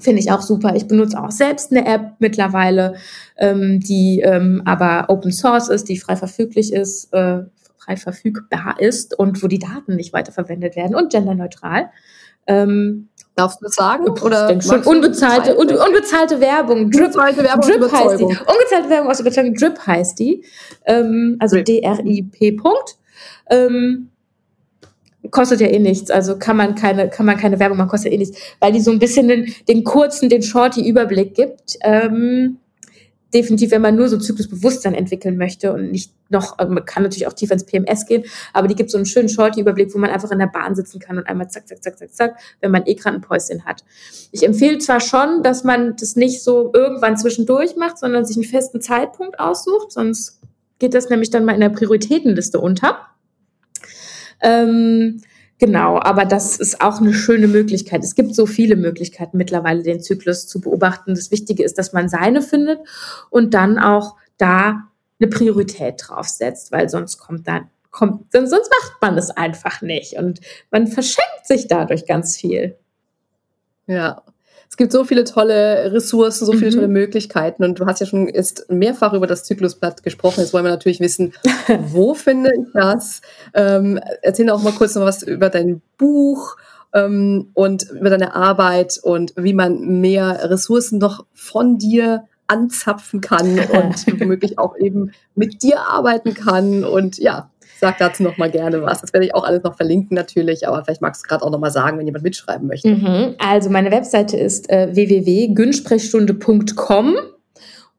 Finde 0.00 0.20
ich 0.20 0.32
auch 0.32 0.42
super. 0.42 0.74
Ich 0.74 0.88
benutze 0.88 1.22
auch 1.22 1.30
selbst 1.30 1.70
eine 1.70 1.86
App 1.86 2.14
mittlerweile, 2.18 2.96
ähm, 3.36 3.78
die 3.78 4.22
ähm, 4.24 4.62
aber 4.64 5.10
Open 5.10 5.30
Source 5.30 5.68
ist, 5.68 5.88
die 5.88 5.98
frei 5.98 6.16
verfüglich 6.16 6.72
ist, 6.72 7.12
äh, 7.12 7.42
frei 7.76 7.96
verfügbar 7.96 8.80
ist 8.80 9.16
und 9.16 9.40
wo 9.44 9.46
die 9.46 9.60
Daten 9.60 9.94
nicht 9.94 10.12
weiterverwendet 10.12 10.74
werden 10.74 10.96
und 10.96 11.12
genderneutral. 11.12 11.90
Ähm, 12.48 13.09
Darfst 13.40 13.60
du 13.62 13.64
das 13.64 13.74
sagen? 13.74 14.06
Oder 14.06 14.54
ich 14.54 14.62
schon 14.62 14.82
unbezahlte, 14.82 15.56
un, 15.56 15.70
unbezahlte 15.70 16.40
Werbung. 16.40 16.90
Drip, 16.90 17.06
unbezahlte 17.06 17.42
Werbung 17.42 17.70
Drip 17.70 17.90
heißt 17.90 18.20
die. 18.20 18.24
Unbezahlte 18.24 18.90
Werbung 18.90 19.10
aus 19.10 19.20
Überzeugung. 19.20 19.54
Drip 19.54 19.78
heißt 19.86 20.18
die. 20.18 20.44
Ähm, 20.84 21.36
also 21.38 21.58
D-R-I-P. 21.58 22.52
Punkt. 22.52 22.96
Ähm, 23.48 24.10
kostet 25.30 25.60
ja 25.60 25.68
eh 25.68 25.78
nichts, 25.78 26.10
also 26.10 26.38
kann 26.38 26.56
man 26.56 26.74
keine, 26.74 27.08
kann 27.08 27.24
man 27.24 27.38
keine 27.38 27.58
Werbung 27.58 27.78
machen, 27.78 27.88
kostet 27.88 28.12
eh 28.12 28.18
nichts, 28.18 28.38
weil 28.58 28.72
die 28.72 28.80
so 28.80 28.90
ein 28.90 28.98
bisschen 28.98 29.28
den, 29.28 29.54
den 29.68 29.84
kurzen, 29.84 30.28
den 30.28 30.42
shorty 30.42 30.86
Überblick 30.86 31.34
gibt. 31.34 31.78
Ähm, 31.82 32.58
definitiv, 33.32 33.70
wenn 33.70 33.82
man 33.82 33.96
nur 33.96 34.08
so 34.08 34.18
Zyklusbewusstsein 34.18 34.94
entwickeln 34.94 35.36
möchte 35.36 35.72
und 35.72 35.90
nicht 35.90 36.12
noch, 36.28 36.58
also 36.58 36.72
man 36.72 36.84
kann 36.84 37.02
natürlich 37.02 37.26
auch 37.26 37.32
tiefer 37.32 37.54
ins 37.54 37.64
PMS 37.64 38.06
gehen, 38.06 38.24
aber 38.52 38.68
die 38.68 38.74
gibt 38.74 38.90
so 38.90 38.98
einen 38.98 39.06
schönen 39.06 39.28
Shorty-Überblick, 39.28 39.94
wo 39.94 39.98
man 39.98 40.10
einfach 40.10 40.30
in 40.30 40.38
der 40.38 40.46
Bahn 40.46 40.74
sitzen 40.74 41.00
kann 41.00 41.18
und 41.18 41.26
einmal 41.26 41.48
zack, 41.50 41.66
zack, 41.68 41.82
zack, 41.82 41.98
zack, 41.98 42.12
zack, 42.12 42.36
wenn 42.60 42.70
man 42.70 42.86
eh 42.86 42.94
gerade 42.94 43.16
ein 43.16 43.20
Päuschen 43.20 43.64
hat. 43.64 43.84
Ich 44.32 44.44
empfehle 44.44 44.78
zwar 44.78 45.00
schon, 45.00 45.42
dass 45.42 45.64
man 45.64 45.96
das 45.96 46.16
nicht 46.16 46.42
so 46.42 46.70
irgendwann 46.72 47.16
zwischendurch 47.16 47.76
macht, 47.76 47.98
sondern 47.98 48.24
sich 48.24 48.36
einen 48.36 48.44
festen 48.44 48.80
Zeitpunkt 48.80 49.38
aussucht, 49.38 49.92
sonst 49.92 50.40
geht 50.78 50.94
das 50.94 51.10
nämlich 51.10 51.30
dann 51.30 51.44
mal 51.44 51.54
in 51.54 51.60
der 51.60 51.68
Prioritätenliste 51.68 52.58
unter. 52.58 53.06
Ähm, 54.40 55.22
Genau, 55.60 56.00
aber 56.00 56.24
das 56.24 56.56
ist 56.56 56.80
auch 56.80 57.02
eine 57.02 57.12
schöne 57.12 57.46
Möglichkeit. 57.46 58.02
Es 58.02 58.14
gibt 58.14 58.34
so 58.34 58.46
viele 58.46 58.76
Möglichkeiten 58.76 59.36
mittlerweile, 59.36 59.82
den 59.82 60.00
Zyklus 60.00 60.48
zu 60.48 60.58
beobachten. 60.62 61.14
Das 61.14 61.30
Wichtige 61.30 61.62
ist, 61.62 61.76
dass 61.76 61.92
man 61.92 62.08
seine 62.08 62.40
findet 62.40 62.80
und 63.28 63.52
dann 63.52 63.78
auch 63.78 64.16
da 64.38 64.88
eine 65.20 65.28
Priorität 65.28 65.96
draufsetzt, 65.98 66.72
weil 66.72 66.88
sonst 66.88 67.18
kommt 67.18 67.46
dann 67.46 67.68
kommt, 67.90 68.32
sonst 68.32 68.52
macht 68.52 69.02
man 69.02 69.18
es 69.18 69.30
einfach 69.30 69.82
nicht 69.82 70.14
und 70.14 70.40
man 70.70 70.86
verschenkt 70.86 71.44
sich 71.44 71.68
dadurch 71.68 72.06
ganz 72.06 72.36
viel. 72.38 72.78
Ja, 73.86 74.22
es 74.70 74.76
gibt 74.76 74.92
so 74.92 75.04
viele 75.04 75.24
tolle 75.24 75.92
Ressourcen, 75.92 76.46
so 76.46 76.52
viele 76.52 76.70
mhm. 76.70 76.74
tolle 76.74 76.88
Möglichkeiten. 76.88 77.64
Und 77.64 77.80
du 77.80 77.86
hast 77.86 78.00
ja 78.00 78.06
schon 78.06 78.28
jetzt 78.28 78.70
mehrfach 78.70 79.12
über 79.12 79.26
das 79.26 79.42
Zyklusblatt 79.42 80.04
gesprochen. 80.04 80.40
Jetzt 80.40 80.52
wollen 80.52 80.64
wir 80.64 80.70
natürlich 80.70 81.00
wissen, 81.00 81.32
wo 81.88 82.14
finde 82.14 82.52
ich 82.56 82.66
das? 82.72 83.20
Ähm, 83.52 83.98
erzähl 84.22 84.48
auch 84.48 84.62
mal 84.62 84.72
kurz 84.72 84.94
noch 84.94 85.02
was 85.02 85.24
über 85.24 85.50
dein 85.50 85.82
Buch 85.98 86.56
ähm, 86.94 87.50
und 87.54 87.90
über 87.90 88.10
deine 88.10 88.36
Arbeit 88.36 89.00
und 89.02 89.32
wie 89.36 89.54
man 89.54 90.00
mehr 90.00 90.48
Ressourcen 90.48 90.98
noch 90.98 91.26
von 91.34 91.76
dir 91.78 92.28
anzapfen 92.46 93.20
kann 93.20 93.58
und 93.72 94.20
womöglich 94.20 94.60
auch 94.60 94.76
eben 94.78 95.10
mit 95.34 95.64
dir 95.64 95.80
arbeiten 95.80 96.32
kann. 96.32 96.84
Und 96.84 97.18
ja, 97.18 97.50
Sag 97.80 97.96
dazu 97.96 98.22
noch 98.22 98.36
mal 98.36 98.50
gerne 98.50 98.82
was. 98.82 99.00
Das 99.00 99.14
werde 99.14 99.24
ich 99.24 99.34
auch 99.34 99.42
alles 99.42 99.62
noch 99.62 99.74
verlinken 99.74 100.14
natürlich, 100.14 100.68
aber 100.68 100.84
vielleicht 100.84 101.00
magst 101.00 101.24
du 101.24 101.28
gerade 101.28 101.42
auch 101.42 101.50
noch 101.50 101.58
mal 101.58 101.70
sagen, 101.70 101.98
wenn 101.98 102.04
jemand 102.04 102.24
mitschreiben 102.24 102.66
möchte. 102.66 102.90
Mhm. 102.90 103.36
Also 103.38 103.70
meine 103.70 103.90
Webseite 103.90 104.36
ist 104.36 104.68
äh, 104.68 104.94
www.günsprechstunde.com. 104.94 107.16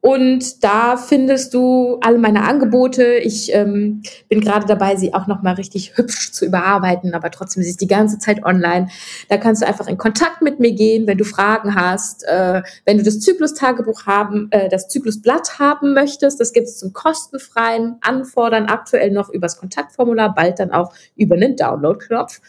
Und 0.04 0.64
da 0.64 0.96
findest 0.96 1.54
du 1.54 1.98
alle 2.00 2.18
meine 2.18 2.42
Angebote. 2.42 3.14
Ich 3.18 3.54
ähm, 3.54 4.02
bin 4.28 4.40
gerade 4.40 4.66
dabei, 4.66 4.96
sie 4.96 5.14
auch 5.14 5.28
noch 5.28 5.42
mal 5.42 5.54
richtig 5.54 5.96
hübsch 5.96 6.32
zu 6.32 6.44
überarbeiten, 6.44 7.14
aber 7.14 7.30
trotzdem 7.30 7.62
sie 7.62 7.70
ist 7.70 7.80
die 7.80 7.86
ganze 7.86 8.18
Zeit 8.18 8.44
online. 8.44 8.88
Da 9.28 9.36
kannst 9.36 9.62
du 9.62 9.66
einfach 9.66 9.86
in 9.86 9.98
Kontakt 9.98 10.42
mit 10.42 10.58
mir 10.58 10.72
gehen, 10.72 11.06
wenn 11.06 11.18
du 11.18 11.24
Fragen 11.24 11.76
hast, 11.76 12.24
äh, 12.24 12.62
wenn 12.84 12.98
du 12.98 13.04
das 13.04 13.20
Zyklus-Tagebuch 13.20 14.06
haben, 14.06 14.48
äh, 14.50 14.68
das 14.68 14.88
Zyklusblatt 14.88 15.60
haben 15.60 15.94
möchtest. 15.94 16.40
Das 16.40 16.52
gibt 16.52 16.66
es 16.66 16.78
zum 16.78 16.92
kostenfreien 16.92 17.98
Anfordern 18.00 18.66
aktuell 18.66 19.12
noch 19.12 19.28
übers 19.28 19.56
Kontaktformular, 19.56 20.34
bald 20.34 20.58
dann 20.58 20.72
auch 20.72 20.92
über 21.14 21.36
einen 21.36 21.54
Download-Knopf. 21.54 22.40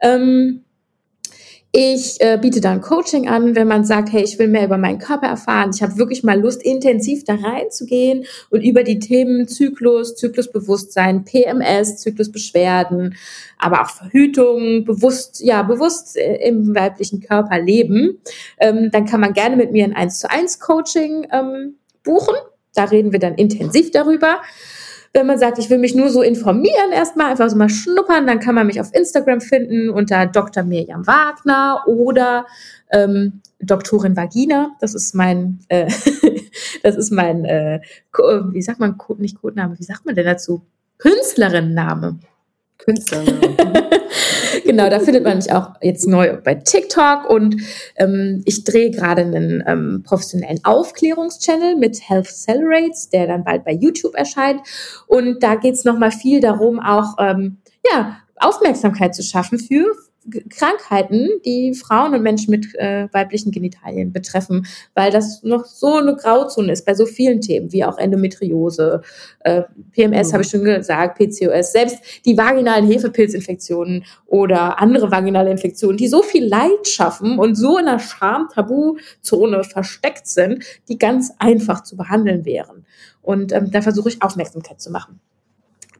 Ähm, 0.00 0.62
ich 1.72 2.20
äh, 2.20 2.36
biete 2.40 2.60
dann 2.60 2.80
Coaching 2.80 3.28
an, 3.28 3.54
wenn 3.54 3.68
man 3.68 3.84
sagt, 3.84 4.12
hey, 4.12 4.24
ich 4.24 4.40
will 4.40 4.48
mehr 4.48 4.64
über 4.64 4.76
meinen 4.76 4.98
Körper 4.98 5.28
erfahren. 5.28 5.70
Ich 5.72 5.82
habe 5.82 5.98
wirklich 5.98 6.24
mal 6.24 6.40
Lust, 6.40 6.64
intensiv 6.64 7.22
da 7.22 7.34
reinzugehen 7.34 8.24
und 8.50 8.62
über 8.62 8.82
die 8.82 8.98
Themen 8.98 9.46
Zyklus, 9.46 10.16
Zyklusbewusstsein, 10.16 11.24
PMS, 11.24 11.98
Zyklusbeschwerden, 11.98 13.14
aber 13.56 13.82
auch 13.82 13.90
Verhütung, 13.90 14.84
bewusst, 14.84 15.40
ja, 15.40 15.62
bewusst 15.62 16.16
äh, 16.16 16.48
im 16.48 16.74
weiblichen 16.74 17.20
Körper 17.20 17.60
leben. 17.60 18.18
Ähm, 18.58 18.90
dann 18.90 19.06
kann 19.06 19.20
man 19.20 19.32
gerne 19.32 19.54
mit 19.54 19.70
mir 19.70 19.84
ein 19.84 19.94
1 19.94 20.18
zu 20.18 20.28
1 20.28 20.58
Coaching 20.58 21.28
ähm, 21.30 21.76
buchen. 22.02 22.34
Da 22.74 22.84
reden 22.84 23.12
wir 23.12 23.20
dann 23.20 23.36
intensiv 23.36 23.92
darüber. 23.92 24.40
Wenn 25.12 25.26
man 25.26 25.38
sagt, 25.38 25.58
ich 25.58 25.68
will 25.70 25.78
mich 25.78 25.94
nur 25.94 26.08
so 26.08 26.22
informieren, 26.22 26.92
erstmal 26.92 27.32
einfach 27.32 27.50
so 27.50 27.56
mal 27.56 27.68
schnuppern, 27.68 28.26
dann 28.26 28.38
kann 28.38 28.54
man 28.54 28.66
mich 28.66 28.80
auf 28.80 28.94
Instagram 28.94 29.40
finden 29.40 29.90
unter 29.90 30.26
Dr. 30.26 30.62
Mirjam 30.62 31.06
Wagner 31.06 31.82
oder 31.86 32.46
ähm, 32.92 33.40
Doktorin 33.58 34.16
Vagina. 34.16 34.76
Das 34.80 34.94
ist 34.94 35.14
mein, 35.14 35.58
äh, 35.68 35.90
das 36.84 36.96
ist 36.96 37.10
mein, 37.10 37.44
äh, 37.44 37.80
wie 38.12 38.62
sagt 38.62 38.78
man, 38.78 38.96
nicht 39.18 39.40
Codename, 39.40 39.78
wie 39.78 39.84
sagt 39.84 40.06
man 40.06 40.14
denn 40.14 40.26
dazu? 40.26 40.62
Künstlerinnenname. 40.98 42.20
Künstlername. 42.84 43.40
genau, 44.64 44.90
da 44.90 45.00
findet 45.00 45.24
man 45.24 45.36
mich 45.36 45.52
auch 45.52 45.70
jetzt 45.80 46.06
neu 46.06 46.36
bei 46.42 46.54
TikTok 46.54 47.28
und 47.28 47.56
ähm, 47.96 48.42
ich 48.44 48.64
drehe 48.64 48.90
gerade 48.90 49.22
einen 49.22 49.62
ähm, 49.66 50.02
professionellen 50.04 50.60
Aufklärungschannel 50.64 51.76
mit 51.76 52.08
Health 52.08 52.28
Accelerates, 52.28 53.10
der 53.10 53.26
dann 53.26 53.44
bald 53.44 53.64
bei 53.64 53.72
YouTube 53.72 54.14
erscheint. 54.14 54.60
Und 55.06 55.42
da 55.42 55.54
geht 55.54 55.74
es 55.74 55.84
nochmal 55.84 56.10
viel 56.10 56.40
darum, 56.40 56.80
auch 56.80 57.16
ähm, 57.18 57.58
ja, 57.90 58.18
Aufmerksamkeit 58.36 59.14
zu 59.14 59.22
schaffen 59.22 59.58
für 59.58 59.86
Krankheiten, 60.48 61.28
die 61.44 61.74
Frauen 61.74 62.14
und 62.14 62.22
Menschen 62.22 62.50
mit 62.50 62.74
äh, 62.76 63.08
weiblichen 63.12 63.50
Genitalien 63.50 64.12
betreffen, 64.12 64.66
weil 64.94 65.10
das 65.10 65.42
noch 65.42 65.64
so 65.64 65.94
eine 65.94 66.16
Grauzone 66.16 66.72
ist 66.72 66.86
bei 66.86 66.94
so 66.94 67.06
vielen 67.06 67.40
Themen, 67.40 67.72
wie 67.72 67.84
auch 67.84 67.98
Endometriose, 67.98 69.02
äh, 69.40 69.62
PMS 69.92 70.28
mhm. 70.28 70.32
habe 70.32 70.44
ich 70.44 70.50
schon 70.50 70.64
gesagt, 70.64 71.18
PCOS, 71.18 71.72
selbst 71.72 71.98
die 72.24 72.36
vaginalen 72.36 72.86
Hefepilzinfektionen 72.86 74.04
oder 74.26 74.80
andere 74.80 75.10
vaginale 75.10 75.50
Infektionen, 75.50 75.96
die 75.96 76.08
so 76.08 76.22
viel 76.22 76.46
Leid 76.46 76.86
schaffen 76.86 77.38
und 77.38 77.54
so 77.54 77.78
in 77.78 77.88
einer 77.88 77.98
Scham-Tabu-Zone 77.98 79.64
versteckt 79.64 80.26
sind, 80.26 80.64
die 80.88 80.98
ganz 80.98 81.32
einfach 81.38 81.82
zu 81.82 81.96
behandeln 81.96 82.44
wären. 82.44 82.84
Und 83.22 83.52
ähm, 83.52 83.70
da 83.70 83.82
versuche 83.82 84.08
ich 84.08 84.22
Aufmerksamkeit 84.22 84.80
zu 84.80 84.90
machen. 84.90 85.20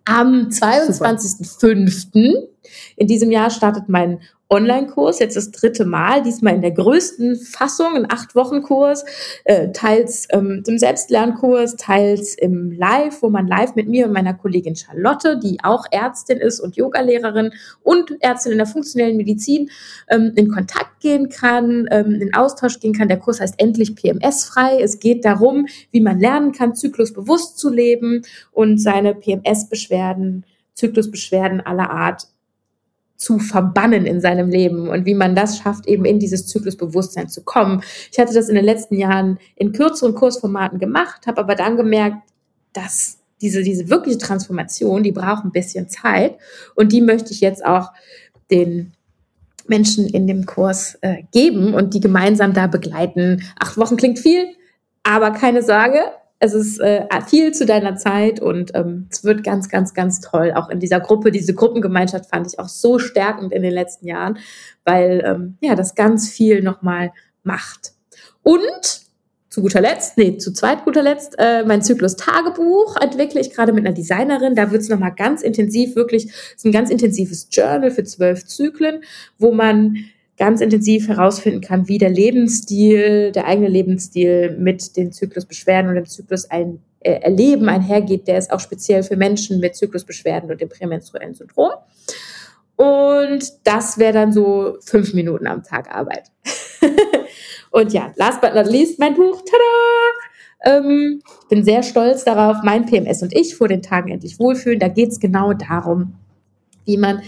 Am 0.05 0.49
22.05. 0.49 2.49
in 2.97 3.07
diesem 3.07 3.31
Jahr 3.31 3.51
startet 3.51 3.89
mein 3.89 4.21
Online-Kurs, 4.53 5.21
jetzt 5.21 5.37
das 5.37 5.53
dritte 5.53 5.85
Mal, 5.85 6.25
diesmal 6.25 6.57
in 6.57 6.61
der 6.61 6.73
größten 6.73 7.37
Fassung, 7.37 7.95
ein 7.95 8.11
Acht-Wochen-Kurs, 8.11 9.05
äh, 9.45 9.71
teils 9.71 10.27
ähm, 10.31 10.65
im 10.67 10.77
Selbstlernkurs, 10.77 11.77
teils 11.77 12.35
im 12.35 12.73
Live, 12.73 13.23
wo 13.23 13.31
man 13.31 13.47
live 13.47 13.77
mit 13.77 13.89
mir 13.89 14.07
und 14.07 14.13
meiner 14.13 14.35
Kollegin 14.35 14.75
Charlotte, 14.75 15.39
die 15.39 15.59
auch 15.63 15.85
Ärztin 15.93 16.39
ist 16.39 16.59
und 16.59 16.75
Yogalehrerin 16.75 17.53
und 17.85 18.21
Ärztin 18.21 18.51
in 18.51 18.59
der 18.59 18.67
funktionellen 18.67 19.17
Medizin, 19.17 19.71
ähm, 20.09 20.33
in 20.35 20.49
Kontakt 20.49 20.99
gehen 20.99 21.29
kann, 21.29 21.87
ähm, 21.93 22.21
in 22.21 22.35
Austausch 22.35 22.81
gehen 22.81 22.93
kann. 22.93 23.07
Der 23.07 23.21
Kurs 23.21 23.41
heißt 23.41 23.55
endlich 23.59 23.95
PMS-frei. 23.95 24.81
Es 24.81 24.99
geht 24.99 25.25
darum, 25.25 25.67
wie 25.93 26.01
man 26.01 26.19
lernen 26.19 26.51
kann, 26.51 26.75
zyklusbewusst 26.75 27.57
zu 27.57 27.71
leben 27.71 28.23
und 28.51 28.79
seine 28.79 29.15
PMS-Beschwerden, 29.15 30.45
Zyklusbeschwerden 30.75 31.61
aller 31.61 31.91
Art 31.91 32.27
zu 33.21 33.39
verbannen 33.39 34.07
in 34.07 34.23
seinem 34.23 34.49
Leben 34.49 34.89
und 34.89 35.05
wie 35.05 35.15
man 35.15 35.37
das 35.37 35.59
schafft, 35.59 35.87
eben 35.87 36.07
in 36.07 36.19
dieses 36.19 36.47
Zyklusbewusstsein 36.47 37.29
zu 37.29 37.45
kommen. 37.45 37.83
Ich 38.11 38.19
hatte 38.19 38.33
das 38.33 38.49
in 38.49 38.55
den 38.55 38.65
letzten 38.65 38.97
Jahren 38.97 39.39
in 39.57 39.73
kürzeren 39.73 40.15
Kursformaten 40.15 40.79
gemacht, 40.79 41.27
habe 41.27 41.43
aber 41.43 41.55
dann 41.55 41.77
gemerkt, 41.77 42.17
dass 42.73 43.19
diese, 43.43 43.63
diese 43.63 43.91
wirkliche 43.91 44.17
Transformation, 44.17 45.03
die 45.03 45.13
braucht 45.13 45.45
ein 45.45 45.53
bisschen 45.53 45.91
Zeit 45.91 46.39
und 46.75 46.93
die 46.93 47.03
möchte 47.03 47.33
ich 47.33 47.43
jetzt 47.43 47.63
auch 47.63 47.91
den 48.51 48.95
Menschen 49.69 50.07
in 50.09 50.27
dem 50.27 50.47
Kurs 50.47 50.97
äh, 51.03 51.25
geben 51.31 51.75
und 51.75 51.93
die 51.93 52.01
gemeinsam 52.01 52.55
da 52.55 52.69
begleiten. 52.69 53.43
Acht 53.59 53.77
Wochen 53.77 53.99
klingt 53.99 54.19
viel, 54.19 54.47
aber 55.03 55.31
keine 55.33 55.63
Sorge, 55.63 56.01
es 56.43 56.55
ist 56.55 56.81
äh, 56.81 57.07
viel 57.29 57.53
zu 57.53 57.67
deiner 57.67 57.97
Zeit 57.97 58.41
und 58.41 58.73
ähm, 58.75 59.07
es 59.11 59.25
wird 59.25 59.45
ganz, 59.45 59.69
ganz, 59.69 59.93
ganz 59.93 60.21
toll. 60.21 60.53
Auch 60.57 60.71
in 60.71 60.81
dieser 60.81 60.99
Gruppe, 60.99 61.31
diese 61.31 61.55
Gruppengemeinschaft 61.55 62.31
fand 62.31 62.47
ich 62.47 62.59
auch 62.59 62.69
so 62.69 62.99
stärkend 62.99 63.53
in 63.53 63.63
den 63.63 63.75
letzten 63.75 64.07
Jahren, 64.07 64.39
weil 64.85 65.23
ähm, 65.25 65.59
ja 65.61 65.75
das 65.75 65.95
ganz 65.95 66.31
viel 66.31 66.63
nochmal 66.63 67.13
macht. 67.43 67.93
Und 68.43 69.03
zu 69.51 69.61
guter 69.61 69.83
Letzt, 69.83 70.17
nee, 70.17 70.39
zu 70.39 70.53
zweit 70.53 70.85
guter 70.85 71.03
Letzt, 71.03 71.35
äh, 71.39 71.63
mein 71.65 71.83
Zyklus-Tagebuch 71.83 72.97
entwickle 72.97 73.41
ich 73.41 73.51
gerade 73.51 73.75
mit 73.75 73.85
einer 73.85 73.95
Designerin. 73.95 74.55
Da 74.55 74.71
wird 74.71 74.81
es 74.81 74.89
nochmal 74.89 75.15
ganz 75.15 75.43
intensiv, 75.43 75.95
wirklich, 75.95 76.27
ist 76.57 76.65
ein 76.65 76.73
ganz 76.73 76.89
intensives 76.89 77.49
Journal 77.51 77.91
für 77.91 78.05
zwölf 78.05 78.47
Zyklen, 78.47 79.03
wo 79.39 79.53
man 79.53 79.97
ganz 80.41 80.63
intensiv 80.63 81.07
herausfinden 81.07 81.61
kann, 81.61 81.87
wie 81.87 81.99
der 81.99 82.09
Lebensstil, 82.09 83.31
der 83.31 83.47
eigene 83.47 83.69
Lebensstil 83.69 84.57
mit 84.59 84.97
den 84.97 85.13
Zyklusbeschwerden 85.13 85.91
und 85.91 85.97
dem 85.97 86.07
Zyklus 86.07 86.51
ein 86.51 86.81
äh, 87.01 87.21
Erleben 87.21 87.69
einhergeht. 87.69 88.27
Der 88.27 88.39
ist 88.39 88.51
auch 88.51 88.59
speziell 88.59 89.03
für 89.03 89.17
Menschen 89.17 89.61
mit 89.61 89.77
Zyklusbeschwerden 89.77 90.51
und 90.51 90.59
dem 90.59 90.71
prämenstruellen 90.71 91.35
Syndrom. 91.35 91.73
Und 92.75 93.53
das 93.65 93.99
wäre 93.99 94.15
dann 94.15 94.33
so 94.33 94.79
fünf 94.81 95.13
Minuten 95.13 95.47
am 95.47 95.63
Tag 95.63 95.95
Arbeit. 95.95 96.31
und 97.71 97.93
ja, 97.93 98.11
last 98.17 98.41
but 98.41 98.55
not 98.55 98.67
least 98.67 98.99
mein 98.99 99.15
Buch. 99.15 99.43
Tada! 99.43 100.79
Ähm, 100.79 101.21
bin 101.51 101.65
sehr 101.65 101.83
stolz 101.83 102.25
darauf, 102.25 102.63
mein 102.65 102.87
PMS 102.87 103.23
und 103.23 103.37
ich 103.37 103.55
vor 103.55 103.69
den 103.69 103.83
Tagen 103.83 104.11
endlich 104.11 104.39
wohlfühlen. 104.39 104.79
Da 104.79 104.89
geht 104.89 105.11
es 105.11 105.21
genau 105.21 105.53
darum, 105.53 106.15
wie 106.91 106.97
man, 106.97 107.23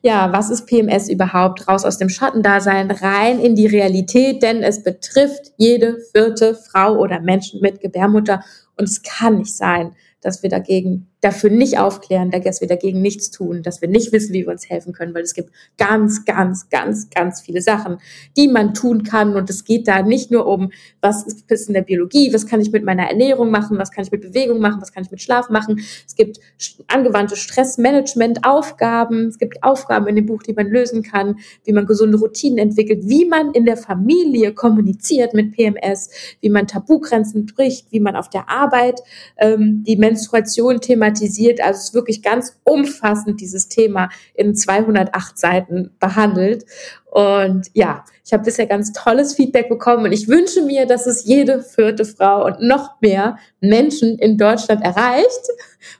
ja, 0.00 0.32
was 0.32 0.48
ist 0.48 0.66
PMS 0.66 1.08
überhaupt, 1.08 1.66
raus 1.66 1.84
aus 1.84 1.98
dem 1.98 2.08
Schattendasein, 2.08 2.90
rein 2.90 3.40
in 3.40 3.56
die 3.56 3.66
Realität, 3.66 4.42
denn 4.42 4.62
es 4.62 4.82
betrifft 4.84 5.52
jede 5.56 5.98
vierte 6.12 6.54
Frau 6.54 6.96
oder 6.96 7.20
Menschen 7.20 7.60
mit 7.60 7.80
Gebärmutter. 7.80 8.44
Und 8.76 8.84
es 8.84 9.02
kann 9.02 9.38
nicht 9.38 9.56
sein, 9.56 9.96
dass 10.20 10.42
wir 10.42 10.50
dagegen 10.50 11.08
dafür 11.20 11.50
nicht 11.50 11.78
aufklären, 11.78 12.30
dass 12.30 12.60
wir 12.60 12.68
dagegen 12.68 13.02
nichts 13.02 13.30
tun, 13.30 13.62
dass 13.62 13.82
wir 13.82 13.88
nicht 13.88 14.12
wissen, 14.12 14.32
wie 14.32 14.44
wir 14.44 14.52
uns 14.52 14.68
helfen 14.70 14.92
können, 14.92 15.14
weil 15.14 15.22
es 15.22 15.34
gibt 15.34 15.50
ganz, 15.76 16.24
ganz, 16.24 16.68
ganz, 16.68 17.10
ganz 17.10 17.40
viele 17.40 17.60
Sachen, 17.60 17.98
die 18.36 18.46
man 18.46 18.72
tun 18.72 19.02
kann. 19.02 19.34
Und 19.34 19.50
es 19.50 19.64
geht 19.64 19.88
da 19.88 20.02
nicht 20.02 20.30
nur 20.30 20.46
um, 20.46 20.70
was 21.00 21.26
ist 21.26 21.68
in 21.68 21.74
der 21.74 21.82
Biologie, 21.82 22.32
was 22.32 22.46
kann 22.46 22.60
ich 22.60 22.70
mit 22.70 22.84
meiner 22.84 23.08
Ernährung 23.08 23.50
machen, 23.50 23.78
was 23.78 23.90
kann 23.90 24.04
ich 24.04 24.12
mit 24.12 24.20
Bewegung 24.20 24.60
machen, 24.60 24.80
was 24.80 24.92
kann 24.92 25.02
ich 25.02 25.10
mit 25.10 25.20
Schlaf 25.20 25.50
machen. 25.50 25.80
Es 26.06 26.14
gibt 26.14 26.38
angewandte 26.86 27.34
Stressmanagement-Aufgaben, 27.34 29.26
es 29.26 29.38
gibt 29.38 29.64
Aufgaben 29.64 30.06
in 30.06 30.14
dem 30.14 30.26
Buch, 30.26 30.44
die 30.44 30.52
man 30.52 30.68
lösen 30.68 31.02
kann, 31.02 31.40
wie 31.64 31.72
man 31.72 31.86
gesunde 31.86 32.18
Routinen 32.18 32.58
entwickelt, 32.58 33.00
wie 33.08 33.24
man 33.24 33.50
in 33.52 33.64
der 33.64 33.76
Familie 33.76 34.52
kommuniziert 34.54 35.34
mit 35.34 35.52
PMS, 35.52 36.10
wie 36.40 36.50
man 36.50 36.68
Tabugrenzen 36.68 37.46
bricht, 37.46 37.90
wie 37.90 38.00
man 38.00 38.14
auf 38.14 38.30
der 38.30 38.48
Arbeit 38.48 39.00
ähm, 39.38 39.82
die 39.84 39.96
Menstruation 39.96 40.80
thematisiert, 40.80 41.07
thematisiert. 41.08 41.60
Also 41.60 41.78
es 41.78 41.84
ist 41.84 41.94
wirklich 41.94 42.22
ganz 42.22 42.58
umfassend 42.64 43.40
dieses 43.40 43.68
Thema 43.68 44.08
in 44.34 44.54
208 44.54 45.38
Seiten 45.38 45.90
behandelt. 45.98 46.64
Und 47.10 47.68
ja, 47.72 48.04
ich 48.24 48.32
habe 48.32 48.44
bisher 48.44 48.66
ganz 48.66 48.92
tolles 48.92 49.34
Feedback 49.34 49.68
bekommen 49.68 50.04
und 50.04 50.12
ich 50.12 50.28
wünsche 50.28 50.62
mir, 50.62 50.86
dass 50.86 51.06
es 51.06 51.24
jede 51.24 51.62
vierte 51.62 52.04
Frau 52.04 52.44
und 52.46 52.60
noch 52.60 53.00
mehr 53.00 53.38
Menschen 53.60 54.18
in 54.18 54.36
Deutschland 54.36 54.84
erreicht 54.84 55.48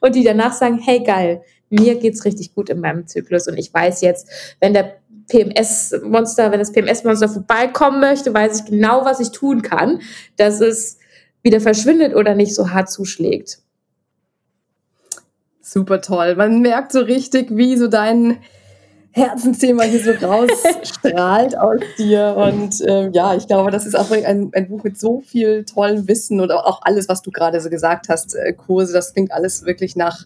und 0.01 0.15
die 0.15 0.25
danach 0.25 0.53
sagen, 0.53 0.79
hey 0.79 1.03
geil, 1.03 1.43
mir 1.71 1.97
geht's 1.97 2.25
richtig 2.25 2.55
gut 2.55 2.71
in 2.71 2.81
meinem 2.81 3.07
Zyklus 3.07 3.49
und 3.49 3.59
ich 3.59 3.73
weiß 3.73 4.03
jetzt, 4.03 4.29
wenn 4.61 4.75
der 4.75 4.97
PMS-Monster, 5.31 6.51
wenn 6.51 6.59
das 6.59 6.73
PMS-Monster 6.73 7.29
vorbeikommen 7.29 8.01
möchte, 8.01 8.33
weiß 8.33 8.61
ich 8.61 8.67
genau, 8.67 9.05
was 9.05 9.21
ich 9.21 9.31
tun 9.31 9.61
kann, 9.63 10.01
dass 10.37 10.61
es 10.61 10.99
wieder 11.43 11.61
verschwindet 11.61 12.15
oder 12.15 12.35
nicht 12.35 12.55
so 12.55 12.71
hart 12.71 12.91
zuschlägt. 12.91 13.59
Super 15.71 16.01
toll. 16.01 16.35
Man 16.35 16.63
merkt 16.63 16.93
so 16.93 17.01
richtig, 17.01 17.55
wie 17.55 17.77
so 17.77 17.89
dein 17.89 18.39
Herzensthema 19.11 19.83
hier 19.83 20.03
so 20.03 20.27
rausstrahlt 20.27 21.59
aus 21.59 21.81
dir. 21.99 22.35
Und 22.39 22.83
ähm, 22.87 23.13
ja, 23.13 23.35
ich 23.35 23.47
glaube, 23.47 23.71
das 23.71 23.85
ist 23.85 23.95
auch 23.95 24.11
ein, 24.11 24.51
ein, 24.55 24.69
Buch 24.69 24.83
mit 24.83 24.99
so 24.99 25.21
viel 25.21 25.67
tollem 25.67 26.09
Wissen 26.09 26.41
und 26.41 26.53
auch 26.53 26.81
alles, 26.85 27.07
was 27.11 27.21
du 27.21 27.31
gerade 27.31 27.61
so 27.61 27.69
gesagt 27.69 28.09
hast, 28.09 28.35
äh, 28.35 28.55
Kurse, 28.55 28.95
das 28.95 29.13
klingt 29.13 29.31
alles 29.31 29.67
wirklich 29.67 29.95
nach 29.95 30.25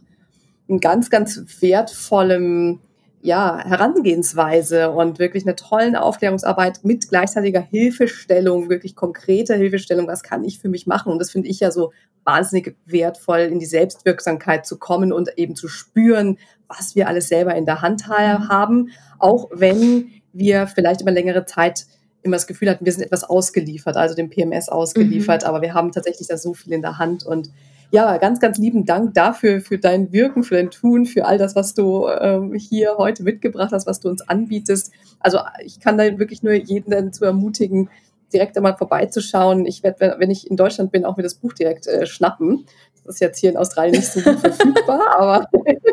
einem 0.68 0.78
ganz, 0.78 1.10
ganz 1.10 1.42
wertvollem 1.58 2.78
ja, 3.22 3.64
Herangehensweise 3.64 4.90
und 4.90 5.20
wirklich 5.20 5.44
einer 5.44 5.54
tollen 5.54 5.94
Aufklärungsarbeit 5.94 6.80
mit 6.82 7.08
gleichzeitiger 7.08 7.60
Hilfestellung, 7.60 8.68
wirklich 8.68 8.96
konkreter 8.96 9.54
Hilfestellung, 9.54 10.08
was 10.08 10.24
kann 10.24 10.42
ich 10.42 10.58
für 10.58 10.68
mich 10.68 10.88
machen? 10.88 11.12
Und 11.12 11.20
das 11.20 11.30
finde 11.30 11.48
ich 11.48 11.60
ja 11.60 11.70
so 11.70 11.92
wahnsinnig 12.24 12.76
wertvoll, 12.84 13.40
in 13.40 13.60
die 13.60 13.66
Selbstwirksamkeit 13.66 14.66
zu 14.66 14.76
kommen 14.76 15.12
und 15.12 15.38
eben 15.38 15.54
zu 15.54 15.68
spüren, 15.68 16.38
was 16.66 16.96
wir 16.96 17.06
alles 17.06 17.28
selber 17.28 17.54
in 17.54 17.64
der 17.64 17.80
Hand 17.80 18.08
haben, 18.08 18.90
auch 19.20 19.48
wenn 19.52 20.10
wir 20.32 20.66
vielleicht 20.66 21.00
über 21.02 21.12
längere 21.12 21.46
Zeit 21.46 21.86
immer 22.22 22.36
das 22.36 22.48
Gefühl 22.48 22.70
hatten, 22.70 22.84
wir 22.84 22.92
sind 22.92 23.04
etwas 23.04 23.24
ausgeliefert, 23.24 23.96
also 23.96 24.16
dem 24.16 24.30
PMS 24.30 24.68
ausgeliefert, 24.68 25.42
mhm. 25.42 25.48
aber 25.48 25.62
wir 25.62 25.74
haben 25.74 25.92
tatsächlich 25.92 26.26
da 26.26 26.36
so 26.36 26.54
viel 26.54 26.72
in 26.72 26.82
der 26.82 26.98
Hand 26.98 27.24
und 27.24 27.50
ja, 27.92 28.16
ganz, 28.16 28.40
ganz 28.40 28.56
lieben 28.56 28.86
Dank 28.86 29.12
dafür, 29.12 29.60
für 29.60 29.76
dein 29.76 30.12
Wirken, 30.12 30.44
für 30.44 30.54
dein 30.54 30.70
Tun, 30.70 31.04
für 31.04 31.26
all 31.26 31.36
das, 31.36 31.54
was 31.54 31.74
du 31.74 32.08
ähm, 32.08 32.54
hier 32.54 32.96
heute 32.96 33.22
mitgebracht 33.22 33.70
hast, 33.70 33.86
was 33.86 34.00
du 34.00 34.08
uns 34.08 34.26
anbietest. 34.26 34.92
Also 35.20 35.40
ich 35.62 35.78
kann 35.78 35.98
da 35.98 36.18
wirklich 36.18 36.42
nur 36.42 36.54
jeden 36.54 36.90
dazu 36.90 37.26
ermutigen, 37.26 37.90
direkt 38.32 38.56
einmal 38.56 38.78
vorbeizuschauen. 38.78 39.66
Ich 39.66 39.82
werde, 39.82 40.16
wenn 40.18 40.30
ich 40.30 40.50
in 40.50 40.56
Deutschland 40.56 40.90
bin, 40.90 41.04
auch 41.04 41.18
mir 41.18 41.22
das 41.22 41.34
Buch 41.34 41.52
direkt 41.52 41.86
äh, 41.86 42.06
schnappen. 42.06 42.64
Das 43.04 43.16
ist 43.16 43.20
jetzt 43.20 43.38
hier 43.38 43.50
in 43.50 43.58
Australien 43.58 43.96
nicht 43.96 44.10
so 44.10 44.22
gut 44.22 44.40
verfügbar, 44.40 45.02
aber 45.18 45.46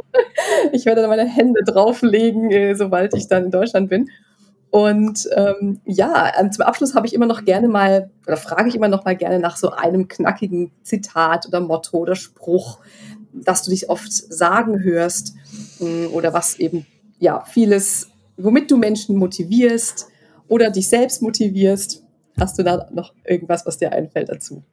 ich 0.71 0.85
werde 0.85 1.01
da 1.01 1.09
meine 1.09 1.25
Hände 1.25 1.63
drauflegen, 1.65 2.49
äh, 2.49 2.75
sobald 2.75 3.13
ich 3.13 3.27
dann 3.27 3.43
in 3.43 3.51
Deutschland 3.51 3.89
bin. 3.89 4.09
Und 4.71 5.27
ähm, 5.35 5.81
ja, 5.83 6.31
ähm, 6.39 6.51
zum 6.51 6.63
Abschluss 6.65 6.93
habe 6.93 7.07
ich 7.07 7.13
immer 7.13 7.25
noch 7.25 7.43
gerne 7.43 7.67
mal, 7.67 8.11
oder 8.27 8.37
frage 8.37 8.69
ich 8.69 8.75
immer 8.75 8.87
noch 8.87 9.03
mal 9.03 9.15
gerne 9.15 9.39
nach 9.39 9.57
so 9.57 9.71
einem 9.71 10.07
knackigen 10.07 10.71
Zitat 10.83 11.47
oder 11.47 11.59
Motto 11.59 11.97
oder 11.97 12.15
Spruch, 12.15 12.79
das 13.33 13.63
du 13.63 13.71
dich 13.71 13.89
oft 13.89 14.11
sagen 14.11 14.83
hörst 14.83 15.33
hm, 15.79 16.09
oder 16.13 16.33
was 16.33 16.59
eben, 16.59 16.85
ja, 17.17 17.43
vieles, 17.45 18.09
womit 18.37 18.69
du 18.69 18.77
Menschen 18.77 19.17
motivierst 19.17 20.07
oder 20.47 20.69
dich 20.69 20.87
selbst 20.87 21.21
motivierst. 21.21 22.03
Hast 22.39 22.57
du 22.57 22.63
da 22.63 22.87
noch 22.93 23.13
irgendwas, 23.25 23.65
was 23.65 23.79
dir 23.79 23.91
einfällt 23.91 24.29
dazu? 24.29 24.63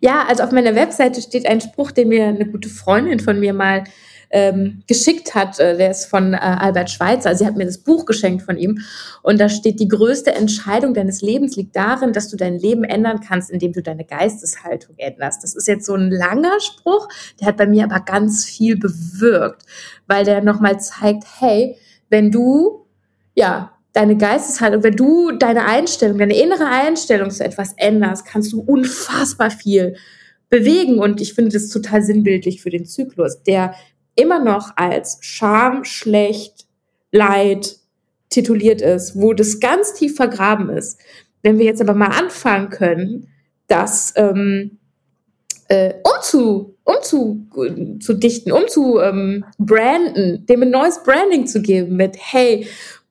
Ja, 0.00 0.24
also 0.26 0.44
auf 0.44 0.52
meiner 0.52 0.74
Webseite 0.74 1.20
steht 1.20 1.46
ein 1.46 1.60
Spruch, 1.60 1.90
den 1.90 2.08
mir 2.08 2.26
eine 2.26 2.46
gute 2.46 2.70
Freundin 2.70 3.20
von 3.20 3.38
mir 3.38 3.52
mal 3.52 3.84
ähm, 4.30 4.82
geschickt 4.86 5.34
hat. 5.34 5.58
Äh, 5.58 5.76
der 5.76 5.90
ist 5.90 6.06
von 6.06 6.34
äh, 6.34 6.38
Albert 6.38 6.90
Schweitzer. 6.90 7.34
Sie 7.34 7.46
hat 7.46 7.56
mir 7.56 7.66
das 7.66 7.78
Buch 7.78 8.06
geschenkt 8.06 8.42
von 8.42 8.56
ihm. 8.56 8.80
Und 9.22 9.40
da 9.40 9.48
steht, 9.48 9.80
die 9.80 9.88
größte 9.88 10.32
Entscheidung 10.32 10.94
deines 10.94 11.20
Lebens 11.20 11.56
liegt 11.56 11.76
darin, 11.76 12.12
dass 12.12 12.28
du 12.28 12.36
dein 12.36 12.58
Leben 12.58 12.84
ändern 12.84 13.20
kannst, 13.20 13.50
indem 13.50 13.72
du 13.72 13.82
deine 13.82 14.04
Geisteshaltung 14.04 14.94
änderst. 14.98 15.42
Das 15.42 15.54
ist 15.54 15.68
jetzt 15.68 15.86
so 15.86 15.94
ein 15.94 16.10
langer 16.10 16.60
Spruch, 16.60 17.08
der 17.40 17.48
hat 17.48 17.56
bei 17.56 17.66
mir 17.66 17.84
aber 17.84 18.00
ganz 18.00 18.44
viel 18.44 18.76
bewirkt, 18.78 19.62
weil 20.06 20.24
der 20.24 20.42
nochmal 20.42 20.80
zeigt, 20.80 21.24
hey, 21.40 21.76
wenn 22.08 22.30
du, 22.30 22.86
ja, 23.34 23.72
deine 23.92 24.16
Geisteshaltung, 24.16 24.84
wenn 24.84 24.96
du 24.96 25.32
deine 25.32 25.64
Einstellung, 25.64 26.18
deine 26.18 26.40
innere 26.40 26.66
Einstellung 26.66 27.30
zu 27.30 27.44
etwas 27.44 27.72
änderst, 27.76 28.24
kannst 28.24 28.52
du 28.52 28.60
unfassbar 28.60 29.50
viel 29.50 29.96
bewegen. 30.48 30.98
Und 30.98 31.20
ich 31.20 31.34
finde 31.34 31.52
das 31.52 31.68
total 31.68 32.02
sinnbildlich 32.02 32.62
für 32.62 32.70
den 32.70 32.86
Zyklus. 32.86 33.42
Der 33.42 33.74
immer 34.14 34.42
noch 34.42 34.76
als 34.76 35.18
Scham, 35.20 35.84
schlecht, 35.84 36.66
Leid 37.12 37.76
tituliert 38.28 38.80
ist, 38.80 39.16
wo 39.16 39.32
das 39.32 39.60
ganz 39.60 39.94
tief 39.94 40.16
vergraben 40.16 40.70
ist. 40.70 41.00
Wenn 41.42 41.58
wir 41.58 41.64
jetzt 41.64 41.80
aber 41.80 41.94
mal 41.94 42.06
anfangen 42.08 42.70
können, 42.70 43.28
das 43.66 44.12
ähm, 44.16 44.78
äh, 45.68 45.94
umzu, 46.02 46.76
umzu, 46.84 47.46
zu 48.00 48.14
dichten, 48.14 48.52
umzu 48.52 48.98
ähm, 49.00 49.44
branden, 49.58 50.46
dem 50.46 50.62
ein 50.62 50.70
neues 50.70 51.02
Branding 51.02 51.46
zu 51.46 51.62
geben 51.62 51.96
mit, 51.96 52.16
hey, 52.18 52.66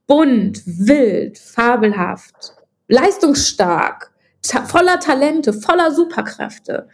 bunt, 0.07 0.61
wild, 0.65 1.38
fabelhaft, 1.38 2.53
leistungsstark, 2.88 4.11
ta 4.41 4.65
voller 4.65 4.99
Talente, 4.99 5.53
voller 5.53 5.91
Superkräfte, 5.91 6.88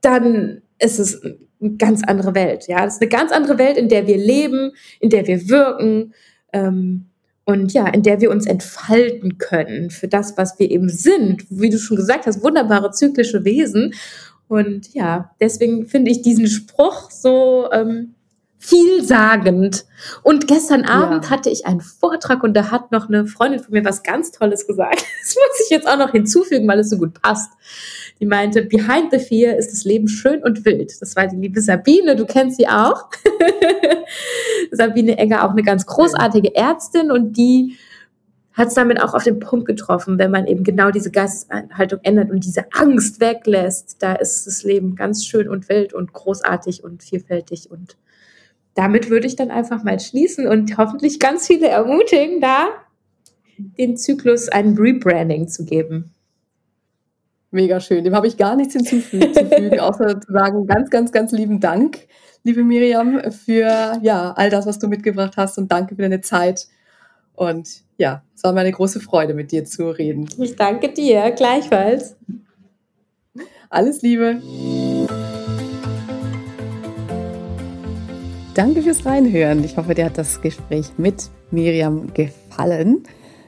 dann 0.00 0.62
ist 0.78 0.98
es 0.98 1.20
eine 1.60 1.76
ganz 1.76 2.02
andere 2.04 2.34
Welt. 2.34 2.66
Ja, 2.68 2.84
das 2.84 2.94
ist 2.94 3.02
eine 3.02 3.10
ganz 3.10 3.32
andere 3.32 3.58
Welt, 3.58 3.76
in 3.76 3.88
der 3.88 4.06
wir 4.06 4.16
leben, 4.16 4.72
in 5.00 5.10
der 5.10 5.26
wir 5.26 5.48
wirken. 5.48 6.14
Ähm, 6.52 7.06
und 7.44 7.72
ja, 7.72 7.88
in 7.88 8.02
der 8.02 8.20
wir 8.20 8.30
uns 8.30 8.46
entfalten 8.46 9.38
können 9.38 9.90
für 9.90 10.08
das, 10.08 10.36
was 10.36 10.58
wir 10.58 10.70
eben 10.70 10.88
sind. 10.88 11.46
Wie 11.50 11.70
du 11.70 11.78
schon 11.78 11.96
gesagt 11.96 12.26
hast, 12.26 12.42
wunderbare 12.42 12.92
zyklische 12.92 13.44
Wesen. 13.44 13.94
Und 14.48 14.94
ja, 14.94 15.30
deswegen 15.40 15.86
finde 15.86 16.10
ich 16.10 16.22
diesen 16.22 16.46
Spruch 16.46 17.10
so 17.10 17.68
ähm, 17.72 18.14
vielsagend. 18.60 19.86
Und 20.22 20.46
gestern 20.46 20.84
Abend 20.84 21.24
ja. 21.24 21.30
hatte 21.30 21.48
ich 21.48 21.66
einen 21.66 21.80
Vortrag 21.80 22.42
und 22.42 22.54
da 22.54 22.70
hat 22.70 22.92
noch 22.92 23.08
eine 23.08 23.26
Freundin 23.26 23.58
von 23.58 23.72
mir 23.72 23.84
was 23.84 24.02
ganz 24.02 24.30
Tolles 24.30 24.66
gesagt. 24.66 25.04
Das 25.20 25.34
muss 25.34 25.64
ich 25.64 25.70
jetzt 25.70 25.86
auch 25.86 25.98
noch 25.98 26.10
hinzufügen, 26.12 26.66
weil 26.66 26.80
es 26.80 26.90
so 26.90 26.98
gut 26.98 27.20
passt. 27.22 27.52
Die 28.20 28.26
meinte, 28.26 28.62
behind 28.62 29.12
the 29.12 29.18
fear 29.18 29.56
ist 29.56 29.70
das 29.72 29.84
Leben 29.84 30.08
schön 30.08 30.42
und 30.42 30.64
wild. 30.64 30.92
Das 31.00 31.14
war 31.14 31.26
die 31.26 31.36
liebe 31.36 31.60
Sabine, 31.60 32.16
du 32.16 32.26
kennst 32.26 32.56
sie 32.56 32.68
auch. 32.68 33.08
Sabine 34.72 35.18
Egger, 35.18 35.44
auch 35.44 35.50
eine 35.50 35.62
ganz 35.62 35.86
großartige 35.86 36.54
Ärztin 36.54 37.10
und 37.10 37.36
die 37.36 37.76
hat 38.52 38.68
es 38.68 38.74
damit 38.74 39.00
auch 39.00 39.14
auf 39.14 39.22
den 39.22 39.38
Punkt 39.38 39.66
getroffen, 39.66 40.18
wenn 40.18 40.30
man 40.30 40.46
eben 40.46 40.64
genau 40.64 40.90
diese 40.90 41.10
Geisteshaltung 41.10 42.00
ändert 42.02 42.30
und 42.30 42.44
diese 42.44 42.64
Angst 42.72 43.20
weglässt, 43.20 43.96
da 44.00 44.14
ist 44.14 44.46
das 44.46 44.64
Leben 44.64 44.96
ganz 44.96 45.24
schön 45.24 45.48
und 45.48 45.68
wild 45.68 45.94
und 45.94 46.12
großartig 46.12 46.82
und 46.82 47.02
vielfältig 47.02 47.70
und 47.70 47.96
damit 48.74 49.10
würde 49.10 49.26
ich 49.26 49.36
dann 49.36 49.50
einfach 49.50 49.82
mal 49.82 49.98
schließen 49.98 50.46
und 50.46 50.76
hoffentlich 50.78 51.18
ganz 51.18 51.46
viele 51.46 51.68
ermutigen, 51.68 52.40
da 52.40 52.68
den 53.58 53.96
Zyklus 53.96 54.48
ein 54.48 54.76
Rebranding 54.76 55.48
zu 55.48 55.64
geben. 55.64 56.12
Mega 57.50 57.80
schön. 57.80 58.04
Dem 58.04 58.14
habe 58.14 58.28
ich 58.28 58.36
gar 58.36 58.56
nichts 58.56 58.74
hinzuzufügen, 58.74 59.80
außer 59.80 60.20
zu 60.20 60.32
sagen, 60.32 60.66
ganz, 60.66 60.90
ganz, 60.90 61.10
ganz 61.12 61.32
lieben 61.32 61.60
Dank, 61.60 62.06
liebe 62.44 62.62
Miriam, 62.62 63.20
für 63.32 63.98
ja, 64.02 64.32
all 64.36 64.50
das, 64.50 64.66
was 64.66 64.78
du 64.78 64.86
mitgebracht 64.88 65.36
hast 65.36 65.58
und 65.58 65.70
danke 65.70 65.96
für 65.96 66.02
deine 66.02 66.20
Zeit. 66.20 66.68
Und 67.34 67.82
ja, 67.96 68.22
es 68.34 68.44
war 68.44 68.52
mir 68.52 68.60
eine 68.60 68.72
große 68.72 69.00
Freude, 69.00 69.34
mit 69.34 69.50
dir 69.50 69.64
zu 69.64 69.90
reden. 69.90 70.28
Ich 70.38 70.56
danke 70.56 70.92
dir, 70.92 71.32
gleichfalls. 71.32 72.16
Alles 73.68 74.02
Liebe. 74.02 74.40
Danke 78.60 78.82
fürs 78.82 79.06
Reinhören. 79.06 79.64
Ich 79.64 79.78
hoffe, 79.78 79.94
dir 79.94 80.04
hat 80.04 80.18
das 80.18 80.42
Gespräch 80.42 80.92
mit 80.98 81.30
Miriam 81.50 82.12
gefallen. 82.12 83.04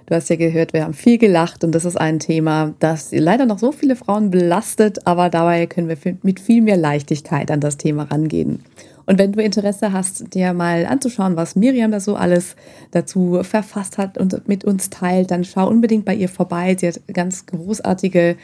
Du 0.06 0.14
hast 0.14 0.30
ja 0.30 0.36
gehört, 0.36 0.72
wir 0.72 0.84
haben 0.84 0.94
viel 0.94 1.18
gelacht 1.18 1.64
und 1.64 1.74
das 1.74 1.84
ist 1.84 1.96
ein 2.00 2.18
Thema, 2.18 2.72
das 2.78 3.10
leider 3.12 3.44
noch 3.44 3.58
so 3.58 3.72
viele 3.72 3.94
Frauen 3.94 4.30
belastet, 4.30 5.06
aber 5.06 5.28
dabei 5.28 5.66
können 5.66 5.90
wir 5.90 5.98
mit 6.22 6.40
viel 6.40 6.62
mehr 6.62 6.78
Leichtigkeit 6.78 7.50
an 7.50 7.60
das 7.60 7.76
Thema 7.76 8.04
rangehen. 8.04 8.60
Und 9.04 9.18
wenn 9.18 9.32
du 9.32 9.42
Interesse 9.42 9.92
hast, 9.92 10.32
dir 10.32 10.54
mal 10.54 10.86
anzuschauen, 10.86 11.36
was 11.36 11.56
Miriam 11.56 11.92
da 11.92 12.00
so 12.00 12.16
alles 12.16 12.56
dazu 12.92 13.40
verfasst 13.42 13.98
hat 13.98 14.16
und 14.16 14.48
mit 14.48 14.64
uns 14.64 14.88
teilt, 14.88 15.30
dann 15.30 15.44
schau 15.44 15.68
unbedingt 15.68 16.06
bei 16.06 16.14
ihr 16.14 16.30
vorbei. 16.30 16.74
Sie 16.80 16.88
hat 16.88 17.02
ganz 17.12 17.44
großartige, 17.44 18.36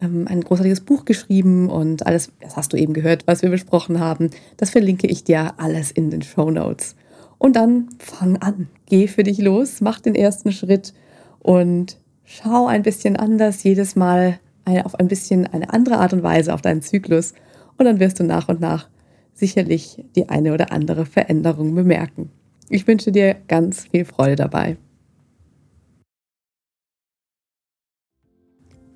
ähm, 0.00 0.26
ein 0.28 0.40
großartiges 0.40 0.80
Buch 0.80 1.04
geschrieben 1.04 1.68
und 1.68 2.06
alles, 2.06 2.32
das 2.40 2.56
hast 2.56 2.72
du 2.72 2.76
eben 2.76 2.92
gehört, 2.92 3.26
was 3.26 3.42
wir 3.42 3.50
besprochen 3.50 4.00
haben. 4.00 4.30
Das 4.56 4.70
verlinke 4.70 5.06
ich 5.06 5.24
dir 5.24 5.54
alles 5.58 5.90
in 5.90 6.10
den 6.10 6.22
Show 6.22 6.50
Notes. 6.50 6.96
Und 7.38 7.56
dann 7.56 7.88
fang 7.98 8.36
an, 8.38 8.68
geh 8.86 9.06
für 9.08 9.22
dich 9.22 9.38
los, 9.38 9.80
mach 9.80 10.00
den 10.00 10.14
ersten 10.14 10.52
Schritt 10.52 10.92
und 11.38 11.96
schau 12.24 12.66
ein 12.66 12.82
bisschen 12.82 13.16
anders 13.16 13.62
jedes 13.62 13.96
Mal 13.96 14.38
auf 14.84 14.94
ein 14.94 15.08
bisschen 15.08 15.46
eine 15.46 15.72
andere 15.72 15.96
Art 15.96 16.12
und 16.12 16.22
Weise 16.22 16.54
auf 16.54 16.62
deinen 16.62 16.82
Zyklus 16.82 17.34
und 17.76 17.86
dann 17.86 17.98
wirst 17.98 18.20
du 18.20 18.24
nach 18.24 18.48
und 18.48 18.60
nach 18.60 18.88
sicherlich 19.34 20.04
die 20.14 20.28
eine 20.28 20.52
oder 20.52 20.70
andere 20.70 21.06
Veränderung 21.06 21.74
bemerken. 21.74 22.30
Ich 22.68 22.86
wünsche 22.86 23.10
dir 23.10 23.36
ganz 23.48 23.86
viel 23.88 24.04
Freude 24.04 24.36
dabei. 24.36 24.76